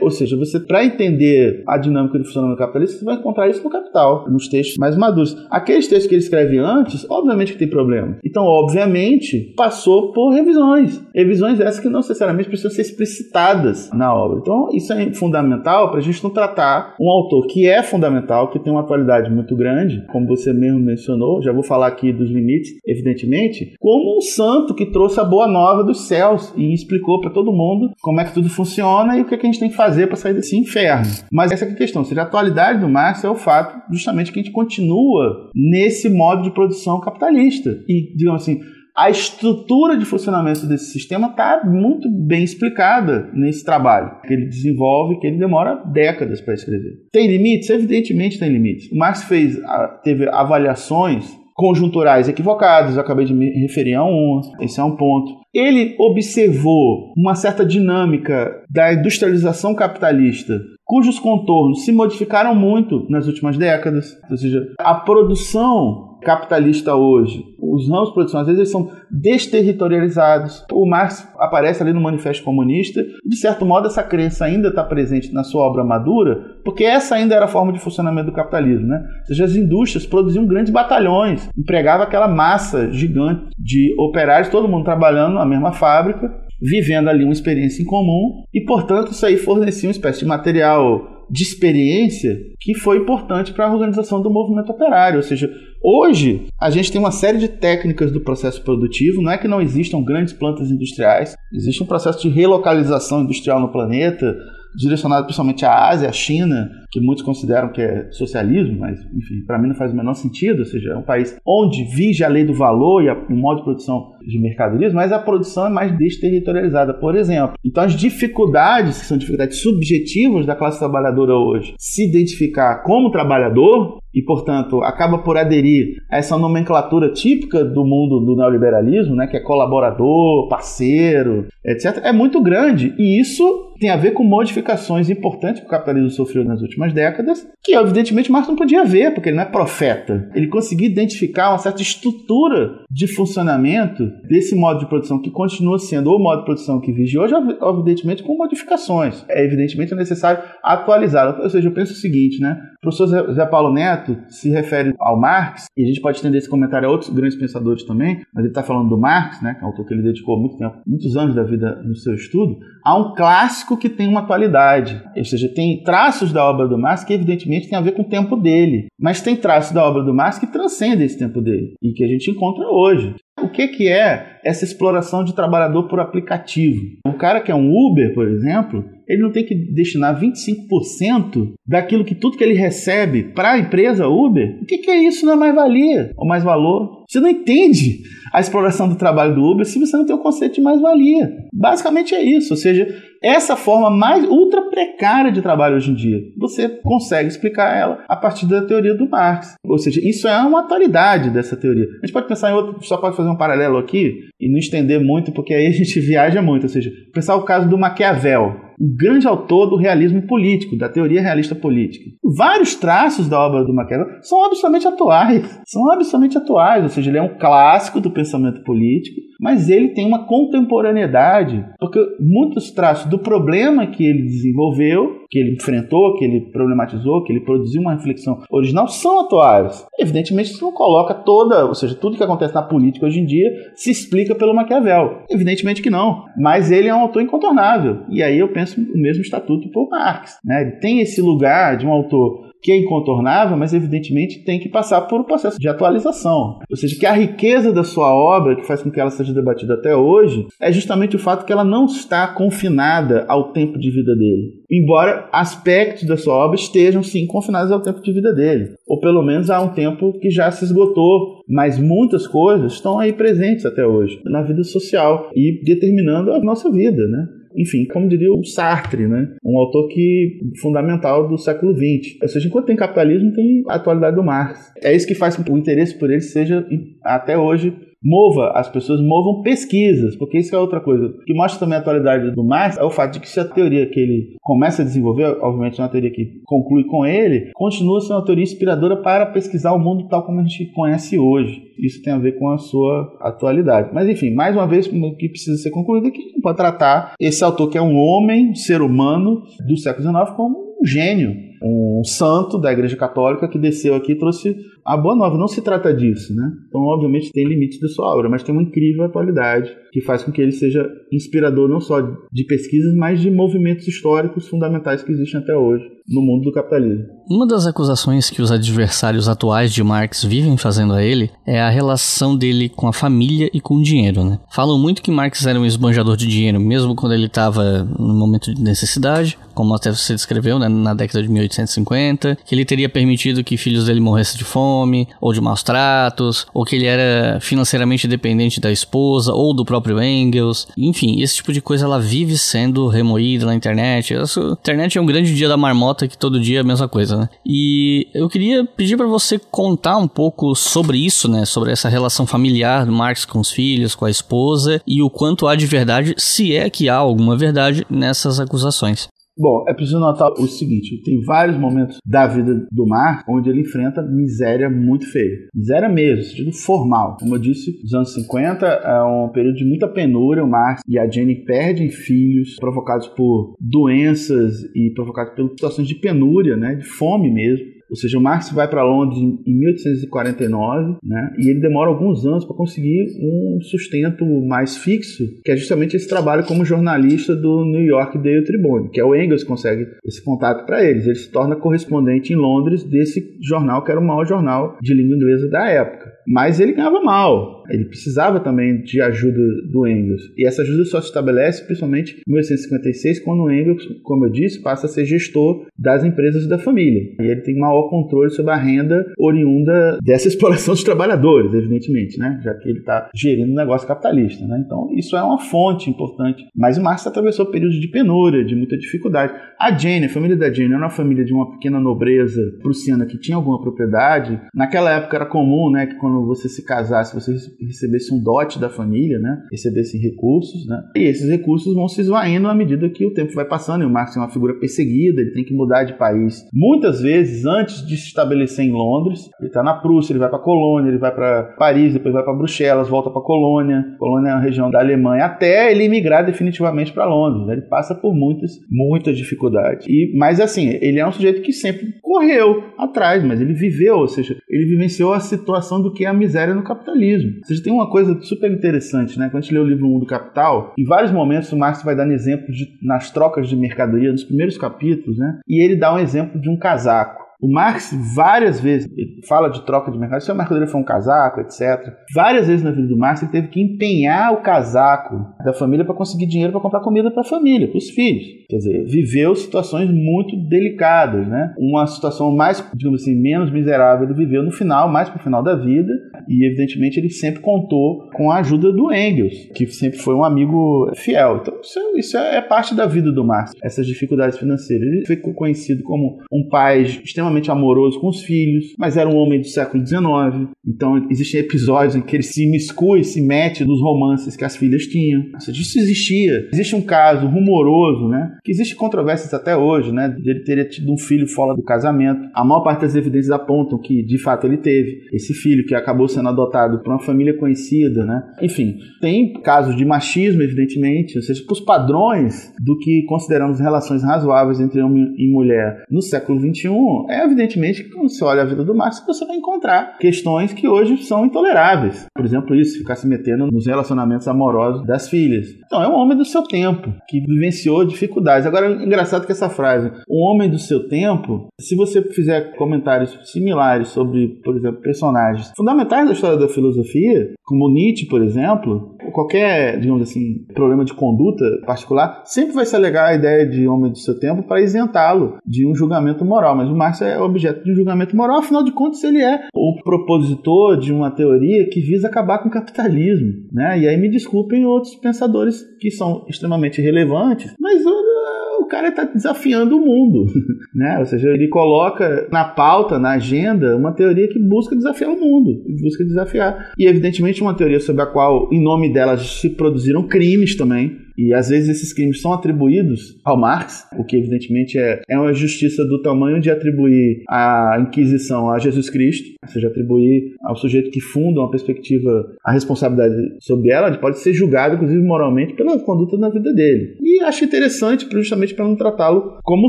Ou 0.00 0.10
seja, 0.10 0.36
você 0.36 0.58
para 0.58 0.84
entender 0.84 1.62
a 1.66 1.78
dinâmica 1.78 2.18
de 2.18 2.24
funcionamento 2.24 2.56
do 2.56 2.58
capitalismo, 2.58 2.98
você 2.98 3.04
vai 3.04 3.16
encontrar 3.16 3.48
isso 3.48 3.62
no 3.62 3.70
Capital, 3.70 4.28
nos 4.28 4.48
textos 4.48 4.76
mais 4.78 4.96
maduros. 4.96 5.36
Aqueles 5.50 5.88
textos 5.88 6.08
que 6.08 6.14
ele 6.14 6.22
escreve 6.22 6.58
antes, 6.58 7.06
obviamente 7.08 7.52
que 7.52 7.58
tem 7.58 7.68
problema. 7.68 8.18
Então, 8.24 8.44
obviamente, 8.44 9.52
passou 9.56 10.12
por 10.12 10.30
revisões. 10.30 11.02
Revisões 11.14 11.60
essas 11.60 11.80
que 11.80 11.88
não 11.88 12.00
necessariamente 12.00 12.48
precisam 12.48 12.70
ser 12.70 12.82
explicitadas 12.82 13.90
na 13.92 14.14
obra. 14.14 14.38
Então, 14.40 14.68
isso 14.72 14.92
é 14.92 15.12
fundamental 15.14 15.90
para 15.90 16.00
a 16.00 16.02
gente 16.02 16.22
não 16.22 16.30
tratar 16.30 16.94
um 17.00 17.10
autor 17.10 17.46
que 17.46 17.66
é 17.66 17.82
fundamental, 17.82 18.50
que 18.50 18.58
tem 18.58 18.72
uma 18.72 18.82
atualidade 18.82 19.30
muito 19.30 19.56
grande, 19.56 20.04
como 20.10 20.26
você 20.26 20.52
mesmo 20.52 20.80
mencionou, 20.80 21.42
já 21.42 21.52
vou 21.52 21.62
falar 21.62 21.86
aqui 21.86 22.12
dos 22.12 22.30
limites, 22.30 22.72
evidentemente, 22.86 23.74
como 23.78 24.18
um 24.18 24.20
santo 24.20 24.74
que 24.74 24.86
trouxe 24.86 25.20
a 25.20 25.24
boa 25.24 25.46
nova 25.46 25.84
dos 25.84 26.02
céus 26.02 26.52
e 26.56 26.72
explicou 26.72 27.20
para 27.20 27.30
todo 27.30 27.52
mundo 27.52 27.90
como 28.00 28.20
é 28.20 28.24
que 28.24 28.34
tudo 28.34 28.48
funciona 28.48 29.11
e 29.16 29.22
o 29.22 29.24
que, 29.24 29.34
é 29.34 29.38
que 29.38 29.46
a 29.46 29.50
gente 29.50 29.60
tem 29.60 29.70
que 29.70 29.76
fazer 29.76 30.06
para 30.06 30.16
sair 30.16 30.34
desse 30.34 30.56
inferno. 30.56 31.10
Mas 31.30 31.52
essa 31.52 31.64
é 31.64 31.70
a 31.70 31.74
questão. 31.74 32.02
Ou 32.02 32.08
seja, 32.08 32.22
a 32.22 32.24
atualidade 32.24 32.80
do 32.80 32.88
Marx 32.88 33.24
é 33.24 33.28
o 33.28 33.34
fato 33.34 33.92
justamente 33.92 34.32
que 34.32 34.40
a 34.40 34.42
gente 34.42 34.52
continua 34.52 35.50
nesse 35.54 36.08
modo 36.08 36.42
de 36.42 36.50
produção 36.50 37.00
capitalista. 37.00 37.70
E, 37.88 38.14
digamos 38.16 38.42
assim, 38.42 38.60
a 38.94 39.08
estrutura 39.08 39.96
de 39.96 40.04
funcionamento 40.04 40.66
desse 40.66 40.92
sistema 40.92 41.28
está 41.28 41.62
muito 41.64 42.10
bem 42.10 42.44
explicada 42.44 43.30
nesse 43.32 43.64
trabalho 43.64 44.20
que 44.26 44.34
ele 44.34 44.46
desenvolve, 44.46 45.18
que 45.18 45.26
ele 45.26 45.38
demora 45.38 45.76
décadas 45.76 46.40
para 46.42 46.54
escrever. 46.54 47.06
Tem 47.10 47.26
limites? 47.26 47.70
Evidentemente 47.70 48.38
tem 48.38 48.50
limites. 48.50 48.92
O 48.92 48.96
Marx 48.96 49.24
fez, 49.24 49.58
teve 50.04 50.28
avaliações 50.28 51.41
conjunturais 51.54 52.28
equivocados, 52.28 52.94
eu 52.94 53.00
acabei 53.00 53.24
de 53.24 53.34
me 53.34 53.50
referir 53.60 53.94
a 53.94 54.04
um, 54.04 54.40
esse 54.60 54.80
é 54.80 54.84
um 54.84 54.96
ponto. 54.96 55.40
Ele 55.52 55.94
observou 55.98 57.12
uma 57.16 57.34
certa 57.34 57.64
dinâmica 57.64 58.62
da 58.70 58.94
industrialização 58.94 59.74
capitalista, 59.74 60.60
cujos 60.84 61.18
contornos 61.18 61.84
se 61.84 61.92
modificaram 61.92 62.54
muito 62.54 63.06
nas 63.08 63.26
últimas 63.26 63.56
décadas, 63.58 64.18
ou 64.30 64.36
seja, 64.36 64.66
a 64.78 64.94
produção 64.94 66.11
capitalista 66.22 66.94
hoje, 66.94 67.44
os 67.72 67.88
ramos 67.88 68.34
às 68.34 68.46
vezes 68.46 68.70
são 68.70 68.90
desterritorializados. 69.10 70.64
O 70.70 70.86
Marx 70.86 71.26
aparece 71.38 71.82
ali 71.82 71.92
no 71.92 72.00
Manifesto 72.00 72.44
Comunista. 72.44 73.02
De 73.24 73.36
certo 73.36 73.64
modo, 73.64 73.86
essa 73.86 74.02
crença 74.02 74.44
ainda 74.44 74.68
está 74.68 74.84
presente 74.84 75.32
na 75.32 75.42
sua 75.42 75.62
obra 75.62 75.82
madura, 75.82 76.58
porque 76.64 76.84
essa 76.84 77.14
ainda 77.14 77.34
era 77.34 77.46
a 77.46 77.48
forma 77.48 77.72
de 77.72 77.78
funcionamento 77.78 78.30
do 78.30 78.36
capitalismo. 78.36 78.86
Né? 78.86 79.02
Ou 79.20 79.26
seja, 79.26 79.44
as 79.44 79.56
indústrias 79.56 80.06
produziam 80.06 80.46
grandes 80.46 80.72
batalhões, 80.72 81.48
empregava 81.56 82.02
aquela 82.02 82.28
massa 82.28 82.90
gigante 82.90 83.50
de 83.58 83.94
operários, 83.98 84.48
todo 84.48 84.68
mundo 84.68 84.84
trabalhando 84.84 85.34
na 85.34 85.46
mesma 85.46 85.72
fábrica, 85.72 86.30
vivendo 86.60 87.08
ali 87.08 87.24
uma 87.24 87.32
experiência 87.32 87.82
em 87.82 87.86
comum, 87.86 88.44
e 88.52 88.60
portanto 88.64 89.10
isso 89.10 89.26
aí 89.26 89.36
fornecia 89.36 89.88
uma 89.88 89.92
espécie 89.92 90.20
de 90.20 90.26
material 90.26 91.21
de 91.32 91.42
experiência 91.42 92.38
que 92.60 92.74
foi 92.74 92.98
importante 92.98 93.54
para 93.54 93.66
a 93.66 93.72
organização 93.72 94.20
do 94.20 94.28
movimento 94.28 94.70
operário. 94.70 95.16
Ou 95.16 95.22
seja, 95.22 95.50
hoje 95.82 96.46
a 96.60 96.68
gente 96.68 96.92
tem 96.92 97.00
uma 97.00 97.10
série 97.10 97.38
de 97.38 97.48
técnicas 97.48 98.12
do 98.12 98.20
processo 98.20 98.62
produtivo. 98.62 99.22
Não 99.22 99.32
é 99.32 99.38
que 99.38 99.48
não 99.48 99.62
existam 99.62 100.02
grandes 100.02 100.34
plantas 100.34 100.70
industriais, 100.70 101.34
existe 101.50 101.82
um 101.82 101.86
processo 101.86 102.20
de 102.20 102.28
relocalização 102.28 103.22
industrial 103.22 103.58
no 103.58 103.72
planeta 103.72 104.36
direcionado 104.76 105.24
principalmente 105.24 105.64
à 105.64 105.88
Ásia, 105.88 106.08
à 106.08 106.12
China, 106.12 106.70
que 106.92 107.00
muitos 107.00 107.24
consideram 107.24 107.72
que 107.72 107.80
é 107.80 108.06
socialismo, 108.10 108.78
mas 108.78 109.00
enfim, 109.00 109.42
para 109.46 109.58
mim 109.58 109.68
não 109.68 109.74
faz 109.74 109.92
o 109.92 109.96
menor 109.96 110.12
sentido, 110.12 110.58
ou 110.58 110.64
seja, 110.66 110.90
é 110.90 110.96
um 110.96 111.02
país 111.02 111.34
onde 111.46 111.84
vige 111.84 112.22
a 112.22 112.28
lei 112.28 112.44
do 112.44 112.52
valor 112.52 113.02
e 113.02 113.08
o 113.08 113.36
modo 113.36 113.58
de 113.58 113.64
produção 113.64 114.12
de 114.20 114.38
mercadorias, 114.38 114.92
mas 114.92 115.10
a 115.10 115.18
produção 115.18 115.66
é 115.66 115.70
mais 115.70 115.96
desterritorializada, 115.96 116.92
por 116.92 117.16
exemplo. 117.16 117.56
Então 117.64 117.82
as 117.82 117.94
dificuldades, 117.94 119.00
que 119.00 119.06
são 119.06 119.16
dificuldades 119.16 119.58
subjetivas 119.58 120.44
da 120.44 120.54
classe 120.54 120.78
trabalhadora 120.78 121.34
hoje, 121.34 121.74
se 121.78 122.06
identificar 122.06 122.82
como 122.82 123.10
trabalhador 123.10 124.02
e, 124.14 124.20
portanto, 124.22 124.82
acaba 124.82 125.18
por 125.18 125.38
aderir 125.38 125.96
a 126.10 126.18
essa 126.18 126.36
nomenclatura 126.36 127.10
típica 127.10 127.64
do 127.64 127.84
mundo 127.84 128.20
do 128.20 128.36
neoliberalismo, 128.36 129.16
né, 129.16 129.26
que 129.26 129.36
é 129.36 129.40
colaborador, 129.40 130.48
parceiro, 130.48 131.46
etc., 131.64 132.00
é 132.04 132.12
muito 132.12 132.42
grande. 132.42 132.94
E 132.98 133.18
isso 133.18 133.72
tem 133.80 133.88
a 133.88 133.96
ver 133.96 134.12
com 134.12 134.22
modificações 134.22 135.08
importantes 135.08 135.60
que 135.60 135.66
o 135.66 135.70
capitalismo 135.70 136.10
sofreu 136.10 136.44
nas 136.44 136.60
últimas 136.60 136.81
décadas, 136.90 137.46
que 137.62 137.74
evidentemente 137.74 138.32
Marx 138.32 138.48
não 138.48 138.56
podia 138.56 138.82
ver, 138.82 139.12
porque 139.12 139.28
ele 139.28 139.36
não 139.36 139.42
é 139.42 139.46
profeta. 139.46 140.30
Ele 140.34 140.46
conseguiu 140.46 140.86
identificar 140.86 141.50
uma 141.50 141.58
certa 141.58 141.82
estrutura 141.82 142.78
de 142.90 143.06
funcionamento 143.06 144.10
desse 144.26 144.54
modo 144.54 144.80
de 144.80 144.86
produção 144.86 145.20
que 145.20 145.30
continua 145.30 145.78
sendo 145.78 146.10
o 146.10 146.18
modo 146.18 146.38
de 146.38 146.44
produção 146.46 146.80
que 146.80 146.92
vive 146.92 147.18
hoje, 147.18 147.34
evidentemente 147.34 148.22
com 148.22 148.36
modificações. 148.36 149.22
É 149.28 149.44
evidentemente 149.44 149.94
necessário 149.94 150.42
atualizá-lo. 150.62 151.42
Ou 151.42 151.50
seja, 151.50 151.68
eu 151.68 151.72
penso 151.72 151.92
o 151.92 151.96
seguinte, 151.96 152.40
né? 152.40 152.58
O 152.78 152.80
professor 152.80 153.32
Zé 153.34 153.44
Paulo 153.44 153.72
Neto 153.72 154.16
se 154.28 154.48
refere 154.48 154.94
ao 154.98 155.18
Marx, 155.18 155.66
e 155.76 155.84
a 155.84 155.86
gente 155.86 156.00
pode 156.00 156.16
estender 156.16 156.38
esse 156.38 156.48
comentário 156.48 156.88
a 156.88 156.90
outros 156.90 157.10
grandes 157.10 157.36
pensadores 157.36 157.84
também, 157.84 158.22
mas 158.32 158.44
ele 158.44 158.48
está 158.48 158.62
falando 158.62 158.88
do 158.88 158.98
Marx, 158.98 159.42
né? 159.42 159.54
Que 159.54 159.60
é 159.60 159.64
um 159.64 159.68
autor 159.68 159.86
que 159.86 159.92
ele 159.92 160.02
dedicou 160.02 160.38
muito 160.38 160.56
tempo, 160.56 160.78
muitos 160.86 161.16
anos 161.16 161.34
da 161.34 161.42
vida 161.42 161.82
no 161.84 161.94
seu 161.94 162.14
estudo, 162.14 162.58
a 162.84 162.96
um 162.96 163.14
clássico 163.14 163.76
que 163.76 163.88
tem 163.88 164.08
uma 164.08 164.20
atualidade. 164.20 165.02
Ou 165.16 165.24
seja, 165.24 165.48
tem 165.48 165.82
traços 165.82 166.32
da 166.32 166.44
obra 166.44 166.66
do 166.68 166.78
Marx 166.78 167.04
que, 167.04 167.12
evidentemente, 167.12 167.68
tem 167.68 167.78
a 167.78 167.82
ver 167.82 167.92
com 167.92 168.02
o 168.02 168.08
tempo 168.08 168.36
dele. 168.36 168.86
Mas 168.98 169.20
tem 169.20 169.36
traços 169.36 169.72
da 169.72 169.84
obra 169.84 170.02
do 170.02 170.14
Marx 170.14 170.38
que 170.38 170.46
transcendem 170.46 171.06
esse 171.06 171.18
tempo 171.18 171.40
dele 171.40 171.74
e 171.82 171.92
que 171.92 172.04
a 172.04 172.08
gente 172.08 172.30
encontra 172.30 172.66
hoje. 172.68 173.14
O 173.40 173.48
que, 173.48 173.68
que 173.68 173.88
é 173.88 174.38
essa 174.44 174.64
exploração 174.64 175.24
de 175.24 175.34
trabalhador 175.34 175.88
por 175.88 175.98
aplicativo? 175.98 176.82
Um 177.06 177.12
cara 177.12 177.40
que 177.40 177.50
é 177.50 177.54
um 177.54 177.70
Uber, 177.70 178.14
por 178.14 178.28
exemplo, 178.28 178.84
ele 179.08 179.22
não 179.22 179.32
tem 179.32 179.44
que 179.44 179.54
destinar 179.54 180.20
25% 180.20 181.52
daquilo 181.66 182.04
que 182.04 182.14
tudo 182.14 182.36
que 182.36 182.44
ele 182.44 182.54
recebe 182.54 183.24
para 183.24 183.52
a 183.52 183.58
empresa 183.58 184.06
Uber? 184.06 184.58
O 184.62 184.66
que, 184.66 184.78
que 184.78 184.90
é 184.90 185.02
isso 185.02 185.26
na 185.26 185.34
mais-valia 185.34 186.12
ou 186.16 186.26
mais 186.26 186.44
valor? 186.44 187.01
Você 187.12 187.20
não 187.20 187.28
entende 187.28 188.04
a 188.32 188.40
exploração 188.40 188.88
do 188.88 188.96
trabalho 188.96 189.34
do 189.34 189.44
Uber 189.44 189.66
se 189.66 189.78
você 189.78 189.94
não 189.94 190.06
tem 190.06 190.16
o 190.16 190.22
conceito 190.22 190.54
de 190.54 190.60
mais-valia. 190.62 191.30
Basicamente 191.52 192.14
é 192.14 192.22
isso. 192.22 192.54
Ou 192.54 192.56
seja, 192.56 192.88
essa 193.22 193.54
forma 193.54 193.90
mais 193.90 194.24
ultra 194.24 194.62
precária 194.70 195.30
de 195.30 195.42
trabalho 195.42 195.76
hoje 195.76 195.90
em 195.90 195.94
dia, 195.94 196.22
você 196.38 196.70
consegue 196.70 197.28
explicar 197.28 197.76
ela 197.76 198.02
a 198.08 198.16
partir 198.16 198.46
da 198.46 198.64
teoria 198.64 198.94
do 198.94 199.06
Marx. 199.06 199.56
Ou 199.62 199.76
seja, 199.76 200.00
isso 200.02 200.26
é 200.26 200.38
uma 200.40 200.60
atualidade 200.60 201.28
dessa 201.28 201.54
teoria. 201.54 201.84
A 202.02 202.06
gente 202.06 202.14
pode 202.14 202.28
pensar 202.28 202.50
em 202.50 202.54
outro, 202.54 202.82
só 202.82 202.96
pode 202.96 203.14
fazer 203.14 203.28
um 203.28 203.36
paralelo 203.36 203.76
aqui 203.76 204.30
e 204.40 204.50
não 204.50 204.58
estender 204.58 204.98
muito, 204.98 205.32
porque 205.32 205.52
aí 205.52 205.66
a 205.66 205.70
gente 205.70 206.00
viaja 206.00 206.40
muito. 206.40 206.62
Ou 206.62 206.70
seja, 206.70 206.90
pensar 207.12 207.36
o 207.36 207.44
caso 207.44 207.68
do 207.68 207.76
Maquiavel 207.76 208.71
um 208.82 208.96
grande 208.96 209.28
autor 209.28 209.70
do 209.70 209.76
realismo 209.76 210.26
político, 210.26 210.76
da 210.76 210.88
teoria 210.88 211.22
realista 211.22 211.54
política. 211.54 212.10
Vários 212.36 212.74
traços 212.74 213.28
da 213.28 213.38
obra 213.38 213.64
do 213.64 213.72
Maquiavel 213.72 214.08
são 214.22 214.44
absolutamente 214.44 214.88
atuais. 214.88 215.60
São 215.64 215.92
absolutamente 215.92 216.36
atuais, 216.36 216.82
ou 216.82 216.88
seja, 216.88 217.08
ele 217.08 217.18
é 217.18 217.22
um 217.22 217.38
clássico 217.38 218.00
do 218.00 218.10
pensamento 218.10 218.64
político, 218.64 219.20
mas 219.42 219.68
ele 219.68 219.88
tem 219.88 220.06
uma 220.06 220.24
contemporaneidade, 220.24 221.64
porque 221.80 221.98
muitos 222.20 222.70
traços 222.70 223.10
do 223.10 223.18
problema 223.18 223.88
que 223.88 224.06
ele 224.06 224.22
desenvolveu, 224.22 225.22
que 225.28 225.38
ele 225.38 225.54
enfrentou, 225.54 226.14
que 226.16 226.24
ele 226.24 226.52
problematizou, 226.52 227.24
que 227.24 227.32
ele 227.32 227.40
produziu 227.40 227.80
uma 227.80 227.94
reflexão 227.94 228.38
original, 228.48 228.86
são 228.86 229.20
atuais. 229.20 229.84
Evidentemente, 229.98 230.52
isso 230.52 230.64
não 230.64 230.72
coloca 230.72 231.12
toda, 231.12 231.66
ou 231.66 231.74
seja, 231.74 231.96
tudo 231.96 232.16
que 232.16 232.22
acontece 232.22 232.54
na 232.54 232.62
política 232.62 233.06
hoje 233.06 233.18
em 233.18 233.26
dia 233.26 233.50
se 233.74 233.90
explica 233.90 234.34
pelo 234.34 234.54
Maquiavel. 234.54 235.22
Evidentemente 235.28 235.82
que 235.82 235.90
não, 235.90 236.24
mas 236.38 236.70
ele 236.70 236.88
é 236.88 236.94
um 236.94 237.00
autor 237.00 237.22
incontornável. 237.22 238.04
E 238.08 238.22
aí 238.22 238.38
eu 238.38 238.52
penso 238.52 238.80
o 238.80 238.98
mesmo 238.98 239.22
estatuto 239.22 239.68
por 239.70 239.88
Marx. 239.88 240.38
Né? 240.44 240.62
Ele 240.62 240.72
tem 240.72 241.00
esse 241.00 241.20
lugar 241.20 241.76
de 241.76 241.84
um 241.84 241.90
autor 241.90 242.51
que 242.62 242.70
é 242.70 242.78
incontornável, 242.78 243.56
mas 243.56 243.74
evidentemente 243.74 244.44
tem 244.44 244.60
que 244.60 244.68
passar 244.68 245.02
por 245.02 245.20
um 245.20 245.24
processo 245.24 245.58
de 245.58 245.68
atualização. 245.68 246.60
Ou 246.70 246.76
seja, 246.76 246.98
que 246.98 247.06
a 247.06 247.12
riqueza 247.12 247.72
da 247.72 247.82
sua 247.82 248.14
obra, 248.14 248.54
que 248.56 248.66
faz 248.66 248.82
com 248.82 248.90
que 248.90 249.00
ela 249.00 249.10
seja 249.10 249.34
debatida 249.34 249.74
até 249.74 249.94
hoje, 249.96 250.46
é 250.60 250.70
justamente 250.72 251.16
o 251.16 251.18
fato 251.18 251.44
que 251.44 251.52
ela 251.52 251.64
não 251.64 251.86
está 251.86 252.28
confinada 252.28 253.24
ao 253.28 253.52
tempo 253.52 253.78
de 253.78 253.90
vida 253.90 254.14
dele. 254.14 254.62
Embora 254.70 255.28
aspectos 255.32 256.04
da 256.04 256.16
sua 256.16 256.34
obra 256.34 256.56
estejam 256.56 257.02
sim 257.02 257.26
confinados 257.26 257.72
ao 257.72 257.82
tempo 257.82 258.00
de 258.00 258.12
vida 258.12 258.32
dele, 258.32 258.74
ou 258.86 259.00
pelo 259.00 259.22
menos 259.22 259.50
a 259.50 259.60
um 259.60 259.68
tempo 259.68 260.18
que 260.20 260.30
já 260.30 260.50
se 260.50 260.64
esgotou, 260.64 261.42
mas 261.48 261.78
muitas 261.78 262.26
coisas 262.26 262.74
estão 262.74 262.98
aí 262.98 263.12
presentes 263.12 263.66
até 263.66 263.86
hoje 263.86 264.20
na 264.24 264.42
vida 264.42 264.62
social 264.62 265.30
e 265.34 265.60
determinando 265.64 266.32
a 266.32 266.40
nossa 266.40 266.70
vida, 266.70 267.06
né? 267.08 267.26
Enfim, 267.56 267.84
como 267.86 268.08
diria 268.08 268.32
o 268.32 268.44
Sartre, 268.44 269.06
né? 269.06 269.34
Um 269.44 269.58
autor 269.58 269.88
que 269.88 270.40
fundamental 270.60 271.28
do 271.28 271.38
século 271.38 271.74
XX. 271.74 272.18
Ou 272.22 272.28
seja, 272.28 272.48
enquanto 272.48 272.66
tem 272.66 272.76
capitalismo, 272.76 273.32
tem 273.32 273.62
a 273.68 273.74
atualidade 273.74 274.16
do 274.16 274.22
Marx. 274.22 274.72
É 274.82 274.94
isso 274.94 275.06
que 275.06 275.14
faz 275.14 275.36
com 275.36 275.42
que 275.42 275.52
o 275.52 275.58
interesse 275.58 275.98
por 275.98 276.10
ele 276.10 276.20
seja 276.20 276.66
até 277.02 277.38
hoje 277.38 277.74
mova, 278.02 278.52
as 278.54 278.68
pessoas 278.68 279.00
movam 279.00 279.42
pesquisas, 279.42 280.16
porque 280.16 280.38
isso 280.38 280.54
é 280.54 280.58
outra 280.58 280.80
coisa. 280.80 281.06
O 281.06 281.24
que 281.24 281.34
mostra 281.34 281.60
também 281.60 281.76
a 281.76 281.80
atualidade 281.80 282.30
do 282.32 282.44
Marx 282.44 282.76
é 282.76 282.82
o 282.82 282.90
fato 282.90 283.14
de 283.14 283.20
que 283.20 283.28
se 283.28 283.38
a 283.38 283.44
teoria 283.44 283.86
que 283.86 284.00
ele 284.00 284.36
começa 284.40 284.82
a 284.82 284.84
desenvolver, 284.84 285.36
obviamente 285.40 285.80
é 285.80 285.84
uma 285.84 285.90
teoria 285.90 286.10
que 286.10 286.40
conclui 286.44 286.84
com 286.84 287.06
ele, 287.06 287.50
continua 287.54 288.00
sendo 288.00 288.14
uma 288.14 288.24
teoria 288.24 288.44
inspiradora 288.44 288.96
para 288.96 289.26
pesquisar 289.26 289.72
o 289.72 289.78
mundo 289.78 290.08
tal 290.08 290.24
como 290.24 290.40
a 290.40 290.42
gente 290.42 290.66
conhece 290.72 291.18
hoje. 291.18 291.62
Isso 291.78 292.02
tem 292.02 292.12
a 292.12 292.18
ver 292.18 292.38
com 292.38 292.48
a 292.48 292.58
sua 292.58 293.16
atualidade. 293.20 293.90
Mas 293.92 294.08
enfim, 294.08 294.34
mais 294.34 294.54
uma 294.54 294.66
vez, 294.66 294.86
o 294.86 295.16
que 295.16 295.28
precisa 295.28 295.56
ser 295.56 295.70
concluído 295.70 296.08
é 296.08 296.10
que 296.10 296.18
a 296.18 296.22
gente 296.22 296.40
pode 296.40 296.56
tratar 296.56 297.14
esse 297.18 297.42
autor 297.42 297.70
que 297.70 297.78
é 297.78 297.82
um 297.82 297.96
homem, 297.96 298.50
um 298.50 298.54
ser 298.54 298.82
humano 298.82 299.42
do 299.66 299.76
século 299.76 300.08
XIX 300.08 300.36
como 300.36 300.58
um 300.80 300.86
gênio, 300.86 301.51
um 301.64 302.02
santo 302.04 302.58
da 302.58 302.72
Igreja 302.72 302.96
Católica 302.96 303.48
que 303.48 303.58
desceu 303.58 303.94
aqui 303.94 304.12
e 304.12 304.18
trouxe 304.18 304.56
a 304.84 304.96
boa 304.96 305.14
nova. 305.14 305.38
Não 305.38 305.48
se 305.48 305.62
trata 305.62 305.94
disso, 305.94 306.34
né? 306.34 306.52
Então, 306.68 306.82
obviamente, 306.82 307.30
tem 307.32 307.46
limites 307.46 307.80
da 307.80 307.88
sua 307.88 308.14
obra, 308.14 308.28
mas 308.28 308.42
tem 308.42 308.54
uma 308.54 308.62
incrível 308.62 309.04
atualidade 309.04 309.70
que 309.92 310.00
faz 310.00 310.22
com 310.22 310.32
que 310.32 310.40
ele 310.40 310.52
seja 310.52 310.88
inspirador 311.12 311.68
não 311.68 311.80
só 311.80 312.00
de 312.00 312.44
pesquisas, 312.44 312.94
mas 312.94 313.20
de 313.20 313.30
movimentos 313.30 313.86
históricos 313.86 314.48
fundamentais 314.48 315.02
que 315.02 315.12
existem 315.12 315.40
até 315.40 315.54
hoje 315.56 315.84
no 316.08 316.20
mundo 316.20 316.44
do 316.44 316.52
capitalismo. 316.52 317.04
Uma 317.30 317.46
das 317.46 317.66
acusações 317.66 318.28
que 318.28 318.42
os 318.42 318.50
adversários 318.50 319.28
atuais 319.28 319.72
de 319.72 319.82
Marx 319.82 320.24
vivem 320.24 320.56
fazendo 320.56 320.92
a 320.94 321.02
ele 321.02 321.30
é 321.46 321.60
a 321.60 321.70
relação 321.70 322.36
dele 322.36 322.68
com 322.68 322.88
a 322.88 322.92
família 322.92 323.48
e 323.52 323.60
com 323.60 323.76
o 323.76 323.82
dinheiro, 323.82 324.24
né? 324.24 324.40
Falam 324.50 324.78
muito 324.78 325.02
que 325.02 325.10
Marx 325.10 325.46
era 325.46 325.60
um 325.60 325.64
esbanjador 325.64 326.16
de 326.16 326.26
dinheiro, 326.26 326.60
mesmo 326.60 326.96
quando 326.96 327.12
ele 327.12 327.26
estava 327.26 327.84
no 327.84 328.14
momento 328.14 328.52
de 328.52 328.60
necessidade, 328.60 329.38
como 329.54 329.74
até 329.74 329.90
você 329.90 330.14
descreveu, 330.14 330.58
né, 330.58 330.68
na 330.68 330.94
década 330.94 331.22
de 331.22 331.30
1850, 331.52 332.38
que 332.44 332.54
ele 332.54 332.64
teria 332.64 332.88
permitido 332.88 333.44
que 333.44 333.56
filhos 333.56 333.86
dele 333.86 334.00
morressem 334.00 334.38
de 334.38 334.44
fome, 334.44 335.08
ou 335.20 335.32
de 335.32 335.40
maus 335.40 335.62
tratos, 335.62 336.46
ou 336.52 336.64
que 336.64 336.76
ele 336.76 336.86
era 336.86 337.38
financeiramente 337.40 338.08
dependente 338.08 338.60
da 338.60 338.70
esposa, 338.70 339.32
ou 339.32 339.54
do 339.54 339.64
próprio 339.64 340.02
Engels. 340.02 340.66
Enfim, 340.76 341.20
esse 341.20 341.36
tipo 341.36 341.52
de 341.52 341.60
coisa 341.60 341.84
ela 341.84 342.00
vive 342.00 342.36
sendo 342.38 342.88
remoída 342.88 343.46
na 343.46 343.54
internet. 343.54 344.14
A 344.14 344.22
internet 344.52 344.98
é 344.98 345.00
um 345.00 345.06
grande 345.06 345.34
dia 345.34 345.48
da 345.48 345.56
marmota 345.56 346.08
que 346.08 346.18
todo 346.18 346.40
dia 346.40 346.58
é 346.58 346.60
a 346.60 346.64
mesma 346.64 346.88
coisa, 346.88 347.16
né? 347.16 347.28
E 347.44 348.08
eu 348.14 348.28
queria 348.28 348.64
pedir 348.64 348.96
para 348.96 349.06
você 349.06 349.38
contar 349.38 349.96
um 349.96 350.08
pouco 350.08 350.54
sobre 350.54 350.98
isso, 350.98 351.28
né? 351.28 351.44
Sobre 351.44 351.72
essa 351.72 351.88
relação 351.88 352.26
familiar 352.26 352.86
do 352.86 352.92
Marx 352.92 353.24
com 353.24 353.40
os 353.40 353.50
filhos, 353.50 353.94
com 353.94 354.04
a 354.04 354.10
esposa, 354.10 354.80
e 354.86 355.02
o 355.02 355.10
quanto 355.10 355.46
há 355.46 355.54
de 355.54 355.66
verdade, 355.66 356.14
se 356.16 356.54
é 356.54 356.68
que 356.70 356.88
há 356.88 356.96
alguma 356.96 357.36
verdade 357.36 357.86
nessas 357.90 358.40
acusações. 358.40 359.08
Bom, 359.42 359.64
é 359.66 359.74
preciso 359.74 359.98
notar 359.98 360.30
o 360.30 360.46
seguinte: 360.46 361.02
tem 361.02 361.20
vários 361.20 361.58
momentos 361.58 361.98
da 362.06 362.28
vida 362.28 362.64
do 362.70 362.86
Marx 362.86 363.24
onde 363.28 363.50
ele 363.50 363.62
enfrenta 363.62 364.00
miséria 364.00 364.70
muito 364.70 365.04
feia. 365.10 365.48
Miséria 365.52 365.88
mesmo, 365.88 366.22
sentido 366.22 366.52
formal. 366.52 367.16
Como 367.18 367.34
eu 367.34 367.40
disse, 367.40 367.76
os 367.82 367.92
anos 367.92 368.14
50 368.14 368.64
é 368.64 369.02
um 369.02 369.30
período 369.30 369.56
de 369.56 369.64
muita 369.64 369.88
penúria. 369.88 370.44
O 370.44 370.48
Marx 370.48 370.82
e 370.88 370.96
a 370.96 371.10
Jenny 371.10 371.44
perdem 371.44 371.90
filhos 371.90 372.54
provocados 372.54 373.08
por 373.08 373.56
doenças 373.58 374.62
e 374.76 374.92
provocados 374.94 375.34
por 375.34 375.50
situações 375.50 375.88
de 375.88 375.96
penúria, 375.96 376.56
né, 376.56 376.76
de 376.76 376.84
fome 376.84 377.28
mesmo. 377.28 377.66
Ou 377.92 377.96
seja, 377.96 378.18
o 378.18 378.22
Marx 378.22 378.50
vai 378.50 378.66
para 378.66 378.82
Londres 378.82 379.20
em 379.20 379.54
1849, 379.54 380.96
né? 381.04 381.30
E 381.38 381.50
ele 381.50 381.60
demora 381.60 381.90
alguns 381.90 382.24
anos 382.24 382.42
para 382.42 382.56
conseguir 382.56 383.04
um 383.20 383.60
sustento 383.60 384.24
mais 384.46 384.78
fixo, 384.78 385.24
que 385.44 385.52
é 385.52 385.56
justamente 385.56 385.94
esse 385.94 386.08
trabalho 386.08 386.46
como 386.46 386.64
jornalista 386.64 387.36
do 387.36 387.66
New 387.66 387.82
York 387.82 388.16
Daily 388.16 388.44
Tribune, 388.44 388.88
que 388.90 388.98
é 388.98 389.04
o 389.04 389.14
Engels 389.14 389.42
que 389.42 389.48
consegue 389.48 389.86
esse 390.06 390.24
contato 390.24 390.64
para 390.64 390.82
eles. 390.82 391.04
Ele 391.04 391.16
se 391.16 391.30
torna 391.30 391.54
correspondente 391.54 392.32
em 392.32 392.36
Londres 392.36 392.82
desse 392.82 393.36
jornal 393.42 393.84
que 393.84 393.90
era 393.90 394.00
o 394.00 394.06
maior 394.06 394.24
jornal 394.24 394.78
de 394.80 394.94
língua 394.94 395.16
inglesa 395.16 395.50
da 395.50 395.68
época. 395.68 396.10
Mas 396.26 396.60
ele 396.60 396.72
ganhava 396.72 397.02
mal. 397.02 397.61
Ele 397.72 397.86
precisava 397.86 398.38
também 398.38 398.82
de 398.82 399.00
ajuda 399.00 399.40
do 399.70 399.86
Engels. 399.86 400.22
E 400.36 400.46
essa 400.46 400.62
ajuda 400.62 400.84
só 400.84 401.00
se 401.00 401.06
estabelece 401.06 401.64
principalmente 401.64 402.16
em 402.26 402.30
1856, 402.30 403.20
quando 403.20 403.44
o 403.44 403.50
Engels, 403.50 403.86
como 404.02 404.26
eu 404.26 404.30
disse, 404.30 404.62
passa 404.62 404.86
a 404.86 404.88
ser 404.88 405.04
gestor 405.06 405.66
das 405.78 406.04
empresas 406.04 406.46
da 406.46 406.58
família. 406.58 407.02
E 407.20 407.24
ele 407.24 407.40
tem 407.40 407.58
maior 407.58 407.88
controle 407.88 408.30
sobre 408.30 408.52
a 408.52 408.56
renda 408.56 409.06
oriunda 409.18 409.98
dessa 410.02 410.28
exploração 410.28 410.74
dos 410.74 410.84
trabalhadores, 410.84 411.54
evidentemente, 411.54 412.18
né? 412.18 412.40
já 412.42 412.54
que 412.54 412.68
ele 412.68 412.80
está 412.80 413.10
gerindo 413.14 413.50
um 413.50 413.56
negócio 413.56 413.88
capitalista. 413.88 414.46
Né? 414.46 414.62
Então, 414.64 414.88
isso 414.96 415.16
é 415.16 415.22
uma 415.22 415.38
fonte 415.38 415.88
importante. 415.88 416.44
Mas 416.54 416.76
o 416.76 416.82
Marx 416.82 417.06
atravessou 417.06 417.46
períodos 417.46 417.80
de 417.80 417.88
penúria, 417.88 418.44
de 418.44 418.54
muita 418.54 418.76
dificuldade. 418.76 419.32
A 419.58 419.70
Jane, 419.76 420.06
a 420.06 420.10
família 420.10 420.36
da 420.36 420.52
Jane, 420.52 420.74
era 420.74 420.78
uma 420.78 420.90
família 420.90 421.24
de 421.24 421.32
uma 421.32 421.50
pequena 421.52 421.80
nobreza 421.80 422.42
prussiana 422.60 423.06
que 423.06 423.18
tinha 423.18 423.36
alguma 423.36 423.60
propriedade. 423.60 424.40
Naquela 424.54 424.92
época 424.92 425.16
era 425.16 425.26
comum 425.26 425.70
né, 425.70 425.86
que 425.86 425.94
quando 425.96 426.26
você 426.26 426.48
se 426.48 426.64
casasse, 426.64 427.14
você 427.14 427.32
recebesse 427.66 428.14
um 428.14 428.22
dote 428.22 428.58
da 428.58 428.68
família, 428.68 429.18
né? 429.18 429.42
recebesse 429.50 429.98
recursos. 429.98 430.66
Né? 430.66 430.82
E 430.96 431.04
esses 431.04 431.28
recursos 431.28 431.74
vão 431.74 431.88
se 431.88 432.00
esvaindo 432.00 432.48
à 432.48 432.54
medida 432.54 432.88
que 432.88 433.06
o 433.06 433.12
tempo 433.12 433.32
vai 433.34 433.44
passando. 433.44 433.82
E 433.82 433.86
o 433.86 433.90
Marx 433.90 434.16
é 434.16 434.20
uma 434.20 434.30
figura 434.30 434.54
perseguida, 434.54 435.20
ele 435.20 435.32
tem 435.32 435.44
que 435.44 435.54
mudar 435.54 435.84
de 435.84 435.94
país. 435.94 436.44
Muitas 436.52 437.00
vezes, 437.00 437.44
antes 437.44 437.86
de 437.86 437.96
se 437.96 438.08
estabelecer 438.08 438.64
em 438.64 438.72
Londres. 438.72 439.30
Ele 439.40 439.48
está 439.48 439.62
na 439.62 439.74
Prússia, 439.74 440.12
ele 440.12 440.18
vai 440.18 440.28
para 440.28 440.38
Colônia, 440.38 440.88
ele 440.88 440.98
vai 440.98 441.14
para 441.14 441.54
Paris, 441.58 441.92
depois 441.92 442.14
vai 442.14 442.22
para 442.22 442.34
Bruxelas, 442.34 442.88
volta 442.88 443.10
para 443.10 443.22
Colônia. 443.22 443.84
Colônia 443.98 444.30
é 444.30 444.34
uma 444.34 444.42
região 444.42 444.70
da 444.70 444.80
Alemanha, 444.80 445.24
até 445.24 445.70
ele 445.70 445.88
migrar 445.88 446.24
definitivamente 446.24 446.92
para 446.92 447.06
Londres. 447.06 447.48
Ele 447.48 447.62
passa 447.62 447.94
por 447.94 448.14
muitas, 448.14 448.52
muitas 448.70 449.16
dificuldades. 449.16 449.86
E, 449.88 450.12
mas 450.16 450.40
assim, 450.40 450.78
ele 450.80 450.98
é 450.98 451.06
um 451.06 451.12
sujeito 451.12 451.42
que 451.42 451.52
sempre 451.52 451.94
correu 452.02 452.64
atrás, 452.78 453.24
mas 453.24 453.40
ele 453.40 453.54
viveu, 453.54 453.96
ou 453.96 454.08
seja, 454.08 454.36
ele 454.48 454.66
vivenciou 454.66 455.12
a 455.12 455.20
situação 455.20 455.82
do 455.82 455.92
que 455.92 456.04
é 456.04 456.08
a 456.08 456.14
miséria 456.14 456.54
no 456.54 456.64
capitalismo. 456.64 457.32
Seja, 457.44 457.62
tem 457.62 457.72
uma 457.72 457.90
coisa 457.90 458.20
super 458.22 458.50
interessante, 458.50 459.18
né? 459.18 459.28
Quando 459.28 459.38
a 459.38 459.40
gente 459.40 459.54
lê 459.54 459.60
o 459.60 459.66
livro 459.66 459.86
Mundo 459.86 460.06
Capital, 460.06 460.72
em 460.78 460.84
vários 460.84 461.12
momentos 461.12 461.52
o 461.52 461.56
Marx 461.56 461.82
vai 461.82 461.96
dando 461.96 462.12
exemplos 462.12 462.56
de, 462.56 462.78
nas 462.82 463.10
trocas 463.10 463.48
de 463.48 463.56
mercadoria, 463.56 464.12
nos 464.12 464.24
primeiros 464.24 464.56
capítulos, 464.58 465.18
né? 465.18 465.40
E 465.48 465.62
ele 465.62 465.76
dá 465.76 465.94
um 465.94 465.98
exemplo 465.98 466.40
de 466.40 466.48
um 466.48 466.56
casaco. 466.56 467.22
O 467.42 467.50
Marx, 467.50 467.92
várias 468.14 468.60
vezes, 468.60 468.88
ele 468.96 469.20
fala 469.26 469.48
de 469.48 469.66
troca 469.66 469.90
de 469.90 469.98
mercado, 469.98 470.22
se 470.22 470.30
a 470.30 470.34
mercadoria 470.34 470.68
foi 470.68 470.80
um 470.80 470.84
casaco, 470.84 471.40
etc. 471.40 471.92
Várias 472.14 472.46
vezes 472.46 472.62
na 472.62 472.70
vida 472.70 472.86
do 472.86 472.96
Marx, 472.96 473.20
ele 473.20 473.32
teve 473.32 473.48
que 473.48 473.60
empenhar 473.60 474.32
o 474.32 474.42
casaco 474.42 475.26
da 475.44 475.52
família 475.52 475.84
para 475.84 475.94
conseguir 475.94 476.26
dinheiro 476.26 476.52
para 476.52 476.60
comprar 476.60 476.78
comida 476.80 477.10
para 477.10 477.22
a 477.22 477.24
família, 477.24 477.66
para 477.66 477.78
os 477.78 477.90
filhos. 477.90 478.24
Quer 478.48 478.58
dizer, 478.58 478.84
viveu 478.84 479.34
situações 479.34 479.90
muito 479.90 480.36
delicadas, 480.36 481.26
né? 481.26 481.52
Uma 481.58 481.84
situação 481.88 482.30
mais, 482.34 482.64
digamos 482.74 483.02
assim, 483.02 483.20
menos 483.20 483.50
miserável 483.50 484.06
ele 484.06 484.14
viveu 484.14 484.44
no 484.44 484.52
final, 484.52 484.88
mais 484.88 485.08
para 485.08 485.18
o 485.18 485.22
final 485.22 485.42
da 485.42 485.56
vida, 485.56 485.92
e 486.28 486.46
evidentemente 486.46 487.00
ele 487.00 487.10
sempre 487.10 487.40
contou 487.40 488.08
com 488.14 488.30
a 488.30 488.38
ajuda 488.38 488.72
do 488.72 488.92
Engels, 488.92 489.50
que 489.54 489.66
sempre 489.66 489.98
foi 489.98 490.14
um 490.14 490.22
amigo 490.22 490.92
fiel. 490.94 491.38
Então 491.40 491.58
isso, 491.60 491.78
é, 491.78 491.98
isso 491.98 492.16
é 492.16 492.40
parte 492.40 492.74
da 492.74 492.86
vida 492.86 493.10
do 493.10 493.24
Marx, 493.24 493.52
essas 493.62 493.86
dificuldades 493.86 494.38
financeiras. 494.38 494.86
Ele 494.86 495.06
ficou 495.06 495.34
conhecido 495.34 495.82
como 495.82 496.18
um 496.30 496.48
pai 496.48 496.82
extremamente 496.82 497.31
amoroso 497.50 498.00
com 498.00 498.08
os 498.08 498.22
filhos, 498.22 498.74
mas 498.78 498.96
era 498.96 499.08
um 499.08 499.16
homem 499.16 499.40
do 499.40 499.46
século 499.46 499.86
XIX, 499.86 500.50
então 500.66 501.06
existem 501.10 501.40
episódios 501.40 501.96
em 501.96 502.02
que 502.02 502.16
ele 502.16 502.22
se 502.22 502.48
miscui, 502.48 503.04
se 503.04 503.20
mete 503.20 503.64
nos 503.64 503.80
romances 503.80 504.36
que 504.36 504.44
as 504.44 504.56
filhas 504.56 504.86
tinham. 504.86 505.22
Ou 505.34 505.40
seja, 505.40 505.60
isso 505.60 505.78
existia. 505.78 506.48
Existe 506.52 506.76
um 506.76 506.82
caso 506.82 507.26
rumoroso, 507.26 508.08
né? 508.08 508.36
Que 508.44 508.52
existe 508.52 508.76
controvérsias 508.76 509.32
até 509.34 509.56
hoje, 509.56 509.92
né? 509.92 510.08
De 510.08 510.30
ele 510.30 510.40
ter 510.40 510.68
tido 510.68 510.92
um 510.92 510.98
filho 510.98 511.26
fora 511.26 511.54
do 511.54 511.62
casamento. 511.62 512.28
A 512.34 512.44
maior 512.44 512.62
parte 512.62 512.82
das 512.82 512.94
evidências 512.94 513.30
apontam 513.30 513.78
que 513.78 514.02
de 514.02 514.18
fato 514.18 514.46
ele 514.46 514.58
teve 514.58 515.02
esse 515.12 515.34
filho 515.34 515.64
que 515.66 515.74
acabou 515.74 516.08
sendo 516.08 516.28
adotado 516.28 516.82
por 516.82 516.92
uma 516.92 517.00
família 517.00 517.36
conhecida, 517.36 518.04
né? 518.04 518.22
Enfim, 518.40 518.76
tem 519.00 519.32
casos 519.42 519.76
de 519.76 519.84
machismo, 519.84 520.42
evidentemente, 520.42 521.16
ou 521.16 521.22
seja, 521.22 521.42
os 521.50 521.60
padrões 521.60 522.52
do 522.60 522.78
que 522.78 523.04
consideramos 523.06 523.60
relações 523.60 524.02
razoáveis 524.02 524.60
entre 524.60 524.80
homem 524.80 525.14
e 525.16 525.30
mulher 525.30 525.84
no 525.90 526.02
século 526.02 526.38
XXI, 526.40 526.70
é 527.10 527.21
evidentemente 527.24 527.84
que 527.84 527.90
quando 527.90 528.08
você 528.08 528.24
olha 528.24 528.42
a 528.42 528.46
vida 528.46 528.64
do 528.64 528.74
Marx, 528.74 529.02
você 529.06 529.24
vai 529.26 529.36
encontrar 529.36 529.98
questões 529.98 530.52
que 530.52 530.68
hoje 530.68 530.98
são 531.04 531.24
intoleráveis. 531.24 532.06
Por 532.14 532.24
exemplo, 532.24 532.54
isso, 532.54 532.78
ficar 532.78 532.96
se 532.96 533.06
metendo 533.06 533.46
nos 533.46 533.66
relacionamentos 533.66 534.28
amorosos 534.28 534.86
das 534.86 535.08
filhas. 535.08 535.48
Então, 535.66 535.82
é 535.82 535.88
um 535.88 535.94
homem 535.94 536.16
do 536.16 536.24
seu 536.24 536.42
tempo, 536.42 536.92
que 537.08 537.20
vivenciou 537.20 537.84
dificuldades. 537.84 538.46
Agora, 538.46 538.66
é 538.66 538.84
engraçado 538.84 539.26
que 539.26 539.32
essa 539.32 539.48
frase, 539.48 539.90
um 540.08 540.20
homem 540.20 540.50
do 540.50 540.58
seu 540.58 540.88
tempo, 540.88 541.48
se 541.60 541.74
você 541.76 542.02
fizer 542.02 542.56
comentários 542.56 543.18
similares 543.24 543.88
sobre, 543.88 544.40
por 544.44 544.56
exemplo, 544.56 544.80
personagens 544.80 545.52
fundamentais 545.56 546.06
da 546.06 546.12
história 546.12 546.38
da 546.38 546.48
filosofia, 546.48 547.32
como 547.44 547.68
Nietzsche, 547.68 548.06
por 548.06 548.22
exemplo, 548.22 548.96
qualquer, 549.12 549.78
digamos 549.78 550.02
assim, 550.02 550.44
problema 550.54 550.84
de 550.84 550.94
conduta 550.94 551.44
particular, 551.66 552.22
sempre 552.24 552.54
vai 552.54 552.64
se 552.64 552.74
alegar 552.74 553.08
a 553.08 553.14
ideia 553.14 553.46
de 553.46 553.66
homem 553.66 553.90
do 553.90 553.98
seu 553.98 554.18
tempo 554.18 554.42
para 554.42 554.62
isentá-lo 554.62 555.38
de 555.46 555.66
um 555.66 555.74
julgamento 555.74 556.24
moral. 556.24 556.56
Mas 556.56 556.68
o 556.68 556.74
Marx 556.74 557.02
é 557.02 557.11
objeto 557.20 557.64
de 557.64 557.74
julgamento 557.74 558.16
moral, 558.16 558.38
afinal 558.38 558.64
de 558.64 558.72
contas, 558.72 559.02
ele 559.04 559.22
é 559.22 559.48
o 559.54 559.80
propositor 559.82 560.78
de 560.78 560.92
uma 560.92 561.10
teoria 561.10 561.68
que 561.68 561.80
visa 561.80 562.08
acabar 562.08 562.38
com 562.38 562.48
o 562.48 562.52
capitalismo. 562.52 563.32
Né? 563.52 563.80
E 563.80 563.88
aí 563.88 563.96
me 563.96 564.10
desculpem 564.10 564.66
outros 564.66 564.94
pensadores 564.94 565.62
que 565.80 565.90
são 565.90 566.24
extremamente 566.28 566.80
relevantes, 566.80 567.54
mas 567.58 567.84
o 567.84 568.66
cara 568.72 568.88
está 568.88 569.04
desafiando 569.04 569.76
o 569.76 569.84
mundo, 569.84 570.24
né? 570.74 570.98
Ou 570.98 571.04
seja, 571.04 571.28
ele 571.28 571.48
coloca 571.48 572.26
na 572.32 572.44
pauta, 572.44 572.98
na 572.98 573.12
agenda, 573.12 573.76
uma 573.76 573.92
teoria 573.92 574.26
que 574.28 574.38
busca 574.38 574.74
desafiar 574.74 575.10
o 575.10 575.20
mundo, 575.20 575.62
busca 575.82 576.02
desafiar. 576.04 576.72
E 576.78 576.86
evidentemente 576.86 577.42
uma 577.42 577.54
teoria 577.54 577.80
sobre 577.80 578.02
a 578.02 578.06
qual, 578.06 578.48
em 578.50 578.62
nome 578.62 578.90
dela, 578.90 579.18
se 579.18 579.50
produziram 579.50 580.08
crimes 580.08 580.56
também, 580.56 580.96
e 581.16 581.32
às 581.34 581.48
vezes 581.48 581.68
esses 581.68 581.92
crimes 581.92 582.20
são 582.20 582.32
atribuídos 582.32 583.18
ao 583.24 583.38
Marx, 583.38 583.86
o 583.98 584.04
que 584.04 584.16
evidentemente 584.16 584.78
é, 584.78 585.00
é 585.08 585.18
uma 585.18 585.32
justiça 585.32 585.84
do 585.84 586.00
tamanho 586.02 586.40
de 586.40 586.50
atribuir 586.50 587.22
a 587.28 587.78
Inquisição 587.80 588.50
a 588.50 588.58
Jesus 588.58 588.88
Cristo, 588.90 589.30
ou 589.42 589.48
seja, 589.48 589.68
atribuir 589.68 590.34
ao 590.42 590.56
sujeito 590.56 590.90
que 590.90 591.00
funda 591.00 591.40
uma 591.40 591.50
perspectiva 591.50 592.32
a 592.44 592.52
responsabilidade 592.52 593.14
sobre 593.40 593.70
ela, 593.70 593.88
ele 593.88 593.98
pode 593.98 594.18
ser 594.18 594.32
julgado, 594.32 594.74
inclusive 594.74 595.02
moralmente, 595.02 595.54
pela 595.54 595.78
conduta 595.78 596.16
na 596.16 596.28
vida 596.28 596.52
dele. 596.52 596.96
E 597.00 597.22
acho 597.22 597.44
interessante, 597.44 598.06
justamente 598.10 598.54
para 598.54 598.64
não 598.64 598.76
tratá-lo 598.76 599.38
como 599.42 599.68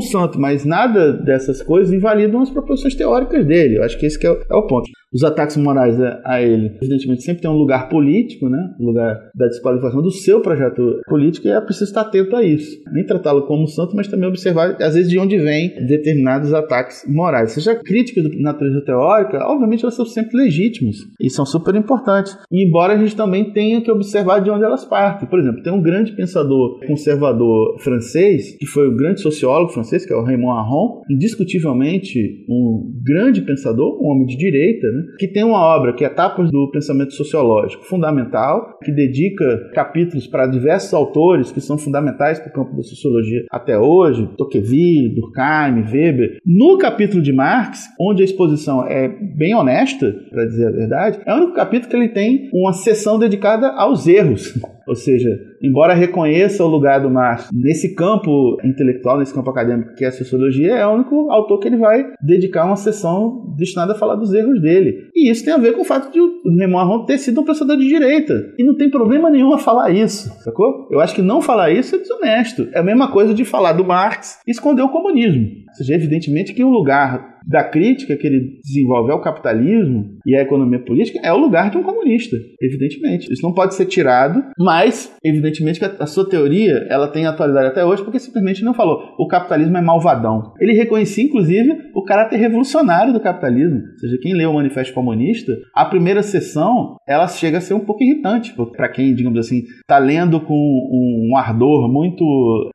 santo, 0.00 0.40
mas 0.40 0.64
nada 0.64 1.12
dessas 1.12 1.62
coisas 1.62 1.92
invalidam 1.92 2.40
as 2.40 2.50
proposições 2.50 2.94
teóricas 2.94 3.44
dele. 3.46 3.78
Eu 3.78 3.82
acho 3.82 3.98
que 3.98 4.06
esse 4.06 4.18
que 4.18 4.26
é, 4.26 4.30
é 4.30 4.54
o 4.54 4.66
ponto 4.66 4.90
os 5.14 5.22
ataques 5.22 5.56
morais 5.56 6.00
a, 6.00 6.20
a, 6.24 6.42
ele, 6.42 6.72
evidentemente, 6.82 7.22
sempre 7.22 7.42
tem 7.42 7.50
um 7.50 7.56
lugar 7.56 7.88
político, 7.88 8.48
né? 8.48 8.74
Um 8.80 8.86
lugar 8.86 9.30
da 9.34 9.46
desqualificação 9.46 10.02
do 10.02 10.10
seu 10.10 10.40
projeto 10.40 11.00
político, 11.06 11.46
e 11.46 11.50
é 11.50 11.60
preciso 11.60 11.84
estar 11.84 12.02
atento 12.02 12.34
a 12.34 12.42
isso. 12.42 12.76
Nem 12.92 13.06
tratá-lo 13.06 13.46
como 13.46 13.66
santo, 13.68 13.94
mas 13.94 14.08
também 14.08 14.28
observar, 14.28 14.76
às 14.82 14.94
vezes, 14.94 15.08
de 15.08 15.18
onde 15.18 15.38
vêm 15.38 15.74
determinados 15.86 16.52
ataques 16.52 17.04
morais. 17.06 17.52
Seja 17.52 17.74
críticas 17.76 18.24
de 18.24 18.42
natureza 18.42 18.82
teórica, 18.84 19.38
obviamente 19.46 19.82
elas 19.82 19.94
são 19.94 20.04
sempre 20.04 20.36
legítimas 20.36 20.96
e 21.20 21.30
são 21.30 21.46
super 21.46 21.74
importantes. 21.74 22.36
Embora 22.50 22.94
a 22.94 22.98
gente 22.98 23.14
também 23.14 23.52
tenha 23.52 23.80
que 23.80 23.90
observar 23.90 24.40
de 24.40 24.50
onde 24.50 24.64
elas 24.64 24.84
partem. 24.84 25.28
Por 25.28 25.38
exemplo, 25.38 25.62
tem 25.62 25.72
um 25.72 25.82
grande 25.82 26.12
pensador 26.12 26.80
conservador 26.86 27.78
francês, 27.80 28.56
que 28.58 28.66
foi 28.66 28.88
o 28.88 28.96
grande 28.96 29.20
sociólogo 29.20 29.72
francês, 29.72 30.04
que 30.04 30.12
é 30.12 30.16
o 30.16 30.24
Raymond 30.24 30.58
Aron, 30.58 31.02
indiscutivelmente 31.10 32.44
um 32.48 32.92
grande 33.04 33.42
pensador, 33.42 34.02
um 34.02 34.06
homem 34.06 34.26
de 34.26 34.36
direita, 34.36 34.86
né? 34.88 35.03
Que 35.18 35.28
tem 35.28 35.44
uma 35.44 35.60
obra 35.60 35.92
que 35.92 36.04
é 36.04 36.14
Etapas 36.14 36.48
do 36.48 36.70
Pensamento 36.70 37.12
Sociológico 37.12 37.84
fundamental, 37.84 38.78
que 38.84 38.92
dedica 38.92 39.70
capítulos 39.74 40.28
para 40.28 40.46
diversos 40.46 40.94
autores 40.94 41.50
que 41.50 41.60
são 41.60 41.76
fundamentais 41.76 42.38
para 42.38 42.50
o 42.50 42.52
campo 42.52 42.76
da 42.76 42.82
sociologia 42.82 43.44
até 43.50 43.76
hoje, 43.76 44.28
Tocqueville, 44.38 45.12
Durkheim, 45.14 45.82
Weber. 45.92 46.38
No 46.46 46.78
capítulo 46.78 47.20
de 47.20 47.32
Marx, 47.32 47.80
onde 48.00 48.22
a 48.22 48.24
exposição 48.24 48.86
é 48.86 49.08
bem 49.08 49.56
honesta, 49.56 50.14
para 50.30 50.44
dizer 50.46 50.68
a 50.68 50.70
verdade, 50.70 51.18
é 51.26 51.34
o 51.34 51.36
único 51.38 51.54
capítulo 51.54 51.90
que 51.90 51.96
ele 51.96 52.08
tem 52.08 52.48
uma 52.52 52.72
seção 52.72 53.18
dedicada 53.18 53.68
aos 53.72 54.06
erros. 54.06 54.54
Ou 54.86 54.94
seja, 54.94 55.28
embora 55.62 55.94
reconheça 55.94 56.64
o 56.64 56.68
lugar 56.68 57.00
do 57.00 57.10
Marx 57.10 57.48
nesse 57.52 57.94
campo 57.94 58.58
intelectual, 58.64 59.18
nesse 59.18 59.34
campo 59.34 59.50
acadêmico 59.50 59.94
que 59.94 60.04
é 60.04 60.08
a 60.08 60.12
sociologia, 60.12 60.74
é 60.74 60.86
o 60.86 60.92
único 60.92 61.30
autor 61.30 61.58
que 61.58 61.68
ele 61.68 61.76
vai 61.76 62.04
dedicar 62.20 62.64
uma 62.64 62.76
sessão 62.76 63.54
destinada 63.56 63.92
a 63.92 63.96
falar 63.96 64.16
dos 64.16 64.32
erros 64.32 64.60
dele. 64.60 65.08
E 65.14 65.30
isso 65.30 65.44
tem 65.44 65.54
a 65.54 65.58
ver 65.58 65.72
com 65.72 65.82
o 65.82 65.84
fato 65.84 66.12
de 66.12 66.20
o 66.20 66.40
Neymar 66.44 67.04
ter 67.06 67.18
sido 67.18 67.40
um 67.40 67.44
pensador 67.44 67.76
de 67.76 67.86
direita. 67.86 68.52
E 68.58 68.64
não 68.64 68.76
tem 68.76 68.90
problema 68.90 69.30
nenhum 69.30 69.52
a 69.52 69.58
falar 69.58 69.90
isso, 69.90 70.28
sacou? 70.42 70.88
Eu 70.90 71.00
acho 71.00 71.14
que 71.14 71.22
não 71.22 71.40
falar 71.40 71.70
isso 71.70 71.96
é 71.96 71.98
desonesto. 71.98 72.68
É 72.72 72.80
a 72.80 72.82
mesma 72.82 73.10
coisa 73.10 73.32
de 73.32 73.44
falar 73.44 73.72
do 73.72 73.84
Marx 73.84 74.40
e 74.46 74.50
esconder 74.50 74.82
o 74.82 74.90
comunismo. 74.90 75.44
Seja, 75.74 75.94
evidentemente 75.94 76.52
que 76.52 76.64
o 76.64 76.70
lugar 76.70 77.34
da 77.46 77.62
crítica 77.62 78.16
que 78.16 78.26
ele 78.26 78.58
desenvolve 78.64 79.12
ao 79.12 79.20
capitalismo 79.20 80.18
e 80.26 80.34
à 80.34 80.42
economia 80.42 80.78
política 80.78 81.20
é 81.22 81.32
o 81.32 81.38
lugar 81.38 81.70
de 81.70 81.76
um 81.76 81.82
comunista, 81.82 82.36
evidentemente. 82.60 83.30
Isso 83.32 83.42
não 83.42 83.52
pode 83.52 83.74
ser 83.74 83.86
tirado, 83.86 84.42
mas 84.58 85.14
evidentemente 85.22 85.78
que 85.78 85.84
a 85.84 86.06
sua 86.06 86.28
teoria 86.28 86.86
ela 86.88 87.08
tem 87.08 87.26
atualidade 87.26 87.68
até 87.68 87.84
hoje 87.84 88.02
porque 88.02 88.18
simplesmente 88.18 88.64
não 88.64 88.74
falou 88.74 89.14
o 89.18 89.26
capitalismo 89.26 89.76
é 89.76 89.82
malvadão. 89.82 90.54
Ele 90.58 90.72
reconhecia 90.72 91.24
inclusive 91.24 91.90
o 91.94 92.02
caráter 92.02 92.36
revolucionário 92.38 93.12
do 93.12 93.20
capitalismo. 93.20 93.80
Ou 93.80 93.98
seja, 93.98 94.18
quem 94.20 94.34
lê 94.34 94.46
o 94.46 94.54
Manifesto 94.54 94.94
Comunista, 94.94 95.52
a 95.74 95.84
primeira 95.84 96.22
sessão 96.22 96.96
ela 97.06 97.28
chega 97.28 97.58
a 97.58 97.60
ser 97.60 97.74
um 97.74 97.80
pouco 97.80 98.02
irritante 98.02 98.54
para 98.76 98.88
quem, 98.88 99.14
digamos 99.14 99.38
assim, 99.38 99.64
está 99.80 99.98
lendo 99.98 100.40
com 100.40 100.54
um 100.54 101.36
ardor 101.36 101.92
muito 101.92 102.24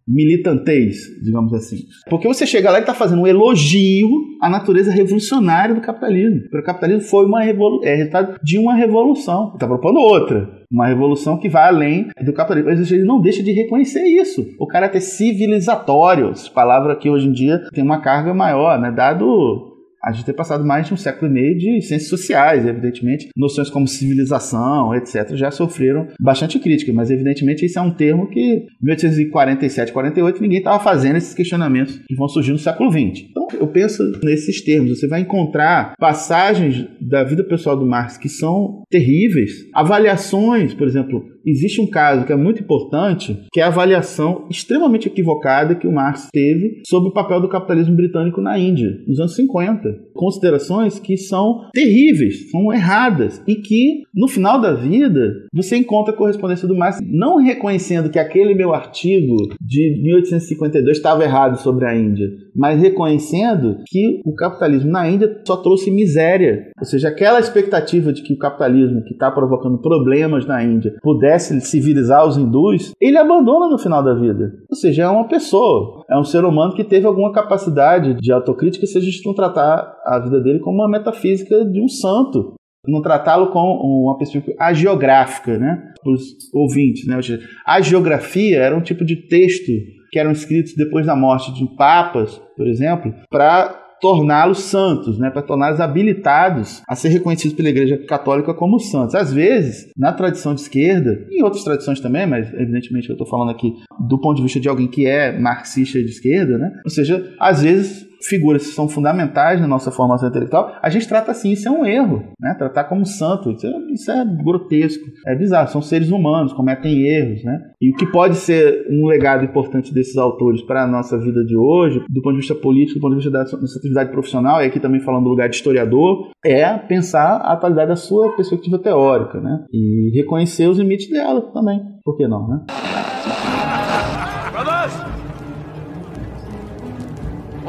militantês, 0.07 0.97
digamos 1.23 1.53
assim. 1.53 1.77
Porque 2.09 2.27
você 2.27 2.45
chega 2.45 2.71
lá 2.71 2.79
e 2.79 2.85
está 2.89 2.93
fazendo 2.93 3.21
um 3.21 3.27
elogio 3.27 4.09
à 4.41 4.49
natureza 4.49 4.91
revolucionária 4.91 5.75
do 5.75 5.81
capitalismo. 5.81 6.41
O 6.51 6.63
capitalismo 6.63 7.01
foi 7.01 7.25
uma 7.25 7.43
é 7.43 7.95
resultado 7.95 8.39
de 8.43 8.57
uma 8.57 8.73
revolução. 8.73 9.51
Está 9.53 9.67
propondo 9.67 9.99
outra. 9.99 10.49
Uma 10.71 10.87
revolução 10.87 11.37
que 11.37 11.49
vai 11.49 11.67
além 11.67 12.07
do 12.23 12.33
capitalismo. 12.33 12.69
Mas 12.69 12.91
ele 12.91 13.03
não 13.03 13.21
deixa 13.21 13.43
de 13.43 13.51
reconhecer 13.51 14.03
isso. 14.03 14.45
O 14.59 14.67
caráter 14.67 15.01
civilizatório, 15.01 16.31
palavra 16.53 16.95
que 16.95 17.09
hoje 17.09 17.27
em 17.27 17.31
dia 17.31 17.59
tem 17.73 17.83
uma 17.83 18.01
carga 18.01 18.33
maior, 18.33 18.79
né? 18.79 18.91
Dado 18.91 19.68
a 20.03 20.11
gente 20.11 20.25
tem 20.25 20.35
passado 20.35 20.65
mais 20.65 20.87
de 20.87 20.93
um 20.93 20.97
século 20.97 21.29
e 21.29 21.33
meio 21.33 21.57
de 21.57 21.81
ciências 21.81 22.09
sociais, 22.09 22.65
evidentemente, 22.65 23.29
noções 23.35 23.69
como 23.69 23.87
civilização, 23.87 24.93
etc., 24.95 25.35
já 25.35 25.51
sofreram 25.51 26.07
bastante 26.19 26.59
crítica, 26.59 26.93
mas 26.93 27.11
evidentemente 27.11 27.65
isso 27.65 27.77
é 27.77 27.81
um 27.81 27.91
termo 27.91 28.27
que, 28.29 28.39
em 28.39 28.67
1847, 28.81 29.91
48, 29.91 30.41
ninguém 30.41 30.59
estava 30.59 30.81
fazendo 30.81 31.17
esses 31.17 31.33
questionamentos 31.33 31.99
que 32.07 32.15
vão 32.15 32.27
surgir 32.27 32.51
no 32.51 32.59
século 32.59 32.91
XX. 32.91 33.25
Então, 33.29 33.47
eu 33.59 33.67
penso 33.67 34.03
nesses 34.23 34.61
termos. 34.63 34.99
Você 34.99 35.07
vai 35.07 35.21
encontrar 35.21 35.93
passagens 35.99 36.87
da 37.01 37.23
vida 37.23 37.43
pessoal 37.43 37.75
do 37.75 37.85
Marx 37.85 38.17
que 38.17 38.29
são 38.29 38.83
terríveis, 38.89 39.51
avaliações, 39.73 40.73
por 40.73 40.87
exemplo, 40.87 41.23
existe 41.45 41.81
um 41.81 41.87
caso 41.87 42.25
que 42.25 42.33
é 42.33 42.35
muito 42.35 42.61
importante, 42.61 43.37
que 43.51 43.59
é 43.59 43.63
a 43.63 43.67
avaliação 43.67 44.47
extremamente 44.49 45.07
equivocada 45.07 45.75
que 45.75 45.87
o 45.87 45.91
Marx 45.91 46.29
teve 46.31 46.81
sobre 46.87 47.09
o 47.09 47.13
papel 47.13 47.41
do 47.41 47.49
capitalismo 47.49 47.95
britânico 47.95 48.41
na 48.41 48.57
Índia, 48.57 48.89
nos 49.07 49.19
anos 49.19 49.35
50. 49.35 49.88
Considerações 50.13 50.99
que 50.99 51.17
são 51.17 51.69
terríveis, 51.73 52.49
são 52.51 52.73
erradas 52.73 53.41
e 53.47 53.55
que, 53.55 54.03
no 54.13 54.27
final 54.27 54.59
da 54.59 54.73
vida, 54.73 55.47
você 55.53 55.77
encontra 55.77 56.13
a 56.13 56.17
correspondência 56.17 56.67
do 56.67 56.75
Marx 56.75 56.99
não 57.01 57.37
reconhecendo 57.37 58.09
que 58.09 58.19
aquele 58.19 58.53
meu 58.53 58.73
artigo 58.73 59.35
de 59.61 60.01
1852 60.01 60.97
estava 60.97 61.23
errado 61.23 61.57
sobre 61.57 61.85
a 61.85 61.95
Índia, 61.95 62.29
mas 62.55 62.79
reconhecendo 62.79 63.77
que 63.87 64.21
o 64.25 64.33
capitalismo 64.33 64.91
na 64.91 65.09
Índia 65.09 65.41
só 65.45 65.57
trouxe 65.57 65.91
miséria. 65.91 66.71
Ou 66.79 66.85
seja, 66.85 67.09
aquela 67.09 67.39
expectativa 67.39 68.11
de 68.11 68.21
que 68.21 68.33
o 68.33 68.37
capitalismo 68.37 69.03
que 69.03 69.13
está 69.13 69.31
provocando 69.31 69.81
problemas 69.81 70.45
na 70.45 70.63
Índia 70.63 70.93
pudesse 71.01 71.59
civilizar 71.61 72.27
os 72.27 72.37
hindus, 72.37 72.93
ele 72.99 73.17
abandona 73.17 73.67
no 73.67 73.77
final 73.77 74.03
da 74.03 74.13
vida. 74.13 74.53
Ou 74.69 74.75
seja, 74.75 75.03
é 75.03 75.07
uma 75.07 75.27
pessoa, 75.27 76.03
é 76.09 76.17
um 76.17 76.23
ser 76.23 76.43
humano 76.43 76.73
que 76.73 76.83
teve 76.83 77.05
alguma 77.05 77.31
capacidade 77.31 78.15
de 78.15 78.31
autocrítica 78.31 78.85
se 78.85 78.97
a 78.97 79.01
gente 79.01 79.25
não 79.25 79.33
tratar 79.33 79.78
a 80.05 80.19
vida 80.23 80.41
dele 80.41 80.59
como 80.59 80.77
uma 80.77 80.89
metafísica 80.89 81.65
de 81.65 81.81
um 81.81 81.87
santo 81.87 82.53
não 82.87 83.01
tratá-lo 83.01 83.51
com 83.51 83.59
uma 83.59 84.17
perspectiva 84.17 84.55
agiográfica, 84.59 85.57
né? 85.57 85.93
Os 86.05 86.21
ouvintes, 86.53 87.05
né? 87.05 87.19
A 87.65 87.81
geografia 87.81 88.57
era 88.57 88.75
um 88.75 88.81
tipo 88.81 89.05
de 89.05 89.15
texto 89.27 89.71
que 90.11 90.17
eram 90.17 90.31
escritos 90.31 90.73
depois 90.75 91.05
da 91.05 91.15
morte 91.15 91.53
de 91.53 91.65
papas, 91.75 92.41
por 92.55 92.67
exemplo, 92.67 93.13
para 93.29 93.89
torná-los 94.01 94.59
santos, 94.59 95.19
né, 95.19 95.29
para 95.29 95.41
torná-los 95.41 95.79
habilitados 95.79 96.81
a 96.87 96.95
ser 96.95 97.09
reconhecidos 97.09 97.55
pela 97.55 97.69
Igreja 97.69 97.97
Católica 98.05 98.53
como 98.53 98.79
santos. 98.79 99.13
Às 99.13 99.33
vezes, 99.33 99.91
na 99.97 100.13
tradição 100.13 100.55
de 100.55 100.61
esquerda, 100.61 101.27
em 101.29 101.43
outras 101.43 101.65
tradições 101.65 101.99
também, 101.99 102.25
mas 102.25 102.51
evidentemente 102.53 103.09
eu 103.09 103.13
estou 103.13 103.27
falando 103.27 103.51
aqui 103.51 103.73
do 104.07 104.19
ponto 104.19 104.37
de 104.37 104.43
vista 104.43 104.59
de 104.59 104.69
alguém 104.69 104.87
que 104.87 105.05
é 105.05 105.37
marxista 105.37 105.99
de 105.99 106.09
esquerda, 106.09 106.57
né? 106.57 106.71
Ou 106.85 106.89
seja, 106.89 107.35
às 107.39 107.61
vezes 107.61 108.08
figuras 108.27 108.67
que 108.67 108.73
são 108.73 108.87
fundamentais 108.87 109.61
na 109.61 109.67
nossa 109.67 109.91
formação 109.91 110.29
intelectual, 110.29 110.73
a 110.81 110.89
gente 110.89 111.07
trata 111.07 111.31
assim, 111.31 111.51
isso 111.51 111.67
é 111.67 111.71
um 111.71 111.85
erro, 111.85 112.23
né? 112.39 112.53
Tratar 112.57 112.85
como 112.85 113.05
santo, 113.05 113.51
isso 113.51 113.67
é, 113.67 113.71
isso 113.93 114.11
é 114.11 114.25
grotesco, 114.25 115.05
é 115.27 115.35
bizarro, 115.35 115.69
são 115.69 115.81
seres 115.81 116.09
humanos, 116.11 116.53
cometem 116.53 117.07
erros, 117.07 117.43
né? 117.43 117.59
E 117.81 117.91
o 117.91 117.95
que 117.95 118.05
pode 118.05 118.35
ser 118.35 118.85
um 118.89 119.05
legado 119.05 119.45
importante 119.45 119.93
desses 119.93 120.17
autores 120.17 120.61
para 120.61 120.83
a 120.83 120.87
nossa 120.87 121.17
vida 121.17 121.43
de 121.43 121.55
hoje, 121.55 122.03
do 122.09 122.21
ponto 122.21 122.33
de 122.33 122.39
vista 122.39 122.55
político, 122.55 122.99
do 122.99 123.01
ponto 123.01 123.11
de 123.11 123.23
vista 123.23 123.31
da 123.31 123.39
nossa 123.39 123.79
atividade 123.79 124.11
profissional, 124.11 124.61
e 124.61 124.65
aqui 124.65 124.79
também 124.79 124.99
falando 124.99 125.23
do 125.23 125.29
lugar 125.29 125.49
de 125.49 125.55
historiador, 125.55 126.29
é 126.45 126.77
pensar 126.77 127.37
a 127.37 127.53
atualidade 127.53 127.89
da 127.89 127.95
sua 127.95 128.35
perspectiva 128.35 128.77
teórica, 128.77 129.39
né? 129.39 129.65
E 129.71 130.11
reconhecer 130.15 130.67
os 130.67 130.77
limites 130.77 131.09
dela 131.09 131.41
também, 131.53 131.79
por 132.03 132.17
que 132.17 132.27
não, 132.27 132.47
né? 132.47 133.58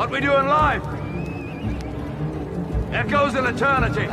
What 0.01 0.11
we 0.11 0.21
do 0.23 0.33
in 0.35 0.47
life 0.47 0.83
echoes 2.91 3.35
in 3.35 3.45
eternity. 3.45 4.09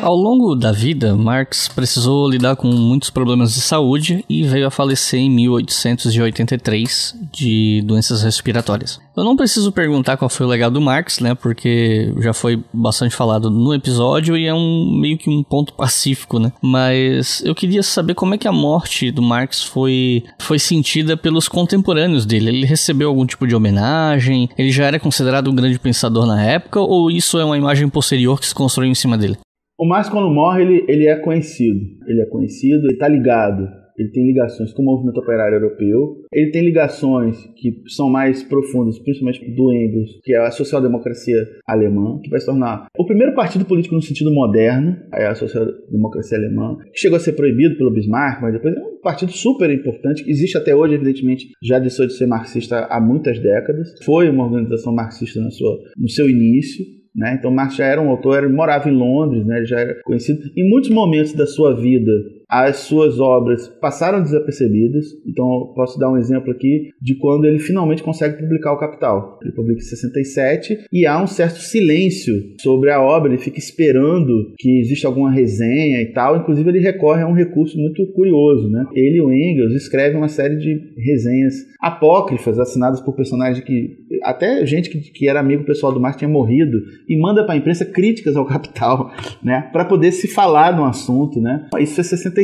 Ao 0.00 0.14
longo 0.14 0.54
da 0.54 0.70
vida, 0.70 1.16
Marx 1.16 1.66
precisou 1.66 2.30
lidar 2.30 2.54
com 2.54 2.68
muitos 2.68 3.10
problemas 3.10 3.52
de 3.52 3.60
saúde 3.60 4.24
e 4.28 4.44
veio 4.44 4.68
a 4.68 4.70
falecer 4.70 5.18
em 5.18 5.28
1883 5.28 7.16
de 7.32 7.82
doenças 7.84 8.22
respiratórias. 8.22 9.00
Eu 9.20 9.24
não 9.24 9.36
preciso 9.36 9.70
perguntar 9.70 10.16
qual 10.16 10.30
foi 10.30 10.46
o 10.46 10.48
legado 10.48 10.72
do 10.72 10.80
Marx, 10.80 11.20
né, 11.20 11.34
porque 11.34 12.10
já 12.20 12.32
foi 12.32 12.58
bastante 12.72 13.14
falado 13.14 13.50
no 13.50 13.74
episódio 13.74 14.34
e 14.34 14.46
é 14.46 14.54
um 14.54 14.98
meio 14.98 15.18
que 15.18 15.28
um 15.28 15.42
ponto 15.42 15.74
pacífico, 15.74 16.38
né? 16.38 16.50
Mas 16.62 17.42
eu 17.44 17.54
queria 17.54 17.82
saber 17.82 18.14
como 18.14 18.34
é 18.34 18.38
que 18.38 18.48
a 18.48 18.52
morte 18.52 19.10
do 19.10 19.20
Marx 19.20 19.62
foi 19.62 20.24
foi 20.38 20.58
sentida 20.58 21.18
pelos 21.18 21.48
contemporâneos 21.48 22.24
dele. 22.24 22.48
Ele 22.48 22.64
recebeu 22.64 23.10
algum 23.10 23.26
tipo 23.26 23.46
de 23.46 23.54
homenagem? 23.54 24.48
Ele 24.56 24.70
já 24.70 24.86
era 24.86 24.98
considerado 24.98 25.50
um 25.50 25.54
grande 25.54 25.78
pensador 25.78 26.24
na 26.24 26.42
época 26.42 26.80
ou 26.80 27.10
isso 27.10 27.38
é 27.38 27.44
uma 27.44 27.58
imagem 27.58 27.90
posterior 27.90 28.40
que 28.40 28.46
se 28.46 28.54
construiu 28.54 28.90
em 28.90 28.94
cima 28.94 29.18
dele? 29.18 29.36
O 29.78 29.86
Márcio, 29.86 30.12
quando 30.12 30.30
morre, 30.30 30.62
ele, 30.62 30.84
ele 30.88 31.06
é 31.06 31.16
conhecido. 31.16 31.80
Ele 32.06 32.22
é 32.22 32.26
conhecido, 32.26 32.86
ele 32.86 32.94
está 32.94 33.06
ligado. 33.06 33.68
Ele 34.00 34.10
tem 34.10 34.26
ligações 34.26 34.72
com 34.72 34.80
o 34.80 34.84
movimento 34.86 35.20
operário 35.20 35.56
europeu. 35.56 36.24
Ele 36.32 36.50
tem 36.50 36.64
ligações 36.64 37.36
que 37.54 37.82
são 37.88 38.08
mais 38.08 38.42
profundas, 38.42 38.98
principalmente 38.98 39.44
do 39.54 39.70
Engels, 39.70 40.18
que 40.24 40.32
é 40.32 40.38
a 40.38 40.50
social-democracia 40.50 41.36
alemã, 41.66 42.18
que 42.22 42.30
vai 42.30 42.40
se 42.40 42.46
tornar 42.46 42.86
o 42.98 43.04
primeiro 43.04 43.34
partido 43.34 43.66
político 43.66 43.94
no 43.94 44.00
sentido 44.00 44.32
moderno, 44.32 44.96
é 45.12 45.26
a 45.26 45.34
social-democracia 45.34 46.38
alemã, 46.38 46.78
que 46.92 46.98
chegou 46.98 47.16
a 47.16 47.20
ser 47.20 47.32
proibido 47.32 47.76
pelo 47.76 47.90
Bismarck, 47.90 48.40
mas 48.40 48.54
depois 48.54 48.74
é 48.74 48.80
um 48.80 49.00
partido 49.02 49.32
super 49.32 49.70
importante, 49.70 50.24
que 50.24 50.30
existe 50.30 50.56
até 50.56 50.74
hoje, 50.74 50.94
evidentemente, 50.94 51.48
já 51.62 51.78
deixou 51.78 52.06
de 52.06 52.14
ser 52.14 52.26
marxista 52.26 52.86
há 52.90 52.98
muitas 52.98 53.38
décadas. 53.38 53.94
Foi 54.02 54.30
uma 54.30 54.44
organização 54.44 54.94
marxista 54.94 55.40
na 55.40 55.50
sua, 55.50 55.78
no 55.98 56.08
seu 56.08 56.28
início 56.28 56.84
né? 57.14 57.36
Então 57.38 57.50
Marx 57.50 57.74
já 57.74 57.86
era 57.86 58.00
um 58.00 58.08
autor, 58.08 58.44
ele 58.44 58.52
morava 58.52 58.88
em 58.88 58.92
Londres, 58.92 59.44
né? 59.44 59.58
ele 59.58 59.66
já 59.66 59.80
era 59.80 60.00
conhecido. 60.04 60.40
Em 60.56 60.68
muitos 60.68 60.90
momentos 60.90 61.32
da 61.32 61.46
sua 61.46 61.74
vida, 61.74 62.10
as 62.50 62.78
suas 62.78 63.20
obras 63.20 63.68
passaram 63.80 64.22
desapercebidas. 64.22 65.06
Então, 65.24 65.72
posso 65.76 65.98
dar 65.98 66.10
um 66.10 66.16
exemplo 66.16 66.50
aqui 66.50 66.90
de 67.00 67.14
quando 67.16 67.44
ele 67.44 67.60
finalmente 67.60 68.02
consegue 68.02 68.40
publicar 68.40 68.72
o 68.72 68.78
Capital. 68.78 69.38
Ele 69.42 69.52
publica 69.52 69.78
em 69.78 69.84
67 69.84 70.78
e 70.92 71.06
há 71.06 71.22
um 71.22 71.28
certo 71.28 71.60
silêncio 71.60 72.34
sobre 72.60 72.90
a 72.90 73.00
obra, 73.00 73.30
ele 73.30 73.40
fica 73.40 73.58
esperando 73.58 74.52
que 74.58 74.80
exista 74.80 75.06
alguma 75.06 75.30
resenha 75.30 76.02
e 76.02 76.12
tal. 76.12 76.38
Inclusive, 76.38 76.68
ele 76.68 76.80
recorre 76.80 77.22
a 77.22 77.28
um 77.28 77.34
recurso 77.34 77.78
muito 77.78 78.04
curioso. 78.12 78.68
Né? 78.68 78.84
Ele 78.94 79.18
e 79.18 79.20
o 79.20 79.32
Engels 79.32 79.74
escrevem 79.74 80.16
uma 80.16 80.28
série 80.28 80.56
de 80.56 80.92
resenhas 80.96 81.54
apócrifas 81.80 82.58
assinadas 82.58 83.00
por 83.00 83.14
personagens 83.14 83.64
que 83.64 84.00
até 84.22 84.64
gente 84.66 84.90
que, 84.90 84.98
que 84.98 85.28
era 85.28 85.40
amigo 85.40 85.64
pessoal 85.64 85.92
do 85.92 86.00
Marx 86.00 86.18
tinha 86.18 86.28
morrido 86.28 86.82
e 87.08 87.16
manda 87.16 87.44
para 87.44 87.54
a 87.54 87.56
imprensa 87.56 87.84
críticas 87.84 88.36
ao 88.36 88.44
Capital, 88.44 89.10
né, 89.42 89.68
para 89.72 89.84
poder 89.84 90.12
se 90.12 90.28
falar 90.28 90.76
no 90.76 90.84
assunto, 90.84 91.40
né. 91.40 91.68
Isso 91.78 92.00
é 92.00 92.04
67, 92.04 92.39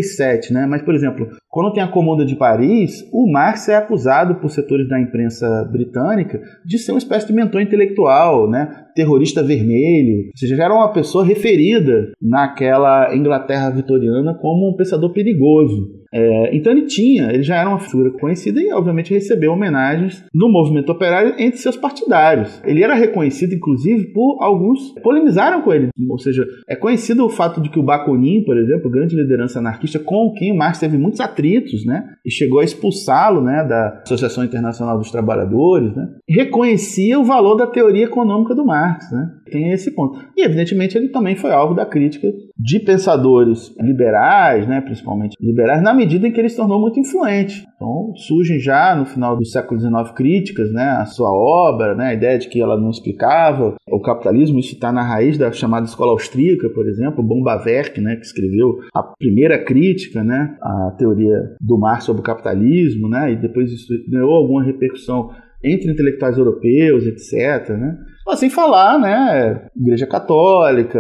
né? 0.53 0.67
Mas 0.67 0.83
por 0.83 0.95
exemplo, 0.95 1.29
quando 1.49 1.73
tem 1.73 1.83
a 1.83 1.89
Comuna 1.89 2.25
de 2.25 2.37
Paris, 2.37 3.05
o 3.13 3.31
Marx 3.31 3.69
é 3.69 3.77
acusado 3.77 4.37
por 4.37 4.51
setores 4.51 4.89
da 4.89 5.01
imprensa 5.01 5.65
britânica 5.71 6.41
de 6.65 6.79
ser 6.79 6.93
uma 6.93 6.99
espécie 6.99 7.27
de 7.27 7.33
mentor 7.33 7.61
intelectual, 7.61 8.49
né? 8.49 8.86
Terrorista 8.97 9.43
vermelho, 9.43 10.27
ou 10.27 10.37
seja, 10.37 10.57
já 10.57 10.65
era 10.65 10.75
uma 10.75 10.93
pessoa 10.93 11.25
referida 11.25 12.13
naquela 12.21 13.15
Inglaterra 13.15 13.71
vitoriana 13.71 14.35
como 14.35 14.69
um 14.69 14.75
pensador 14.75 15.13
perigoso. 15.13 15.95
É, 16.13 16.57
então 16.57 16.73
ele 16.73 16.87
tinha, 16.87 17.31
ele 17.31 17.43
já 17.43 17.57
era 17.57 17.69
uma 17.69 17.79
figura 17.79 18.11
conhecida 18.13 18.61
e 18.61 18.73
obviamente 18.73 19.13
recebeu 19.13 19.53
homenagens 19.53 20.25
no 20.33 20.49
movimento 20.49 20.91
operário 20.91 21.35
entre 21.39 21.59
seus 21.59 21.77
partidários. 21.77 22.63
Ele 22.65 22.83
era 22.83 22.95
reconhecido 22.95 23.55
inclusive 23.55 24.13
por 24.13 24.39
alguns 24.41 24.95
polemizaram 25.03 25.61
com 25.61 25.73
ele, 25.73 25.89
ou 26.09 26.19
seja, 26.19 26.47
é 26.69 26.75
conhecido 26.75 27.25
o 27.25 27.29
fato 27.29 27.61
de 27.61 27.69
que 27.69 27.79
o 27.79 27.83
Bakunin, 27.83 28.45
por 28.45 28.57
exemplo, 28.57 28.91
grande 28.91 29.15
liderança 29.15 29.59
anarquista 29.59 29.99
com 29.99 30.33
quem 30.33 30.57
Marx 30.57 30.79
teve 30.79 30.97
muitos 30.97 31.21
atritos, 31.21 31.85
né, 31.85 32.05
e 32.25 32.31
chegou 32.31 32.61
a 32.61 32.65
expulsá-lo, 32.65 33.43
né, 33.43 33.65
da 33.65 34.01
Associação 34.03 34.45
Internacional 34.45 34.97
dos 34.97 35.11
Trabalhadores, 35.11 35.95
né, 35.95 36.09
reconhecia 36.29 37.19
o 37.19 37.25
valor 37.25 37.57
da 37.57 37.67
teoria 37.67 38.05
econômica 38.05 38.55
do 38.55 38.65
Marx 38.65 38.86
Marx, 38.87 39.11
né? 39.11 39.31
Tem 39.51 39.73
esse 39.73 39.91
ponto. 39.91 40.19
E, 40.37 40.45
evidentemente, 40.45 40.97
ele 40.97 41.09
também 41.09 41.37
foi 41.37 41.53
alvo 41.53 41.75
da 41.75 41.85
crítica 41.85 42.29
de 42.59 42.81
pensadores 42.81 43.75
liberais, 43.79 44.67
né? 44.67 44.81
principalmente 44.81 45.37
liberais, 45.41 45.83
na 45.83 45.93
medida 45.93 46.27
em 46.27 46.33
que 46.33 46.41
ele 46.41 46.49
se 46.49 46.57
tornou 46.57 46.81
muito 46.81 46.99
influente. 46.99 47.67
Então, 47.77 48.15
surgem 48.17 48.59
já 48.59 48.95
no 48.97 49.05
final 49.05 49.37
do 49.37 49.45
século 49.45 49.79
XIX 49.79 50.11
críticas 50.15 50.73
né? 50.73 50.83
à 50.83 51.05
sua 51.05 51.31
obra, 51.31 51.95
né? 51.95 52.07
a 52.09 52.15
ideia 52.15 52.39
de 52.39 52.49
que 52.49 52.61
ela 52.61 52.81
não 52.81 52.91
explicava 52.91 53.75
o 53.91 54.01
capitalismo, 54.01 54.59
isso 54.59 54.75
está 54.75 54.93
na 54.93 55.03
raiz 55.03 55.37
da 55.37 55.53
chamada 55.53 55.87
escola 55.87 56.13
austríaca, 56.13 56.69
por 56.71 56.89
exemplo, 56.89 57.23
Bombaverk, 57.23 58.01
né? 58.01 58.17
que 58.17 58.25
escreveu 58.25 58.79
a 58.95 59.03
primeira 59.03 59.63
crítica 59.63 60.25
né? 60.25 60.57
à 60.63 60.95
teoria 60.97 61.57
do 61.61 61.79
Marx 61.79 62.05
sobre 62.05 62.21
o 62.21 62.25
capitalismo, 62.25 63.09
né? 63.09 63.33
e 63.33 63.37
depois 63.37 63.71
isso 63.71 63.93
ganhou 64.09 64.33
alguma 64.33 64.65
repercussão 64.65 65.31
entre 65.63 65.91
intelectuais 65.91 66.39
europeus, 66.39 67.07
etc. 67.07 67.71
Né? 67.77 67.99
Sem 68.35 68.51
falar, 68.51 68.99
né, 68.99 69.69
Igreja 69.75 70.07
Católica, 70.07 70.99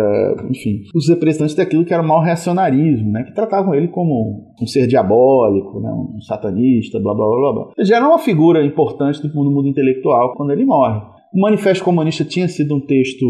enfim, 0.49 0.81
os 0.95 1.09
representantes 1.09 1.55
daquilo 1.55 1.85
que 1.85 1.93
era 1.93 2.03
o 2.03 2.07
mau 2.07 2.23
reacionarismo, 2.23 3.11
né, 3.11 3.25
que 3.25 3.35
tratavam 3.35 3.75
ele 3.75 3.89
como 3.89 4.55
um 4.61 4.67
ser 4.67 4.87
diabólico, 4.87 5.81
né, 5.81 5.91
um 5.91 6.21
satanista, 6.23 6.99
blá 6.99 7.15
blá 7.15 7.27
blá 7.27 7.53
blá. 7.53 7.73
Ele 7.77 7.87
já 7.87 7.97
era 7.97 8.09
uma 8.09 8.19
figura 8.19 8.65
importante 8.65 9.21
mundo, 9.35 9.51
mundo 9.51 9.69
intelectual 9.69 10.35
quando 10.35 10.53
ele 10.53 10.65
morre. 10.65 11.01
O 11.35 11.41
Manifesto 11.41 11.85
Comunista 11.85 12.25
tinha 12.25 12.49
sido 12.49 12.75
um 12.75 12.81
texto 12.81 13.27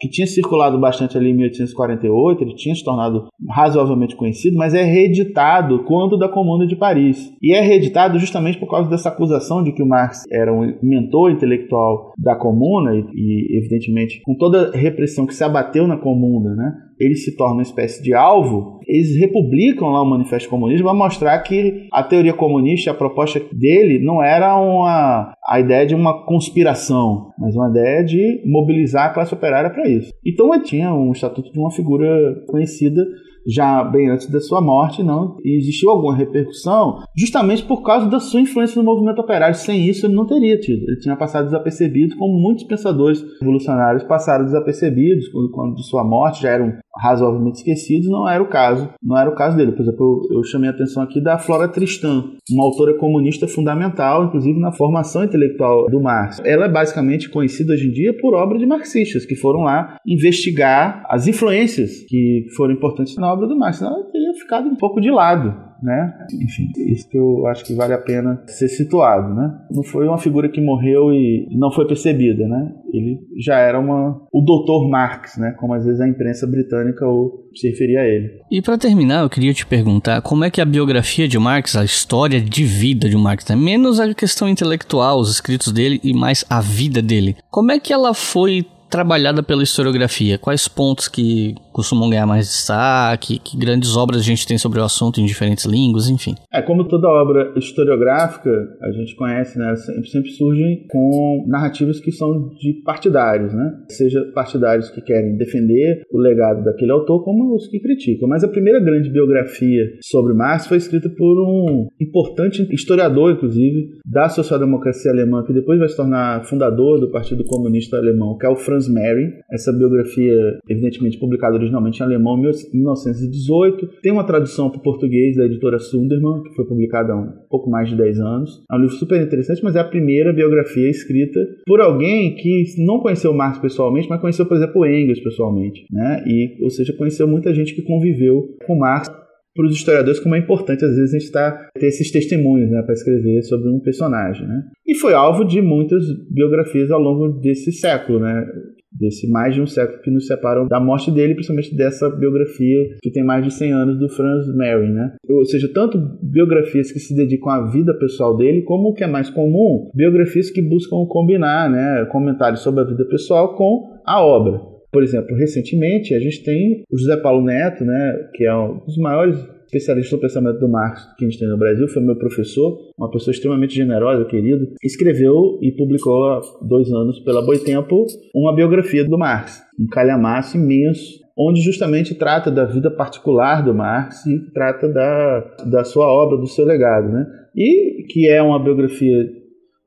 que 0.00 0.08
tinha 0.08 0.26
circulado 0.26 0.78
bastante 0.80 1.16
ali 1.18 1.30
em 1.30 1.34
1848, 1.34 2.42
ele 2.42 2.54
tinha 2.54 2.74
se 2.74 2.82
tornado 2.82 3.28
razoavelmente 3.48 4.16
conhecido, 4.16 4.56
mas 4.56 4.72
é 4.72 4.82
reeditado 4.82 5.84
quando 5.84 6.16
da 6.16 6.28
Comuna 6.28 6.66
de 6.66 6.74
Paris. 6.74 7.30
E 7.42 7.54
é 7.54 7.60
reeditado 7.60 8.18
justamente 8.18 8.58
por 8.58 8.70
causa 8.70 8.88
dessa 8.88 9.10
acusação 9.10 9.62
de 9.62 9.72
que 9.72 9.82
o 9.82 9.86
Marx 9.86 10.24
era 10.30 10.52
um 10.52 10.74
mentor 10.82 11.30
intelectual 11.30 12.12
da 12.16 12.34
Comuna 12.34 12.94
e, 12.94 13.04
e 13.14 13.58
evidentemente, 13.58 14.20
com 14.22 14.34
toda 14.34 14.70
a 14.74 14.76
repressão 14.76 15.26
que 15.26 15.34
se 15.34 15.44
abateu 15.44 15.86
na 15.86 15.98
Comuna, 15.98 16.54
né? 16.54 16.72
Ele 17.00 17.16
se 17.16 17.34
torna 17.34 17.54
uma 17.54 17.62
espécie 17.62 18.02
de 18.02 18.12
alvo, 18.12 18.78
eles 18.86 19.16
republicam 19.18 19.88
lá 19.88 20.02
o 20.02 20.10
Manifesto 20.10 20.50
Comunista 20.50 20.84
para 20.84 20.92
mostrar 20.92 21.38
que 21.40 21.88
a 21.92 22.02
teoria 22.02 22.34
comunista, 22.34 22.90
a 22.90 22.94
proposta 22.94 23.40
dele, 23.52 23.98
não 24.04 24.22
era 24.22 24.56
uma, 24.56 25.32
a 25.46 25.60
ideia 25.60 25.86
de 25.86 25.94
uma 25.94 26.26
conspiração, 26.26 27.30
mas 27.38 27.56
uma 27.56 27.70
ideia 27.70 28.04
de 28.04 28.42
mobilizar 28.44 29.06
a 29.06 29.14
classe 29.14 29.32
operária 29.32 29.70
para 29.70 29.88
isso. 29.88 30.12
Então 30.26 30.52
ele 30.52 30.64
tinha 30.64 30.94
um 30.94 31.12
estatuto 31.12 31.50
de 31.50 31.58
uma 31.58 31.70
figura 31.70 32.06
conhecida 32.46 33.06
já 33.46 33.82
bem 33.84 34.10
antes 34.10 34.30
da 34.30 34.40
sua 34.40 34.60
morte, 34.60 35.02
não 35.02 35.36
existiu 35.44 35.90
alguma 35.90 36.16
repercussão, 36.16 36.98
justamente 37.16 37.64
por 37.64 37.82
causa 37.82 38.08
da 38.08 38.20
sua 38.20 38.40
influência 38.40 38.80
no 38.80 38.84
movimento 38.84 39.20
operário. 39.20 39.54
Sem 39.54 39.86
isso, 39.86 40.06
ele 40.06 40.14
não 40.14 40.26
teria 40.26 40.58
tido. 40.58 40.82
Ele 40.88 40.98
tinha 40.98 41.16
passado 41.16 41.46
desapercebido, 41.46 42.16
como 42.16 42.38
muitos 42.38 42.64
pensadores 42.64 43.24
revolucionários 43.40 44.04
passaram 44.04 44.44
desapercebidos 44.44 45.28
quando, 45.28 45.50
quando 45.50 45.74
de 45.76 45.86
sua 45.86 46.04
morte 46.04 46.42
já 46.42 46.50
eram 46.50 46.72
razoavelmente 46.96 47.58
esquecidos, 47.58 48.08
não 48.08 48.28
era 48.28 48.42
o 48.42 48.48
caso. 48.48 48.90
Não 49.02 49.16
era 49.16 49.30
o 49.30 49.34
caso 49.34 49.56
dele. 49.56 49.72
Por 49.72 49.82
exemplo, 49.82 50.22
eu, 50.30 50.38
eu 50.38 50.44
chamei 50.44 50.68
a 50.68 50.72
atenção 50.72 51.02
aqui 51.02 51.20
da 51.20 51.38
Flora 51.38 51.68
Tristan, 51.68 52.24
uma 52.50 52.64
autora 52.64 52.94
comunista 52.98 53.46
fundamental, 53.48 54.24
inclusive 54.24 54.58
na 54.58 54.72
formação 54.72 55.24
intelectual 55.24 55.88
do 55.88 56.00
Marx. 56.00 56.40
Ela 56.44 56.66
é 56.66 56.68
basicamente 56.68 57.30
conhecida 57.30 57.72
hoje 57.72 57.88
em 57.88 57.92
dia 57.92 58.16
por 58.20 58.34
obra 58.34 58.58
de 58.58 58.66
marxistas 58.66 59.24
que 59.24 59.34
foram 59.34 59.60
lá 59.60 59.96
investigar 60.06 61.04
as 61.08 61.26
influências 61.26 62.04
que 62.08 62.46
foram 62.56 62.74
importantes 62.74 63.16
na 63.16 63.29
obra 63.32 63.46
do 63.46 63.56
Marx. 63.56 63.82
Ela 63.82 64.02
teria 64.04 64.34
ficado 64.34 64.68
um 64.68 64.76
pouco 64.76 65.00
de 65.00 65.10
lado 65.10 65.70
né? 65.82 66.14
Enfim, 66.32 66.70
isso 66.76 67.08
que 67.08 67.16
eu 67.16 67.46
acho 67.46 67.64
que 67.64 67.74
vale 67.74 67.92
a 67.92 67.98
pena 67.98 68.42
ser 68.46 68.68
situado, 68.68 69.34
né? 69.34 69.50
Não 69.70 69.82
foi 69.82 70.06
uma 70.06 70.18
figura 70.18 70.48
que 70.48 70.60
morreu 70.60 71.12
e 71.12 71.48
não 71.52 71.70
foi 71.70 71.86
percebida, 71.86 72.46
né? 72.46 72.72
Ele 72.92 73.18
já 73.38 73.58
era 73.58 73.78
uma 73.78 74.20
o 74.32 74.40
Dr. 74.42 74.88
Marx, 74.88 75.36
né? 75.38 75.54
Como 75.58 75.74
às 75.74 75.84
vezes 75.84 76.00
a 76.00 76.08
imprensa 76.08 76.46
britânica 76.46 77.06
ou 77.06 77.48
se 77.54 77.68
referia 77.68 78.00
a 78.00 78.06
ele. 78.06 78.30
E 78.50 78.60
para 78.60 78.78
terminar, 78.78 79.22
eu 79.22 79.30
queria 79.30 79.54
te 79.54 79.66
perguntar 79.66 80.20
como 80.22 80.44
é 80.44 80.50
que 80.50 80.60
a 80.60 80.64
biografia 80.64 81.26
de 81.26 81.38
Marx, 81.38 81.76
a 81.76 81.84
história 81.84 82.40
de 82.40 82.64
vida 82.64 83.08
de 83.08 83.16
Marx, 83.16 83.46
né? 83.48 83.56
menos 83.56 83.98
a 83.98 84.12
questão 84.14 84.48
intelectual, 84.48 85.18
os 85.18 85.30
escritos 85.30 85.72
dele 85.72 86.00
e 86.04 86.12
mais 86.12 86.44
a 86.48 86.60
vida 86.60 87.00
dele, 87.00 87.36
como 87.50 87.72
é 87.72 87.80
que 87.80 87.92
ela 87.92 88.14
foi 88.14 88.66
trabalhada 88.90 89.42
pela 89.42 89.62
historiografia? 89.62 90.36
Quais 90.36 90.66
pontos 90.68 91.08
que 91.08 91.54
costumam 91.72 92.10
ganhar 92.10 92.26
mais 92.26 92.46
destaque? 92.46 93.38
Que 93.38 93.56
grandes 93.56 93.96
obras 93.96 94.20
a 94.20 94.24
gente 94.24 94.46
tem 94.46 94.58
sobre 94.58 94.80
o 94.80 94.84
assunto 94.84 95.20
em 95.20 95.24
diferentes 95.24 95.64
línguas, 95.64 96.08
enfim? 96.08 96.34
É, 96.52 96.60
como 96.60 96.86
toda 96.86 97.08
obra 97.08 97.52
historiográfica, 97.56 98.50
a 98.82 98.90
gente 98.90 99.14
conhece, 99.14 99.58
né? 99.58 99.74
Sempre, 99.76 100.10
sempre 100.10 100.30
surgem 100.30 100.86
com 100.90 101.44
narrativas 101.46 102.00
que 102.00 102.10
são 102.10 102.48
de 102.60 102.82
partidários, 102.84 103.54
né? 103.54 103.72
Seja 103.90 104.20
partidários 104.34 104.90
que 104.90 105.00
querem 105.00 105.36
defender 105.36 106.02
o 106.12 106.18
legado 106.18 106.64
daquele 106.64 106.90
autor, 106.90 107.24
como 107.24 107.54
os 107.54 107.68
que 107.68 107.80
criticam. 107.80 108.28
Mas 108.28 108.42
a 108.42 108.48
primeira 108.48 108.80
grande 108.80 109.08
biografia 109.08 109.84
sobre 110.02 110.34
Marx 110.34 110.66
foi 110.66 110.78
escrita 110.78 111.08
por 111.08 111.40
um 111.40 111.86
importante 112.00 112.66
historiador, 112.74 113.32
inclusive, 113.32 114.00
da 114.04 114.28
social-democracia 114.28 115.12
alemã, 115.12 115.44
que 115.44 115.52
depois 115.52 115.78
vai 115.78 115.88
se 115.88 115.96
tornar 115.96 116.44
fundador 116.44 116.98
do 116.98 117.10
Partido 117.10 117.44
Comunista 117.44 117.96
Alemão, 117.96 118.36
que 118.36 118.46
é 118.46 118.48
o 118.48 118.56
Franz 118.56 118.79
Franz 118.80 118.88
Mary. 118.88 119.34
Essa 119.50 119.72
biografia, 119.72 120.58
evidentemente, 120.68 121.18
publicada 121.18 121.56
originalmente 121.56 122.00
em 122.00 122.04
alemão 122.04 122.38
em 122.38 122.76
1918. 122.78 124.00
Tem 124.02 124.12
uma 124.12 124.24
tradução 124.24 124.70
para 124.70 124.78
o 124.78 124.82
português 124.82 125.36
da 125.36 125.44
editora 125.44 125.78
Sunderman, 125.78 126.42
que 126.42 126.54
foi 126.54 126.64
publicada 126.64 127.12
há 127.12 127.16
um 127.16 127.32
pouco 127.48 127.70
mais 127.70 127.88
de 127.88 127.96
10 127.96 128.20
anos. 128.20 128.62
É 128.70 128.76
um 128.76 128.80
livro 128.80 128.94
super 128.94 129.20
interessante, 129.20 129.62
mas 129.62 129.76
é 129.76 129.80
a 129.80 129.84
primeira 129.84 130.32
biografia 130.32 130.88
escrita 130.88 131.40
por 131.66 131.80
alguém 131.80 132.34
que 132.34 132.64
não 132.78 133.00
conheceu 133.00 133.32
Marx 133.34 133.58
pessoalmente, 133.58 134.08
mas 134.08 134.20
conheceu, 134.20 134.46
por 134.46 134.56
exemplo, 134.56 134.86
Engels 134.86 135.20
pessoalmente. 135.20 135.84
Né? 135.90 136.24
E, 136.26 136.62
ou 136.62 136.70
seja, 136.70 136.92
conheceu 136.92 137.28
muita 137.28 137.52
gente 137.52 137.74
que 137.74 137.82
conviveu 137.82 138.56
com 138.66 138.76
Marx 138.76 139.10
para 139.54 139.66
os 139.66 139.74
historiadores 139.74 140.20
como 140.20 140.34
é 140.34 140.38
importante 140.38 140.84
às 140.84 140.96
vezes 140.96 141.14
a 141.14 141.18
gente 141.18 141.32
tá, 141.32 141.70
ter 141.74 141.86
esses 141.86 142.10
testemunhos 142.10 142.70
né, 142.70 142.82
para 142.82 142.94
escrever 142.94 143.42
sobre 143.42 143.68
um 143.68 143.80
personagem. 143.80 144.46
Né? 144.46 144.64
E 144.86 144.94
foi 144.94 145.12
alvo 145.12 145.44
de 145.44 145.60
muitas 145.60 146.04
biografias 146.30 146.90
ao 146.90 147.00
longo 147.00 147.40
desse 147.40 147.72
século, 147.72 148.20
né? 148.20 148.46
desse 148.92 149.30
mais 149.30 149.54
de 149.54 149.60
um 149.60 149.66
século 149.66 150.02
que 150.02 150.10
nos 150.10 150.26
separam 150.26 150.66
da 150.66 150.80
morte 150.80 151.10
dele, 151.10 151.34
principalmente 151.34 151.74
dessa 151.74 152.10
biografia 152.10 152.96
que 153.00 153.10
tem 153.10 153.22
mais 153.22 153.44
de 153.44 153.52
100 153.52 153.72
anos 153.72 153.98
do 153.98 154.08
Franz 154.08 154.46
Mary, 154.54 154.88
né? 154.88 155.14
Ou 155.28 155.44
seja, 155.44 155.70
tanto 155.72 155.98
biografias 156.22 156.90
que 156.90 156.98
se 156.98 157.14
dedicam 157.14 157.50
à 157.50 157.70
vida 157.70 157.94
pessoal 157.94 158.36
dele, 158.36 158.62
como 158.62 158.88
o 158.88 158.94
que 158.94 159.04
é 159.04 159.06
mais 159.06 159.30
comum, 159.30 159.90
biografias 159.94 160.50
que 160.50 160.60
buscam 160.60 161.06
combinar, 161.08 161.70
né, 161.70 162.04
comentários 162.10 162.60
sobre 162.60 162.80
a 162.80 162.84
vida 162.84 163.04
pessoal 163.04 163.54
com 163.54 164.00
a 164.04 164.24
obra. 164.24 164.69
Por 164.92 165.02
exemplo, 165.02 165.36
recentemente 165.36 166.14
a 166.14 166.20
gente 166.20 166.42
tem 166.42 166.82
o 166.90 166.98
José 166.98 167.16
Paulo 167.16 167.44
Neto, 167.44 167.84
né, 167.84 168.28
que 168.34 168.44
é 168.44 168.54
um 168.54 168.78
dos 168.84 168.96
maiores 168.96 169.38
especialistas 169.66 170.12
no 170.12 170.18
pensamento 170.18 170.58
do 170.58 170.68
Marx 170.68 171.06
que 171.16 171.24
a 171.24 171.28
gente 171.28 171.38
tem 171.38 171.48
no 171.48 171.56
Brasil, 171.56 171.86
foi 171.88 172.02
meu 172.02 172.16
professor, 172.16 172.76
uma 172.98 173.10
pessoa 173.10 173.32
extremamente 173.32 173.74
generosa, 173.74 174.24
querido, 174.24 174.66
escreveu 174.82 175.58
e 175.62 175.70
publicou 175.70 176.24
há 176.24 176.40
dois 176.62 176.92
anos 176.92 177.20
pela 177.20 177.40
Boitempo 177.40 178.04
uma 178.34 178.54
biografia 178.54 179.04
do 179.04 179.16
Marx, 179.16 179.62
um 179.78 179.86
calhamaço 179.86 180.56
imenso, 180.56 181.20
onde 181.38 181.60
justamente 181.60 182.14
trata 182.14 182.50
da 182.50 182.64
vida 182.64 182.90
particular 182.90 183.64
do 183.64 183.72
Marx 183.72 184.26
e 184.26 184.38
trata 184.52 184.88
da, 184.88 185.54
da 185.66 185.84
sua 185.84 186.06
obra, 186.06 186.36
do 186.36 186.46
seu 186.46 186.66
legado, 186.66 187.08
né? 187.08 187.26
E 187.56 188.04
que 188.08 188.28
é 188.28 188.42
uma 188.42 188.62
biografia 188.62 189.30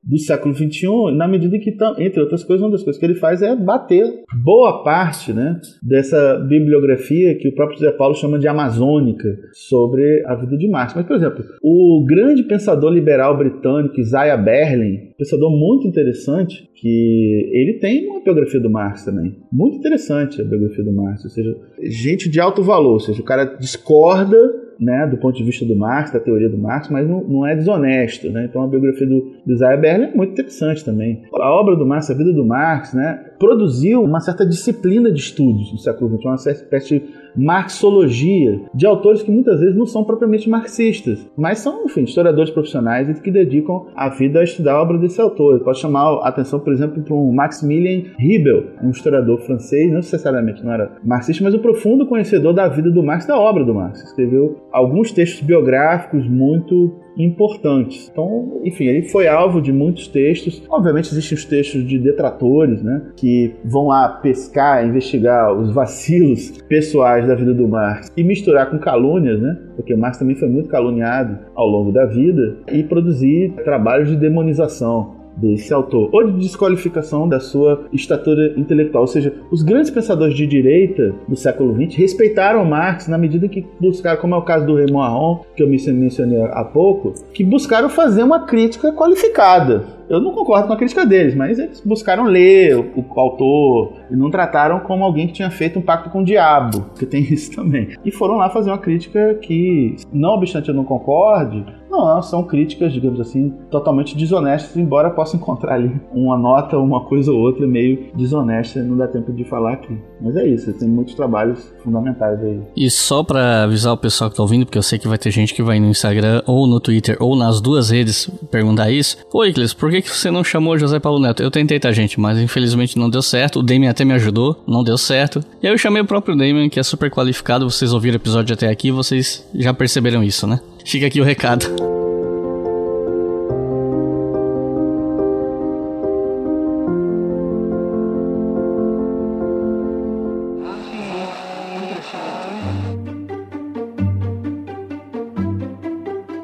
do 0.04 0.18
século 0.18 0.54
XXI, 0.54 1.16
na 1.16 1.28
medida 1.28 1.58
que, 1.58 1.76
entre 1.98 2.22
outras 2.22 2.44
coisas, 2.44 2.64
uma 2.64 2.72
das 2.72 2.84
coisas 2.84 3.00
que 3.00 3.06
ele 3.06 3.16
faz 3.16 3.42
é 3.42 3.56
bater 3.56 4.06
boa 4.44 4.84
parte 4.84 5.32
né, 5.32 5.60
dessa 5.82 6.38
bibliografia 6.40 7.36
que 7.36 7.48
o 7.48 7.56
próprio 7.56 7.80
José 7.80 7.92
Paulo 7.92 8.14
chama 8.16 8.38
de 8.38 8.48
amazônica 8.48 9.38
sobre 9.54 10.24
a 10.26 10.36
vida 10.36 10.58
de 10.58 10.70
Marx. 10.70 10.94
Mas, 10.96 11.06
por 11.06 11.16
exemplo, 11.16 11.44
o 11.62 12.06
grande 12.06 12.44
pensador 12.44 12.92
liberal 12.92 13.38
britânico 13.38 14.00
Isaiah 14.00 14.38
Berlin, 14.38 15.14
pensador 15.18 15.52
muito 15.52 15.88
interessante, 15.88 16.70
que 16.76 17.50
ele 17.54 17.80
tem 17.80 18.08
uma 18.10 18.22
biografia 18.22 18.60
do 18.60 18.70
Marx 18.70 19.06
também. 19.06 19.38
Muito 19.52 19.78
interessante 19.78 20.42
a 20.42 20.46
biografia 20.46 20.84
do 20.84 20.92
Marx, 20.92 21.24
ou 21.24 21.30
seja, 21.30 21.56
gente 21.82 22.30
de 22.30 22.40
alto 22.40 22.62
valor, 22.62 22.94
ou 22.94 23.00
seja, 23.00 23.22
o 23.22 23.26
cara 23.26 23.46
discorda 23.46 24.63
né, 24.80 25.08
do 25.08 25.18
ponto 25.18 25.38
de 25.38 25.44
vista 25.44 25.66
do 25.66 25.76
Marx, 25.76 26.12
da 26.12 26.20
teoria 26.20 26.50
do 26.50 26.58
Marx, 26.58 26.90
mas 26.90 27.08
não, 27.08 27.24
não 27.24 27.46
é 27.46 27.56
desonesto. 27.56 28.30
Né? 28.30 28.46
Então 28.46 28.64
a 28.64 28.68
biografia 28.68 29.08
do, 29.08 29.34
do 29.46 29.54
Isaiah 29.54 29.78
Berlin 29.78 30.06
é 30.06 30.16
muito 30.16 30.34
interessante 30.34 30.84
também. 30.84 31.24
A 31.34 31.50
obra 31.50 31.76
do 31.76 31.86
Marx, 31.86 32.10
a 32.10 32.14
vida 32.14 32.34
do 32.34 32.46
Marx, 32.46 32.94
né, 32.94 33.24
produziu 33.40 34.04
uma 34.04 34.20
certa 34.20 34.46
disciplina 34.46 35.12
de 35.12 35.20
estudos 35.20 35.72
no 35.72 35.78
século 35.78 36.16
XX, 36.18 36.26
uma 36.26 36.36
espécie 36.36 37.00
de 37.00 37.23
marxologia 37.36 38.62
de 38.74 38.86
autores 38.86 39.22
que 39.22 39.32
muitas 39.32 39.60
vezes 39.60 39.76
não 39.76 39.86
são 39.86 40.04
propriamente 40.04 40.50
marxistas, 40.50 41.30
mas 41.38 41.60
são, 41.60 41.86
enfim, 41.86 42.04
historiadores 42.04 42.52
profissionais 42.52 43.10
e 43.10 43.22
que 43.22 43.32
dedicam 43.32 43.88
a 43.96 44.10
vida 44.10 44.40
a 44.40 44.44
estudar 44.44 44.74
a 44.74 44.82
obra 44.82 44.98
desse 44.98 45.22
autor. 45.22 45.60
Posso 45.62 45.82
chamar 45.82 46.20
a 46.22 46.28
atenção, 46.28 46.60
por 46.60 46.74
exemplo, 46.74 47.02
para 47.02 47.16
um 47.16 47.32
Maximilien 47.32 48.12
Ribel, 48.18 48.66
um 48.82 48.90
historiador 48.90 49.40
francês, 49.42 49.88
não 49.88 49.98
necessariamente 49.98 50.64
não 50.64 50.72
era 50.72 50.98
marxista, 51.04 51.44
mas 51.44 51.54
um 51.54 51.60
profundo 51.60 52.06
conhecedor 52.06 52.54
da 52.54 52.68
vida 52.68 52.92
do 52.92 53.04
Marx, 53.04 53.26
da 53.26 53.38
obra 53.38 53.64
do 53.64 53.74
Marx. 53.74 54.04
Escreveu 54.04 54.58
alguns 54.72 55.12
textos 55.12 55.42
biográficos 55.42 56.28
muito 56.28 57.04
importantes. 57.18 58.10
Então, 58.12 58.62
enfim, 58.64 58.86
ele 58.86 59.04
foi 59.10 59.28
alvo 59.28 59.62
de 59.62 59.72
muitos 59.72 60.08
textos. 60.08 60.64
Obviamente 60.70 61.12
existem 61.12 61.38
os 61.38 61.46
textos 61.46 61.88
de 61.88 62.00
detratores, 62.00 62.82
né, 62.82 63.12
que 63.16 63.54
vão 63.64 63.88
lá 63.88 64.10
pescar, 64.10 64.86
investigar 64.86 65.54
os 65.54 65.72
vacilos 65.72 66.62
pessoais 66.68 67.28
da 67.28 67.36
vida 67.36 67.54
do 67.54 67.68
Marx 67.68 68.12
e 68.16 68.24
misturar 68.24 68.70
com 68.70 68.80
calúnias, 68.80 69.40
né, 69.40 69.58
porque 69.76 69.96
Marx 69.96 70.18
também 70.18 70.36
foi 70.36 70.50
muito 70.50 70.70
caluniado 70.70 71.40
ao 71.56 71.68
longo 71.68 71.92
da 71.92 72.06
vida 72.06 72.58
e 72.72 72.84
produzir 72.84 73.54
trabalhos 73.64 74.10
de 74.10 74.16
demonização 74.16 75.23
desse 75.36 75.74
autor, 75.74 76.10
ou 76.12 76.32
de 76.32 76.40
desqualificação 76.40 77.28
da 77.28 77.40
sua 77.40 77.86
estatura 77.92 78.54
intelectual. 78.58 79.04
Ou 79.04 79.08
seja, 79.08 79.34
os 79.52 79.62
grandes 79.62 79.92
pensadores 79.92 80.36
de 80.36 80.46
direita 80.46 81.14
do 81.28 81.36
século 81.36 81.74
XX 81.74 81.96
respeitaram 81.96 82.64
Marx 82.66 83.08
na 83.08 83.18
medida 83.18 83.48
que 83.48 83.66
buscaram, 83.80 84.20
como 84.20 84.36
é 84.36 84.38
o 84.38 84.44
caso 84.44 84.66
do 84.66 84.76
Raymond 84.76 85.06
Aron, 85.06 85.46
que 85.56 85.64
eu 85.64 85.68
mencionei 85.68 86.42
há 86.42 86.64
pouco, 86.64 87.14
que 87.34 87.44
buscaram 87.44 87.90
fazer 87.90 88.24
uma 88.24 88.46
crítica 88.46 88.92
qualificada 88.94 90.03
eu 90.16 90.22
não 90.22 90.32
concordo 90.32 90.68
com 90.68 90.74
a 90.74 90.78
crítica 90.78 91.06
deles, 91.06 91.36
mas 91.36 91.60
eles 91.60 91.82
buscaram 91.82 92.26
ler 92.26 92.76
o, 92.76 93.00
o, 93.00 93.20
autor 93.20 93.94
e 94.12 94.16
não 94.16 94.30
trataram 94.30 94.80
como 94.82 95.04
alguém 95.04 95.28
que 95.28 95.34
tinha 95.34 95.50
feito 95.50 95.80
um 95.80 95.82
pacto 95.82 96.10
com 96.10 96.22
o 96.22 96.26
diabo, 96.26 96.86
que 96.98 97.06
tem 97.06 97.22
isso 97.24 97.56
também. 97.56 97.90
E 98.04 98.12
foram 98.12 98.36
lá 98.36 98.50
fazer 98.50 98.70
uma 98.70 98.78
crítica 98.78 99.36
que, 99.36 99.96
não 100.12 100.32
obstante 100.32 100.70
eu 100.70 100.76
não 100.76 100.84
concorde, 100.84 101.66
não, 101.94 102.24
são 102.24 102.44
críticas, 102.44 102.92
digamos 102.92 103.20
assim, 103.20 103.54
totalmente 103.70 104.18
desonestas, 104.18 104.76
embora 104.76 105.12
possa 105.12 105.36
encontrar 105.38 105.76
ali 105.76 106.02
uma 106.12 106.36
nota, 106.36 106.76
uma 106.78 107.02
coisa 107.02 107.32
ou 107.32 107.40
outra 107.40 107.68
meio 107.68 108.08
desonesta, 108.16 108.82
não 108.82 108.98
dá 108.98 109.08
tempo 109.08 109.32
de 109.32 109.44
falar 109.44 109.74
aqui. 109.74 109.96
Mas 110.20 110.36
é 110.36 110.48
isso, 110.48 110.74
tem 110.74 110.88
muitos 110.88 111.14
trabalhos 111.14 111.72
fundamentais 111.84 112.42
aí. 112.42 112.60
E 112.76 112.90
só 112.90 113.24
para 113.24 113.64
avisar 113.64 113.94
o 113.94 113.98
pessoal 113.98 114.32
que 114.32 114.36
tá 114.36 114.42
ouvindo, 114.42 114.66
porque 114.66 114.78
eu 114.78 114.84
sei 114.84 114.98
que 114.98 115.08
vai 115.08 115.20
ter 115.20 115.30
gente 115.30 115.54
que 115.54 115.62
vai 115.62 115.80
no 115.80 115.88
Instagram 115.88 116.42
ou 116.48 116.66
no 116.66 116.80
Twitter 116.80 117.16
ou 117.20 117.36
nas 117.36 117.62
duas 117.62 117.92
redes 117.92 118.28
perguntar 118.50 118.90
isso. 118.90 119.18
Oi, 119.32 119.50
Iclis, 119.50 119.74
por 119.76 119.92
que, 119.92 120.02
que 120.04 120.10
você 120.10 120.30
não 120.30 120.44
chamou 120.44 120.78
José 120.78 121.00
Paulo 121.00 121.20
Neto? 121.20 121.42
Eu 121.42 121.50
tentei, 121.50 121.80
tá, 121.80 121.92
gente, 121.92 122.20
mas 122.20 122.38
infelizmente 122.38 122.98
não 122.98 123.10
deu 123.10 123.22
certo. 123.22 123.60
O 123.60 123.64
Damien 123.64 123.90
até 123.90 124.04
me 124.04 124.14
ajudou, 124.14 124.62
não 124.68 124.84
deu 124.84 124.98
certo. 124.98 125.44
E 125.62 125.68
aí 125.68 125.74
eu 125.74 125.78
chamei 125.78 126.02
o 126.02 126.06
próprio 126.06 126.36
Damien, 126.36 126.70
que 126.70 126.80
é 126.80 126.84
super 126.84 127.10
qualificado. 127.10 127.70
Vocês 127.70 127.94
ouviram 127.94 128.16
o 128.16 128.22
episódio 128.22 128.54
até 128.54 128.70
aqui, 128.70 128.92
vocês 128.92 129.48
já 129.56 129.74
perceberam 129.74 130.24
isso, 130.24 130.46
né? 130.46 130.60
Fica 130.86 131.08
aqui 131.08 131.22
o 131.22 131.24
recado. 131.24 132.03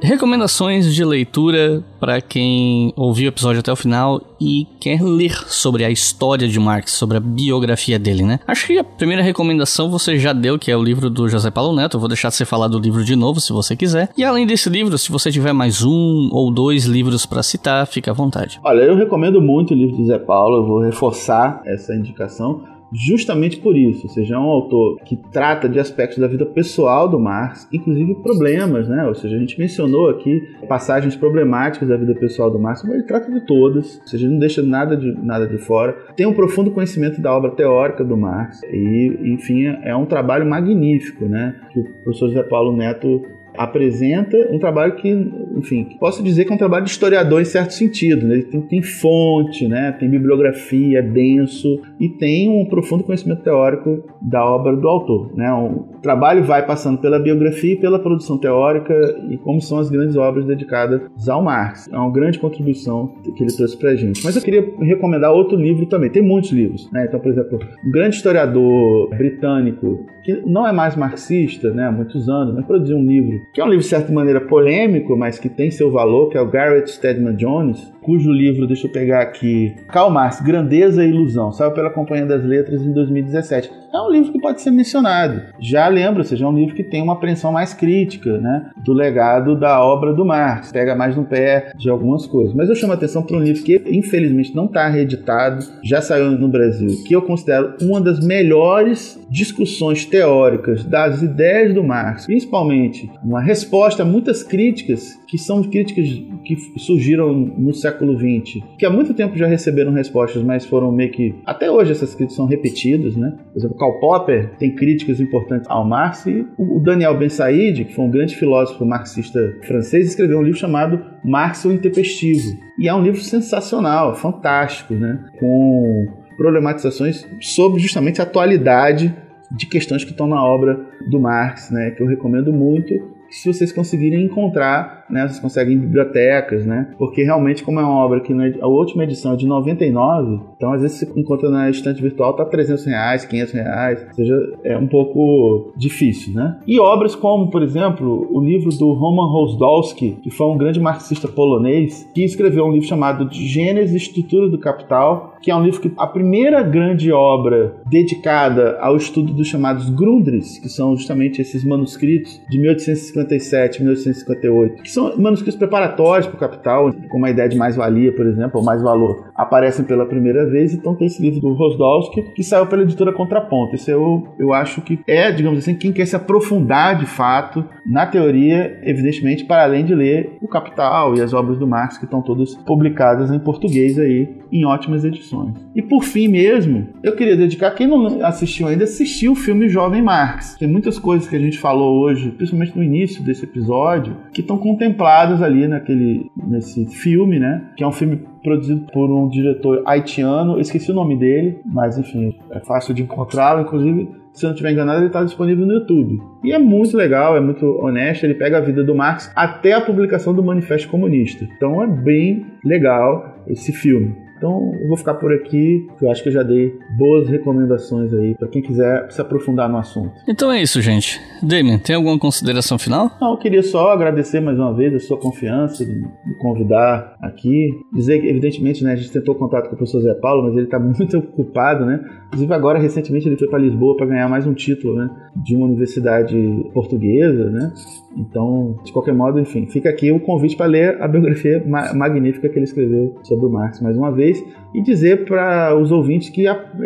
Recomendações 0.10 0.94
de 0.94 1.06
leitura 1.06 1.84
para 2.00 2.20
quem 2.20 2.92
ouviu 2.96 3.28
o 3.28 3.32
episódio 3.32 3.60
até 3.60 3.72
o 3.72 3.76
final 3.76 4.20
e 4.42 4.66
quer 4.80 5.04
ler 5.04 5.32
sobre 5.46 5.86
a 5.86 5.92
história 5.92 6.48
de 6.48 6.60
Marx, 6.60 6.94
sobre 6.94 7.18
a 7.18 7.20
biografia 7.20 8.00
dele, 8.00 8.24
né? 8.24 8.40
Acho 8.48 8.66
que 8.66 8.80
a 8.80 8.84
primeira 8.84 9.22
recomendação 9.22 9.92
você 9.92 10.18
já 10.18 10.34
deu, 10.34 10.58
que 10.58 10.72
é 10.72 10.76
o 10.76 10.82
livro 10.82 11.12
do 11.12 11.30
José 11.30 11.52
Paulo 11.52 11.76
Neto. 11.76 11.98
Eu 11.98 12.00
vou 12.00 12.10
deixar 12.10 12.32
você 12.32 12.44
falar 12.44 12.68
do 12.68 12.80
livro 12.80 13.04
de 13.04 13.16
novo, 13.16 13.40
se 13.40 13.54
você 13.54 13.76
quiser. 13.76 14.10
E 14.18 14.24
além 14.24 14.48
desse 14.48 14.68
livro, 14.68 14.98
se 14.98 15.12
você 15.12 15.32
tiver 15.32 15.54
mais 15.54 15.84
um 15.84 16.30
ou 16.32 16.52
dois 16.52 16.86
livros 16.86 17.28
para 17.28 17.44
citar, 17.44 17.86
fica 17.86 18.10
à 18.10 18.14
vontade. 18.14 18.60
Olha, 18.64 18.82
eu 18.82 18.96
recomendo 18.96 19.40
muito 19.40 19.76
o 19.76 19.78
livro 19.78 19.96
do 19.96 20.02
José 20.02 20.18
Paulo. 20.18 20.58
Eu 20.58 20.66
vou 20.66 20.80
reforçar 20.80 21.62
essa 21.66 21.94
indicação 21.94 22.64
justamente 22.92 23.60
por 23.60 23.78
isso, 23.78 24.08
ou 24.08 24.14
seja, 24.14 24.36
é 24.36 24.38
um 24.38 24.44
autor 24.44 25.00
que 25.06 25.16
trata 25.16 25.70
de 25.70 25.80
aspectos 25.80 26.18
da 26.18 26.28
vida 26.28 26.46
pessoal 26.46 27.08
do 27.08 27.20
Marx, 27.20 27.68
inclusive 27.72 28.16
problemas, 28.16 28.88
né? 28.88 29.06
Ou 29.08 29.16
seja, 29.16 29.36
a 29.36 29.40
gente 29.40 29.60
mencionou 29.60 30.10
aqui 30.10 30.42
passagens 30.68 31.16
problemáticas 31.16 31.88
da 31.88 31.98
vida 31.98 32.16
pessoal 32.16 32.50
do 32.50 32.60
Marx, 32.60 32.84
mas 32.84 32.94
ele 32.94 33.04
trata 33.04 33.32
de 33.32 33.46
todas, 33.46 34.00
ou 34.02 34.08
seja, 34.08 34.28
não 34.28 34.40
deixa 34.40 34.62
nada 34.62 34.98
de, 34.98 35.12
nada 35.24 35.48
de 35.48 35.58
fora. 35.58 35.94
Tem 36.16 36.26
um 36.26 36.34
profundo 36.34 36.72
conhecimento 36.72 37.22
da 37.22 37.36
obra 37.36 37.52
teórica 37.52 38.04
do 38.04 38.18
Marx 38.18 38.62
e, 38.64 39.34
enfim, 39.34 39.66
é 39.84 39.96
um 39.96 40.06
trabalho 40.06 40.46
magnífico, 40.46 41.26
né? 41.26 41.56
Que 41.72 41.80
o 41.80 41.84
professor 42.04 42.30
José 42.30 42.44
Paulo 42.44 42.76
Neto 42.76 43.22
apresenta 43.60 44.38
um 44.54 44.58
trabalho 44.58 44.96
que, 44.96 45.10
enfim, 45.58 45.98
posso 46.00 46.24
dizer 46.24 46.46
que 46.46 46.52
é 46.52 46.56
um 46.56 46.58
trabalho 46.58 46.86
de 46.86 46.92
historiador 46.92 47.42
em 47.42 47.46
certo 47.46 47.74
sentido. 47.74 48.26
Né? 48.26 48.36
Ele 48.36 48.44
tem, 48.44 48.62
tem, 48.62 48.82
fonte, 48.82 49.68
né? 49.68 49.92
tem 50.00 50.10
bibliografia, 50.10 51.00
é 51.00 51.02
denso 51.02 51.82
e 52.00 52.08
tem 52.08 52.50
um 52.50 52.64
profundo 52.64 53.04
conhecimento 53.04 53.44
teórico 53.44 54.02
da 54.22 54.42
obra 54.46 54.78
do 54.78 54.88
autor. 54.88 55.36
Né? 55.36 55.52
O 55.52 56.00
trabalho 56.02 56.42
vai 56.42 56.66
passando 56.66 57.00
pela 57.00 57.20
biografia 57.20 57.74
e 57.74 57.76
pela 57.76 58.00
produção 58.00 58.38
teórica 58.38 58.94
e 59.30 59.36
como 59.36 59.60
são 59.60 59.78
as 59.78 59.90
grandes 59.90 60.16
obras 60.16 60.46
dedicadas 60.46 61.28
ao 61.28 61.44
Marx. 61.44 61.90
É 61.92 61.98
uma 61.98 62.12
grande 62.14 62.40
contribuição 62.40 63.14
que 63.36 63.44
ele 63.44 63.52
trouxe 63.52 63.76
para 63.78 63.90
a 63.90 63.96
gente. 63.96 64.24
Mas 64.24 64.38
eu 64.38 64.42
queria 64.42 64.74
recomendar 64.80 65.34
outro 65.34 65.58
livro 65.58 65.86
também. 65.86 66.10
Tem 66.10 66.22
muitos 66.22 66.52
livros. 66.54 66.90
Né? 66.94 67.08
Então, 67.10 67.20
por 67.20 67.30
exemplo, 67.30 67.60
um 67.86 67.92
grande 67.92 68.16
historiador 68.16 69.10
britânico 69.10 70.06
que 70.24 70.42
não 70.46 70.68
é 70.68 70.72
mais 70.72 70.96
marxista 70.96 71.72
né, 71.72 71.88
há 71.88 71.92
muitos 71.92 72.30
anos, 72.30 72.56
mas 72.56 72.66
produziu 72.66 72.98
um 72.98 73.06
livro 73.06 73.40
que 73.54 73.60
é 73.60 73.64
um 73.64 73.68
livro 73.68 73.84
de 73.84 73.90
certa 73.90 74.12
maneira 74.12 74.42
polêmico, 74.42 75.18
mas 75.18 75.40
que 75.40 75.50
tem 75.50 75.72
seu 75.72 75.92
valor, 75.92 76.30
que 76.30 76.38
é 76.38 76.42
o 76.42 76.48
Garrett 76.48 76.90
Stedman 76.92 77.36
Jones, 77.36 77.92
cujo 78.10 78.32
livro, 78.32 78.66
deixa 78.66 78.88
eu 78.88 78.92
pegar 78.92 79.22
aqui, 79.22 79.76
Karl 79.88 80.10
Marx, 80.10 80.42
Grandeza 80.42 81.06
e 81.06 81.10
Ilusão, 81.10 81.52
saiu 81.52 81.72
pela 81.74 81.92
Companhia 81.92 82.26
das 82.26 82.44
Letras 82.44 82.82
em 82.82 82.92
2017. 82.92 83.70
É 83.94 84.02
um 84.02 84.10
livro 84.10 84.32
que 84.32 84.40
pode 84.40 84.62
ser 84.62 84.72
mencionado. 84.72 85.42
Já 85.60 85.88
lembro, 85.88 86.20
ou 86.20 86.24
seja, 86.24 86.46
é 86.46 86.48
um 86.48 86.56
livro 86.56 86.74
que 86.74 86.84
tem 86.84 87.04
uma 87.04 87.14
apreensão 87.14 87.52
mais 87.52 87.72
crítica 87.72 88.40
né, 88.40 88.72
do 88.84 88.94
legado 88.94 89.56
da 89.56 89.84
obra 89.84 90.12
do 90.12 90.26
Marx, 90.26 90.72
pega 90.72 90.96
mais 90.96 91.16
no 91.16 91.24
pé 91.24 91.72
de 91.78 91.88
algumas 91.88 92.26
coisas. 92.26 92.56
Mas 92.56 92.68
eu 92.68 92.76
chamo 92.76 92.94
a 92.94 92.96
atenção 92.96 93.22
para 93.22 93.38
um 93.38 93.44
livro 93.44 93.64
que, 93.64 93.80
infelizmente, 93.86 94.56
não 94.56 94.66
está 94.66 94.88
reeditado, 94.88 95.64
já 95.84 96.02
saiu 96.02 96.32
no 96.32 96.48
Brasil, 96.48 97.04
que 97.08 97.16
eu 97.16 97.22
considero 97.22 97.76
uma 97.80 98.02
das 98.02 98.20
melhores 98.20 99.20
discussões 99.30 100.04
teóricas 100.04 100.84
das 100.84 101.22
ideias 101.22 101.76
do 101.76 101.84
Marx, 101.84 102.26
principalmente 102.26 103.08
uma 103.24 103.42
resposta 103.42 104.02
a 104.02 104.06
muitas 104.06 104.42
críticas 104.42 105.19
que 105.30 105.38
são 105.38 105.62
críticas 105.62 106.08
que 106.44 106.56
surgiram 106.78 107.32
no 107.32 107.72
século 107.72 108.18
XX, 108.18 108.64
que 108.80 108.86
há 108.86 108.90
muito 108.90 109.14
tempo 109.14 109.38
já 109.38 109.46
receberam 109.46 109.92
respostas, 109.92 110.42
mas 110.42 110.66
foram 110.66 110.92
meio 110.92 111.12
que. 111.12 111.36
Até 111.46 111.70
hoje 111.70 111.92
essas 111.92 112.16
críticas 112.16 112.36
são 112.36 112.48
repetidas, 112.48 113.16
né? 113.16 113.38
Por 113.54 113.60
exemplo, 113.60 113.78
Karl 113.78 114.00
Popper 114.00 114.58
tem 114.58 114.74
críticas 114.74 115.20
importantes 115.20 115.70
ao 115.70 115.88
Marx 115.88 116.26
e 116.26 116.48
o 116.58 116.80
Daniel 116.80 117.16
Ben 117.16 117.30
Said, 117.30 117.86
que 117.86 117.94
foi 117.94 118.06
um 118.06 118.10
grande 118.10 118.36
filósofo 118.36 118.84
marxista 118.84 119.40
francês, 119.68 120.08
escreveu 120.08 120.40
um 120.40 120.44
livro 120.44 120.58
chamado 120.58 121.00
Marx 121.24 121.64
o 121.64 121.72
Intempestivo. 121.72 122.58
E 122.80 122.88
é 122.88 122.96
um 122.96 123.04
livro 123.04 123.22
sensacional, 123.22 124.16
fantástico, 124.16 124.96
né? 124.96 125.26
Com 125.40 126.08
problematizações 126.38 127.28
sobre 127.40 127.80
justamente 127.80 128.20
a 128.20 128.24
atualidade 128.24 129.16
de 129.52 129.68
questões 129.68 130.04
que 130.04 130.12
estão 130.12 130.28
na 130.28 130.44
obra 130.44 130.80
do 131.08 131.20
Marx, 131.20 131.70
né, 131.72 131.92
que 131.92 132.04
eu 132.04 132.08
recomendo 132.08 132.54
muito 132.54 133.19
se 133.30 133.52
vocês 133.52 133.72
conseguirem 133.72 134.24
encontrar, 134.24 135.06
né, 135.10 135.28
vocês 135.28 135.40
conseguem 135.40 135.76
em 135.76 135.80
bibliotecas, 135.80 136.66
né, 136.66 136.90
porque 136.98 137.24
realmente 137.24 137.64
como 137.64 137.80
é 137.80 137.84
uma 137.84 138.06
obra 138.06 138.22
que 138.22 138.34
a 138.62 138.68
última 138.68 139.04
edição 139.04 139.34
é 139.34 139.36
de 139.36 139.48
99, 139.48 140.40
então 140.56 140.74
às 140.74 140.82
vezes 140.82 141.00
você 141.00 141.20
encontra 141.20 141.50
na 141.50 141.70
estante 141.70 142.02
virtual 142.02 142.36
tá 142.36 142.46
300 142.46 142.86
reais, 142.86 143.26
500 143.26 143.54
reais, 143.54 144.06
ou 144.08 144.14
seja, 144.14 144.58
é 144.64 144.78
um 144.78 144.88
pouco 144.88 145.74
difícil, 145.76 146.34
né. 146.34 146.58
E 146.68 146.80
obras 146.80 147.16
como, 147.16 147.50
por 147.50 147.64
exemplo, 147.64 148.28
o 148.32 148.40
livro 148.40 148.70
do 148.70 148.94
Roman 148.94 149.32
Rosdolski, 149.32 150.18
que 150.22 150.30
foi 150.30 150.48
um 150.48 150.58
grande 150.58 150.80
marxista 150.80 151.28
polonês, 151.28 152.10
que 152.14 152.24
escreveu 152.24 152.66
um 152.66 152.72
livro 152.72 152.88
chamado 152.88 153.26
de 153.26 153.48
Gênese 153.48 153.94
e 153.94 153.98
Estrutura 153.98 154.50
do 154.50 154.60
Capital, 154.60 155.36
que 155.42 155.52
é 155.52 155.56
um 155.56 155.64
livro 155.64 155.82
que 155.82 155.92
a 155.98 156.08
primeira 156.08 156.62
grande 156.62 157.12
obra 157.12 157.76
dedicada 157.90 158.78
ao 158.80 158.96
estudo 158.96 159.34
dos 159.34 159.48
chamados 159.48 159.90
Grundrisse, 159.90 160.62
que 160.62 160.70
são 160.70 160.96
justamente 160.96 161.42
esses 161.42 161.64
manuscritos 161.64 162.42
de 162.50 162.60
1850 162.60 163.00
1857, 163.00 163.84
1858, 163.84 164.84
que 164.84 164.92
são 164.92 165.18
manuscritos 165.18 165.58
preparatórios 165.58 166.28
para 166.28 166.36
o 166.36 166.40
Capital, 166.40 166.92
com 167.10 167.18
uma 167.18 167.30
ideia 167.30 167.48
de 167.48 167.58
mais-valia, 167.58 168.14
por 168.14 168.26
exemplo, 168.26 168.60
ou 168.60 168.66
mais 168.66 168.82
valor, 168.82 169.30
aparecem 169.36 169.86
pela 169.86 170.06
primeira 170.06 170.46
vez. 170.50 170.74
Então 170.74 170.96
tem 170.96 171.08
esse 171.08 171.22
livro 171.22 171.40
do 171.40 171.54
Rosdowski, 171.54 172.22
que 172.34 172.44
saiu 172.44 172.68
pela 172.68 172.84
editora 172.84 173.14
Contraponto. 173.14 173.76
Esse 173.76 173.92
eu, 173.92 174.28
eu 174.38 174.54
acho 174.54 174.82
que 174.82 175.00
é, 175.08 175.32
digamos 175.32 175.60
assim, 175.60 175.76
quem 175.76 175.92
quer 175.92 176.06
se 176.06 176.16
aprofundar 176.16 176.98
de 176.98 177.06
fato 177.06 177.66
na 177.86 178.06
teoria, 178.06 178.80
evidentemente, 178.84 179.46
para 179.46 179.64
além 179.64 179.86
de 179.86 179.96
ler 179.96 180.38
o 180.42 180.48
Capital 180.48 181.16
e 181.16 181.22
as 181.22 181.34
obras 181.34 181.58
do 181.58 181.68
Marx, 181.68 181.98
que 181.98 182.06
estão 182.06 182.22
todas 182.22 182.56
publicadas 182.56 183.32
em 183.32 183.40
português 183.40 183.98
aí, 183.98 184.30
em 184.52 184.66
ótimas 184.66 185.04
edições. 185.06 185.29
E 185.76 185.82
por 185.82 186.04
fim 186.04 186.28
mesmo, 186.28 186.88
eu 187.04 187.16
queria 187.16 187.36
dedicar, 187.36 187.72
quem 187.72 187.88
não 187.88 188.24
assistiu 188.24 188.68
ainda, 188.68 188.84
assistiu 188.84 189.34
o 189.34 189.36
filme 189.36 189.70
Jovem 189.70 190.02
Marx. 190.02 190.56
Tem 190.58 190.68
muitas 190.68 190.98
coisas 190.98 191.28
que 191.28 191.36
a 191.36 191.40
gente 191.40 191.58
falou 191.58 192.00
hoje, 192.02 192.32
principalmente 192.32 192.76
no 192.76 192.84
início, 192.84 193.24
desse 193.24 193.44
episódio 193.44 194.16
que 194.34 194.42
estão 194.42 194.58
contempladas 194.58 195.42
ali 195.42 195.68
naquele 195.68 196.30
nesse 196.48 196.86
filme, 196.88 197.40
né? 197.40 197.64
Que 197.76 197.84
é 197.84 197.88
um 197.88 197.92
filme 197.92 198.22
produzido 198.44 198.86
por 198.92 199.12
um 199.12 199.28
diretor 199.28 199.84
haitiano, 199.86 200.60
esqueci 200.60 200.92
o 200.92 200.96
nome 200.96 201.18
dele, 201.18 201.60
mas 201.66 201.98
enfim, 201.98 202.36
é 202.52 202.60
fácil 202.60 202.94
de 202.94 203.04
encontrá-lo, 203.04 203.62
inclusive 203.62 204.10
se 204.34 204.46
eu 204.46 204.50
não 204.50 204.54
estiver 204.54 204.72
enganado, 204.72 205.00
ele 205.00 205.08
está 205.08 205.24
disponível 205.24 205.66
no 205.66 205.74
YouTube. 205.74 206.22
E 206.44 206.54
é 206.54 206.60
muito 206.60 206.96
legal, 206.96 207.36
é 207.36 207.42
muito 207.42 207.66
honesto, 207.66 208.24
ele 208.24 208.36
pega 208.36 208.58
a 208.58 208.62
vida 208.62 208.84
do 208.84 208.96
Marx 208.96 209.32
até 209.36 209.74
a 209.74 209.82
publicação 209.82 210.34
do 210.34 210.44
Manifesto 210.44 210.88
Comunista. 210.88 211.44
Então 211.44 211.84
é 211.84 211.88
bem 211.88 212.46
legal 212.64 213.44
esse 213.48 213.72
filme. 213.74 214.16
Então 214.40 214.74
eu 214.80 214.88
vou 214.88 214.96
ficar 214.96 215.16
por 215.16 215.34
aqui, 215.34 215.86
que 216.00 216.06
eu 216.06 216.10
acho 216.10 216.24
que 216.24 216.30
eu 216.30 216.34
já 216.34 216.44
dei 216.44 216.74
boas 216.98 217.28
recomendações 217.28 218.14
aí 218.14 218.34
para 218.36 218.48
quem 218.48 218.62
quiser 218.62 219.12
se 219.12 219.20
aprofundar 219.20 219.70
no 219.70 219.78
assunto. 219.78 220.14
Então 220.28 220.50
é 220.50 220.62
isso, 220.62 220.82
gente. 220.82 221.20
Damien, 221.44 221.78
tem 221.78 221.96
alguma 221.96 222.18
consideração 222.18 222.80
final? 222.80 223.12
Não, 223.20 223.32
eu 223.32 223.38
queria 223.38 223.62
só 223.62 223.92
agradecer 223.92 224.40
mais 224.40 224.58
uma 224.58 224.74
vez 224.74 224.96
a 224.96 225.00
sua 225.00 225.18
confiança 225.18 225.86
de 225.86 225.94
me 225.94 226.36
convidar 226.40 227.18
aqui. 227.22 227.70
Dizer 227.94 228.22
que, 228.22 228.28
evidentemente, 228.28 228.82
né, 228.82 228.94
a 228.94 228.96
gente 228.96 229.12
tentou 229.12 229.36
contato 229.36 229.68
com 229.68 229.76
o 229.76 229.78
professor 229.78 230.02
Zé 230.02 230.14
Paulo, 230.16 230.44
mas 230.44 230.54
ele 230.54 230.66
está 230.66 230.80
muito 230.80 231.18
ocupado, 231.18 231.86
né? 231.86 232.00
Inclusive 232.28 232.54
agora, 232.54 232.80
recentemente, 232.80 233.28
ele 233.28 233.36
foi 233.36 233.48
para 233.50 233.60
Lisboa 233.60 233.98
para 233.98 234.06
ganhar 234.06 234.30
mais 234.30 234.48
um 234.48 234.54
título, 234.54 234.96
né? 234.96 235.10
De 235.36 235.54
uma 235.54 235.66
universidade 235.66 236.38
portuguesa, 236.74 237.50
né? 237.50 237.74
Então, 238.18 238.80
de 238.84 238.92
qualquer 238.92 239.14
modo, 239.14 239.40
enfim, 239.40 239.68
fica 239.68 239.90
aqui 239.90 240.12
o 240.12 240.20
convite 240.20 240.56
para 240.56 240.66
ler 240.66 241.02
a 241.02 241.08
biografia 241.08 241.64
ma 241.66 241.94
magnífica 241.94 242.50
que 242.50 242.58
ele 242.58 242.66
escreveu 242.66 243.16
sobre 243.24 243.46
o 243.46 243.50
Marx 243.50 243.82
mais 243.82 243.98
uma 243.98 244.12
vez 244.12 244.29
e 244.74 244.82
dizer 244.82 245.26
para 245.26 245.76
os 245.76 245.92
ouvintes 245.92 246.30
que, 246.30 246.46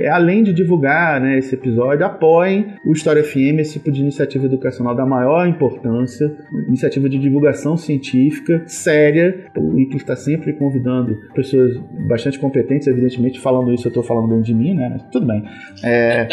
além 0.09 0.43
de 0.43 0.53
divulgar 0.53 1.19
né, 1.19 1.37
esse 1.37 1.53
episódio, 1.53 2.05
apoiem 2.05 2.75
o 2.85 2.93
História 2.93 3.23
FM, 3.23 3.59
esse 3.59 3.73
tipo 3.73 3.91
de 3.91 4.01
iniciativa 4.01 4.45
educacional 4.45 4.95
da 4.95 5.05
maior 5.05 5.45
importância, 5.47 6.33
iniciativa 6.67 7.09
de 7.09 7.19
divulgação 7.19 7.75
científica 7.75 8.63
séria. 8.67 9.47
O 9.57 9.77
ICLE 9.79 9.97
está 9.97 10.15
sempre 10.15 10.53
convidando 10.53 11.17
pessoas 11.33 11.77
bastante 12.07 12.39
competentes, 12.39 12.87
evidentemente, 12.87 13.39
falando 13.39 13.73
isso, 13.73 13.87
eu 13.87 13.89
estou 13.89 14.03
falando 14.03 14.29
bem 14.29 14.41
de 14.41 14.53
mim, 14.53 14.73
né? 14.73 14.89
Mas 14.89 15.03
tudo 15.11 15.27
bem. 15.27 15.43
É, 15.83 16.27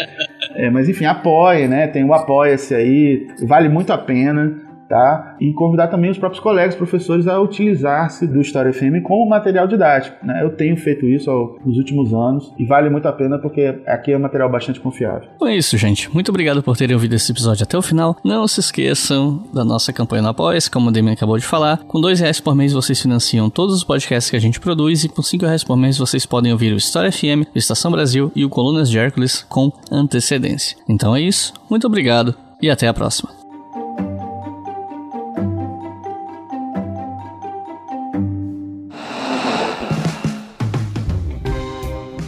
é, 0.55 0.69
mas 0.69 0.87
enfim, 0.87 1.05
apoie, 1.05 1.67
né? 1.67 1.87
Tem 1.87 2.03
o 2.03 2.13
Apoia-se 2.13 2.73
aí, 2.73 3.27
vale 3.41 3.67
muito 3.67 3.91
a 3.91 3.97
pena 3.97 4.60
tá? 4.91 5.37
E 5.39 5.53
convidar 5.53 5.87
também 5.87 6.11
os 6.11 6.17
próprios 6.17 6.43
colegas, 6.43 6.75
professores, 6.75 7.25
a 7.25 7.39
utilizar-se 7.39 8.27
do 8.27 8.41
História 8.41 8.73
FM 8.73 9.01
como 9.01 9.27
material 9.29 9.65
didático, 9.65 10.17
né? 10.21 10.43
Eu 10.43 10.49
tenho 10.49 10.75
feito 10.75 11.05
isso 11.05 11.31
ao, 11.31 11.57
nos 11.65 11.77
últimos 11.77 12.13
anos 12.13 12.53
e 12.59 12.65
vale 12.65 12.89
muito 12.89 13.07
a 13.07 13.13
pena 13.13 13.39
porque 13.39 13.81
aqui 13.87 14.11
é 14.11 14.17
um 14.17 14.19
material 14.19 14.51
bastante 14.51 14.81
confiável. 14.81 15.29
Então 15.37 15.47
é 15.47 15.55
isso, 15.55 15.77
gente. 15.77 16.13
Muito 16.13 16.27
obrigado 16.27 16.61
por 16.61 16.75
terem 16.75 16.93
ouvido 16.93 17.15
esse 17.15 17.31
episódio 17.31 17.63
até 17.63 17.77
o 17.77 17.81
final. 17.81 18.17
Não 18.21 18.45
se 18.49 18.59
esqueçam 18.59 19.45
da 19.53 19.63
nossa 19.63 19.93
campanha 19.93 20.23
no 20.23 20.29
apoia 20.29 20.59
como 20.69 20.89
o 20.89 20.91
Demian 20.91 21.13
acabou 21.13 21.37
de 21.37 21.45
falar. 21.45 21.77
Com 21.87 22.01
dois 22.01 22.19
reais 22.19 22.41
por 22.41 22.53
mês 22.53 22.73
vocês 22.73 23.01
financiam 23.01 23.49
todos 23.49 23.73
os 23.73 23.85
podcasts 23.85 24.29
que 24.29 24.35
a 24.35 24.41
gente 24.41 24.59
produz 24.59 25.05
e 25.05 25.09
com 25.09 25.21
cinco 25.21 25.45
reais 25.45 25.63
por 25.63 25.77
mês 25.77 25.97
vocês 25.97 26.25
podem 26.25 26.51
ouvir 26.51 26.73
o 26.73 26.77
História 26.77 27.11
FM, 27.11 27.47
o 27.55 27.57
Estação 27.57 27.91
Brasil 27.91 28.29
e 28.35 28.43
o 28.43 28.49
Colunas 28.49 28.89
de 28.89 28.99
Hércules 28.99 29.45
com 29.47 29.71
antecedência. 29.89 30.75
Então 30.89 31.15
é 31.15 31.21
isso. 31.21 31.53
Muito 31.69 31.87
obrigado 31.87 32.35
e 32.61 32.69
até 32.69 32.89
a 32.89 32.93
próxima. 32.93 33.40